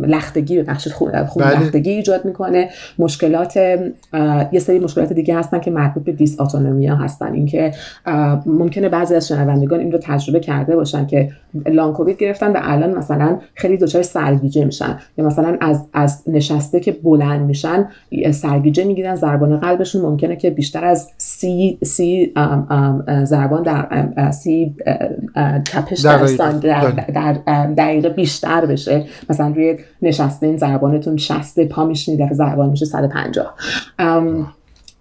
لختگی 0.01 0.63
بخش 0.63 0.87
خون, 0.87 1.25
خون 1.25 1.43
بله. 1.43 1.59
لختگی 1.59 1.89
ایجاد 1.89 2.25
می‌کنه. 2.25 2.69
مشکلات 2.99 3.57
یه 4.51 4.59
سری 4.59 4.79
مشکلات 4.79 5.13
دیگه 5.13 5.35
هستن 5.35 5.59
که 5.59 5.71
مربوط 5.71 6.03
به 6.03 6.11
دیس 6.11 6.39
اتونومیا 6.39 6.95
هستن. 6.95 7.33
اینکه 7.33 7.71
ممکنه 8.45 8.89
بعضی 8.89 9.15
از 9.15 9.27
شنوندگان 9.27 9.79
این 9.79 9.91
رو 9.91 9.99
تجربه 10.01 10.39
کرده 10.39 10.75
باشن 10.75 11.07
که 11.07 11.29
لان 11.65 11.93
کووید 11.93 12.17
گرفتن 12.17 12.51
و 12.51 12.59
الان 12.61 12.97
مثلا 12.97 13.39
خیلی 13.53 13.77
دچار 13.77 14.01
سرگیجه 14.01 14.65
میشن. 14.65 14.99
یا 15.17 15.25
مثلا 15.25 15.57
از 15.61 15.85
از 15.93 16.23
نشسته 16.27 16.79
که 16.79 16.91
بلند 16.91 17.45
میشن 17.45 17.87
سرگیجه 18.31 18.83
می‌گیرن 18.83 19.15
ضربان 19.15 19.57
قلبشون 19.57 20.01
ممکنه 20.01 20.35
که 20.35 20.49
بیشتر 20.49 20.85
از 20.85 21.11
سی, 21.17 21.77
سی 21.83 22.33
ضربان 23.23 23.63
در 23.63 24.31
سی 24.31 24.75
تپش 25.65 25.99
در, 25.99 26.17
در, 27.13 27.33
دقیقه. 27.67 28.09
بیشتر 28.09 28.65
بشه. 28.65 29.05
مثلا 29.29 29.47
روی 29.47 29.77
نشسته 30.01 30.47
این 30.47 30.57
ضربانتون 30.57 31.17
شسته 31.17 31.65
پا 31.65 31.85
میشنید 31.85 32.19
در 32.19 32.33
ضربان 32.33 32.69
میشه 32.69 32.85
150 32.85 33.53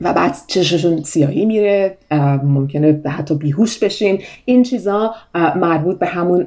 و 0.01 0.12
بعد 0.12 0.37
چششون 0.47 1.03
سیاهی 1.03 1.45
میره 1.45 1.97
ممکنه 2.45 3.01
حتی 3.09 3.35
بیهوش 3.35 3.79
بشین. 3.79 4.23
این 4.45 4.62
چیزا 4.62 5.15
مربوط 5.57 5.99
به 5.99 6.07
همون 6.07 6.47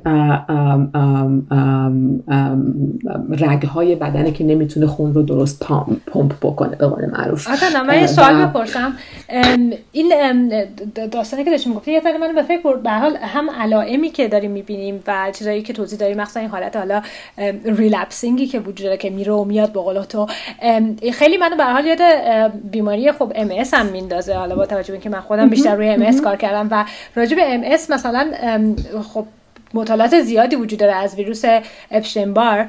رگهای 3.39 3.95
بدنه 3.95 4.31
که 4.31 4.43
نمی‌تونه 4.43 4.87
خون 4.87 5.13
رو 5.13 5.23
درست 5.23 5.65
پمپ 6.07 6.33
بکنه 6.41 6.75
به 6.75 6.87
قول 6.87 7.05
معروف. 7.05 7.47
من 7.87 7.99
یه 7.99 8.07
سوال 8.07 8.45
بپرسم. 8.45 8.93
این 9.91 10.13
داستانی 11.11 11.43
که 11.43 11.51
داشتیم 11.51 11.73
گفتی 11.73 11.91
یه 11.91 12.01
من 12.21 12.35
به 12.35 12.41
فکر 12.43 12.75
به 12.75 12.91
حال 12.91 13.15
هم 13.21 13.49
علائمی 13.49 14.09
که 14.09 14.27
داریم 14.27 14.51
می‌بینیم 14.51 15.03
و 15.07 15.31
چیزایی 15.33 15.61
که 15.61 15.73
توضیح 15.73 15.99
داریم 15.99 16.17
مثلا 16.17 16.41
این 16.41 16.51
حالت 16.51 16.75
حالا 16.75 17.01
ریلپسینگی 17.65 18.47
که 18.47 18.59
وجود 18.59 18.85
داره 18.85 18.97
که 18.97 19.09
میره 19.09 19.33
و 19.33 19.43
میاد 19.43 19.71
قول 19.73 20.03
تو 20.03 20.27
خیلی 21.13 21.37
منو 21.37 21.55
به 21.55 21.63
حال 21.63 21.85
یاد 21.85 22.01
بیماری 22.71 23.11
خب 23.11 23.33
ام 23.37 23.51
هم 23.73 23.85
میندازه. 23.85 24.35
حالا 24.35 24.55
با 24.55 24.65
توجه 24.65 24.87
به 24.87 24.93
اینکه 24.93 25.09
من 25.09 25.21
خودم 25.21 25.49
بیشتر 25.49 25.75
روی 25.75 25.89
ام 25.89 26.21
کار 26.21 26.35
کردم 26.35 26.67
و 26.71 26.85
راجع 27.15 27.35
به 27.35 27.53
ام 27.53 27.61
مثلا 27.89 28.31
خب 29.13 29.25
مطالعات 29.73 30.21
زیادی 30.21 30.55
وجود 30.55 30.79
داره 30.79 30.95
از 30.95 31.15
ویروس 31.15 31.43
اپشتین 31.91 32.33
بار 32.33 32.65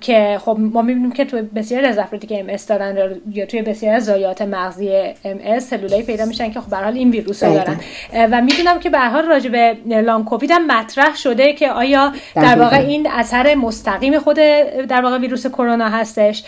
که 0.00 0.38
خب 0.44 0.56
ما 0.60 0.82
می‌بینیم 0.82 1.12
که 1.12 1.24
توی 1.24 1.42
بسیاری 1.42 1.86
از 1.86 1.98
افرادی 1.98 2.26
که 2.26 2.40
ام 2.40 2.56
دارن 2.68 3.20
یا 3.32 3.46
توی 3.46 3.62
بسیاری 3.62 3.96
از 3.96 4.04
زایات 4.04 4.42
مغزی 4.42 4.90
ام 5.24 5.58
سلولایی 5.58 6.02
پیدا 6.02 6.24
میشن 6.24 6.50
که 6.50 6.60
خب 6.60 6.70
به 6.70 6.76
حال 6.76 6.94
این 6.94 7.10
ویروس 7.10 7.42
رو 7.42 7.54
دارن. 7.54 7.80
و 8.30 8.40
می‌دونم 8.40 8.80
که 8.80 8.90
به 8.90 8.98
حال 8.98 9.26
راجع 9.26 9.50
به 9.50 9.76
لانگ 10.02 10.24
کووید 10.24 10.50
هم 10.50 10.66
مطرح 10.66 11.16
شده 11.16 11.52
که 11.52 11.70
آیا 11.70 12.12
در 12.34 12.58
واقع 12.58 12.76
این 12.76 13.08
اثر 13.10 13.54
مستقیم 13.54 14.18
خود 14.18 14.36
در 14.88 15.02
واقع 15.02 15.18
ویروس 15.18 15.46
کرونا 15.46 15.88
هستش 15.88 16.44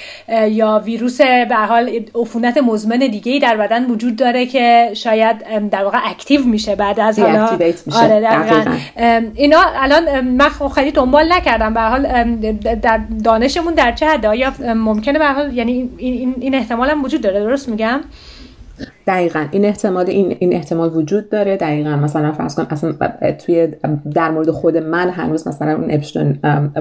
یا 0.48 0.82
ویروس 0.84 1.20
به 1.20 1.56
حال 1.68 2.00
عفونت 2.14 2.58
مزمن 2.58 2.98
دیگه 2.98 3.32
ای 3.32 3.38
در 3.38 3.56
بدن 3.56 3.84
وجود 3.84 4.16
داره 4.16 4.46
که 4.46 4.90
شاید 4.94 5.68
در 5.70 5.84
واقع 5.84 5.98
اکتیو 6.10 6.44
میشه 6.44 6.74
بعد 6.74 7.00
از 7.00 7.18
حالا؟ 7.18 7.58
آره 7.92 8.20
اینا 9.34 9.65
الان 9.74 10.20
من 10.20 10.48
خیلی 10.74 10.90
دنبال 10.90 11.32
نکردم. 11.32 11.74
به 11.74 11.80
حال 11.80 12.32
در 12.82 13.00
دانشمون 13.24 13.74
در 13.74 13.92
چه 13.92 14.06
حد 14.06 14.26
آیا 14.26 14.52
ممکنه 14.74 15.18
به 15.18 15.32
حال 15.32 15.56
یعنی 15.56 15.90
این, 15.96 16.34
این 16.40 16.54
احتمال 16.54 16.90
هم 16.90 17.04
وجود 17.04 17.20
داره 17.20 17.40
درست 17.40 17.68
میگم؟ 17.68 18.00
دقیقا 19.06 19.46
این 19.50 19.64
احتمال 19.64 20.06
این, 20.06 20.36
این 20.38 20.52
احتمال 20.52 20.96
وجود 20.96 21.30
داره. 21.30 21.56
دقیقا 21.56 21.96
مثلا 21.96 22.32
فرض 22.32 22.54
کن 22.54 22.66
اصلا 22.70 22.94
توی 23.32 23.68
در 24.14 24.30
مورد 24.30 24.50
خود 24.50 24.76
من 24.76 25.08
هنوز 25.08 25.48
مثلا 25.48 25.72
اون 25.72 25.86
option 25.90 26.38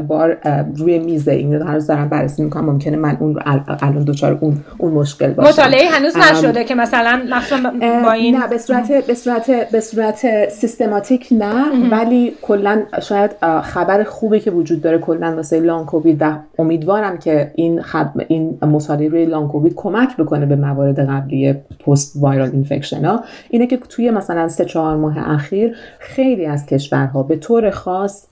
باز 0.08 0.38
روی 0.76 1.00
میزه 1.00 1.32
این 1.32 1.54
رو 1.54 1.68
هنوز 1.68 1.88
دارم 1.88 2.10
بررسی 2.10 2.44
می‌کنم. 2.44 2.66
ممکنه 2.66 2.98
من 2.98 3.18
اون 3.20 3.36
رو 3.36 3.42
الان 3.82 4.04
دچار 4.04 4.38
اون 4.42 4.58
اون 4.78 4.92
مشکل 4.92 5.34
باشه 5.34 5.50
مطالعه 5.50 5.90
هنوز 5.90 6.18
نشده 6.18 6.64
که 6.64 6.76
مثلا 6.76 7.22
مثلا 7.32 7.74
با 8.04 8.12
این 8.12 8.36
نه 8.36 8.48
به 8.48 8.58
صورت 8.58 8.92
به 9.08 9.14
صورت 9.14 9.72
به 9.72 9.80
صورت 9.80 10.50
سیستماتیک 10.50 11.28
نه. 11.32 11.90
ولی 11.92 12.34
کلا 12.42 12.82
شاید 13.02 13.32
خبر 13.64 14.04
خوبی 14.04 14.40
که 14.40 14.52
وجود 14.52 14.82
داره 14.82 14.98
کلا 14.98 15.36
واسه 15.36 15.60
long 15.60 15.86
COVID 15.86 16.22
و 16.22 16.38
امیدوارم 16.60 17.18
که 17.18 17.52
این 17.56 17.82
خب 17.82 18.08
این 18.28 18.58
مطالعه 18.62 19.10
روی 19.10 19.26
long 19.26 19.48
COVID 19.48 19.74
کمک 19.76 20.18
بکنه 20.18 20.46
به 20.46 20.56
موارد 20.56 21.00
قبلی 21.10 21.54
post 21.54 22.15
viral 22.20 22.50
infection 22.52 23.06
ها. 23.06 23.24
اینه 23.50 23.68
که 23.68 23.78
توی 23.78 24.12
مثلا 24.12 24.48
سه 24.48 24.66
چهار 24.66 24.96
ماه 24.98 25.30
اخیر 25.32 25.76
خیلی 26.00 26.46
از 26.46 26.66
کشورها 26.66 27.24
به 27.24 27.36
طور 27.36 27.70
خاص 27.70 28.28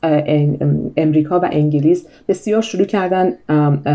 امریکا 0.97 1.39
و 1.39 1.49
انگلیس 1.51 2.07
بسیار 2.27 2.61
شروع 2.61 2.85
کردن 2.85 3.33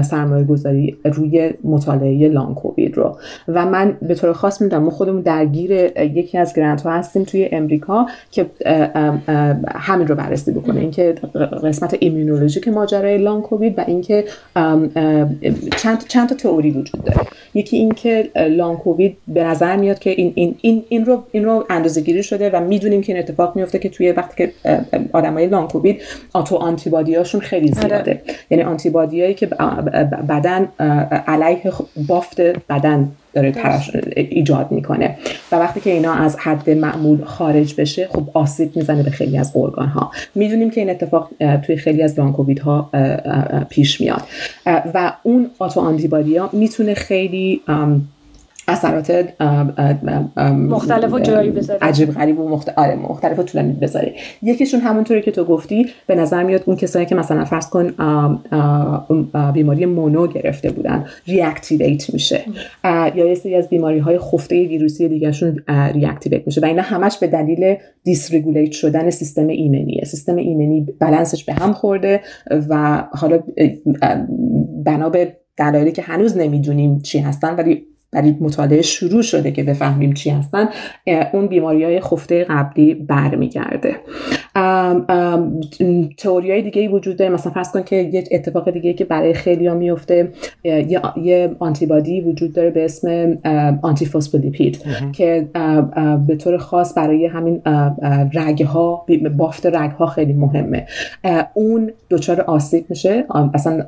سرمایه 0.03 0.45
گذاری 0.45 0.97
روی 1.05 1.53
مطالعه 1.65 2.29
لانگ 2.29 2.55
کووید 2.55 2.97
رو. 2.97 3.17
و 3.49 3.67
من 3.67 3.97
به 4.03 4.15
طور 4.15 4.33
خاص 4.33 4.63
می‌دونم 4.63 4.83
ما 4.83 4.91
خودمون 4.91 5.23
درگیر 5.23 5.71
یکی 6.01 6.39
از 6.39 6.55
گرانت 6.55 6.83
ها 6.83 6.91
هستیم 6.91 7.25
توی 7.25 7.49
امریکا 7.53 8.07
که 8.31 8.47
همین 9.75 10.07
رو 10.07 10.15
بررسی 10.15 10.53
بکنه. 10.53 10.81
اینکه 10.81 11.15
قسمت 11.65 11.97
ایمونولوژیک 12.01 12.69
ماجرای 12.69 13.19
لانگ 13.19 13.43
کووید 13.43 13.79
و 13.79 13.85
اینکه 13.87 14.25
چند 15.77 16.05
چند 16.09 16.29
تا 16.29 16.35
تئوری 16.35 16.71
وجود 16.71 17.05
داره. 17.05 17.21
یکی 17.55 17.77
اینکه 17.77 18.31
لانگ 18.51 18.79
کووید 18.79 19.17
به 19.29 19.45
نظر 19.45 19.77
میاد 19.79 19.99
که 19.99 20.11
این 20.11 20.33
این 20.35 20.57
این 20.61 20.85
این 20.89 21.07
رو 21.07 21.25
این 21.33 21.45
رو 21.45 21.67
اندازه‌گیری 21.71 22.23
شده 22.23 22.51
و 22.51 22.61
می‌دونیم 22.61 23.03
که 23.03 23.13
این 23.13 23.23
اتفاق 23.23 23.57
میفته 23.57 23.79
که 23.79 23.89
توی 23.89 24.13
وقتی 24.13 24.37
که 24.37 24.53
آدمای 25.13 25.47
لانگ 25.47 25.69
کووید 25.69 26.03
آتو 26.33 26.57
آنتیبادیاشون 26.57 27.41
خیلی 27.41 27.73
آره. 27.73 27.89
زیاده. 27.89 28.23
یعنی 28.51 28.63
آنتیبادیایی 28.63 29.35
که 29.35 29.47
بدن 30.29 30.69
علیه 31.27 31.73
بافت 32.09 32.41
بدن 32.41 33.09
داره 33.35 33.53
ایجاد 34.15 34.73
می‌کنه. 34.73 35.17
و 35.53 35.57
وقتی 35.57 35.81
که 35.81 35.91
اینا 35.91 36.15
از 36.15 36.37
حد 36.39 36.71
معمول 36.71 37.25
خارج 37.25 37.75
بشه 37.81 38.07
خب 38.07 38.23
آسیب 38.35 38.77
می‌زنه 38.77 39.03
به 39.03 39.11
خیلی 39.11 39.39
از 39.39 39.53
ارگان 39.57 39.89
ها 39.89 40.11
می‌دونیم 40.35 40.71
که 40.71 40.81
این 40.81 40.91
اتفاق 40.91 41.31
توی 41.67 41.77
خیلی 41.77 42.03
از 42.03 42.19
لانگ 42.19 42.59
ها 42.59 42.91
پیش 43.71 44.01
میاد. 44.01 44.23
و 44.95 45.13
اون 45.23 45.51
autoantibody 45.59 46.37
ها 46.37 46.51
می‌تونه 46.53 46.95
خیلی 46.95 47.61
اثرات 48.69 49.29
مختلف 50.53 51.13
و 51.13 51.19
جایی 51.19 51.51
بذاره 51.51 51.79
عجیب 51.83 52.11
غریب 52.11 52.41
و 52.41 52.49
مختلف 52.49 52.79
آره 52.79 52.95
مختلف 52.95 53.39
و 53.39 53.43
طولانی 53.43 53.73
بذاره 53.73 54.15
یکیشون 54.43 54.81
همونطوری 54.81 55.23
که 55.23 55.31
تو 55.31 55.45
گفتی 55.45 55.87
به 56.07 56.15
نظر 56.15 56.43
میاد 56.43 56.63
اون 56.67 56.77
کسایی 56.77 57.07
که 57.07 57.15
مثلا 57.15 57.45
فرض 57.45 57.69
کن 57.69 57.95
بیماری 59.53 59.87
mono 59.87 60.27
گرفته 60.27 60.71
بودن 60.71 61.05
reactivate 61.27 62.15
میشه. 62.15 62.45
یا 63.15 63.27
یه 63.27 63.35
سری 63.35 63.55
از 63.55 63.69
بیماری 63.69 63.99
های 63.99 64.19
خفته 64.19 64.67
ویروسی 64.67 65.09
دیگهشون 65.09 65.63
reactivate 65.95 66.43
میشه. 66.47 66.61
و 66.61 66.65
اینا 66.65 66.83
همش 66.83 67.19
به 67.19 67.27
دلیل 67.27 67.77
dysregulate 68.05 68.73
شدن 68.73 69.11
سیستم 69.11 69.47
ایمنیه. 69.47 70.05
سیستم 70.05 70.37
ایمنی 70.37 70.87
بلنسش 71.01 71.45
به 71.45 71.53
هم 71.53 71.73
خورده 71.73 72.21
و 72.69 73.05
حالا 73.13 73.39
بنا 74.85 75.09
به 75.09 75.37
دلایلی 75.57 75.93
که 75.93 76.03
هنوز 76.03 76.37
نمی‌دونیم 76.37 76.99
چی 76.99 77.19
هستن 77.19 77.57
ولی 77.57 77.85
برای 78.13 78.35
مطالعه 78.41 78.83
شروع 78.83 79.23
شده 79.23 79.53
که 79.53 79.63
بفهمیم 79.63 80.13
چی 80.13 80.31
هستن 80.31 80.69
اون 81.33 81.47
بیماری 81.47 81.85
های 81.85 82.01
خفته 82.01 82.45
قبلی 82.45 82.95
برمیگرده. 82.95 83.97
تئوری 86.19 86.51
های 86.51 86.63
دیگه 86.63 86.89
وجود 86.89 87.17
داره. 87.17 87.31
مثلا 87.31 87.53
فرض 87.53 87.73
کن 87.73 87.83
که 87.83 87.97
یه 87.97 88.25
اتفاق 88.33 88.71
دیگه 88.71 88.93
که 88.93 89.05
برای 89.05 89.35
خیلی 89.35 89.67
ها 89.67 89.75
میفته 89.75 90.33
یه, 90.65 91.01
یه 91.23 91.57
آنتیبادی 91.59 92.21
وجود 92.21 92.53
داره 92.53 92.71
به 92.71 92.85
اسم 92.85 93.39
آنتی 93.83 94.07
فوسفولیپید 94.07 94.83
که 95.13 95.49
به 96.27 96.37
طور 96.37 96.59
خاص 96.59 96.99
برای 96.99 97.27
همین 97.27 97.63
رگ 98.35 98.63
ها 98.63 99.07
بافت 99.37 99.67
رگ 99.67 99.91
ها 99.91 100.07
خیلی 100.07 100.33
مهمه. 100.33 100.87
اون 101.55 101.91
دچار 102.11 102.41
آسیب 102.41 102.85
میشه. 102.89 103.25
اصلا 103.55 103.87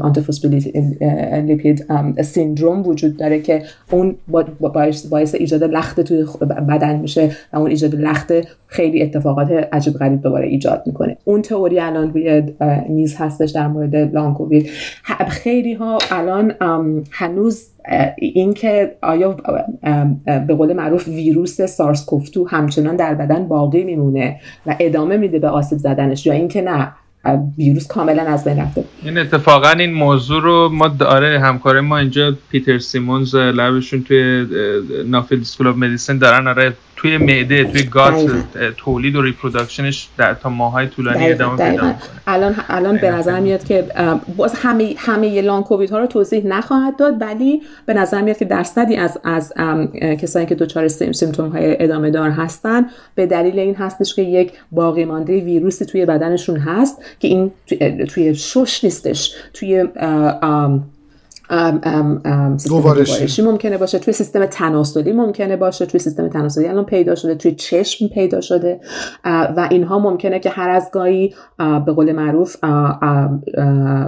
آنتی 0.00 0.20
فوسفولیپید 0.20 1.86
سیندروم 2.22 2.86
وجود 2.86 3.16
داره 3.16 3.40
که 3.40 3.53
اون 3.90 4.16
باعث, 4.60 5.06
باعث 5.06 5.34
ایجاد 5.34 5.64
لخت 5.64 6.00
توی 6.00 6.24
بدن 6.68 6.96
میشه 6.96 7.30
و 7.52 7.56
اون 7.56 7.70
ایجاد 7.70 7.94
لخت 7.94 8.32
خیلی 8.66 9.02
اتفاقات 9.02 9.50
عجیب 9.50 9.94
غریب 9.94 10.22
دوباره 10.22 10.46
ایجاد 10.46 10.82
می‌کنه. 10.86 11.16
اون 11.24 11.42
تئوری 11.42 11.80
الان 11.80 12.12
روی 12.12 12.42
میز 12.88 13.16
هستش 13.16 13.50
در 13.50 13.68
مورد 13.68 13.96
لانگ 13.96 14.36
کووید 14.36 14.70
خیلی 15.28 15.74
ها 15.74 15.98
الان 16.10 16.54
هنوز 17.10 17.68
اینکه 18.18 18.96
آیا 19.02 19.36
به 20.24 20.54
قول 20.54 20.72
معروف 20.72 21.08
ویروس 21.08 21.62
سارس 21.62 22.04
کوفتو 22.04 22.44
همچنان 22.48 22.96
در 22.96 23.14
بدن 23.14 23.48
باقی 23.48 23.84
میمونه 23.84 24.40
و 24.66 24.76
ادامه 24.80 25.16
میده 25.16 25.38
به 25.38 25.48
آسیب 25.48 25.78
زدنش 25.78 26.26
یا 26.26 26.32
اینکه 26.32 26.62
نه. 26.62 26.92
ویروس 27.58 27.86
کاملا 27.86 28.22
از 28.22 28.44
بین 28.44 28.58
رفته. 28.58 28.84
این 29.02 29.18
اتفاقا 29.18 29.70
این 29.70 29.92
موضوع 29.92 30.42
رو 30.42 30.68
ما 30.68 30.88
داره 30.88 31.40
همکار 31.40 31.80
ما 31.80 31.98
اینجا 31.98 32.36
Peter 32.50 32.78
Simmonds 32.78 33.34
lab 33.34 33.63
شون 33.63 34.02
توی 34.02 34.46
Nuffield 35.06 35.42
School 35.42 35.66
of 35.66 35.76
Medicine 35.76 36.18
دارن 36.18 36.48
آره 36.48 36.72
توی 37.04 37.18
معده 37.18 37.64
توی 37.64 37.82
gut 37.82 38.30
تولید 38.76 39.16
و 39.16 39.22
reproduction 39.22 39.96
ش 39.96 40.08
در 40.18 40.34
تا 40.34 40.48
ماهای 40.48 40.86
طولانی 40.86 41.26
ادامه 41.26 41.70
پیدا 41.70 41.94
الان 42.26 42.54
الان 42.68 42.96
به 42.96 43.10
نظر 43.10 43.40
میاد 43.40 43.64
که 43.64 43.84
باز 44.36 44.54
همه 44.54 44.94
همه 44.96 45.40
long 45.40 45.64
COVID 45.64 45.90
ها 45.90 45.98
رو 45.98 46.06
توضیح 46.06 46.46
نخواهد 46.46 46.96
داد 46.96 47.22
ولی 47.22 47.62
به 47.86 47.94
نظر 47.94 48.22
میاد 48.22 48.36
که 48.36 48.44
درصدی 48.44 48.96
از 48.96 49.18
از 49.24 49.52
کسایی 50.20 50.46
که 50.46 50.54
دچار 50.54 50.88
سیمتوم 50.88 51.48
های 51.48 51.82
ادامه 51.82 52.10
دار 52.10 52.30
هستن 52.30 52.86
به 53.14 53.26
دلیل 53.26 53.58
این 53.58 53.74
هستش 53.74 54.14
که 54.14 54.22
یک 54.22 54.52
باقی 54.72 55.04
مانده 55.04 55.40
ویروسی 55.40 55.84
توی 55.84 56.06
بدنشون 56.06 56.56
هست 56.56 57.02
که 57.20 57.28
این 57.28 57.50
توی 58.08 58.34
شش 58.34 58.84
نیستش 58.84 59.34
توی 59.54 59.84
گوارشی. 62.68 63.42
ممکنه 63.42 63.78
باشه. 63.78 63.98
توی 63.98 64.12
سیستم 64.12 64.46
تناسلی 64.46 65.12
ممکنه 65.12 65.56
باشه. 65.56 65.86
توی 65.86 66.00
سیستم 66.00 66.28
تناسلی 66.28 66.66
الان 66.66 66.84
پیدا 66.84 67.14
شده. 67.14 67.34
توی 67.34 67.54
چشم 67.54 68.08
پیدا 68.08 68.40
شده. 68.40 68.80
و 69.24 69.68
اینها 69.70 69.98
ممکنه 69.98 70.38
که 70.38 70.50
هر 70.50 70.70
از 70.70 70.90
گاهی 70.92 71.34
به 71.58 71.92
قول 71.92 72.12
معروف 72.12 72.56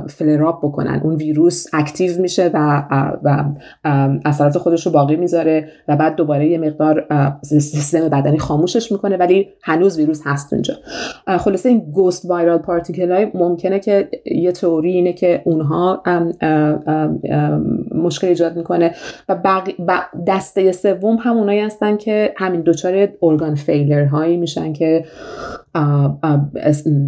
فلراب 0.08 0.60
بکنن. 0.62 1.00
اون 1.04 1.14
ویروس 1.14 1.66
اکتیو 1.72 2.20
میشه 2.20 2.50
و, 2.54 2.82
و 3.24 3.44
اثرات 4.24 4.58
خودش 4.58 4.86
رو 4.86 4.92
باقی 4.92 5.16
می‌ذاره 5.16 5.68
و 5.88 5.96
بعد 5.96 6.16
دوباره 6.16 6.48
یه 6.48 6.58
مقدار 6.58 7.06
سیستم 7.42 8.08
بدنی 8.08 8.38
خاموشش 8.38 8.92
می‌کنه. 8.92 9.16
ولی 9.16 9.48
هنوز 9.62 9.98
ویروس 9.98 10.20
هست 10.24 10.52
اونجا. 10.52 10.74
خلاصه 11.38 11.68
این 11.68 11.90
گوست 11.92 12.30
وایرال 12.30 12.58
پارتیکل 12.58 13.12
های 13.12 13.26
ممکنه 13.34 13.80
که 13.80 14.08
یه 14.26 14.52
تئوری 14.52 14.92
اینه 14.92 15.12
که 15.12 15.42
اونها 15.44 16.02
مشکل 17.94 18.26
ایجاد 18.26 18.56
می‌کنه. 18.56 18.94
و 19.28 19.34
بق... 19.34 19.68
دسته 20.26 20.72
سوم 20.72 21.16
همونایی 21.16 21.60
هستن 21.60 21.96
که 21.96 22.34
همین 22.36 22.60
دوچار 22.60 23.08
ارگان 23.22 23.54
فیلر 23.54 24.04
هایی 24.04 24.36
میشن 24.36 24.72
که 24.72 25.04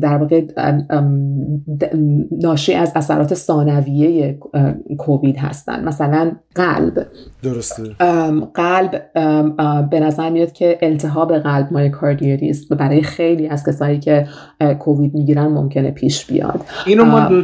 در 0.01 0.17
واقع 0.17 0.43
ناشی 2.43 2.75
از 2.75 2.93
اثرات 2.97 3.35
ثانویه 3.35 4.39
کووید 4.99 5.37
هستن. 5.37 5.85
مثلا 5.85 6.33
قلب. 6.55 7.07
درسته. 7.43 7.83
قلب 8.55 9.13
به 9.91 10.01
نظر 10.01 10.31
میاد 10.31 10.53
که 10.53 10.79
التهاب 10.83 11.39
قلب 11.39 11.69
مایوکاردیوتیس 11.73 12.73
برای 12.73 13.03
خیلی 13.03 13.49
از 13.49 13.67
کسایی 13.67 13.99
که 13.99 14.27
کووید 14.79 15.15
می‌گیرن 15.15 15.47
ممکنه 15.47 15.91
پیش 15.91 16.27
بیاد. 16.27 16.61
اینو 16.87 17.05
ما 17.05 17.21
دو 17.21 17.43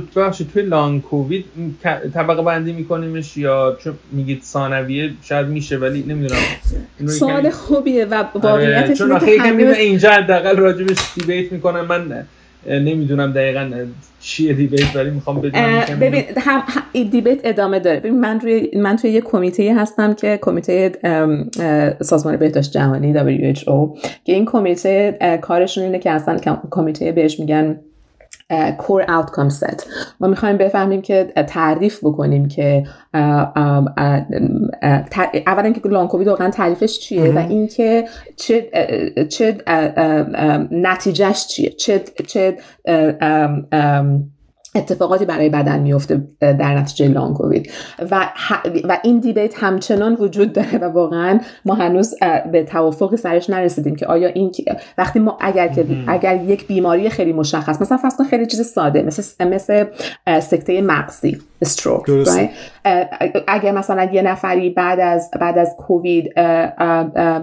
توی 0.53 0.63
لانگ 0.63 1.03
کووید 1.03 1.45
طبقه 2.15 2.43
بندی 2.65 2.77
میکنیمش 2.77 3.37
یا 3.37 3.77
چون 3.81 3.95
میگید 4.13 4.43
ثانویه 4.43 5.11
شاید 5.23 5.47
میشه 5.47 5.77
ولی 5.77 6.05
نمی‌دونم. 6.09 6.41
سوال 7.07 7.51
خوبیه 7.51 8.05
و 8.05 8.15
آره، 8.15 8.27
واقعیتش 8.35 8.99
چون 8.99 9.23
اینجا 9.73 10.11
حداقل 10.11 10.57
راجبش 10.57 10.99
دیبیت 11.15 11.53
می‌کنم. 11.53 11.87
من 11.87 12.27
نمی‌دونم 12.69 13.33
دقیقا 13.33 13.71
چیه 14.21 14.53
دیبیت 14.53 14.97
ولی 14.97 15.11
می‌خوام 15.11 15.41
بدونم 15.41 15.99
ببین 16.01 16.25
هم 16.37 16.63
دیبیت 16.93 17.41
ادامه 17.45 17.79
داره. 17.79 18.01
ببین 18.01 18.21
من 18.21 18.41
روی 18.41 18.71
من 18.77 18.97
توی 18.97 19.11
یه 19.11 19.21
کمیته 19.21 19.75
هستم 19.79 20.15
که 20.15 20.39
کمیته 20.43 20.93
سازمان 22.01 22.37
بهداشت 22.37 22.73
جهانی 22.73 23.15
WHO 23.15 23.99
که 24.25 24.33
این 24.33 24.45
کمیته 24.45 25.19
کارشون 25.43 25.85
اینه 25.85 25.99
که 25.99 26.11
اصلا 26.11 26.39
کمیته 26.71 27.13
بهش 27.13 27.41
میگن 27.41 27.81
کور 28.79 29.05
آوتکام 29.09 29.49
ست 29.49 29.87
ما 30.21 30.29
می‌خوایم 30.29 30.57
بفهمیم 30.57 31.03
که 31.03 31.33
تعریف 31.49 31.99
بکنیم 32.05 32.49
که 32.49 32.85
اولا 35.47 35.73
که 35.73 35.89
لانگ 35.89 36.09
کووید 36.09 36.29
واقعا 36.29 36.51
تعریفش 36.51 36.99
چیه 36.99 37.33
و 37.33 37.39
اینکه 37.39 38.05
چه 38.37 38.71
چه 39.29 39.59
نتیجهش 40.71 41.47
چیه؟ 41.47 41.71
چه 41.71 42.05
چه 42.27 42.57
اتفاقاتی 44.75 45.25
برای 45.25 45.49
بدن 45.49 45.81
میفته 45.81 46.23
در 46.41 46.79
نتیجه 46.79 47.09
لانگ 47.09 47.37
کووید. 47.37 47.71
و, 48.11 48.29
و 48.85 48.99
این 49.03 49.19
دیبیت 49.19 49.55
همچنان 49.57 50.15
وجود 50.15 50.53
داره 50.53 50.79
و 50.79 50.85
واقعا 50.85 51.41
ما 51.65 51.75
هنوز 51.75 52.15
به 52.53 52.65
توافقی 52.65 53.17
سرش 53.17 53.51
نرسیدیم 53.51 53.97
که 53.97 54.07
آیا 54.07 54.29
این 54.29 54.53
وقتی 54.99 55.19
ما 55.19 55.39
اگر 55.41 55.69
که 55.69 55.87
اگر 56.07 56.45
یک 56.45 56.67
بیماری 56.67 57.11
خیلی 57.11 57.33
مشخص 57.33 57.83
مثلا 57.83 57.99
فرض 57.99 58.21
خیلی 58.31 58.47
چیز 58.47 58.61
ساده 58.61 59.03
مثل 59.03 59.45
مثل 59.45 59.85
سکته 60.41 60.83
مغزی 60.83 61.39
استروک 61.63 62.03
اگر 63.47 63.73
مثلا 63.73 64.09
یه 64.13 64.23
نفری 64.23 64.71
بعد 64.71 65.01
از 65.01 65.31
بعد 65.41 65.59
از 65.59 65.77
کووید 65.79 66.35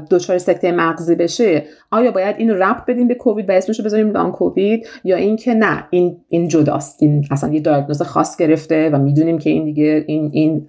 دچار 0.09 0.37
سکته 0.37 0.71
مغزی 0.71 1.15
بشه 1.15 1.63
آیا 1.91 2.11
باید 2.11 2.35
اینو 2.37 2.53
ربط 2.53 2.85
بدیم 2.85 3.07
به 3.07 3.15
کووید 3.15 3.49
و 3.49 3.51
اسمشو 3.51 3.83
بذاریم 3.83 4.11
لانگ 4.11 4.33
کووید 4.33 4.87
یا 5.03 5.15
اینکه 5.15 5.53
نه 5.53 5.83
این 5.89 6.17
این 6.29 6.47
جداست 6.47 7.03
این 7.03 7.20
اصلا 7.31 7.53
یه 7.53 7.59
دیاگنوز 7.59 8.01
خاص 8.01 8.37
گرفته 8.37 8.89
و 8.89 8.97
می‌دونیم 8.97 9.39
که 9.39 9.49
این 9.49 9.65
دیگه 9.65 10.05
این 10.07 10.29
این 10.33 10.65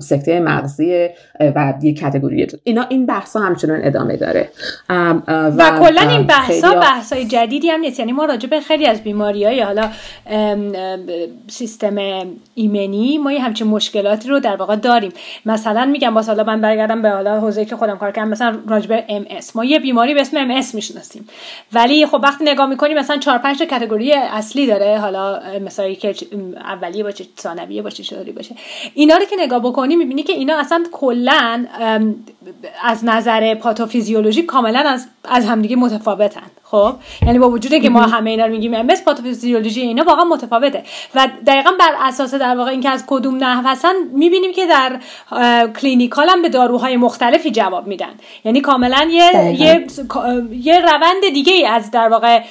سکته 0.00 0.40
مغزیه 0.40 1.14
و 1.40 1.74
یه 1.82 1.94
کاتگوری. 1.94 2.46
اینا 2.64 2.86
این 2.88 3.06
بحث 3.06 3.36
همچنان 3.36 3.80
ادامه 3.82 4.16
داره. 4.16 4.48
و, 4.88 5.14
و 5.58 5.78
کلا 5.78 6.10
این 6.10 6.22
بحث 6.22 6.64
ها 6.64 6.74
بحث 6.74 7.12
های 7.12 7.24
جدیدی 7.24 7.68
هم 7.68 7.80
نیست. 7.80 7.98
یعنی 7.98 8.12
ما 8.12 8.24
راجع 8.24 8.48
به 8.48 8.60
خیلی 8.60 8.86
از 8.86 9.02
بیماری 9.02 9.44
های 9.44 9.60
حالا 9.60 9.88
سیستم 11.48 11.96
ایمنی 12.54 13.18
ما 13.18 13.32
یه 13.32 13.40
همچین 13.40 13.66
مشکلاتی 13.66 14.28
رو 14.28 14.40
در 14.40 14.56
واقع 14.56 14.76
داریم. 14.76 15.12
مثلا 15.46 15.86
میگم 15.86 16.14
با 16.14 16.22
حالا 16.22 16.44
من 16.44 16.60
برگردم 16.60 17.02
به 17.02 17.10
حالا 17.10 17.40
حوزه 17.40 17.64
که 17.64 17.76
خودم 17.76 17.98
کار 17.98 18.10
کردم. 18.12 18.28
مثلا 18.28 18.58
راجبه 18.68 19.04
ام 19.08 19.24
اس 19.30 19.56
ما 19.56 19.64
یه 19.64 19.78
بیماری 19.78 20.14
به 20.14 20.20
اسم 20.20 20.36
ام 20.36 20.50
اس 20.50 20.74
می‌شناسیم. 20.74 21.28
ولی 21.72 22.06
خب 22.06 22.20
وقتی 22.22 22.44
نگاه 22.44 22.66
می‌کنیم 22.66 22.98
مثلا 22.98 23.16
چهار 23.16 23.38
پنج 23.38 23.58
تا 23.58 23.66
category 23.66 24.12
اصلی 24.12 24.66
داره. 24.66 24.98
حالا 25.16 25.58
مثلا 25.58 25.94
که 25.94 26.14
اولیه 26.56 27.02
باشه 27.02 27.24
ثانویه 27.38 27.82
باشه 27.82 28.02
چطوری 28.02 28.32
باشه. 28.32 28.54
اینا 28.94 29.16
رو 29.16 29.24
که 29.24 29.36
نگاه 29.38 29.60
بکنی 29.60 29.96
می‌بینی 29.96 30.22
که 30.22 30.32
اینا 30.32 30.58
اصلا 30.58 30.84
کلا 30.92 31.66
از 32.82 33.04
نظر 33.04 33.54
پاتوفیزیولوژی 33.54 34.42
کاملا 34.42 34.80
از 34.80 35.06
از 35.24 35.46
همدیگه 35.46 35.76
متفاوتن. 35.76 36.50
خب؟ 36.70 36.94
یعنی 37.26 37.38
با 37.38 37.50
وجودی 37.50 37.80
که 37.80 37.90
ما 37.90 38.00
همه 38.00 38.30
اینا 38.30 38.46
رو 38.46 38.52
میگیم 38.52 38.74
ام 38.74 38.90
اس 38.90 39.04
پاتوفیزیولوژی 39.04 39.80
اینا 39.80 40.04
واقعا 40.04 40.24
متفاوته. 40.24 40.82
و 41.14 41.28
دقیقا 41.46 41.70
بر 41.78 41.92
اساس 42.00 42.34
در 42.34 42.56
واقع 42.56 42.70
اینکه 42.70 42.90
از 42.90 43.04
کدوم 43.06 43.36
نحو 43.44 43.66
هستن 43.66 43.92
می‌بینیم 44.12 44.52
که 44.52 44.66
در 44.66 45.00
clinical 45.80 46.28
هم 46.28 46.42
به 46.42 46.48
داروهای 46.48 46.96
مختلفی 46.96 47.50
جواب 47.50 47.86
میدن. 47.86 48.10
یعنی 48.44 48.60
کاملا 48.60 49.08
یه 49.10 49.54
یه, 49.60 49.86
یه 50.52 50.80
روند 50.80 51.28
دیگه 51.32 51.52
ای 51.52 51.66
از 51.66 51.90
در 51.90 52.08
واقع 52.08 52.42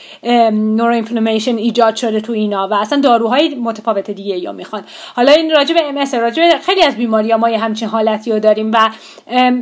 neuroinflammation 0.52 1.57
ایجاد 1.58 1.96
شده 1.96 2.22
تو 2.22 2.34
اینا 2.34 2.68
و 2.68 2.74
اصلا 2.74 3.02
داروهای 3.02 3.56
متفاوت 3.56 4.12
دیگه 4.12 4.38
یا 4.38 4.52
می‌خوان. 4.52 4.84
حالا 5.16 5.32
این 5.32 5.52
راجع 5.52 5.74
به 5.74 5.86
ام 5.90 5.98
اس 5.98 6.14
راجع 6.14 6.44
به 6.44 6.58
خیلی 6.58 6.84
از 6.84 6.96
بیماری 6.96 7.32
ها 7.32 7.38
ما 7.38 7.50
یه 7.50 7.58
همچین 7.58 7.88
حالتی 7.88 8.32
رو 8.32 8.40
داریم 8.40 8.72
و 8.74 8.90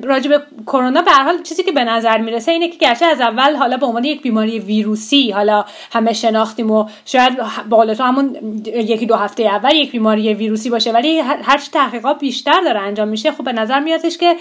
راجع 0.03 0.29
به 0.29 0.41
کرونا 0.65 1.01
به 1.01 1.11
حال 1.11 1.41
چیزی 1.43 1.63
که 1.63 1.71
به 1.71 1.83
نظر 1.83 2.17
می‌رسه 2.17 2.51
اینه 2.51 2.67
که 2.67 2.77
گرچه 2.77 3.05
از 3.05 3.21
اول 3.21 3.55
حالا 3.55 3.77
به 3.77 3.85
عنوان 3.85 4.03
یک 4.03 4.21
بیماری 4.21 4.46
ویروسی. 4.49 5.31
حالا 5.31 5.65
همه 5.91 6.13
شناختیم 6.13 6.71
و 6.71 6.85
شاید 7.05 7.33
بالا 7.69 7.93
تو 7.93 8.03
همون 8.03 8.37
یکی 8.65 9.05
دو 9.05 9.15
هفته 9.15 9.43
اول 9.43 9.73
یک 9.75 9.91
بیماری 9.91 10.33
ویروسی 10.33 10.69
باشه 10.69 10.91
ولی 10.91 11.19
هر 11.19 11.61
تحقیقات 11.73 12.19
بیشتر 12.19 12.61
داره 12.65 12.79
انجام 12.79 13.07
میشه. 13.07 13.31
خب 13.31 13.43
به 13.43 13.53
نظر 13.53 13.79
میادش 13.79 14.17
که 14.17 14.35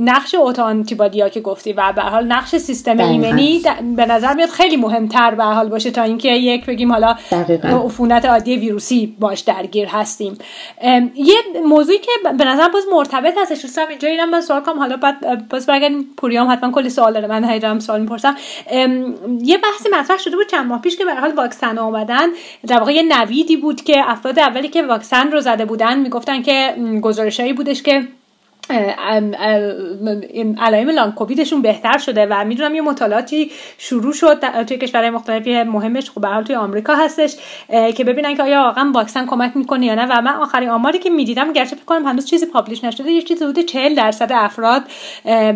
نقش 0.00 0.34
اوتو 0.34 0.62
آنتیبادی 0.62 1.30
که 1.30 1.40
گفتی 1.40 1.72
و 1.72 1.92
به 1.96 2.02
حال 2.02 2.26
نقش 2.26 2.56
سیستم 2.56 3.00
ایمنی 3.00 3.62
به 3.96 4.06
نظر 4.06 4.34
میاد 4.34 4.48
خیلی 4.48 4.76
مهمتر 4.76 5.34
به 5.34 5.44
حال 5.44 5.68
باشه 5.68 5.90
تا 5.90 6.02
اینکه 6.02 6.28
یک 6.28 6.66
بگیم 6.66 6.92
حالا 6.92 7.16
عفونت 7.64 8.24
عادی 8.24 8.56
ویروسی 8.56 9.16
باش 9.20 9.40
درگیر 9.40 9.88
هستیم. 9.88 10.38
یه 11.14 11.34
موضوعی 11.66 11.98
که 11.98 12.10
به 12.38 12.44
نظر 12.44 12.68
باز 12.68 12.82
مرتبط 12.92 13.34
هستش. 13.38 13.62
دوستم 13.62 13.86
اینجا 13.88 14.08
اینم 14.08 14.30
من 14.30 14.40
سوال 14.40 14.60
کنم. 14.60 14.78
حالا 14.78 14.96
بعد 14.96 15.48
باز 15.48 15.66
برگردیم. 15.66 16.06
پوریام 16.16 16.50
حتما 16.50 16.70
کلی 16.70 16.90
سوال 16.90 17.12
داره. 17.12 17.26
من 17.26 17.44
هیدرم 17.44 17.78
سوال 17.78 18.00
می‌پرسم. 18.00 18.36
یه 19.42 19.58
بحثی 19.58 19.88
مطرح 19.88 20.18
شده 20.18 20.36
بود 20.36 20.46
چند 20.46 20.66
ماه 20.66 20.80
پیش 20.80 20.96
که 20.96 21.04
به 21.04 21.14
حال 21.14 21.32
واکسن 21.32 21.78
آمدن. 21.78 22.28
در 22.66 22.78
واقع 22.78 22.92
یه 22.92 23.02
نویدی 23.02 23.56
بود 23.56 23.82
که 23.82 24.10
افراد 24.10 24.38
اولی 24.38 24.68
که 24.68 24.82
واکسن 24.82 25.32
رو 25.32 25.40
زده 25.40 25.64
بودن 25.64 25.98
می‌گفتن 25.98 26.42
که 26.42 26.74
گزارشایی 27.02 27.52
بودش 27.52 27.82
که 27.82 28.08
علائم 30.58 30.90
لانگ 30.90 31.14
کوویدشون 31.14 31.62
بهتر 31.62 31.98
شده 31.98 32.26
و 32.30 32.44
می‌دونم 32.44 32.74
یه 32.74 32.80
مطالعاتی 32.80 33.50
شروع 33.78 34.12
شد 34.12 34.64
توی 34.64 34.76
کشورهای 34.76 35.10
مختلفی 35.10 35.62
مهمش 35.62 36.10
خب 36.10 36.20
به 36.20 36.42
توی 36.46 36.56
آمریکا 36.56 36.94
هستش 36.94 37.36
که 37.68 38.04
ببینن 38.04 38.34
که 38.34 38.42
آیا 38.42 38.60
واقعا 38.60 38.90
واکسن 38.94 39.26
کمک 39.26 39.56
می‌کنه 39.56 39.86
یا 39.86 39.94
نه. 39.94 40.06
و 40.06 40.20
من 40.20 40.34
آخرین 40.34 40.68
آماری 40.68 40.98
که 40.98 41.10
می‌دیدم 41.10 41.52
گرچه 41.52 41.76
فکر 41.76 41.84
کنم 41.84 42.06
هنوز 42.06 42.26
چیزی 42.26 42.46
پابلش 42.46 42.84
نشده 42.84 43.10
یه 43.10 43.22
چیزی 43.22 43.44
حدود 43.44 43.64
40 43.64 43.94
درصد 43.94 44.32
افراد 44.32 44.82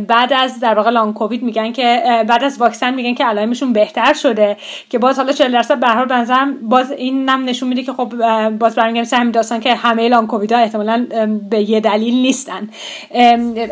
بعد 0.08 0.32
از 0.32 0.60
در 0.60 0.74
واقع 0.74 0.90
لانگ 0.90 1.14
کووید 1.14 1.42
میگن 1.42 1.72
که 1.72 2.02
بعد 2.28 2.44
از 2.44 2.60
واکسن 2.60 2.94
میگن 2.94 3.14
که 3.14 3.24
علائمشون 3.24 3.72
بهتر 3.72 4.12
شده 4.12 4.56
که 4.90 4.98
باز 4.98 5.18
حالا 5.18 5.32
40 5.32 5.52
درصد 5.52 5.80
به 5.80 5.86
هر 5.86 5.94
حال 5.94 6.54
باز 6.62 6.92
این 6.92 7.30
نم 7.30 7.44
نشون 7.44 7.68
میده 7.68 7.82
که 7.82 7.92
خب 7.92 8.12
باز 8.48 8.74
برمیگردیم 8.74 9.18
همین 9.18 9.32
داستان 9.32 9.60
که 9.60 9.74
همه 9.74 10.08
لانگ 10.08 10.30
ها 10.30 10.58
احتمالاً 10.58 11.06
به 11.50 11.70
یه 11.70 11.80
دلیل 11.80 12.14
نیستن. 12.14 12.68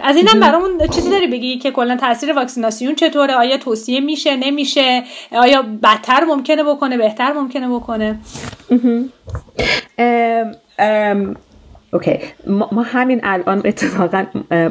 از 0.03 0.17
اینم 0.17 0.41
برامون 0.41 0.87
چیزی 0.89 1.11
داری 1.11 1.27
بگی 1.27 1.59
که 1.59 1.71
کلا 1.71 1.97
تاثیر 1.97 2.33
واکسیناسیون 2.33 2.95
چطوره؟ 2.95 3.35
آیا 3.35 3.57
توصیه 3.57 4.01
میشه؟ 4.01 4.37
نمیشه؟ 4.37 5.03
آیا 5.33 5.63
بدتر 5.83 6.25
ممکنه 6.25 6.65
بکنه؟ 6.65 6.97
بهتر 6.97 7.33
ممکنه 7.33 7.69
بکنه؟ 7.69 8.19
Okay. 11.93 12.19
ما, 12.47 12.83
همین 12.83 13.21
الان 13.23 13.63
اتفاقا 13.65 14.25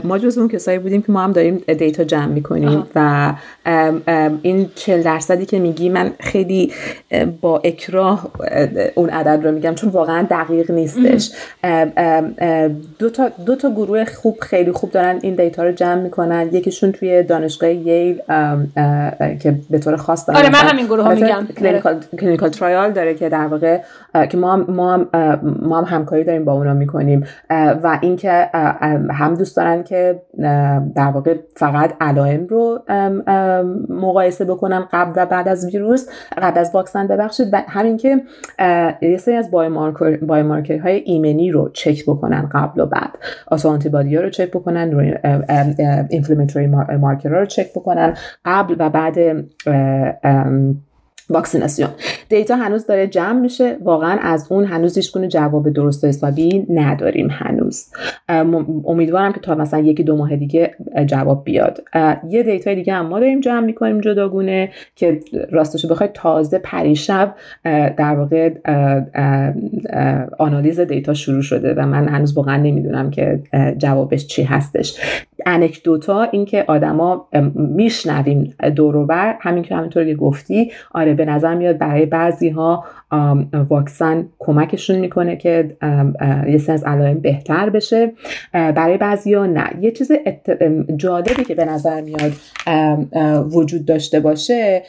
ما 0.03 0.17
جز 0.17 0.37
اون 0.37 0.47
کسایی 0.47 0.79
بودیم 0.79 1.01
که 1.01 1.11
ما 1.11 1.21
هم 1.21 1.31
داریم 1.31 1.63
data 1.67 2.03
جمع 2.03 2.25
می‌کنیم 2.25 2.83
و 2.95 3.33
این 4.41 4.69
40 4.75 5.01
درصدی 5.01 5.45
که 5.45 5.59
میگی 5.59 5.89
من 5.89 6.11
خیلی 6.19 6.71
با 7.41 7.61
اکراه 7.63 8.27
اون 8.95 9.09
عدد 9.09 9.45
رو 9.45 9.51
میگم 9.51 9.75
چون 9.75 9.89
واقعا 9.89 10.27
دقیق 10.29 10.71
نیستش. 10.71 11.31
دو 12.99 13.09
تا, 13.09 13.29
دو 13.45 13.55
تا 13.55 13.69
گروه 13.69 14.05
خوب 14.05 14.37
خیلی 14.41 14.71
خوب 14.71 14.91
دارن 14.91 15.19
این 15.21 15.35
data 15.35 15.63
رو 15.63 15.71
جمع 15.71 16.01
می‌کنن. 16.01 16.49
یکیشون 16.51 16.91
توی 16.91 17.23
دانشگاه 17.23 17.69
Yale 17.69 18.21
که 19.39 19.55
به 19.69 19.79
طور 19.79 19.95
خاص 19.95 20.27
دارن 20.27 20.39
آره 20.39 20.49
من 20.49 20.69
همین 20.69 20.85
گروه 20.85 21.13
میگم. 21.13 21.47
clinical 22.19 22.49
trial 22.49 22.91
داره 22.91 23.13
که 23.13 23.29
در 23.29 23.47
واقع 23.47 23.79
که 24.29 24.37
ما 24.37 24.53
هم, 24.53 24.65
ما 24.69 24.93
هم, 24.93 25.07
ما 25.61 25.81
هم 25.81 25.97
همکاری 25.97 26.23
داریم 26.23 26.45
با 26.45 26.53
اونا 26.53 26.73
می‌کنیم. 26.73 27.04
و 27.83 27.99
اینکه 28.01 28.49
هم 29.11 29.33
دوست 29.33 29.57
دارن 29.57 29.83
که 29.83 30.21
در 30.95 31.11
واقع 31.13 31.35
فقط 31.55 31.93
علائم 32.01 32.47
رو 32.47 32.79
مقایسه 33.89 34.45
بکنن 34.45 34.87
قبل 34.91 35.11
و 35.15 35.25
بعد 35.25 35.47
از 35.47 35.65
ویروس 35.65 36.09
قبل 36.37 36.59
از 36.59 36.71
واکسن 36.73 37.07
ببخشید. 37.07 37.47
و 37.51 37.61
همین 37.67 37.97
که 37.97 38.21
یه 39.01 39.17
سری 39.17 39.35
از 39.35 39.51
بایومارکر 40.21 40.79
های 40.79 40.95
ایمنی 40.95 41.51
رو 41.51 41.69
چک 41.69 42.03
بکنن 42.07 42.49
قبل 42.51 42.81
و 42.81 42.85
بعد. 42.85 43.17
آسو 43.47 43.69
آنتیبادی 43.69 44.15
ها 44.15 44.21
رو 44.21 44.29
چک 44.29 44.51
بکنن 44.51 45.17
اینفلاماتوری 46.09 46.67
مارکر 46.67 47.29
رو 47.29 47.45
چک 47.45 47.71
بکنن. 47.75 48.13
قبل 48.45 48.75
و 48.79 48.89
بعد 48.89 49.17
واکسیناسیون. 51.29 51.89
دیتا 52.29 52.55
هنوز 52.55 52.87
داره 52.87 53.07
جمع 53.07 53.39
میشه. 53.39 53.77
واقعا 53.83 54.17
از 54.21 54.47
اون 54.49 54.65
هنوز 54.65 54.95
هیچ 54.97 55.17
جواب 55.17 55.69
درست 55.69 56.03
و 56.03 56.07
حسابی 56.07 56.65
نداریم 56.69 57.27
هنوز. 57.31 57.85
امیدوارم 58.85 59.33
که 59.33 59.39
تا 59.39 59.55
مثلا 59.55 59.79
یکی 59.79 60.03
دو 60.03 60.17
ماه 60.17 60.35
دیگه 60.35 60.75
جواب 61.05 61.43
بیاد. 61.43 61.83
یه 62.29 62.43
دیتا 62.43 62.73
دیگه 62.73 62.93
هم 62.93 63.07
ما 63.07 63.19
داریم 63.19 63.39
جمع 63.39 63.65
می‌کنیم 63.65 64.01
جداگونه 64.01 64.69
که 64.95 65.19
راستش 65.51 65.85
بخوای 65.85 66.09
تازه 66.13 66.59
پریشب 66.59 67.35
در 67.97 68.15
واقع 68.15 68.53
آنالیز 70.39 70.79
دیتا 70.79 71.13
شروع 71.13 71.41
شده 71.41 71.73
و 71.73 71.85
من 71.85 72.07
هنوز 72.07 72.37
واقعا 72.37 72.57
نمی‌دونم 72.57 73.09
که 73.11 73.39
جوابش 73.77 74.27
چی 74.27 74.43
هستش. 74.43 75.01
انکدوتا 75.45 76.23
اینکه 76.23 76.65
آدما 76.67 77.27
میشنویم 77.55 78.55
دوروبر 78.75 79.37
همین 79.41 79.63
که 79.63 79.75
همینطور 79.75 80.05
که 80.05 80.15
گفتی 80.15 80.71
آره 80.91 81.13
به 81.13 81.25
نظر 81.25 81.55
میاد 81.55 81.77
برای 81.77 82.05
بعضی 82.05 82.49
ها 82.49 82.85
واکسن 83.69 84.29
کمکشون 84.39 84.95
می‌کنه 84.95 85.35
که 85.35 85.77
یه 86.47 86.57
سری 86.57 86.73
از 86.73 86.83
علائم 86.83 87.19
بهتر 87.19 87.69
بشه. 87.69 88.11
برای 88.53 88.97
بعضی 88.97 89.33
ها 89.33 89.45
نه. 89.45 89.69
یه 89.81 89.91
چیز 89.91 90.11
جالبی 90.95 91.43
که 91.43 91.55
به 91.55 91.65
نظر 91.65 92.01
میاد 92.01 92.31
وجود 93.53 93.85
داشته 93.85 94.19
باشه 94.19 94.83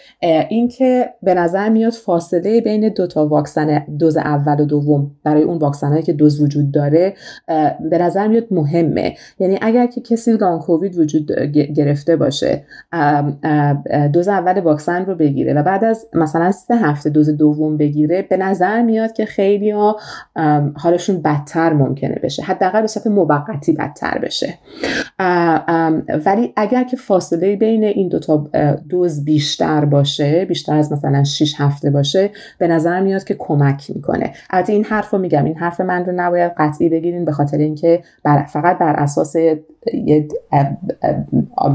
اینکه 0.48 1.08
به 1.22 1.34
نظر 1.34 1.68
میاد 1.68 1.92
فاصله 1.92 2.60
بین 2.60 2.88
دو 2.88 3.06
تا 3.06 3.26
واکسن 3.26 3.84
دوز 3.98 4.16
اول 4.16 4.60
و 4.60 4.64
دوم 4.64 5.10
برای 5.24 5.42
اون 5.42 5.58
واکسن 5.58 5.88
هایی 5.88 6.02
که 6.02 6.12
دوز 6.12 6.40
وجود 6.40 6.70
داره 6.70 7.14
به 7.90 7.98
نظر 7.98 8.28
میاد 8.28 8.46
مهمه. 8.50 9.16
یعنی 9.38 9.58
اگر 9.62 9.86
که 9.86 10.00
کسی 10.00 10.32
لانگ 10.32 10.60
کووید 10.60 10.98
وجود 10.98 11.32
گرفته 11.52 12.16
باشه 12.16 12.64
دوز 14.12 14.28
اول 14.28 14.60
واکسن 14.60 15.04
رو 15.04 15.14
بگیره 15.14 15.54
و 15.54 15.62
بعد 15.62 15.84
از 15.84 16.06
مثلا 16.14 16.52
سه 16.52 16.76
هفته 16.76 17.10
دوز 17.10 17.36
دوم 17.36 17.76
بگیره 17.76 18.15
به 18.22 18.36
نظر 18.36 18.82
میاد 18.82 19.12
که 19.12 19.24
خیلی 19.24 19.70
ها 19.70 19.96
حالشون 20.76 21.22
بدتر 21.22 21.72
ممکنه 21.72 22.20
بشه. 22.22 22.42
حداقل 22.42 22.80
به 22.80 22.86
صورت 22.86 23.06
موقتی 23.06 23.72
بدتر 23.72 24.18
بشه. 24.18 24.54
ولی 26.26 26.52
اگر 26.56 26.84
که 26.84 26.96
فاصله 26.96 27.56
بین 27.56 27.84
این 27.84 28.08
دوتا 28.08 28.46
دوز 28.88 29.24
بیشتر 29.24 29.84
باشه 29.84 30.44
بیشتر 30.44 30.76
از 30.76 30.92
مثلا 30.92 31.24
6 31.24 31.54
هفته 31.58 31.90
باشه 31.90 32.30
به 32.58 32.68
نظر 32.68 33.00
میاد 33.00 33.24
که 33.24 33.36
کمک 33.38 33.90
می‌کنه. 33.94 34.32
البته 34.50 34.72
این 34.72 34.84
حرف 34.84 35.10
رو 35.10 35.18
میگم. 35.18 35.44
این 35.44 35.56
حرف 35.56 35.80
من 35.80 36.04
رو 36.04 36.12
نباید 36.16 36.52
قطعی 36.58 36.88
بگیرین 36.88 37.24
به 37.24 37.32
خاطر 37.32 37.58
اینکه 37.58 38.02
فقط 38.48 38.78
بر 38.78 38.94
اساس 38.96 39.36
یه 39.94 40.28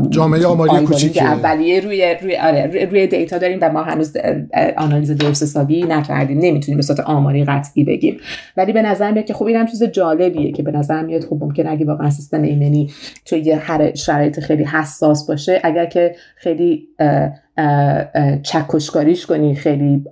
جامعه 0.09 0.45
آماری 0.45 0.85
کوچیکی 0.85 1.19
اولیه 1.19 1.79
روی 1.79 2.15
روی 2.21 2.37
آره 2.37 2.85
روی 2.85 3.07
دیتا 3.07 3.37
داریم 3.37 3.59
و 3.61 3.69
ما 3.69 3.83
هنوز 3.83 4.17
آنالیز 4.77 5.11
درست 5.11 5.43
حسابی 5.43 5.83
نکردیم. 5.83 6.39
نمی‌تونیم 6.39 6.77
به 6.77 6.83
صورت 6.83 6.99
آماری 6.99 7.45
قطعی 7.45 7.83
بگیم. 7.83 8.17
ولی 8.57 8.73
به 8.73 8.81
نظر 8.81 9.11
میاد 9.11 9.25
که 9.25 9.33
خب 9.33 9.45
اینم 9.45 9.65
چیز 9.65 9.83
جالبیه 9.83 10.51
که 10.51 10.63
به 10.63 10.71
نظر 10.71 11.01
میاد 11.01 11.23
خب 11.23 11.37
ممکن 11.41 11.67
اگه 11.67 11.85
واقعا 11.85 12.09
سیستم 12.09 12.41
ایمنی 12.41 12.89
توی 13.25 13.39
یه 13.39 13.61
شرایط 13.95 14.39
خیلی 14.39 14.63
حساس 14.63 15.27
باشه 15.27 15.61
اگر 15.63 15.85
که 15.85 16.15
خیلی 16.35 16.87
چکشکاریش 18.43 19.25
کنی 19.25 19.55
خیلی 19.55 20.03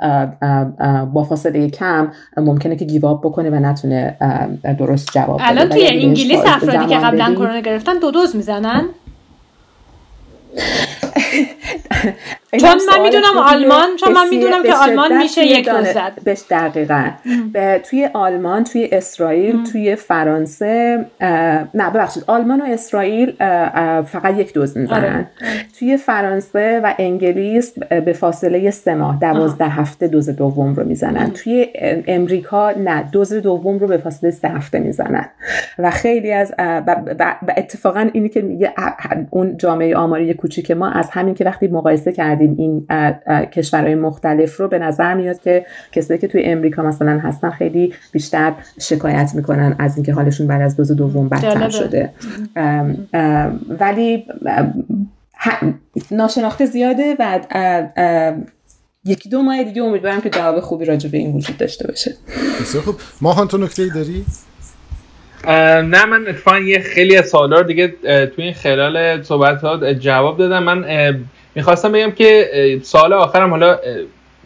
با 1.14 1.24
فاصله 1.30 1.70
کم 1.70 2.12
ممکنه 2.38 2.76
که 2.76 2.86
گیواب 2.86 3.22
بکنه 3.22 3.50
و 3.50 3.56
نتونه 3.56 4.18
درست 4.80 5.10
جواب 5.14 5.38
بده. 5.38 5.50
الان 5.50 5.70
توی 5.70 5.88
انگلیس 5.88 6.42
افرادی 6.46 6.86
که 6.86 6.98
قبلا 6.98 7.36
کرونا 7.36 7.60
گرفتن 7.60 8.00
دو 8.00 8.12
دوز 8.12 8.36
می‌زنن. 8.36 8.86
چون 12.60 12.80
من 12.92 13.02
می‌دونم 13.02 13.38
آلمان 13.38 13.96
چون 13.96 14.14
من 14.14 14.30
می‌دونم 14.30 14.64
که 14.64 14.74
آلمان 14.74 15.18
میشه 15.18 15.46
یک 15.46 15.70
دوز 15.70 15.88
زد 15.88 16.12
بهش 16.24 16.42
دقیقا. 16.50 17.10
توی 17.84 18.10
آلمان 18.14 18.64
توی 18.64 18.90
اسرائیل 18.92 19.64
توی 19.72 19.96
فرانسه 19.96 21.06
نه 21.74 21.90
ببخشید. 21.94 22.24
آلمان 22.28 22.62
و 22.62 22.64
اسرائیل 22.68 23.34
فقط 24.02 24.38
یک 24.38 24.54
دوز 24.54 24.78
می‌زنن. 24.78 24.98
آره. 24.98 25.28
توی 25.80 25.98
فرانسه 25.98 26.82
و 26.84 26.94
انگلیس 27.00 27.74
به 27.80 28.14
فاصله 28.14 28.72
سه 28.72 28.96
ماه 28.96 29.20
دوازده 29.20 29.66
هفته 29.66 30.08
دوز 30.08 30.30
دوم 30.30 30.76
رو 30.76 30.84
می‌زنن. 30.84 31.32
توی 31.32 31.68
امریکا 32.08 32.72
نه 32.72 33.10
دوز 33.12 33.34
دوم 33.34 33.80
رو 33.80 33.88
به 33.88 33.98
فاصله 33.98 34.32
سه 34.32 34.48
هفته 34.48 34.80
می‌زنن. 34.80 35.30
و 35.80 35.90
خیلی 35.90 36.32
از 36.32 36.54
و 37.48 37.54
اتفاقا 37.58 38.10
اینی 38.14 38.30
که 38.30 38.42
میگه 38.42 38.74
اون 39.30 39.58
جامعه 39.58 39.96
آماری 39.96 40.34
کوچیک 40.34 40.72
ما 40.72 40.90
از 40.90 41.10
همین 41.10 41.36
که 41.36 41.46
وقتی 41.46 41.59
مقایسه 41.68 42.12
کردیم 42.12 42.56
این 42.58 42.88
کشورهای 43.46 43.96
مختلف 43.96 44.58
رو 44.58 44.68
به 44.68 44.80
نظر 44.80 45.14
میاد 45.14 45.42
که 45.42 45.66
کسایی 45.92 46.20
که 46.20 46.28
توی 46.28 46.44
امریکا 46.44 46.84
مثلا 46.84 47.20
هستن 47.20 47.50
خیلی 47.50 47.94
بیشتر 48.12 48.54
شکایت 48.82 49.32
می‌کنن 49.36 49.76
از 49.80 49.98
اینکه 49.98 50.14
حالشون 50.14 50.48
بعد 50.48 50.62
از 50.62 50.78
دوز 50.78 50.92
دوم 50.92 51.30
بدتر 51.30 51.70
شده. 51.70 52.10
ولی 53.80 54.26
ناشناخته 56.12 56.66
زیاده 56.66 57.16
و 57.20 57.40
یکی 59.06 59.30
دو 59.30 59.42
ماه 59.42 59.64
دیگه 59.64 59.84
امیدوارم 59.84 60.22
که 60.22 60.30
جواب 60.30 60.60
خوبی 60.60 60.86
راجع 60.86 61.10
به 61.10 61.18
این 61.18 61.36
وجود 61.36 61.58
داشته 61.58 61.88
باشه. 61.88 62.14
بسیار 62.62 62.84
خوب. 62.84 62.96
ماهان 63.22 63.48
تو 63.48 63.58
نکته 63.58 63.84
ای 63.84 63.90
داری؟ 63.90 64.26
نه 65.90 66.06
من 66.06 66.28
اتفاقا 66.28 66.60
یه 66.60 66.80
خیلی 66.80 67.18
از 67.18 67.30
سوالا 67.30 67.64
دیگه 67.64 67.88
توی 68.36 68.44
این 68.44 68.54
خلال 68.54 69.24
صحبت 69.24 69.62
ها 69.62 69.94
جواب 69.94 70.38
دادم. 70.38 70.64
من 70.64 70.86
می‌خواستم 71.56 71.92
بگم 71.92 72.12
که 72.12 72.50
سال 72.84 73.14
آخرم 73.14 73.50
حالا 73.50 73.80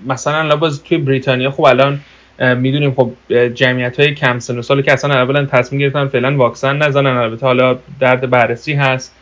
مثلا 0.05 0.55
باز 0.55 0.83
توی 0.83 0.97
بریتانیا 0.97 1.51
خب 1.51 1.63
الان 1.63 1.99
می‌دونیم 2.39 2.93
خب 2.93 3.11
جمعیت 3.53 3.99
های 3.99 4.13
کم 4.13 4.39
سن 4.39 4.57
و 4.57 4.61
سال 4.61 4.81
که 4.81 4.93
اصلا 4.93 5.13
اولا 5.13 5.45
تصمیم 5.45 5.81
گرفتن 5.81 6.07
فعلا 6.07 6.37
واکسن 6.37 6.77
نزنن 6.77 7.17
البته 7.17 7.45
حالا 7.45 7.77
درد 7.99 8.29
بررسی 8.29 8.73
هست. 8.73 9.15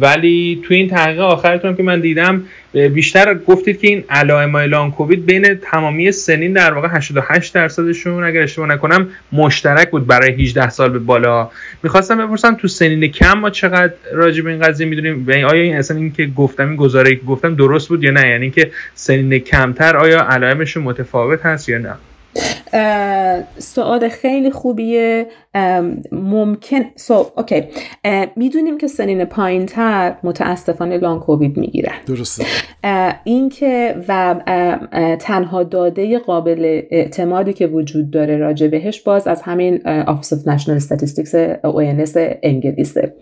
ولی 0.00 0.62
توی 0.64 0.76
این 0.76 0.88
تحقیق 0.88 1.20
آخرتون 1.20 1.76
که 1.76 1.82
من 1.82 2.00
دیدم 2.00 2.42
بیشتر 2.72 3.34
گفتید 3.34 3.80
که 3.80 3.88
این 3.88 4.04
علائم 4.10 4.56
لان 4.56 4.90
کووید 4.90 5.26
بین 5.26 5.54
تمامی 5.54 6.12
سنین 6.12 6.52
در 6.52 6.74
واقع 6.74 6.88
88 6.90 7.54
درصدشون 7.54 8.24
اگر 8.24 8.42
اشتباه 8.42 8.68
نکنم 8.68 9.08
مشترک 9.32 9.90
بود 9.90 10.06
برای 10.06 10.32
18 10.32 10.68
سال 10.68 10.90
به 10.90 10.98
بالا. 10.98 11.50
می‌خواستم 11.82 12.26
بپرسم 12.26 12.54
تو 12.54 12.68
سنین 12.68 13.06
کم 13.06 13.38
ما 13.38 13.50
چقدر 13.50 13.92
راجع 14.12 14.42
به 14.42 14.50
این 14.50 14.60
قضیه 14.60 14.86
می‌دونیم؟ 14.86 15.24
و 15.28 15.30
آیا 15.30 15.62
این 15.62 15.76
اصلا 15.76 15.96
این 15.96 16.12
که 16.12 16.26
گفتم 16.26 16.68
این 16.68 16.76
گزاره 16.76 17.16
که 17.16 17.22
گفتم 17.26 17.54
درست 17.54 17.88
بود 17.88 18.04
یا 18.04 18.10
نه؟ 18.10 18.28
یعنی 18.28 18.50
که 18.50 18.70
سنین 18.94 19.38
کمتر 19.38 19.96
آیا 19.96 20.26
علائمشون 20.30 20.82
متفاوت 20.82 21.46
هست 21.46 21.68
یا 21.68 21.78
نه؟ 21.78 21.94
سوال 23.58 24.08
خیلی 24.08 24.50
خوبیه. 24.50 25.26
ممکن 26.12 26.80
سو 26.96 27.26
اوکی. 27.36 27.64
می‌دونیم 28.36 28.78
که 28.78 28.86
سنین 28.86 29.24
پایین 29.24 29.66
تر 29.66 30.14
متاسفانه 30.22 30.98
لان 30.98 31.20
کووید 31.20 31.56
می‌گیرن 31.56 31.94
درسته. 32.06 32.44
اینکه 33.24 33.94
و 34.08 34.34
تنها 35.20 35.62
داده 35.62 36.18
قابل 36.18 36.82
اعتمادی 36.90 37.52
که 37.52 37.66
وجود 37.66 38.10
داره 38.10 38.36
راجع 38.36 38.66
بهش 38.66 39.00
باز 39.00 39.26
از 39.26 39.42
همین 39.42 39.78
Office 40.04 40.28
of 40.28 40.44
National 40.46 40.82
Statistics 40.82 41.56
ONS 41.64 42.18
انگلیسه. 42.42 43.14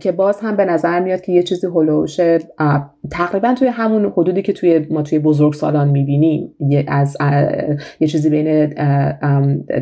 که 0.00 0.12
باز 0.12 0.40
هم 0.40 0.56
به 0.56 0.64
نظر 0.64 1.00
میاد 1.00 1.20
که 1.20 1.32
یه 1.32 1.42
چیزی 1.42 1.66
هلوش 1.66 2.20
تقریبا 3.10 3.54
توی 3.54 3.68
همون 3.68 4.12
حدودی 4.16 4.42
که 4.42 4.52
توی 4.52 4.86
ما 4.90 5.02
توی 5.02 5.18
بزرگ 5.18 5.52
سالان 5.52 5.88
می‌بینیم 5.88 6.54
از 6.88 7.16
یه 8.00 8.08
چیزی 8.08 8.30
بین 8.30 8.66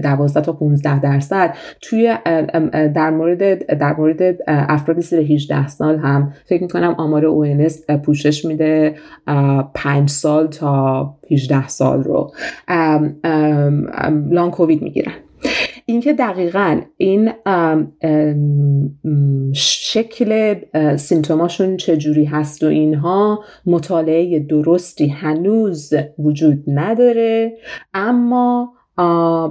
12 0.03 0.41
تا 0.41 0.53
15 0.53 1.01
درصد. 1.01 1.55
توی 1.81 2.17
در 2.95 3.11
مورد 3.11 3.67
در 3.79 3.97
مورد 3.97 4.37
افراد 4.49 5.01
زیر 5.01 5.33
18 5.33 5.69
سال 5.69 5.99
هم 5.99 6.33
فکر 6.45 6.63
می‌کنم 6.63 6.95
آمار 6.99 7.27
اونس 7.27 7.91
پوشش 7.91 8.45
میده 8.45 8.95
5 9.75 10.09
سال 10.09 10.47
تا 10.47 11.15
18 11.31 11.69
سال 11.69 12.03
رو. 12.03 12.33
لان 14.31 14.51
کووید 14.51 14.83
می‌گیرن. 14.83 15.13
اینکه 15.87 16.13
دقیقا 16.13 16.81
این 16.97 17.33
شکل 19.55 20.55
سیمتوماشون 20.97 21.77
چجوری 21.77 22.25
هست 22.25 22.63
و 22.63 22.67
اینها 22.67 23.45
مطالعه 23.67 24.39
درستی 24.39 25.09
هنوز 25.09 25.93
وجود 26.19 26.63
نداره. 26.67 27.53
اما 27.95 28.73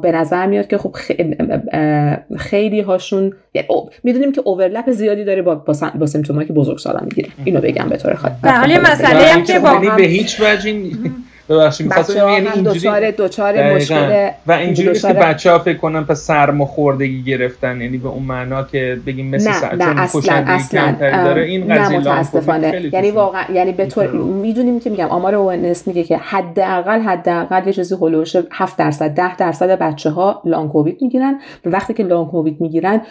به 0.02 0.12
نظر 0.12 0.48
میاد 0.48 0.68
که 0.68 0.78
خب 0.78 0.96
خیلی 2.38 2.82
هاشون 2.82 3.34
یعنی 3.54 3.68
می‌دونیم 4.04 4.32
که 4.32 4.42
اوورلپ 4.46 4.92
زیادی 4.92 5.24
داره 5.24 5.42
با 5.42 5.56
با, 6.00 6.06
سیمتومایی 6.06 6.48
که 6.48 6.54
بزرگ 6.54 6.78
سالان 6.78 7.04
می‌گیره 7.04 7.30
اینو 7.46 7.62
بگم 7.62 7.90
به 7.90 7.98
طور 7.98 8.14
خاص. 8.14 8.32
در 8.44 8.52
حالی 8.52 8.78
مسئله 8.78 9.26
هم 9.26 9.44
که 9.44 9.54
یعنی 9.54 9.90
به 9.98 10.04
هیچ 10.04 10.42
وجه 10.42 10.74
ببخشید 11.52 11.88
می‌خواستم 11.88 12.30
یعنی 12.30 12.48
اینجوری 12.48 13.12
دوچار 13.12 13.74
مشکل 13.74 14.30
و 14.48 14.52
اینجوری 14.52 15.00
که 15.00 15.08
بچه‌ها 15.08 15.60
فکر 15.60 15.78
کنن 15.78 16.04
پس 16.04 16.20
سرماخوردگی 16.20 17.24
گرفتن 17.24 17.82
یعنی 17.82 17.98
به 17.98 18.08
اون 18.08 18.24
معنا 18.24 18.64
که 18.64 18.98
بگیم 19.06 19.28
مثل 19.28 19.76
نه 19.76 19.86
نه 19.86 20.02
اصلا 20.02 20.44
اصلا 20.48 20.96
داره 21.00 21.42
این 21.42 21.74
قضیه 21.74 22.00
متاسفانه. 22.00 22.90
یعنی 22.94 23.12
واقعا 23.12 23.44
یعنی 23.54 23.72
به 23.72 23.86
طور 23.86 24.08
می‌دونیم 24.18 24.80
که 24.80 24.90
میگم 24.90 25.08
آمار 25.08 25.36
اونس 25.36 25.88
میگه 25.88 26.04
که 26.04 26.18
حداقل 26.18 27.00
حداقل 27.00 27.68
یه 27.68 27.74
چیزی 27.74 27.96
هولوش 27.96 28.36
7 28.52 28.78
درصد 28.78 29.10
10 29.10 29.36
درصد 29.36 29.80
بچه‌ها 29.80 30.42
لانگ 30.46 30.70
کووید 30.70 30.98
می‌گیرن. 31.02 31.40
و 31.66 31.70
وقتی 31.70 31.94
که 31.94 32.04
لانگ 32.04 32.28
کووید 32.28 32.62
می‌گیرن 32.62 33.02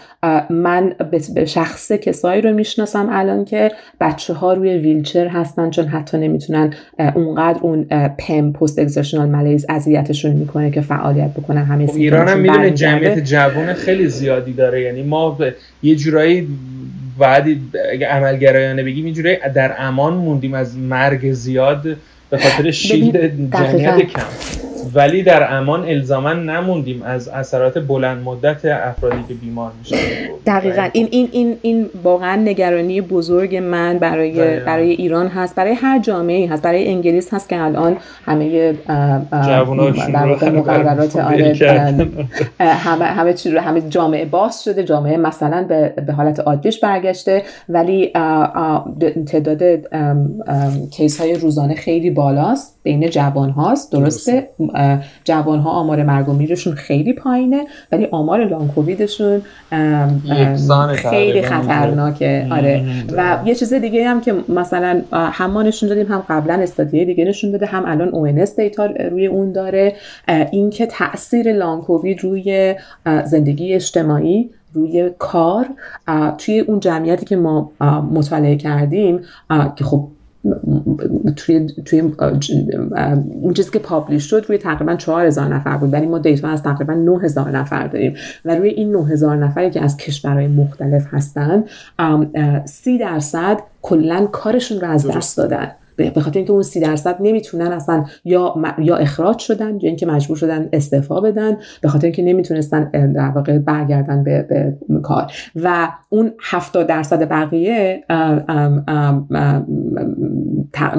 من 0.50 0.94
به 1.34 1.44
شخص 1.44 1.92
کسایی 1.92 2.42
رو 2.42 2.52
می‌شناسم 2.52 3.08
الان 3.12 3.44
که 3.44 3.72
بچه 4.00 4.34
ها 4.34 4.52
روی 4.52 4.78
ویلچر 4.78 5.26
هستن 5.26 5.70
چون 5.70 5.86
حتی 5.86 6.18
نمی‌تونن 6.18 6.74
اونقدر 7.14 7.58
اون 7.62 7.86
پم 8.30 8.52
پست 8.52 8.78
اگزرشنال 8.78 9.28
ملیز 9.28 9.66
اذیتشون 9.68 10.32
می‌کنه 10.32 10.70
که 10.70 10.80
فعالیت 10.80 11.30
بکنن 11.30 11.64
همه 11.64 11.86
خب 11.86 11.96
ایران 11.96 12.28
هم 12.28 12.40
می‌دونه 12.40 12.70
جمعیت 12.70 13.18
جوان 13.18 13.72
خیلی 13.72 14.08
زیادی 14.08 14.52
داره 14.52 14.82
یعنی 14.82 15.02
ما 15.02 15.38
یه 15.82 15.96
جورایی 15.96 16.48
بعد 17.18 17.46
اگه 17.92 18.06
عملگرایانه 18.06 18.82
بگیم 18.82 19.06
یه 19.06 19.12
جورایی 19.12 19.36
در 19.54 19.74
امان 19.78 20.14
موندیم 20.14 20.54
از 20.54 20.78
مرگ 20.78 21.32
زیاد 21.32 21.96
به 22.30 22.38
خاطر 22.38 22.70
شیلد 22.70 23.50
جمعیت 23.52 23.98
کم. 23.98 24.20
ولی 24.94 25.22
در 25.22 25.54
امان 25.54 25.84
الزاما 25.88 26.32
نموندیم 26.32 27.02
از 27.02 27.28
اثرات 27.28 27.78
بلند 27.78 28.24
مدت 28.24 28.64
افرادی 28.64 29.24
که 29.28 29.34
بیمار 29.34 29.72
میشن. 29.78 29.96
دقیقا. 30.46 30.88
این 30.92 31.08
این 31.10 31.28
این 31.32 31.56
این 31.62 31.86
واقعا 32.04 32.36
نگرانی 32.36 33.00
بزرگ 33.00 33.56
من 33.56 33.98
برای 33.98 34.60
برای 34.60 34.90
ایران 34.90 35.28
هست. 35.28 35.54
برای 35.54 35.72
هر 35.72 35.98
جامعه 35.98 36.50
هست. 36.50 36.62
برای 36.62 36.88
انگلیس 36.88 37.34
هست 37.34 37.48
که 37.48 37.60
الان 37.60 37.96
همه 38.24 38.74
مقررات 40.52 41.16
آره 41.16 41.54
همه 42.60 43.04
همه 43.04 43.32
چی 43.32 43.56
همه 43.56 43.80
جامعه 43.80 44.24
باز 44.24 44.64
شده. 44.64 44.84
جامعه 44.84 45.16
مثلا 45.16 45.62
به, 45.68 45.94
به 46.06 46.12
حالت 46.12 46.40
عادیش 46.40 46.80
برگشته. 46.80 47.42
ولی 47.68 48.12
تعداد 49.26 49.62
کیس 50.90 51.20
های 51.20 51.34
روزانه 51.34 51.74
خیلی 51.74 52.10
بالاست. 52.10 52.80
بین 52.82 53.10
جوان 53.10 53.50
هاست 53.50 53.92
درسته. 53.92 54.48
جوان 55.24 55.58
ها 55.60 55.70
آمار 55.70 56.02
مرگ 56.02 56.28
و 56.28 56.32
میرشون 56.32 56.74
خیلی 56.74 57.12
پایینه 57.12 57.64
ولی 57.92 58.08
آمار 58.10 58.44
لان 58.44 58.68
کوویدشون 58.68 59.42
خیلی 60.94 61.42
خطرناکه. 61.42 62.46
آره. 62.50 62.84
و 63.16 63.38
یه 63.44 63.54
چیز 63.54 63.72
دیگه 63.74 64.08
هم 64.08 64.20
که 64.20 64.34
مثلا 64.48 65.02
هم 65.12 65.50
ما 65.50 65.62
نشون 65.62 65.88
دادیم 65.88 66.06
هم 66.06 66.24
قبلا 66.28 66.54
استادیه 66.54 67.04
دیگه 67.04 67.24
نشون 67.24 67.50
داده 67.50 67.66
هم 67.66 67.84
الان 67.86 68.08
اونس 68.08 68.56
دیتا 68.56 68.86
روی 68.86 69.26
اون 69.26 69.52
داره. 69.52 69.94
اینکه 70.50 70.86
تاثیر 70.86 71.52
لان 71.52 71.80
کووید 71.80 72.24
روی 72.24 72.74
زندگی 73.24 73.74
اجتماعی 73.74 74.50
روی 74.74 75.10
کار 75.18 75.66
توی 76.38 76.60
اون 76.60 76.80
جمعیتی 76.80 77.26
که 77.26 77.36
ما 77.36 77.72
مطالعه 78.12 78.56
کردیم 78.56 79.20
که 79.76 79.84
خب 79.84 80.08
توی 81.36 81.66
توی 81.84 82.00
اون 82.00 83.54
چیزی 83.54 83.70
که 83.70 83.78
پابلیش 83.78 84.30
شد 84.30 84.44
روی 84.48 84.58
تقریبا 84.58 84.96
4000 84.96 85.54
نفر 85.54 85.76
بود. 85.76 85.92
ولی 85.92 86.06
ما 86.06 86.18
دیتا 86.18 86.48
از 86.48 86.62
تقریبا 86.62 86.94
9000 86.94 87.50
نفر 87.50 87.86
داریم. 87.86 88.14
و 88.44 88.54
روی 88.54 88.68
این 88.68 88.92
9000 88.92 89.36
نفری 89.36 89.70
که 89.70 89.82
از 89.82 89.96
کشورهای 89.96 90.48
مختلف 90.48 91.06
هستن 91.10 91.64
30 92.64 92.98
درصد 92.98 93.58
کلا 93.82 94.26
کارشون 94.32 94.80
رو 94.80 94.88
از 94.88 95.06
دست 95.06 95.36
دادن. 95.36 95.70
به 96.08 96.20
خاطر 96.20 96.38
اینکه 96.38 96.52
اون 96.52 96.62
سی 96.62 96.80
درصد 96.80 97.16
نمی‌تونن 97.20 97.72
اصلا 97.72 98.04
یا 98.24 98.54
یا 98.78 98.96
اخراج 98.96 99.38
شدن 99.38 99.74
یا 99.74 99.88
اینکه 99.88 100.06
مجبور 100.06 100.36
شدن 100.36 100.68
استعفا 100.72 101.20
بدن 101.20 101.56
به 101.80 101.88
خاطر 101.88 102.06
اینکه 102.06 102.22
نمی‌تونستن 102.22 102.90
در 103.12 103.28
واقع 103.28 103.58
برگردن 103.58 104.24
به, 104.24 104.42
به 104.42 104.76
کار. 105.02 105.32
و 105.56 105.88
اون 106.08 106.32
70 106.40 106.86
درصد 106.86 107.28
بقیه 107.28 108.04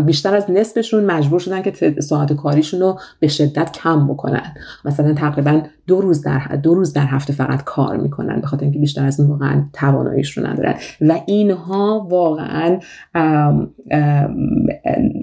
بیشتر 0.06 0.36
از 0.36 0.46
نصفشون 0.50 1.06
مجبور 1.06 1.40
شدن 1.40 1.62
که 1.62 1.96
ساعت 2.02 2.34
کاریشون 2.34 2.80
رو 2.80 3.00
به 3.20 3.28
شدت 3.28 3.72
کم 3.72 4.08
بکنن. 4.08 4.54
مثلا 4.86 5.14
تقریبا 5.14 5.62
دو 5.88 6.02
روز 6.02 6.22
در 6.22 6.40
دو 6.64 6.74
روز 6.74 6.94
در 6.94 7.06
هفته 7.06 7.34
فقط 7.34 7.64
کار 7.64 7.98
می‌کنن 7.98 8.42
به 8.42 8.48
خاطر 8.48 8.64
اینکه 8.64 8.80
بیشتر 8.80 9.06
از 9.06 9.20
اون 9.20 9.30
واقعا 9.30 9.64
تواناییش 9.74 10.38
رو 10.38 10.48
ندارن. 10.48 10.76
و 11.02 11.20
اینها 11.26 12.08
واقعا 12.10 12.80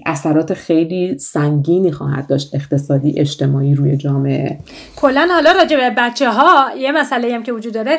اثرات 0.07 0.55
خیلی 0.55 1.19
سنگینی 1.19 1.93
خواهد 1.93 2.27
داشت 2.27 2.55
اقتصادی 2.55 3.15
اجتماعی 3.17 3.75
روی 3.75 3.97
جامعه 3.97 4.59
کلا 4.97 5.29
حالا 5.31 5.53
راجع 5.53 5.77
به 5.77 5.91
بچه 5.91 6.31
ها 6.31 6.77
یه 6.77 6.93
مسئله 6.93 7.35
هم 7.35 7.43
که 7.43 7.53
وجود 7.53 7.75
داره 7.75 7.99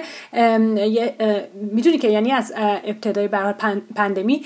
می‌دونی 1.72 1.98
که 1.98 2.08
یعنی 2.08 2.32
از 2.32 2.54
ابتدای 2.86 3.28
برای 3.28 3.54
پندمی 3.96 4.42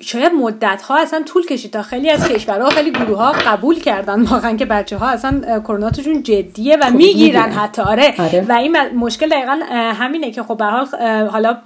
شاید 0.00 0.32
مدت 0.32 0.82
ها 0.82 1.02
اصلا 1.02 1.22
طول 1.22 1.46
کشید 1.46 1.70
تا 1.70 1.82
خیلی 1.82 2.10
از 2.10 2.28
کشورها 2.28 2.70
خیلی 2.70 2.90
گروه 2.90 3.18
ها 3.18 3.32
قبول 3.32 3.80
کردن 3.80 4.22
واقعا 4.22 4.56
که 4.56 4.64
بچه 4.64 4.96
ها 4.96 5.08
اصلا 5.08 5.60
کروناتشون 5.60 6.22
جدیه 6.22 6.76
و 6.76 6.84
خب، 6.84 6.94
می‌گیرن 6.94 7.50
حتی 7.50 7.82
آره. 7.82 8.14
آره. 8.18 8.46
و 8.48 8.52
این 8.52 8.76
مشکل 8.96 9.28
دقیقا 9.28 9.60
همینه 9.70 10.30
که 10.30 10.42
خب 10.42 10.56
به 10.56 10.64
حال 10.64 10.86
حالا 11.26 11.56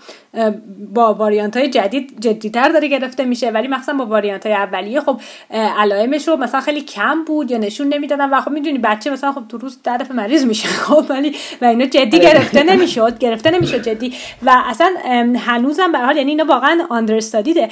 با 0.94 1.14
واریانت 1.14 1.56
های 1.56 1.68
جدید 1.68 2.20
جدیتر 2.20 2.68
داره 2.68 2.88
گرفته 2.88 3.24
میشه 3.24 3.50
ولی 3.50 3.68
مخصوصا 3.68 3.92
با 3.92 4.06
واریانت 4.06 4.46
های 4.46 4.54
اولیه 4.54 5.00
خب 5.00 5.20
علائمش 5.50 6.28
رو 6.28 6.36
مثلا 6.36 6.60
خیلی 6.60 6.80
کم 6.80 7.24
بود 7.24 7.50
یا 7.50 7.58
نشون 7.58 7.88
نمی‌دادن 7.88 8.30
و 8.30 8.40
خب 8.40 8.50
می‌دونی 8.50 8.78
بچه 8.78 9.10
مثلا 9.10 9.32
خب 9.32 9.48
تو 9.48 9.58
روز 9.58 9.78
دفعه 9.84 10.16
مریض 10.16 10.44
میشه 10.44 10.68
خب 10.88 11.04
ولی 11.08 11.36
و 11.60 11.64
اینا 11.64 11.84
جدی 11.84 12.16
آره. 12.16 12.32
گرفته 12.32 12.62
نمی‌شد 12.62 13.18
گرفته 13.18 13.50
نمی‌شد 13.50 13.82
جدی 13.82 14.14
و 14.42 14.62
اصلا 14.66 14.94
هنوزم 15.36 15.92
به 15.92 15.98
حال 15.98 16.16
یعنی 16.16 16.30
اینا 16.30 16.44
واقعا 16.44 16.86
آندرستادیده 16.90 17.68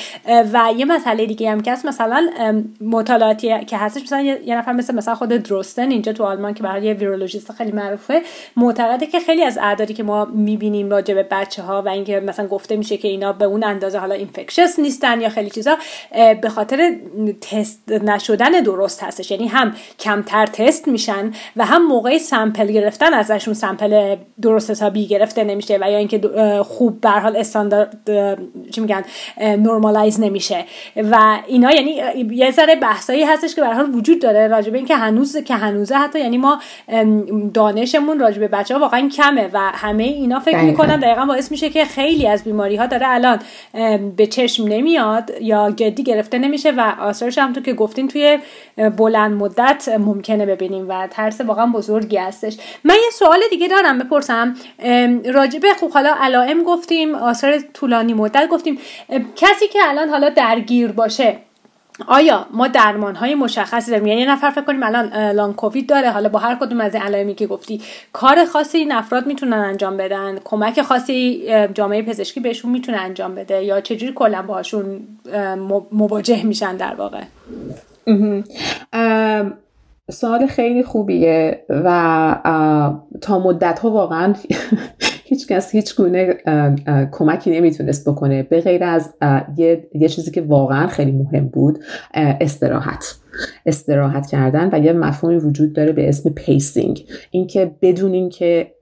و 0.53 0.71
یه 0.77 0.85
مسئله 0.85 1.27
دیگه 1.27 1.51
هم 1.51 1.61
که 1.61 1.73
هست 1.73 1.87
مثلا 1.87 2.31
مطالعاتی 2.81 3.65
که 3.65 3.77
هستش 3.77 4.03
مثلا 4.03 4.21
یه 4.21 4.57
نفر 4.57 4.73
مثل 4.73 4.95
مثلا 4.95 5.15
خود 5.15 5.29
دروستن 5.29 5.91
اینجا 5.91 6.13
تو 6.13 6.25
آلمان 6.25 6.55
که 6.55 6.63
برای 6.63 6.83
یه 6.83 6.93
ویرولوژیست 6.93 7.53
خیلی 7.53 7.73
معروفه 7.73 8.23
معتقده 8.57 9.07
که 9.07 9.21
خیلی 9.21 9.45
از 9.45 9.59
اعدادی 9.59 9.95
که 9.95 10.03
ما 10.03 10.25
می‌بینیم 10.25 10.91
راجع 10.91 11.15
به 11.15 11.23
بچه 11.23 11.63
ها 11.63 11.83
و 11.83 11.89
اینکه 11.89 12.21
مثلا 12.21 12.46
گفته 12.47 12.77
میشه 12.77 12.97
که 12.97 13.09
اینا 13.09 13.33
به 13.33 13.45
اون 13.45 13.65
اندازه 13.65 13.99
حالا 13.99 14.15
اینفکشس 14.15 14.79
نیستن 14.79 15.21
یا 15.21 15.29
خیلی 15.29 15.51
چیزا 15.51 15.77
به 16.43 16.49
خاطر 16.49 16.97
تست 17.41 17.93
نشدن 17.93 18.51
درست 18.51 19.03
هستش. 19.03 19.31
یعنی 19.31 19.47
هم 19.47 19.75
کمتر 19.99 20.47
تست 20.47 20.89
میشن 20.89 21.33
و 21.57 21.65
هم 21.65 21.87
موقع 21.87 22.19
سمپل 22.19 22.67
گرفتن 22.67 23.15
ازشون 23.15 23.55
سمپل 23.55 24.17
درست 24.43 24.71
حسابی 24.71 25.07
گرفته 25.07 25.45
نمیشه 25.45 25.79
و 25.81 25.91
یا 25.91 25.99
اینکه 25.99 26.21
خوب 26.63 27.01
به 27.01 27.11
حال 27.11 27.37
استاندارد 27.37 28.11
چی 28.71 28.81
میگن 28.81 29.05
نورمالایز 29.41 30.21
نمیشه. 30.21 30.65
و 30.97 31.39
اینا 31.47 31.71
یعنی 31.73 31.91
یه 32.37 32.51
ذره 32.51 32.77
بحثایی 32.77 33.23
هستش 33.23 33.55
که 33.55 33.61
به 33.61 33.67
حال 33.67 33.95
وجود 33.95 34.23
داره 34.23 34.49
راجع 34.49 34.71
به 34.71 34.79
اینکه 34.79 34.97
هنوز 34.97 35.37
که 35.37 35.55
هنوزه 35.55 35.95
حتی 35.95 36.21
یعنی 36.21 36.39
ما 36.39 36.61
دانشمون 37.55 38.19
راجع 38.19 38.39
به 38.39 38.49
بچه 38.49 38.75
ها 38.75 38.81
واقعا 38.81 39.09
کمه 39.09 39.51
و 39.53 39.59
همه 39.59 40.05
اینا 40.05 40.41
فکر 40.41 40.63
می‌کنن 40.63 41.01
دقیقا 41.01 41.25
باعث 41.25 41.51
میشه 41.51 41.71
که 41.71 41.85
خیلی 41.85 42.27
از 42.37 42.45
بیماری 42.45 42.77
ها 42.77 42.87
داره 42.87 43.09
الان 43.09 43.39
به 44.17 44.27
چشم 44.27 44.65
نمیاد 44.69 45.33
یا 45.41 45.71
جدی 45.71 46.03
گرفته 46.03 46.39
نمیشه 46.39 46.71
و 46.71 46.95
آثارش 47.01 47.39
هم 47.39 47.53
تو 47.53 47.61
که 47.61 47.73
گفتین 47.73 48.09
توی 48.09 48.39
بلند 48.97 49.33
مدت 49.33 49.89
ممکنه 49.89 50.47
ببینیم 50.47 50.89
و 50.89 51.07
ترس 51.07 51.41
واقعا 51.41 51.67
بزرگی 51.67 52.17
هستش. 52.17 52.57
من 52.85 52.95
یه 52.95 53.11
سوال 53.13 53.41
دیگه 53.51 53.69
دارم 53.69 53.99
بپرسم. 53.99 54.55
راجبه 55.35 55.69
خوب 55.81 55.91
حالا 55.91 56.15
علائم 56.21 56.63
گفتیم 56.63 57.15
آثار 57.15 57.59
طولانی 57.59 58.15
مدت 58.15 58.49
گفتیم. 58.49 58.79
کسی 59.37 59.69
که 59.73 59.79
الان 59.83 60.09
حالا 60.09 60.29
درگیر 60.29 60.93
باشه 60.93 61.37
آیا 62.07 62.47
ما 62.51 62.69
درمان 62.69 63.15
های 63.15 63.35
مشخصی 63.35 63.91
داریم؟ 63.91 64.07
یعنی 64.07 64.21
یه 64.21 64.31
نفر 64.31 64.51
فکر 64.51 64.65
کنیم 64.65 64.83
الان 64.83 65.31
لانگ 65.31 65.55
کووید 65.55 65.89
داره 65.89 66.11
حالا 66.11 66.29
با 66.29 66.39
هر 66.39 66.55
کدوم 66.55 66.81
از 66.81 66.95
علائمی 66.95 67.35
که 67.35 67.47
گفتی 67.47 67.81
کار 68.13 68.45
خاصی 68.45 68.79
این 68.79 68.93
افراد 68.93 69.27
می‌تونن 69.27 69.53
انجام 69.53 69.97
بدن؟ 69.97 70.39
کمک 70.45 70.83
خاصی 70.83 71.49
جامعه 71.75 72.03
پزشکی 72.03 72.41
بهشون 72.41 72.71
می‌تونه 72.71 72.99
انجام 72.99 73.35
بده؟ 73.35 73.65
یا 73.65 73.81
چجوری 73.81 74.13
کلا 74.13 74.43
باهاشون 74.43 75.01
مواجه 75.93 76.47
میشن 76.47 76.77
در 76.77 76.95
واقع؟ 76.95 77.23
سوال 80.11 80.47
خیلی 80.47 80.83
خوبیه 80.83 81.65
و 81.71 82.37
تا 83.21 83.39
مدت 83.39 83.79
ها 83.79 83.91
واقعا 83.91 84.35
هیچ 85.29 85.47
کس 85.47 85.75
هیچ 85.75 85.97
گونه 85.97 86.35
کمکی 87.13 87.51
نمی‌تونست 87.51 88.09
بکنه. 88.09 88.43
به 88.43 88.61
غیر 88.61 88.85
از 88.85 89.15
یه،, 89.57 89.89
یه 89.95 90.09
چیزی 90.09 90.31
که 90.31 90.43
واقعا 90.43 90.87
خیلی 90.87 91.13
مهم 91.13 91.49
بود 91.49 91.79
استراحت. 92.15 93.15
استراحت 93.67 94.27
کردن 94.27 94.71
و 94.73 94.85
یه 94.85 94.93
مفهومی 94.93 95.37
وجود 95.37 95.73
داره 95.73 95.93
به 95.93 96.09
اسم 96.09 96.31
pacing 96.31 97.05
اینکه 97.31 97.71
بدونین 97.83 98.29
که 98.29 98.75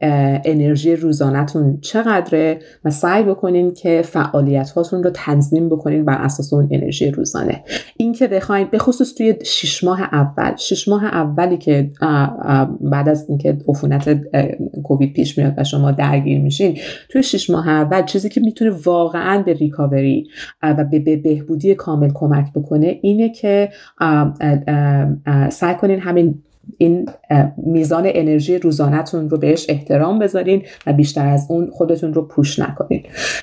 انرژی 0.45 0.97
روزانهتون 0.97 1.79
چقدره 1.81 2.59
و 2.85 2.91
سعی 2.91 3.23
بکنین 3.23 3.75
که 3.75 4.03
فعالیت 4.05 4.71
هاتون 4.71 5.03
رو 5.03 5.11
تنظیم 5.11 5.69
بکنین 5.69 6.05
بر 6.05 6.19
اساس 6.19 6.53
اون 6.53 6.69
انرژی 6.71 7.11
روزانه. 7.11 7.65
اینکه 7.97 8.27
بخواین 8.27 8.69
به 8.71 8.79
خصوص 8.79 9.15
توی 9.15 9.35
شش 9.45 9.85
ماه 9.85 10.03
اول 10.03 10.57
شش 10.57 10.89
ماه 10.89 11.05
اولی 11.05 11.59
که 11.59 11.91
بعد 12.81 13.09
از 13.09 13.27
اینکه 13.29 13.59
عفونت 13.69 14.21
کووید 14.85 15.13
پیش 15.13 15.39
میاد 15.39 15.55
و 15.57 15.65
شما 15.65 15.91
درگیر 15.91 16.41
میشین 16.41 16.79
توی 17.09 17.23
شش 17.23 17.51
ماه 17.51 17.69
اول 17.69 18.05
چیزی 18.05 18.29
که 18.29 18.41
می‌تونه 18.41 18.71
واقعا 18.85 19.43
به 19.43 19.53
ریکاوری 19.53 20.27
و 20.63 20.85
به 20.85 21.17
بهبودی 21.17 21.75
کامل 21.75 22.11
کمک 22.15 22.53
بکنه 22.53 22.99
اینه 23.03 23.29
که 23.29 23.69
سعی 25.51 25.75
کنین 25.75 26.01
همین 26.01 26.43
این 26.79 27.09
میزان 27.57 28.05
انرژی 28.07 28.59
روزانهتون 28.59 29.31
رو 29.31 29.39
بهش 29.39 29.67
احترام 29.69 30.19
بذارین 30.19 30.63
و 30.87 30.93
بیشتر 30.93 31.27
از 31.27 31.47
اون 31.51 31.71
خودتون 31.71 32.15
رو 32.15 32.23
پوش 32.23 32.59
نکنین. 32.59 33.03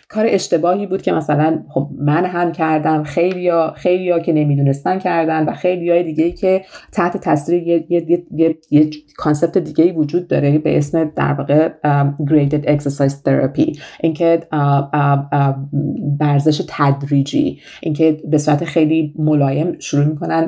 کار 0.10 0.26
اشتباهی 0.28 0.88
بود 0.88 1.02
که 1.02 1.12
مثلا 1.12 1.64
خب 1.70 1.90
من 1.98 2.26
هم 2.26 2.52
کردم 2.52 3.04
خیلیا 3.04 3.74
خیلیا 3.76 4.20
که 4.20 4.34
نمی‌دونستن 4.34 5.00
کردن 5.00 5.46
و 5.46 5.54
خیلیای 5.54 6.04
دیگه 6.04 6.24
ای 6.24 6.32
که 6.32 6.66
تحت 6.92 7.18
تاثیر 7.18 7.68
یه, 7.68 7.86
یه،, 7.90 8.24
یه،, 8.32 8.58
یه 8.72 8.90
کانسپت 9.18 9.58
دیگه 9.58 9.84
ای 9.84 9.92
وجود 9.92 10.28
داره 10.28 10.58
به 10.58 10.78
اسم 10.78 11.12
در 11.16 11.34
واقع 11.34 11.70
graded 12.22 12.66
exercise 12.66 13.14
therapy. 13.28 13.80
اینکه 14.02 14.40
ورزش 16.20 16.62
تدریجی 16.68 17.60
اینکه 17.82 18.22
به 18.32 18.38
صورت 18.38 18.66
خیلی 18.66 19.14
ملایم 19.20 19.80
شروع 19.80 20.06
می‌کنن 20.06 20.48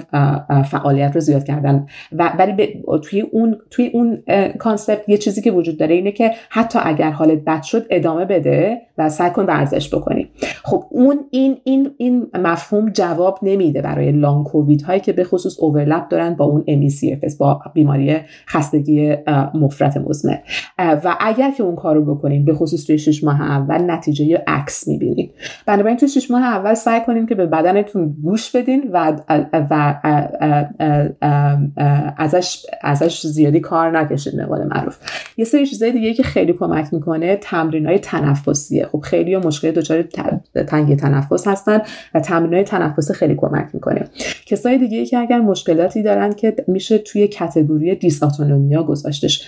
فعالیت 0.64 1.12
رو 1.16 1.22
زیاد 1.22 1.44
کردن. 1.44 1.86
و 2.12 2.34
ولی 2.40 2.84
توی 3.04 3.22
اون 3.22 3.58
توی 3.70 3.92
اون 3.94 4.24
کانسپت 4.60 5.10
یه 5.10 5.18
چیزی 5.18 5.42
که 5.42 5.52
وجود 5.52 5.78
داره 5.78 5.96
اینه 5.96 6.12
که 6.12 6.32
حتی 6.50 6.80
اگر 6.84 7.12
حالت 7.12 7.40
بد 7.40 7.64
شد 7.64 7.86
ادامه 7.90 8.26
بده 8.26 8.82
و 8.98 9.10
سعی 9.10 9.30
کن 9.30 9.46
ورزش 9.46 9.94
بکنی. 9.94 10.30
خب 10.64 10.84
اون 10.90 11.20
این 11.32 11.58
این 11.64 11.92
این 11.98 12.28
مفهوم 12.34 12.90
جواب 12.90 13.40
نمیده 13.42 13.82
برای 13.82 14.12
لانگ 14.12 14.46
کووید 14.46 14.82
هایی 14.82 15.00
که 15.00 15.14
به 15.14 15.24
خصوص 15.24 15.60
اوورلپ 15.60 16.08
دارن 16.08 16.34
با 16.34 16.46
اون 16.46 16.64
ME 16.68 17.38
با 17.40 17.62
بیماری 17.74 18.16
خستگی 18.54 19.16
مفرط 19.54 19.98
مزمن. 19.98 20.38
و 20.78 21.16
اگر 21.20 21.52
که 21.52 21.64
اون 21.64 21.76
کارو 21.76 22.16
بکنیم 22.16 22.46
به 22.46 22.54
خصوص 22.54 22.86
توی 22.86 22.98
شش 22.98 23.24
ماه 23.24 23.42
اول 23.42 23.92
نتیجه 23.92 24.44
عکس 24.48 24.88
می‌بینید 24.88 25.32
بنابراین 25.66 25.98
توی 25.98 26.10
شش 26.10 26.32
ماه 26.32 26.44
اول 26.44 26.74
سعی 26.74 27.02
کنیم 27.02 27.26
که 27.26 27.36
به 27.36 27.46
بدنتون 27.46 28.16
گوش 28.24 28.56
بدین 28.56 28.90
و 28.94 29.14
و 29.70 29.96
ازش 32.18 32.66
ازش 32.82 33.28
زیادی 33.28 33.60
کار 33.60 34.00
نکشید 34.00 34.36
به 34.36 34.46
معروف. 34.46 34.98
یه 35.38 35.46
سری 35.46 35.66
چیزای 35.66 35.92
دیگه 35.92 36.14
که 36.14 36.24
خیلی 36.24 36.54
کمک 36.54 36.94
می‌کنه 36.94 37.36
تمرین 37.36 37.86
های 37.86 38.00
تنفسیه. 38.00 38.86
خب 38.86 39.00
خیلی 39.00 39.38
مشکل 39.38 39.72
دچار 39.72 40.02
تنگ 40.68 40.96
تنفس 40.96 41.48
هستن 41.48 41.82
و 42.14 42.20
تمرین 42.20 42.54
های 42.54 42.64
تنفس 42.64 43.12
خیلی 43.12 43.36
کمک 43.36 43.68
می‌کنه. 43.74 44.04
کسای 44.46 44.78
دیگه 44.78 45.06
که 45.06 45.18
اگر 45.18 45.40
مشکلاتی 45.40 46.04
دارن 46.04 46.34
که 46.34 46.56
میشه 46.68 46.98
توی 46.98 47.28
category 47.28 47.96
dysautonomia 48.44 48.84
گذاشتش. 48.84 49.48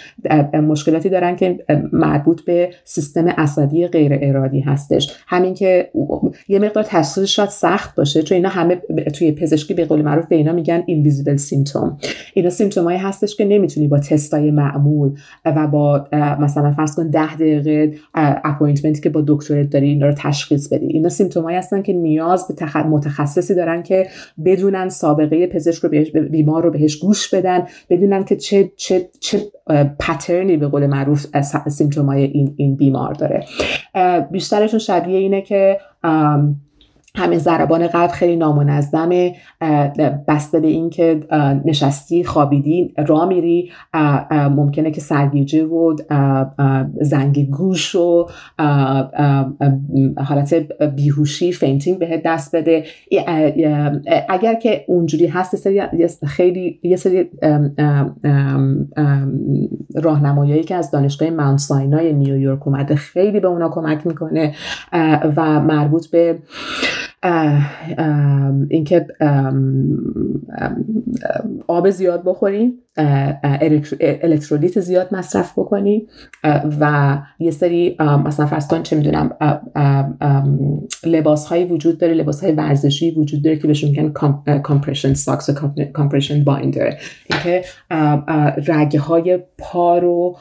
مشکلاتی 0.54 1.10
دارن 1.10 1.36
که 1.36 1.66
مربوط 1.94 2.42
به 2.42 2.70
سیستم 2.84 3.28
عصبی 3.28 3.88
غیر 3.88 4.20
ارادی 4.22 4.60
هستش. 4.60 5.16
همین 5.28 5.54
که 5.54 5.92
یه 6.48 6.60
مقدار 6.60 6.84
تشخیصش 6.84 7.36
شاید 7.36 7.50
سخت 7.50 7.96
باشه 7.96 8.24
چون 8.24 8.36
اینا 8.36 8.50
همه 8.50 8.76
توی 9.14 9.32
پزشکی 9.32 9.74
به 9.74 9.86
قول 9.86 10.02
معروف 10.02 10.28
به 10.28 10.36
اینا 10.36 10.54
میگن 10.54 10.84
invisible 10.86 11.36
symptom 11.36 11.98
اینا 12.34 12.50
symptom 12.50 12.76
symptom 12.76 12.93
ایی 12.93 12.98
هستش 12.98 13.36
که 13.36 13.46
نمی‌تونی 13.46 13.88
با 13.88 14.00
تستای 14.00 14.52
معمول 14.52 15.12
و 15.46 15.68
با 15.68 16.08
مثلا 16.40 16.72
فرض 16.72 16.96
کن 16.96 17.10
ده 17.10 17.36
دقیقه 17.36 17.94
appointment 18.14 18.95
ی 18.95 19.02
که 19.02 19.10
با 19.10 19.24
دکترت 19.28 19.70
داری 19.70 19.90
اینا 19.90 20.08
رو 20.08 20.14
تشخیص 20.18 20.74
بدی. 20.74 20.86
اینا 20.86 21.10
symptom 21.10 21.47
ایی 21.47 21.58
هستن 21.58 21.82
که 21.82 21.94
نیاز 21.94 22.48
به 22.48 22.88
متخصصی 22.88 23.56
دارن 23.56 23.84
که 23.84 24.08
بدونن 24.46 24.90
سابقه 24.90 25.48
پزشک 25.48 25.84
رو 25.84 25.90
بیمار 26.30 26.64
رو 26.64 26.72
بهش 26.72 26.96
گوش 26.96 27.34
بدن 27.34 27.64
بدونن 27.90 28.24
که 28.24 28.36
چه 28.36 28.72
چه 28.86 29.10
چه 29.20 29.42
پترنی 30.00 30.58
به 30.58 30.68
قول 30.68 30.86
معروف 30.86 31.26
سیمتومای 31.68 32.24
این 32.24 32.54
این 32.58 32.76
بیمار 32.76 33.14
داره. 33.14 33.46
بیشترشون 34.32 34.80
شبیه 34.80 35.18
اینه 35.18 35.42
که 35.42 35.80
همین 37.16 37.40
ضربان 37.40 37.88
قلب 37.88 38.10
خیلی 38.10 38.36
نامنظمه 38.36 39.36
بسته 40.28 40.60
به 40.60 40.68
اینکه 40.68 41.20
نشستی 41.66 42.24
خوابیدی 42.24 42.94
را 43.08 43.26
میری 43.26 43.72
ممکنه 44.32 44.92
که 44.92 45.02
سرگیجه 45.02 45.66
و 45.66 45.96
زنگ 47.02 47.50
گوش 47.50 47.96
و 47.96 48.28
حالت 50.18 50.54
بیهوشی 50.96 51.52
fainting 51.52 52.00
بهت 52.00 52.22
دست 52.26 52.56
بده. 52.56 52.84
اگر 54.30 54.54
که 54.54 54.86
اونجوری 54.88 55.28
هست 55.28 55.68
خیلی 56.26 56.80
یه 56.84 56.96
سری 56.96 57.30
راهنمایی 59.96 60.64
که 60.64 60.76
از 60.76 60.92
دانشگاه 60.92 61.30
Mount 61.30 61.60
Sinai 61.60 62.05
ی 62.05 62.14
نیویورک 62.14 62.68
اومده 62.68 62.96
خیلی 62.96 63.40
به 63.40 63.48
اونا 63.48 63.70
کمک 63.70 64.08
می‌کنه 64.08 64.56
و 65.36 65.60
مربوط 65.60 66.08
به 66.08 66.40
اینکه 68.70 69.08
آب 71.68 71.90
زیاد 71.90 72.24
بخوری 72.26 72.74
الکترولیت 74.24 74.80
زیاد 74.80 75.08
مصرف 75.12 75.60
بکنی 75.60 76.08
و 76.80 77.18
یه 77.40 77.52
سری 77.52 77.98
مثلا 78.00 78.46
فرض 78.46 78.68
کن 78.68 78.84
چه 78.84 78.96
می‌دونم 78.96 79.32
لباس 81.06 81.46
هایی 81.48 81.66
وجود 81.66 81.98
داره 81.98 82.14
لباس 82.14 82.44
های 82.44 82.52
ورزشی 82.52 83.12
وجود 83.12 83.44
داره 83.44 83.58
که 83.58 83.68
بهشون 83.68 83.90
میگن 83.90 84.12
compression 84.60 85.14
socks 85.14 85.50
و 85.50 85.54
compression 85.94 86.44
binder 86.44 86.94
اینکه 87.30 87.64
رگ 88.68 89.00
های 89.00 89.40
پا 89.58 89.98
رو 89.98 90.38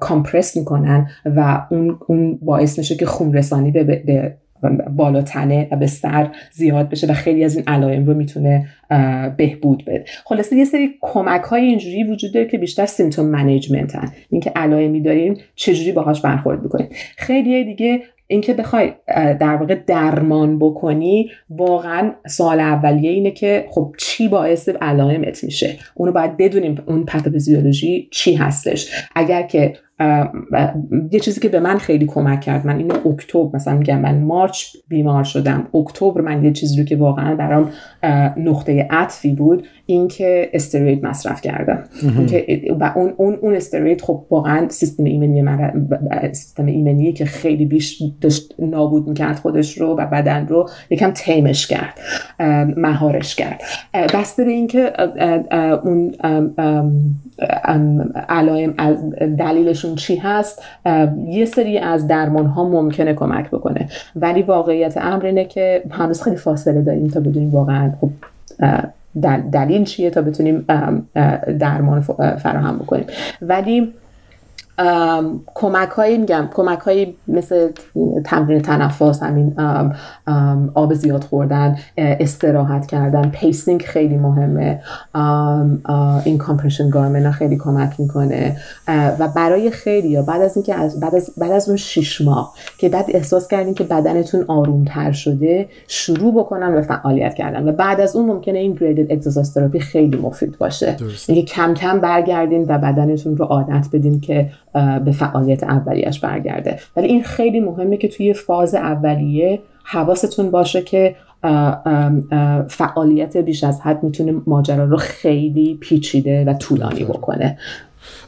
compress 0.00 0.56
می‌کنن 0.56 1.08
و 1.24 1.66
اون 1.70 1.98
اون 2.06 2.38
باعث 2.42 2.78
میشه 2.78 2.96
که 2.96 3.06
خون 3.06 3.32
رسانی 3.32 3.70
به 3.70 4.36
بالاتنه 4.96 5.68
و 5.70 5.76
به 5.76 5.86
سر 5.86 6.30
زیاد 6.52 6.88
بشه 6.88 7.06
و 7.06 7.12
خیلی 7.12 7.44
از 7.44 7.56
این 7.56 7.64
علائم 7.68 8.06
رو 8.06 8.14
می‌تونه 8.14 8.68
بهبود 9.36 9.84
بده. 9.84 10.04
خلاصه 10.24 10.56
یه 10.56 10.64
سری 10.64 10.90
کمک 11.00 11.42
های 11.42 11.64
اینجوری 11.64 12.04
وجود 12.04 12.32
داره 12.32 12.46
که 12.46 12.58
بیشتر 12.58 12.86
symptom 12.86 13.26
management 13.26 13.96
هن 13.96 14.12
اینکه 14.30 14.52
علائمی 14.56 15.00
داریم 15.00 15.36
چجوری 15.54 15.92
باهاش 15.92 16.20
برخورد 16.20 16.62
بکنیم. 16.62 16.88
خیلی 17.16 17.64
دیگه 17.64 18.02
اینکه 18.26 18.54
بخوای 18.54 18.92
در 19.40 19.56
واقع 19.56 19.74
درمان 19.74 20.58
بکنی 20.58 21.30
واقعا 21.50 22.12
سوال 22.26 22.60
اولیه 22.60 23.10
اینه 23.10 23.30
که 23.30 23.66
خب 23.70 23.94
چی 23.98 24.28
باعث 24.28 24.68
علائمت 24.68 25.44
میشه؟ 25.44 25.76
اونو 25.94 26.12
باید 26.12 26.36
بدونیم 26.36 26.82
اون 26.86 27.04
پاتوفیزیولوژی 27.04 28.08
چی 28.12 28.34
هستش. 28.34 28.90
اگر 29.14 29.42
که 29.42 29.72
یه 31.10 31.20
چیزی 31.20 31.40
که 31.40 31.48
به 31.48 31.60
من 31.60 31.78
خیلی 31.78 32.06
کمک 32.06 32.40
کرد 32.40 32.66
من 32.66 32.78
اینو 32.78 32.94
اکتبر 33.08 33.56
مثلا 33.56 33.74
میگم 33.74 34.00
من 34.00 34.18
مارچ 34.18 34.66
بیمار 34.88 35.24
شدم 35.24 35.68
اکتبر 35.74 36.20
من 36.20 36.44
یه 36.44 36.52
چیزی 36.52 36.78
رو 36.78 36.84
که 36.84 36.96
واقعا 36.96 37.34
برام 37.34 37.70
نقطه 38.36 38.86
عطفی 38.90 39.34
بود 39.34 39.66
اینکه 39.86 40.50
استروید 40.52 41.06
مصرف 41.06 41.40
کردم. 41.40 41.84
و 42.80 42.92
اون 42.96 43.14
اون 43.16 43.34
اون 43.34 43.54
استروید 43.54 44.00
خب 44.00 44.26
واقعا 44.30 44.68
سیستم 44.68 45.04
ایمنی 45.04 45.42
من 45.42 45.88
سیستم 46.32 46.66
ایمنی 46.66 47.12
که 47.12 47.24
خیلی 47.24 47.66
بیش 47.66 48.02
داشت 48.20 48.54
نابود 48.58 49.08
می‌کرد 49.08 49.36
خودش 49.36 49.78
رو 49.78 49.86
و 49.86 50.06
بدن 50.06 50.46
رو 50.48 50.68
یکم 50.90 51.10
تیمش 51.10 51.66
کرد 51.66 51.98
مهارش 52.76 53.34
کرد. 53.34 53.62
بسته 54.14 54.44
به 54.44 54.50
اینکه 54.50 54.92
اون 55.84 56.14
علائم 58.28 58.74
دلیلشون 59.84 59.94
چی 59.94 60.16
هست 60.16 60.62
یه 61.26 61.44
سری 61.44 61.78
از 61.78 62.06
درمان 62.06 62.46
ها 62.46 62.68
ممکنه 62.68 63.14
کمک 63.14 63.50
بکنه. 63.50 63.88
ولی 64.16 64.42
واقعیت 64.42 64.96
امر 64.96 65.26
اینه 65.26 65.44
که 65.44 65.82
هنوز 65.90 66.22
خیلی 66.22 66.36
فاصله 66.36 66.82
داریم 66.82 67.08
تا 67.08 67.20
بدونیم 67.20 67.50
واقعا 67.50 67.92
خب 68.00 68.10
دلیل 69.52 69.84
چیه 69.84 70.10
تا 70.10 70.22
بتونیم 70.22 70.66
درمان 71.58 72.00
فراهم 72.38 72.78
بکنیم. 72.78 73.06
ولی 73.42 73.92
کمک 75.54 75.88
هایی 75.88 76.18
میگم. 76.18 76.48
کمک 76.54 76.78
هایی 76.78 77.16
مثل 77.28 77.68
تمرین 78.24 78.62
تنفس 78.62 79.22
همین 79.22 79.54
آب 80.74 80.94
زیاد 80.94 81.24
خوردن 81.24 81.76
استراحت 81.96 82.86
کردن 82.86 83.28
pacing 83.28 83.82
خیلی 83.82 84.16
مهمه. 84.16 84.80
این 86.24 86.38
compression 86.38 86.90
garment 86.90 87.30
خیلی 87.30 87.56
کمک 87.56 88.00
می‌کنه. 88.00 88.56
و 88.88 89.28
برای 89.36 89.70
خیلی 89.70 90.08
یا 90.08 90.22
بعد 90.22 90.42
از 90.42 90.56
اینکه 90.56 90.74
از 90.74 91.00
بعد 91.00 91.14
از 91.14 91.30
بعد 91.38 91.52
از 91.52 91.68
اون 91.68 91.76
شش 91.76 92.20
ماه 92.20 92.54
که 92.78 92.88
بعد 92.88 93.04
احساس 93.08 93.48
کردین 93.48 93.74
که 93.74 93.84
بدنتون 93.84 94.44
آرومتر 94.48 95.12
شده 95.12 95.68
شروع 95.88 96.34
بکنن 96.34 96.74
به 96.74 96.82
فعالیت 96.82 97.34
کردن. 97.34 97.68
و 97.68 97.72
بعد 97.72 98.00
از 98.00 98.16
اون 98.16 98.26
ممکنه 98.26 98.58
این 98.58 98.74
graded 98.74 99.12
exercise 99.12 99.78
خیلی 99.78 100.16
مفید 100.16 100.58
باشه. 100.58 100.96
اینکه 101.28 101.42
کم 101.54 101.74
کم 101.74 102.00
برگردین 102.00 102.64
و 102.68 102.78
بدنتون 102.78 103.36
رو 103.36 103.44
عادت 103.44 103.86
بدین 103.92 104.20
که 104.20 104.50
به 105.04 105.12
فعالیت 105.12 105.62
اولیش 105.62 106.20
برگرده. 106.20 106.78
ولی 106.96 107.06
این 107.06 107.22
خیلی 107.22 107.60
مهمه 107.60 107.96
که 107.96 108.08
توی 108.08 108.32
فاز 108.32 108.74
اولیه 108.74 109.60
حواستون 109.84 110.50
باشه 110.50 110.82
که 110.82 111.16
فعالیت 112.68 113.36
بیش 113.36 113.64
از 113.64 113.80
حد 113.80 114.02
می‌تونه 114.02 114.34
ماجرا 114.46 114.84
رو 114.84 114.96
خیلی 114.96 115.78
پیچیده 115.80 116.44
و 116.44 116.54
طولانی 116.54 117.04
بکنه. 117.04 117.58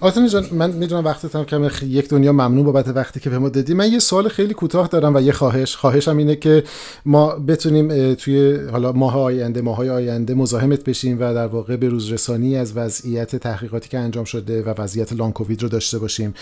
آتنی 0.01 0.29
جان 0.29 0.47
من 0.53 0.71
می‌دونم 0.71 1.05
وقتت 1.05 1.37
هم 1.37 1.45
کم 1.45 1.71
یک 1.83 2.09
دنیا 2.09 2.33
ممنون 2.33 2.65
بابت 2.65 2.89
وقتی 2.89 3.21
که 3.21 3.31
به 3.31 3.39
ما 3.39 3.49
دادی. 3.49 3.75
من 3.75 3.93
یه 3.93 3.99
سوال 3.99 4.29
خیلی 4.29 4.55
کوتاه 4.55 4.89
دارم 4.89 5.15
و 5.15 5.21
یه 5.21 5.33
خواهش. 5.33 5.77
خواهشم 5.77 6.17
اینه 6.17 6.37
که 6.37 6.65
ما 7.05 7.37
بتونیم 7.37 8.15
توی 8.15 8.57
حالا 8.73 8.93
ماه 8.93 9.19
آینده 9.19 9.61
ماهای 9.61 9.91
آینده 9.91 10.35
مزاحمت 10.35 10.85
بشیم 10.85 11.17
و 11.21 11.35
در 11.35 11.47
واقع 11.47 11.77
به 11.77 11.89
روز 11.89 12.13
رسانی 12.13 12.57
از 12.57 12.77
وضعیت 12.77 13.37
تحقیقاتی 13.37 13.89
که 13.89 13.99
انجام 13.99 14.25
شده 14.25 14.63
و 14.63 14.75
وضعیت 14.79 15.13
لان 15.13 15.33
کووید 15.33 15.63
رو 15.63 15.69
داشته 15.69 15.99
باشیم. 15.99 16.35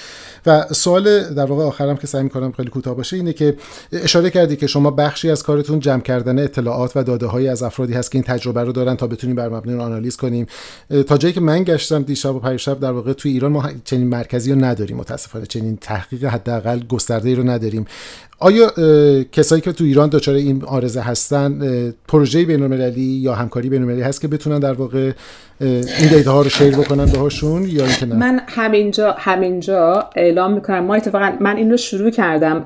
و 0.47 0.67
سوال 0.73 1.35
در 1.35 1.45
واقع 1.45 1.65
آخرم 1.65 1.97
که 1.97 2.07
سعی 2.07 2.23
می‌کنم 2.23 2.53
خیلی 2.53 2.71
کوتاه 2.71 2.97
باشه 2.97 3.17
اینه 3.17 3.33
که 3.33 3.57
اشاره 3.93 4.31
کردی 4.31 4.57
که 4.57 4.67
شما 4.67 4.91
بخشی 4.91 5.31
از 5.31 5.43
کارتون 5.43 5.81
جمع 5.81 6.01
کردن 6.01 6.39
اطلاعات 6.39 6.97
و 6.97 7.03
داده 7.03 7.27
های 7.27 7.49
از 7.49 7.63
افرادی 7.63 7.93
هست 7.93 8.11
که 8.11 8.19
این 8.19 8.25
تجربه 8.25 8.65
رو 8.65 8.73
دارن 8.73 8.97
تا 8.97 9.07
بتونیم 9.07 9.37
بر 9.37 9.49
مبنای 9.49 9.79
آنالیز 9.79 10.17
کنیم. 10.17 10.47
تا 11.07 11.17
جایی 11.17 11.35
که 11.35 11.41
من 11.41 11.65
گشتم 11.65 12.03
دیشب 12.03 12.35
و 12.35 12.39
پریشب 12.39 12.81
در 12.81 12.91
واقع 12.93 13.13
توی 13.25 13.33
ایران 13.33 13.53
ما 13.53 13.65
چنین 13.85 14.07
مرکزی 14.07 14.53
رو 14.53 14.65
نداریم 14.65 14.97
متاسفانه 14.97 15.47
چنین 15.47 15.79
تحقیق 15.81 16.25
حداقل 16.25 16.81
گسترده 16.89 17.29
ای 17.29 17.35
رو 17.35 17.51
نداریم. 17.51 17.87
آیا 18.39 18.71
کسایی 19.33 19.63
که 19.63 19.73
تو 19.73 19.85
ایران 19.85 20.09
دچار 20.09 20.35
این 20.35 20.65
آرزه 20.65 21.01
هستن 21.01 21.61
پروژه 22.09 22.45
بین‌المللی 22.45 23.03
یا 23.03 23.35
همکاری 23.35 23.69
بین‌المللی 23.69 24.03
هست 24.03 24.21
که 24.21 24.29
بتونن 24.29 24.59
در 24.59 24.73
واقع 24.73 25.13
این 25.61 26.09
دیتا 26.11 26.33
ها 26.33 26.43
رو 26.43 26.49
شیر 26.49 26.77
بکنن 26.77 27.05
باهاشون 27.05 27.63
یا 27.63 27.85
اینکه 27.85 28.07
نه؟ 28.07 28.15
من 28.15 28.41
همینجا 28.47 29.15
همینجا 29.19 30.11
اعلام 30.17 30.53
می‌کنم. 30.53 30.85
ما 30.85 30.95
اتفاقا 30.95 31.33
من 31.41 31.57
این 31.57 31.71
رو 31.71 31.77
شروع 31.77 32.11
کردم 32.11 32.65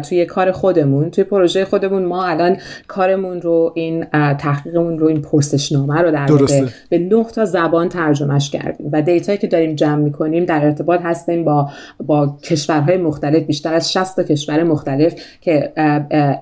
توی 0.00 0.26
کار 0.26 0.52
خودمون. 0.52 1.10
توی 1.10 1.24
پروژه 1.24 1.64
خودمون 1.64 2.04
ما 2.04 2.24
الان 2.24 2.56
کارمون 2.88 3.42
رو 3.42 3.72
این 3.74 4.04
تحقیقمون 4.38 4.98
رو 4.98 5.06
این 5.06 5.22
پرسشنامه 5.22 6.00
رو 6.00 6.10
در 6.10 6.32
واقع 6.32 6.66
به 6.88 6.98
نه 6.98 7.24
تا 7.24 7.44
زبان 7.44 7.88
ترجمهش 7.88 8.50
کردیم 8.50 8.90
و 8.92 9.02
دیتایی 9.02 9.38
که 9.38 9.46
داریم 9.46 9.74
جمع 9.88 10.02
می‌کنیم 10.02 10.44
در 10.44 10.64
ارتباط 10.64 11.00
هستیم 11.02 11.44
با 11.44 11.68
با 12.06 12.36
کشورهای 12.42 12.96
مختلف 12.96 13.42
بیشتر 13.42 13.74
از 13.74 13.92
60 13.92 14.16
تا 14.16 14.22
کشور 14.22 14.62
مختلف 14.62 15.14
که 15.40 15.72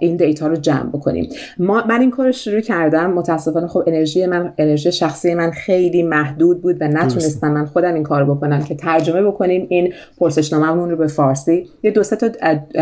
این 0.01 0.17
دیتا 0.17 0.47
رو 0.47 0.57
جمع 0.57 0.89
بکنیم. 0.89 1.29
ما 1.59 1.85
من 1.89 2.01
این 2.01 2.11
کار 2.11 2.27
رو 2.27 2.33
شروع 2.33 2.61
کردم 2.61 3.11
متاسفانه 3.11 3.67
خب 3.67 3.83
انرژی 3.87 4.27
من 4.27 4.53
انرژی 4.59 4.93
شخصی 4.93 5.35
من 5.35 5.51
خیلی 5.51 6.03
محدود 6.03 6.63
بود 6.63 6.83
و 6.83 6.89
نتونستم 6.89 7.53
من 7.53 7.65
خودم 7.65 7.95
این 7.95 8.03
کار 8.03 8.25
بکنم 8.25 8.63
که 8.63 8.75
ترجمه 8.75 9.23
بکنیم 9.23 9.67
این 9.69 9.93
پرسشنامهمون 10.19 10.91
رو 10.91 10.97
به 10.97 11.07
فارسی. 11.07 11.69
یه 11.83 11.91
دو 11.91 12.03
تا 12.03 12.29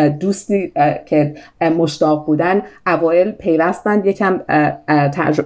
دوستی 0.08 0.72
که 1.06 1.34
مشتاق 1.78 2.26
بودن 2.26 2.62
اوایل 2.86 3.30
پیوستن 3.30 4.04
یکم 4.04 4.40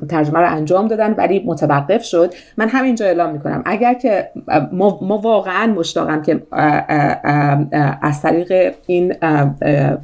ترجمه 0.08 0.40
رو 0.40 0.52
انجام 0.56 0.88
دادن 0.88 1.14
ولی 1.18 1.42
متوقف 1.46 2.04
شد. 2.04 2.34
من 2.56 2.68
همینجا 2.68 3.06
اعلام 3.06 3.32
می‌کنم. 3.32 3.62
اگر 3.66 3.94
که 3.94 4.28
ما 4.72 4.98
واقعا 5.16 5.66
مشتاقم 5.66 6.22
که 6.22 6.42
از 8.02 8.22
طریق 8.22 8.74
این 8.86 9.14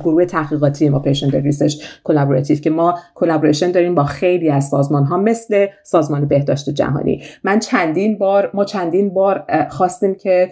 گروه 0.04 0.24
تحقیقاتی 0.24 0.88
ما 0.88 0.98
Patient 0.98 1.34
Research 1.34 1.74
Collaborative 2.04 2.58
که 2.58 2.70
ما 2.70 2.98
collaboration 3.14 3.70
داریم 3.70 3.94
با 3.94 4.04
خیلی 4.04 4.50
از 4.50 4.68
سازمان 4.68 5.04
ها 5.04 5.16
مثل 5.16 5.66
سازمان 5.82 6.28
بهداشت 6.28 6.70
جهانی. 6.70 7.22
من 7.44 7.58
چندین 7.58 8.18
بار 8.18 8.50
ما 8.54 8.64
چندین 8.64 9.14
بار 9.14 9.44
خواستیم 9.68 10.14
که 10.14 10.50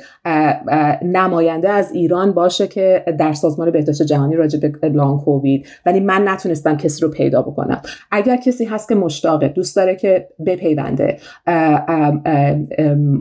نماینده 1.02 1.68
از 1.68 1.92
ایران 1.92 2.32
باشه 2.32 2.66
که 2.66 3.04
در 3.18 3.32
سازمان 3.32 3.70
بهداشت 3.70 4.02
جهانی 4.02 4.36
راجع 4.36 4.58
به 4.60 4.88
long 4.88 5.20
COVID 5.20 5.66
ولی 5.86 6.00
من 6.00 6.28
نتونستم 6.28 6.76
کسی 6.76 7.02
رو 7.02 7.08
پیدا 7.08 7.42
بکنم. 7.42 7.82
اگر 8.10 8.36
کسی 8.36 8.64
هست 8.64 8.88
که 8.88 8.94
مشتاقه 8.94 9.48
دوست 9.48 9.76
داره 9.76 9.96
که 9.96 10.28
بپیونده 10.46 11.16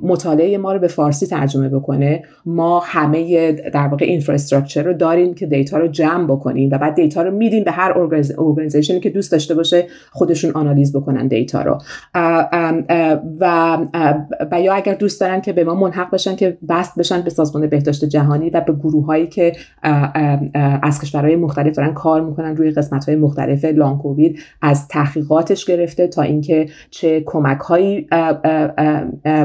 مطالعه 0.02 0.58
ما 0.58 0.74
رو 0.74 0.80
به 0.80 0.88
فارسی 0.88 1.21
ترجمه 1.28 1.70
بکنه 1.70 2.24
ما 2.46 2.80
همه 2.80 3.52
در 3.52 3.88
واقع 3.88 4.06
infrastructure 4.06 4.84
رو 4.84 4.94
داریم 4.94 5.34
که 5.34 5.46
data 5.46 5.78
رو 5.78 5.88
جمع 5.88 6.28
بکنیم 6.28 6.70
و 6.72 6.78
بعد 6.78 6.96
data 6.96 7.22
رو 7.22 7.32
میدیم 7.32 7.64
به 7.64 7.72
هر 7.72 7.94
ارگانیزیشنی 8.38 9.00
که 9.00 9.10
دوست 9.10 9.32
داشته 9.32 9.56
باشه 9.56 9.88
خودشون 10.12 10.52
آنالیز 10.52 10.96
بکنن 10.96 11.28
دیتا 11.28 11.62
رو. 11.62 11.78
و 13.40 13.78
و 14.52 14.62
یا 14.62 14.74
اگر 14.74 14.94
دوست 14.94 15.22
دارن 15.22 15.42
که 15.42 15.54
به 15.54 15.64
ما 15.64 15.76
ملحق 15.76 16.12
بشن 16.12 16.36
که 16.36 16.58
بست 16.70 17.00
بشن 17.00 17.22
به 17.22 17.30
سازمان 17.30 17.68
بهداشت 17.68 18.06
جهانی 18.06 18.50
و 18.50 18.62
به 18.62 18.74
گروه 18.74 19.06
هایی 19.06 19.28
که 19.28 19.54
از 20.84 21.02
کشورهای 21.02 21.36
مختلف 21.36 21.76
دارن 21.76 21.94
کار 21.94 22.22
می‌کنن 22.22 22.56
روی 22.56 22.72
قسمت 22.72 23.06
های 23.06 23.18
مختلف 23.18 23.66
لانگ 23.66 23.98
کووید 23.98 24.40
از 24.62 24.88
تحقیقاتش 24.88 25.66
گرفته 25.66 26.08
تا 26.08 26.22
اینکه 26.22 26.70
چه 26.90 27.24
کمک 27.26 27.60
هایی 27.60 28.08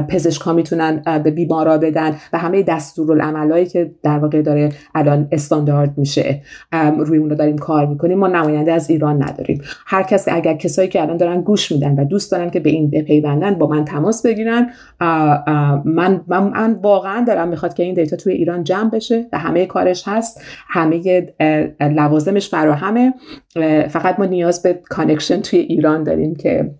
پزشکا 0.09 0.53
می‌تونن 0.53 1.01
به 1.23 1.31
بیمارا 1.67 1.77
بدن 1.77 2.15
و 2.33 2.37
همه 2.37 2.63
دستورالعملایی 2.63 3.65
که 3.65 3.91
در 4.03 4.19
واقع 4.19 4.41
داره 4.41 4.69
الان 4.95 5.27
استاندارد 5.31 5.97
میشه 5.97 6.41
روی 6.99 7.17
اون 7.17 7.27
داریم 7.27 7.57
کار 7.57 7.85
می‌کنیم 7.85 8.17
ما 8.17 8.27
نماینده 8.27 8.71
از 8.71 8.89
ایران 8.89 9.23
نداریم. 9.23 9.61
هر 9.85 10.03
کسی 10.03 10.31
اگر 10.31 10.53
کسایی 10.53 10.87
که 10.87 11.01
الان 11.01 11.17
دارن 11.17 11.41
گوش 11.41 11.71
میدن 11.71 11.99
و 11.99 12.05
دوست 12.05 12.31
دارن 12.31 12.49
که 12.49 12.59
به 12.59 12.69
این 12.69 12.89
بپیوندن 12.89 13.55
با 13.55 13.67
من 13.67 13.85
تماس 13.85 14.25
بگیرن. 14.25 14.69
من 15.85 16.21
من 16.27 16.79
واقعا 16.83 17.23
دارم 17.27 17.47
می‌خواد 17.47 17.73
که 17.73 17.83
این 17.83 17.93
data 17.93 18.15
توی 18.15 18.33
ایران 18.33 18.63
جمع 18.63 18.89
بشه 18.89 19.25
و 19.33 19.37
همه 19.37 19.65
کارش 19.65 20.03
هست 20.07 20.41
همه 20.67 21.27
لوازمش 21.81 22.49
فراهمه. 22.49 23.13
فقط 23.89 24.19
ما 24.19 24.25
نیاز 24.25 24.61
به 24.61 24.73
connection 24.89 25.41
توی 25.41 25.59
ایران 25.59 26.03
داریم 26.03 26.35
که 26.35 26.71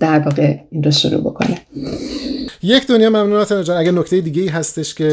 در 0.00 0.18
واقع 0.18 0.56
این 0.70 0.82
رو 0.82 0.90
شروع 0.90 1.20
بکنه. 1.20 1.56
یک 2.66 2.86
دنیا 2.86 3.10
ممنون 3.10 3.44
جان. 3.64 3.76
اگر 3.76 3.90
نکته 3.90 4.20
دیگه 4.20 4.42
ای 4.42 4.48
هستش 4.48 4.94
که 4.94 5.10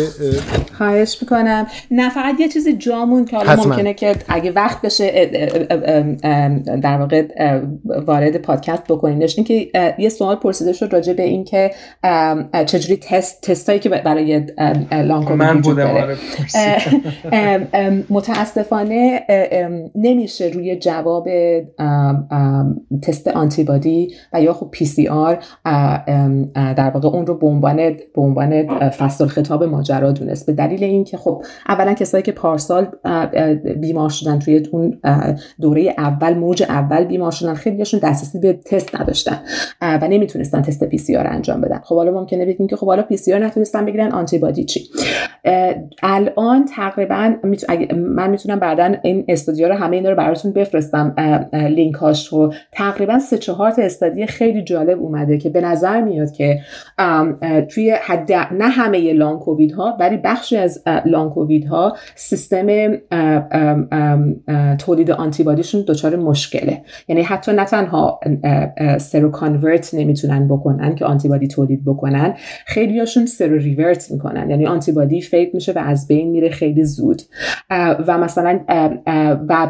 خواهش 0.77 1.17
می‌کنم. 1.21 1.67
نه 1.91 2.09
فقط 2.09 2.39
یه 2.39 2.49
چیزی 2.49 2.73
جامون 2.73 3.25
که 3.25 3.37
حالا 3.37 3.55
ممکنه 3.55 3.93
که 3.93 4.15
اگه 4.27 4.51
وقت 4.51 4.81
بشه 4.81 5.25
در 6.81 6.97
واقع 6.97 7.27
وارد 7.85 8.37
پادکست 8.37 8.83
بکنینش. 8.83 9.37
این 9.37 9.45
که 9.45 9.71
یه 9.97 10.09
سوال 10.09 10.35
پرسیده 10.35 10.73
شد 10.73 10.89
راجع 10.93 11.13
به 11.13 11.23
این 11.23 11.43
که 11.43 11.71
چجوری 12.65 12.97
تست 12.97 13.41
تستایی 13.41 13.79
که 13.79 13.89
برای 13.89 14.45
لانگ 14.91 15.31
من 15.31 15.61
بودم 15.61 15.87
آره، 15.87 16.17
متاسفانه 18.09 19.21
نمیشه 19.95 20.45
روی 20.45 20.75
جواب 20.75 21.27
تست 23.01 23.27
آنتیبادی 23.27 24.13
و 24.33 24.41
یا 24.41 24.53
خب 24.53 24.69
PCR 24.71 25.43
در 26.53 26.91
واقع 26.93 27.07
اون 27.07 27.27
رو 27.27 27.42
به 27.43 27.49
عنوان 27.49 27.75
به 28.15 28.21
عنوان 28.21 28.79
فصل 28.89 29.25
الخطاب 29.25 29.63
ماجرا 29.63 30.11
دونست. 30.11 30.45
به 30.45 30.53
دلیل 30.53 30.83
اینکه 30.83 31.17
خب 31.17 31.43
اولا 31.69 31.93
کسایی 31.93 32.23
که 32.23 32.31
پارسال 32.31 32.87
بیمار 33.81 34.09
شدن 34.09 34.39
توی 34.39 34.67
اون 34.71 34.99
دوره 35.61 35.95
اول 35.97 36.33
موج 36.33 36.63
اول 36.63 37.03
بیمار 37.03 37.31
شدن 37.31 37.53
خیلیشون 37.53 37.99
دسترسی 38.03 38.39
به 38.39 38.53
تست 38.53 39.01
نداشتن 39.01 39.39
و 39.81 40.07
نمی‌تونستن 40.07 40.61
تست 40.61 40.83
PCR 40.83 41.27
انجام 41.27 41.61
بدن. 41.61 41.79
خب 41.83 41.95
حالا 41.95 42.11
ممکنه 42.11 42.45
بگیم 42.45 42.67
که 42.67 42.75
خب 42.75 42.87
حالا 42.87 43.01
PCR 43.01 43.39
نتونستن 43.39 43.85
بگیرن 43.85 44.11
آنتی 44.11 44.37
بادی 44.37 44.63
چی 44.63 44.89
الان 46.03 46.65
تقریبا 46.65 47.33
من 47.93 48.29
می‌تونم 48.29 48.59
بعدا 48.59 48.95
این 49.03 49.25
study 49.27 49.61
ها 49.61 49.67
رو 49.67 49.75
همه 49.75 49.95
اینا 49.95 50.09
رو 50.09 50.15
براتون 50.15 50.51
بفرستم 50.51 51.15
لینک 51.53 51.95
هاش 51.95 52.27
رو 52.27 52.53
تقریبا 52.71 53.19
سه 53.19 53.37
چهار 53.37 53.71
تا 53.71 53.81
study 53.81 54.25
خیلی 54.25 54.61
جالب 54.61 55.01
اومده 55.01 55.37
که 55.37 55.49
به 55.49 55.61
نظر 55.61 56.01
میاد 56.01 56.31
که 56.31 56.59
توی 57.69 57.91
حد 58.01 58.33
نه 58.33 58.67
همه 58.67 59.13
long 59.13 59.39
COVID 59.39 59.71
ها 59.71 59.97
ولی 59.99 60.17
بخشی 60.17 60.57
از 60.57 60.83
long 61.05 61.31
COVID 61.31 61.65
ها 61.65 61.97
سیستم 62.15 62.67
تولید 64.79 65.11
آنتیبادیشون 65.11 65.83
دچار 65.87 66.15
مشکله. 66.15 66.81
یعنی 67.07 67.21
حتی 67.21 67.53
نه 67.53 67.65
تنها 67.65 68.19
seroconvert 68.99 69.93
نمی‌تونن 69.93 70.47
بکنن 70.47 70.95
که 70.95 71.05
آنتیبادی 71.05 71.47
تولید 71.47 71.85
بکنن 71.85 72.33
خیلیاشون 72.65 73.25
serorevert 73.25 74.11
می‌کنن. 74.11 74.49
یعنی 74.49 74.65
آنتیبادی 74.65 75.21
fade 75.21 75.55
میشه 75.55 75.71
و 75.71 75.79
از 75.79 76.07
بین 76.07 76.31
میره 76.31 76.49
خیلی 76.49 76.83
زود. 76.83 77.21
و 78.07 78.17
مثلا 78.17 78.59
و, 79.49 79.67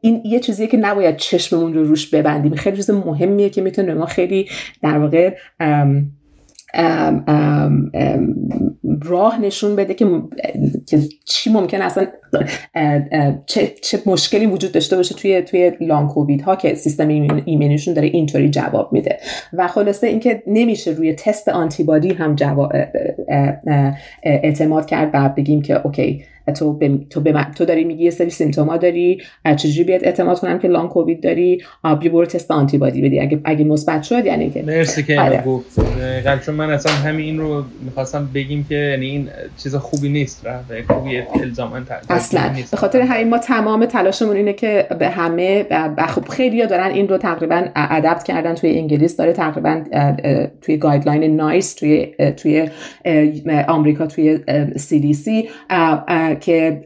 این 0.00 0.22
یه 0.24 0.40
چیزیه 0.40 0.66
که 0.66 0.76
نباید 0.76 1.16
چشممون 1.16 1.74
رو 1.74 1.84
روش 1.84 2.14
ببندیم. 2.14 2.54
خیلی 2.54 2.76
چیز 2.76 2.90
مهمیه 2.90 3.50
که 3.50 3.62
می‌تونه 3.62 3.94
ما 3.94 4.06
خیلی 4.06 4.48
در 4.82 4.98
واقع 4.98 5.34
راه 9.02 9.40
نشون 9.40 9.76
بده 9.76 9.94
که, 9.94 10.06
چی 11.24 11.50
ممکن 11.52 11.82
اصلا 11.82 12.06
چه, 13.46 13.72
چه 13.82 13.98
مشکلی 14.06 14.46
وجود 14.46 14.72
داشته 14.72 14.96
باشه 14.96 15.14
توی 15.14 15.42
توی 15.42 15.72
لانگ 15.80 16.08
کووید 16.08 16.42
ها 16.42 16.56
که 16.56 16.74
سیستم 16.74 17.08
ایمنیشون 17.44 17.94
داره 17.94 18.08
اینطوری 18.08 18.50
جواب 18.50 18.92
میده. 18.92 19.18
و 19.52 19.68
خلاصه 19.68 20.06
اینکه 20.06 20.42
نمیشه 20.46 20.90
روی 20.90 21.14
تست 21.14 21.48
آنتیبادی 21.48 22.12
هم 22.12 22.34
جواب 22.34 22.72
اعتماد 24.22 24.86
کرد 24.86 25.10
و 25.12 25.28
بگیم 25.28 25.62
که 25.62 25.86
اوکی 25.86 26.24
تو 26.52 26.72
به 26.72 26.98
تو, 27.10 27.20
به 27.20 27.46
تو 27.56 27.64
داری 27.64 27.84
میگی 27.84 28.04
یه 28.04 28.10
سری 28.10 28.30
سیمتوما 28.30 28.76
داری 28.76 29.22
چجوری 29.56 29.84
بیاد 29.84 30.04
اعتماد 30.04 30.40
کنم 30.40 30.58
که 30.58 30.68
لانگ 30.68 30.88
کووید 30.88 31.22
داری؟ 31.22 31.62
بیا 32.00 32.12
برو 32.12 32.26
تست 32.26 32.50
آنتی 32.50 32.78
بادی 32.78 33.02
بدی. 33.02 33.20
اگه 33.20 33.40
اگه 33.44 33.64
مثبت 33.64 34.02
شد 34.02 34.26
یعنی 34.26 34.50
که. 34.50 34.62
مرسی 34.62 35.02
که 35.02 35.20
آره. 35.20 35.42
گفت. 35.46 35.80
چون 36.46 36.54
من 36.54 36.70
اصلا 36.70 36.92
همین 36.92 37.26
این 37.26 37.38
رو 37.38 37.62
می‌خواستم 37.84 38.28
بگیم 38.34 38.66
که 38.68 38.74
یعنی 38.74 39.06
این 39.06 39.28
چیز 39.62 39.76
خوبی 39.76 40.08
نیست 40.08 40.46
و 40.46 40.58
خوبی 40.94 41.22
الزاما 41.42 41.80
اصلا. 42.10 42.50
به 42.70 42.76
خاطر 42.76 43.00
همین 43.00 43.28
ما 43.28 43.38
تمام 43.38 43.86
تلاشمون 43.86 44.36
اینه 44.36 44.52
که 44.52 44.86
به 44.98 45.08
همه 45.08 45.66
خب 46.08 46.28
خیلی 46.28 46.66
دارن 46.66 46.90
این 46.90 47.08
رو 47.08 47.18
تقریبا 47.18 47.64
ادپت 47.76 48.22
کردن. 48.22 48.54
توی 48.54 48.78
انگلیس 48.78 49.16
داره 49.16 49.32
تقریبا 49.32 49.84
توی 50.60 50.76
guideline 50.76 51.36
NICE 51.36 51.74
توی 51.74 52.14
توی 52.36 52.68
آمریکا 53.68 54.06
توی 54.06 54.38
CDC 54.76 55.48
که 56.34 56.84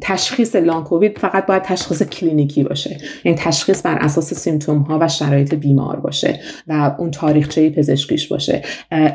تشخیص 0.00 0.56
long 0.56 0.84
COVID 0.84 1.18
فقط 1.18 1.46
باید 1.46 1.62
تشخیص 1.62 2.02
کلینیکی 2.02 2.64
باشه. 2.64 2.96
یعنی 3.24 3.38
تشخیص 3.38 3.86
بر 3.86 3.98
اساس 4.00 4.34
symptom 4.34 4.78
ها 4.78 4.98
و 5.00 5.08
شرایط 5.08 5.54
بیمار 5.54 6.00
باشه 6.00 6.40
و 6.66 6.94
اون 6.98 7.10
تاریخچه 7.10 7.70
پزشکیش 7.70 8.28
باشه. 8.28 8.62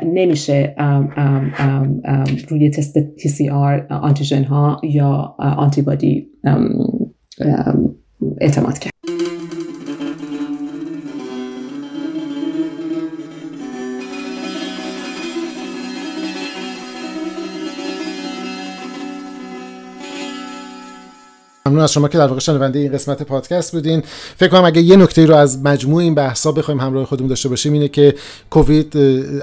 نمیشه 0.06 0.74
روی 2.48 2.70
تست 2.70 2.98
PCR 3.28 3.86
آنتیژن 3.90 4.44
ها 4.44 4.80
یا 4.82 5.34
آنتیبادی 5.38 6.26
اعتماد 8.40 8.78
کرد. 8.78 8.94
ممنون 21.68 21.82
از 21.82 21.92
شما 21.92 22.08
که 22.08 22.18
در 22.18 22.26
واقع 22.26 22.40
شنونده 22.40 22.78
این 22.78 22.92
قسمت 22.92 23.22
پادکست 23.22 23.72
بودین. 23.72 24.02
فکر 24.36 24.48
کنم 24.48 24.64
اگه 24.64 24.80
یه 24.82 24.96
نکته 24.96 25.26
رو 25.26 25.34
از 25.34 25.62
مجموع 25.62 26.02
این 26.02 26.14
بحثا 26.14 26.52
بخوایم 26.52 26.80
همراه 26.80 27.06
خودمون 27.06 27.28
داشته 27.28 27.48
باشیم 27.48 27.72
اینه 27.72 27.88
که 27.88 28.14
کووید 28.50 28.98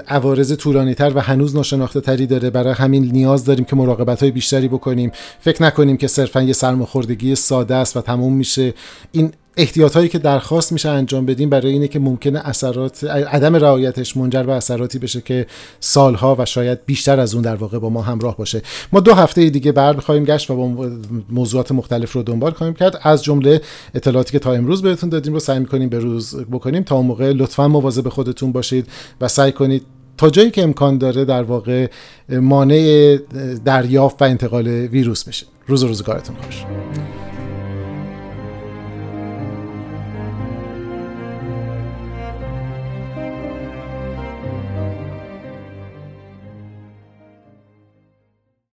عوارض 0.08 0.56
طولانی 0.56 0.94
تر 0.94 1.12
و 1.14 1.20
هنوز 1.20 1.56
ناشناخته 1.56 2.00
تری 2.00 2.26
داره. 2.26 2.50
برای 2.50 2.74
همین 2.74 3.04
نیاز 3.12 3.44
داریم 3.44 3.64
که 3.64 3.76
مراقبت 3.76 4.20
های 4.20 4.30
بیشتری 4.30 4.68
بکنیم. 4.68 5.12
فکر 5.40 5.62
نکنیم 5.62 5.96
که 5.96 6.06
صرفا 6.06 6.42
یه 6.42 6.52
سرماخوردگی 6.52 7.34
ساده 7.34 7.74
است 7.74 7.96
و 7.96 8.00
تموم 8.00 8.32
میشه. 8.32 8.74
این 9.12 9.32
احتیاط 9.56 9.96
هایی 9.96 10.08
که 10.08 10.18
درخواست 10.18 10.72
میشه 10.72 10.88
انجام 10.88 11.26
بدیم 11.26 11.50
برای 11.50 11.72
اینه 11.72 11.88
که 11.88 11.98
ممکنه 11.98 12.48
اثرات 12.48 13.04
عدم 13.04 13.56
رعایتش 13.56 14.16
منجر 14.16 14.42
به 14.42 14.52
اثراتی 14.52 14.98
بشه 14.98 15.20
که 15.20 15.46
سالها 15.80 16.36
و 16.38 16.44
شاید 16.44 16.78
بیشتر 16.86 17.20
از 17.20 17.34
اون 17.34 17.42
در 17.42 17.56
واقع 17.56 17.78
با 17.78 17.90
ما 17.90 18.02
همراه 18.02 18.36
باشه. 18.36 18.62
ما 18.92 19.00
دو 19.00 19.14
هفته 19.14 19.50
دیگه 19.50 19.72
بر 19.72 19.92
خواهیم 19.92 20.24
گشت 20.24 20.50
و 20.50 20.56
با 20.56 20.90
موضوعات 21.30 21.72
مختلف 21.72 22.12
رو 22.12 22.22
دنبال 22.22 22.52
خواهیم 22.52 22.74
کرد. 22.74 23.00
از 23.02 23.24
جمله 23.24 23.60
اطلاعاتی 23.94 24.32
که 24.32 24.38
تا 24.38 24.52
امروز 24.52 24.82
بهتون 24.82 25.08
دادیم 25.08 25.32
رو 25.32 25.40
سعی 25.40 25.58
می‌کنیم 25.58 25.88
به 25.88 25.98
روز 25.98 26.36
بکنیم. 26.36 26.82
تا 26.82 26.96
اون 26.96 27.06
موقع 27.06 27.32
لطفا 27.32 27.68
مواظب 27.68 28.08
خودتون 28.08 28.52
باشید 28.52 28.88
و 29.20 29.28
سعی 29.28 29.52
کنید 29.52 29.82
تا 30.16 30.30
جایی 30.30 30.50
که 30.50 30.62
امکان 30.62 30.98
داره 30.98 31.24
در 31.24 31.42
واقع 31.42 31.86
مانع 32.28 33.16
دریافت 33.64 34.22
و 34.22 34.24
انتقال 34.24 34.66
ویروس 34.68 35.24
بشه 35.24 35.46
روز 35.66 35.82
روزگارتون 35.82 36.36
خوش. 36.36 36.64